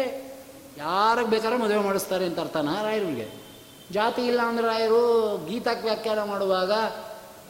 [0.78, 3.26] ಯಾರಿಗೆ ಬೇಕಾದ್ರೂ ಮದುವೆ ಮಾಡಿಸ್ತಾರೆ ಅಂತ ಅರ್ಥನ ರಾಯರಿಗೆ?
[3.92, 5.02] ಜಾತಿ ಇಲ್ಲ ಅಂದ್ರೆ ರಾಯರು
[5.46, 6.72] ಗೀತಾಕ್ಕೆ ವ್ಯಾಖ್ಯಾನ ಮಾಡುವಾಗ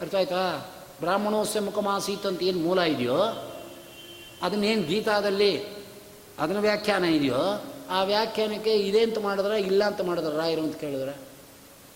[0.01, 0.41] ಅರ್ಥ ಆಯ್ತಾ
[0.99, 3.19] ಬ್ರಾಹ್ಮಣೋಸ್ಯ ಮುಖಮಾಸೀತ್ ಅಂತ ಏನು ಮೂಲ ಇದೆಯೋ,
[4.41, 5.51] ಅದನ್ನೇನು ಗೀತಾದಲ್ಲಿ
[6.39, 7.41] ಅದನ್ನ ವ್ಯಾಖ್ಯಾನ ಇದೆಯೋ,
[7.89, 11.13] ಆ ವ್ಯಾಖ್ಯಾನಕ್ಕೆ ಇದೆ ಅಂತ ಮಾಡಿದ್ರೆ, ಇಲ್ಲ ಅಂತ ಮಾಡಿದ್ರೆ ರಾಯರು ಅಂತ ಕೇಳಿದ್ರೆ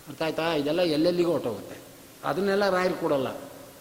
[0.08, 1.78] ಅರ್ಥ ಆಯ್ತಾ ಇದೆಲ್ಲ ಎಲ್ಲೆಲ್ಲಿಗೂ ಹೊಟ್ಟೋಗುತ್ತೆ
[2.24, 3.30] ಅದನ್ನೆಲ್ಲ ರಾಯರು ಕೊಡೋಲ್ಲ.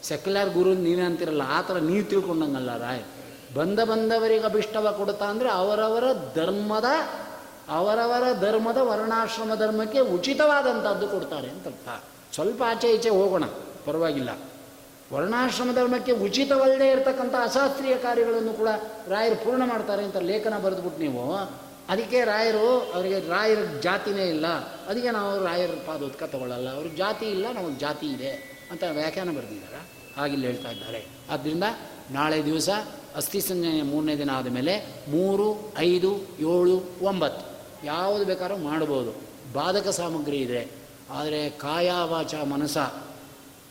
[0.03, 3.05] ಸೆಕ್ಯುಲರ್ ಗುರು ನೀವೇ ಅಂತಿರಲ್ಲ, ಆ ಥರ ನೀವು ತಿಳ್ಕೊಂಡಂಗಲ್ಲ ರಾಯ್
[3.55, 6.05] ಬಂದ ಬಂದವರಿಗೆ ಅಭಿಷ್ಟವ ಕೊಡುತ್ತಾ ಅಂದರೆ ಅವರವರ
[6.35, 6.85] ಧರ್ಮದ
[7.69, 11.89] ಅವರವರ ಧರ್ಮದ ವರ್ಣಾಶ್ರಮ ಧರ್ಮಕ್ಕೆ ಉಚಿತವಾದಂಥದ್ದು ಕೊಡ್ತಾರೆ ಅಂತ ಅರ್ಥ.
[12.35, 13.45] ಸ್ವಲ್ಪ ಆಚೆ ಈಚೆ ಹೋಗೋಣ,
[13.87, 14.31] ಪರವಾಗಿಲ್ಲ.
[15.13, 18.69] ವರ್ಣಾಶ್ರಮ ಧರ್ಮಕ್ಕೆ ಉಚಿತವಲ್ಲದೆ ಇರತಕ್ಕಂಥ ಅಶಾಸ್ತ್ರೀಯ ಕಾರ್ಯಗಳನ್ನು ಕೂಡ
[19.09, 21.35] ರಾಯರು ಪೂರ್ಣ ಮಾಡ್ತಾರೆ ಅಂತ ಲೇಖನ ಬರೆದ್ಬಿಟ್ಟು ನೀವು.
[21.89, 24.47] ಅದಕ್ಕೆ ರಾಯರು, ಅವರಿಗೆ ರಾಯರ ಜಾತಿನೇ ಇಲ್ಲ.
[24.89, 26.69] ಅದಕ್ಕೆ ನಾವು ರಾಯರ ಪಾದೋದ್ಕ ತಗೊಳ್ಳಲ್ಲ.
[26.77, 28.31] ಅವ್ರ ಜಾತಿ ಇಲ್ಲ, ನಮಗೆ ಜಾತಿ ಇದೆ
[28.71, 29.81] ಅಂತ ವ್ಯಾಖ್ಯಾನ ಬರೆದಿದ್ದಾರೆ.
[30.17, 31.07] ಹಾಗಿಲ್ಲಿ ಹೇಳ್ತಾ ಇದ್ದಾರೆ.
[31.31, 31.65] ಆದ್ದರಿಂದ
[32.11, 32.69] ನಾಳೆ ದಿವಸ
[33.17, 37.51] ಅಸ್ಥಿ ಸಂಜನೆಯ ಮೂರನೇ ದಿನ ಆದಮೇಲೆ ಮೂರು, ಐದು, ಏಳು, ಒಂಬತ್ತು.
[37.87, 39.15] ಯಾವುದು ಬೇಕಾದ್ರೂ ಮಾಡ್ಬೋದು.
[39.53, 40.69] ಬಾಧಕ ಸಾಮಗ್ರಿ ಇದೆ.
[41.11, 42.79] ಆದರೆ ಕಾಯ ವಾಚ ಮನಸ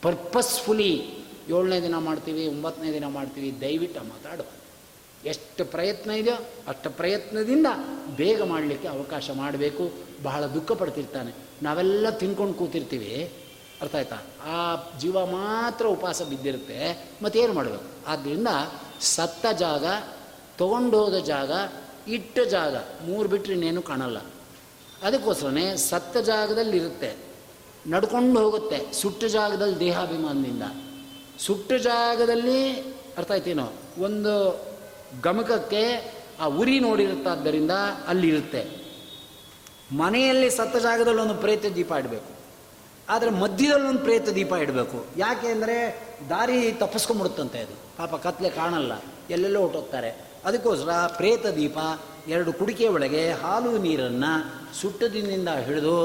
[0.02, 4.44] ಪರ್ಪಸ್ಫುಲಿ ಏಳನೇ ದಿನ ಮಾಡ್ತೀವಿ, ಒಂಬತ್ತನೇ ದಿನ ಮಾಡ್ತೀವಿ, ದಯವಿಟ್ಟು ಮಾತಾಡು
[5.26, 6.36] ಎಷ್ಟು ಪ್ರಯತ್ನ ಇದೆಯೋ
[6.68, 7.68] ಅಷ್ಟು ಪ್ರಯತ್ನದಿಂದ
[8.16, 9.92] ಬೇಗ ಮಾಡಲಿಕ್ಕೆ ಅವಕಾಶ ಮಾಡಬೇಕು.
[10.24, 11.32] ಬಹಳ ದುಃಖ ಪಡ್ತಿರ್ತಾನೆ.
[11.64, 13.34] ನಾವೆಲ್ಲ ತಿನ್ಕೊಂಡು ಕೂತಿರ್ತೀವಿ.
[13.82, 14.16] ಅರ್ಥ ಆಯ್ತಾ?
[14.46, 17.10] ಆ ಜೀವ ಮಾತ್ರ ಉಪವಾಸ ಬಿದ್ದಿರುತ್ತೆ.
[17.24, 17.84] ಮತ್ತೇನು ಮಾಡಬೇಕು?
[18.08, 18.48] ಆದ್ದರಿಂದ
[19.02, 19.86] ಸತ್ತ ಜಾಗ,
[20.58, 21.52] ತಗೊಂಡೋದ ಜಾಗ,
[22.08, 24.18] ಇಟ್ಟ ಜಾಗ, ಮೂರು ಬಿಟ್ಟರೆ ಇನ್ನೇನು ಕಾಣಲ್ಲ.
[25.04, 27.16] ಅದಕ್ಕೋಸ್ಕರನೇ ಸತ್ತ ಜಾಗದಲ್ಲಿ ಇರುತ್ತೆ
[27.88, 30.64] ನಡ್ಕೊಂಡು ಹೋಗುತ್ತೆ, ಸುಟ್ಟ ಜಾಗದಲ್ಲಿ ದೇಹಾಭಿಮಾನದಿಂದ.
[31.40, 32.74] ಸುಟ್ಟ ಜಾಗದಲ್ಲಿ,
[33.18, 33.74] ಅರ್ಥ ಆಯ್ತೇನೋ?
[34.00, 34.66] ಒಂದು
[35.24, 37.72] ಗಮಕಕ್ಕೆ ಆ ಉರಿ ನೋಡಿರುತ್ತಾದ್ದರಿಂದ
[38.08, 38.80] ಅಲ್ಲಿರುತ್ತೆ.
[39.92, 42.40] ಮನೆಯಲ್ಲಿ ಸತ್ತ ಜಾಗದಲ್ಲಿ ಒಂದು ಪ್ರೇತ ದೀಪ ಇಡಬೇಕು.
[43.10, 45.06] ಆದರೆ ಮಧ್ಯದಲ್ಲಿ ಒಂದು ಪ್ರೇತ ದೀಪ ಇಡಬೇಕು.
[45.18, 47.89] ಯಾಕೆ ಅಂದರೆ ದಾರಿ ತಪ್ಪಿಸ್ಕೊಂಬಿಡುತ್ತಂತೆ ಅದು.
[48.00, 48.94] ಪಾಪ ಕತ್ಲೆ ಕಾಣಲ್ಲ,
[49.30, 50.10] ಎಲ್ಲೆಲ್ಲೋ ಹೊಟ್ಟೋಗ್ತಾರೆ
[50.46, 51.78] ಅದಕ್ಕೋಸ್ಕರ ಪ್ರೇತ ದೀಪ,
[52.28, 54.32] ಎರಡು ಕುಡಿಕೆ ಒಳಗೆ ಹಾಲು ನೀರನ್ನು
[54.82, 55.96] ಸುಟ್ಟ ದಿನದಿಂದ ಹಿಡಿದು,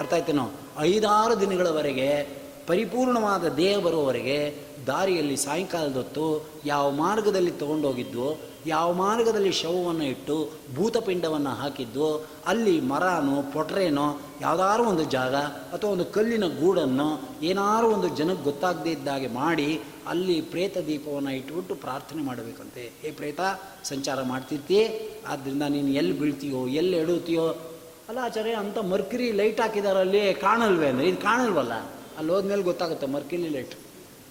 [0.00, 0.46] ಅರ್ಥ ಆಯ್ತೇನೋ,
[0.78, 2.08] ಐದಾರು ದಿನಗಳವರೆಗೆ,
[2.66, 4.38] ಪರಿಪೂರ್ಣವಾದ ದೇಹ ಬರುವವರೆಗೆ
[4.86, 6.26] ದಾರಿಯಲ್ಲಿ ಸಾಯಂಕಾಲದೊತ್ತು
[6.64, 8.28] ಯಾವ ಮಾರ್ಗದಲ್ಲಿ ತೊಗೊಂಡೋಗಿದ್ವೋ,
[8.66, 10.36] ಯಾವ ಮಾರ್ಗದಲ್ಲಿ ಶವವನ್ನು ಇಟ್ಟು
[10.76, 12.08] ಭೂತಪಿಂಡವನ್ನು ಹಾಕಿದ್ದು
[12.46, 14.06] ಅಲ್ಲಿ ಮರನೋ, ಪೊಟ್ರೇನೋ,
[14.40, 15.34] ಯಾವುದಾದ್ರೂ ಒಂದು ಜಾಗ
[15.74, 17.08] ಅಥವಾ ಒಂದು ಕಲ್ಲಿನ ಗೂಡನ್ನು,
[17.42, 19.68] ಏನಾದ್ರೂ ಒಂದು ಜನಕ್ಕೆ ಗೊತ್ತಾಗದೇ ಇದ್ದಾಗೆ ಮಾಡಿ
[20.06, 22.92] ಅಲ್ಲಿ ಪ್ರೇತ ದೀಪವನ್ನು ಇಟ್ಬಿಟ್ಟು ಪ್ರಾರ್ಥನೆ ಮಾಡಬೇಕಂತೆ.
[23.04, 23.40] ಏ ಪ್ರೇತ,
[23.84, 24.88] ಸಂಚಾರ ಮಾಡ್ತಿರ್ತೀಯ?
[25.26, 27.48] ಆದ್ದರಿಂದ ನೀನು ಎಲ್ಲಿ ಬೀಳ್ತೀಯೋ, ಎಲ್ಲಿ ಎಡುತ್ತೀಯೋ
[28.08, 31.08] ಅಲ್ಲ ಆಚಾರ್ಯ, ಅಂತ ಮರ್ಕಿರಿ ಲೈಟ್ ಹಾಕಿದಾರಲ್ಲಿ ಕಾಣಲ್ವೇ ಅಂದರೆ?
[31.08, 31.72] ಇದು ಕಾಣಲ್ವಲ್ಲ?
[32.18, 33.74] ಅಲ್ಲಿ ಹೋದ್ಮೇಲೆ ಗೊತ್ತಾಗುತ್ತೆ ಮರ್ಕಿರಿ ಲೈಟ್.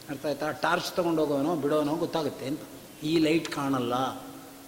[0.09, 0.51] ಅರ್ಥ ಆಯ್ತಾ?
[0.51, 2.59] ಟಾರ್ಚ್ ತೊಗೊಂಡೋಗೋನೋ ಬಿಡೋನೋ ಗೊತ್ತಾಗುತ್ತೆ ಅಂತ.
[3.03, 3.93] ಈ ಲೈಟ್ ಕಾಣಲ್ಲ.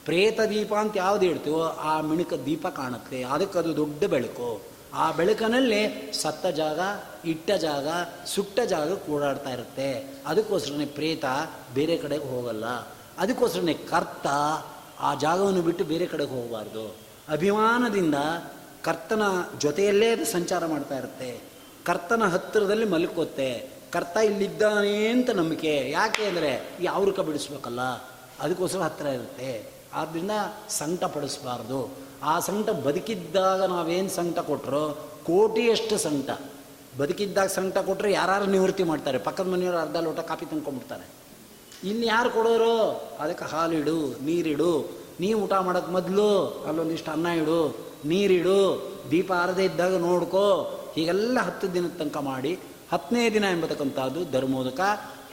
[0.05, 3.23] ಪ್ರೇತ ದೀಪ ಅಂತ ಯಾವ್ದು ಇಡ್ತೀವೋ, ಆ ಮಿಣುಕ ದೀಪ ಕಾಣುತ್ತೆ.
[3.23, 4.74] ಅದಕ್ಕೆ ಅದು ದೊಡ್ಡ ಬೆಳಕು.
[4.95, 6.79] ಆ ಬೆಳಕನಲ್ಲಿ ಸತ್ತ ಜಾಗ,
[7.25, 7.87] ಇಟ್ಟ ಜಾಗ,
[8.25, 10.13] ಸುಟ್ಟ ಜಾಗ ಕೂಡಾಡ್ತಾ ಇರುತ್ತೆ.
[10.27, 11.25] ಅದಕ್ಕೋಸ್ಕರನೇ ಪ್ರೇತ
[11.73, 12.65] ಬೇರೆ ಕಡೆಗೆ ಹೋಗಲ್ಲ.
[13.17, 14.27] ಅದಕ್ಕೋಸ್ಕರನೇ ಕರ್ತ
[14.99, 16.95] ಆ ಜಾಗವನ್ನು ಬಿಟ್ಟು ಬೇರೆ ಕಡೆಗೆ ಹೋಗಬಾರ್ದು.
[17.29, 18.15] ಅಭಿಮಾನದಿಂದ
[18.83, 19.21] ಕರ್ತನ
[19.57, 21.41] ಜೊತೆಯಲ್ಲೇ ಅದು ಸಂಚಾರ ಮಾಡ್ತಾ ಇರುತ್ತೆ.
[21.83, 23.69] ಕರ್ತನ ಹತ್ತಿರದಲ್ಲಿ ಮಲ್ಕೋತ್ತೆ.
[23.91, 25.89] ಕರ್ತ ಇಲ್ಲಿದ್ದಾನೆ ಅಂತ ನಂಬಿಕೆ.
[25.89, 27.81] ಯಾಕೆ ಅಂದರೆ ಈ ಅವ್ರಕ ಬಿಡಿಸ್ಬೇಕಲ್ಲ.
[28.39, 29.69] ಅದಕ್ಕೋಸ್ಕರ ಹತ್ತಿರ ಇರುತ್ತೆ.
[29.93, 30.31] ಆದ್ದರಿಂದ
[30.69, 34.83] ಸಂಕಟ ಪಡಿಸ್ಬಾರ್ದು ಆ ಸಂಕಟ ಬದುಕಿದ್ದಾಗ ನಾವೇನು ಸಂಕಟ ಕೊಟ್ಟರೋ
[35.25, 36.31] ಕೋಟಿಯಷ್ಟು ಸಂಕಟ
[37.01, 39.17] ಬದುಕಿದ್ದಾಗ ಸಂಕಟ ಕೊಟ್ಟರೆ ಯಾರು ನಿವೃತ್ತಿ ಮಾಡ್ತಾರೆ.
[39.17, 41.05] ಪಕ್ಕದ ಮನೆಯವರು ಅರ್ಧ ಲೋಟ ಕಾಫಿ ತಂದ್ಕೊಂಡ್ಬಿಡ್ತಾರೆ.
[41.89, 42.75] ಇನ್ನು ಯಾರು ಕೊಡೋರು?
[43.19, 44.71] ಅದಕ್ಕೆ ಹಾಲಿಡು ನೀರಿಡು
[45.19, 46.27] ನೀ ಊಟ ಮಾಡೋಕ್ಕೆ ಮೊದಲು
[46.67, 47.59] ಅಲ್ಲೊಂದಿಷ್ಟು ಅನ್ನ ಇಡು
[48.05, 48.57] ನೀರಿಡು
[49.11, 50.45] ದೀಪ ಆರದೇ ಇದ್ದಾಗ ನೋಡ್ಕೋ.
[50.95, 52.59] ಹೀಗೆಲ್ಲ ಹತ್ತು ದಿನದ ತನಕ ಮಾಡಿ
[52.91, 54.79] ಹತ್ತನೇ ದಿನ ಎಂಬತಕ್ಕಂಥದ್ದು ಧರ್ಮೋದಕ.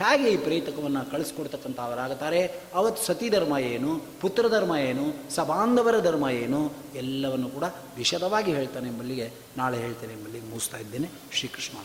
[0.02, 2.40] ಹೇಗೆ ಈ ಪ್ರೇತಕವನ್ನು ಕಳಿಸ್ಕೊಡ್ತಕ್ಕಂಥವರಾಗುತ್ತಾರೆ
[2.74, 4.04] ಅವತ್ತು ಸತಿ ಧರ್ಮ ಏನು?
[4.20, 5.34] ಪುತ್ರ ಧರ್ಮ ಏನು?
[5.34, 6.72] ಸಬಾಂಧವರ ಧರ್ಮ ಏನು?
[6.94, 7.64] ಎಲ್ಲವನ್ನು ಕೂಡ
[7.96, 11.10] ವಿಶದವಾಗಿ ಹೇಳ್ತಾನೆ ಎಂಬಲ್ಲಿಗೆ ನಾಳೆ ಹೇಳ್ತೇನೆ ಎಂಬಲ್ಲಿಗೆ ಮುಗಿಸ್ತಾ ಇದ್ದೇನೆ.
[11.32, 11.78] ಶ್ರೀಕೃಷ್ಣ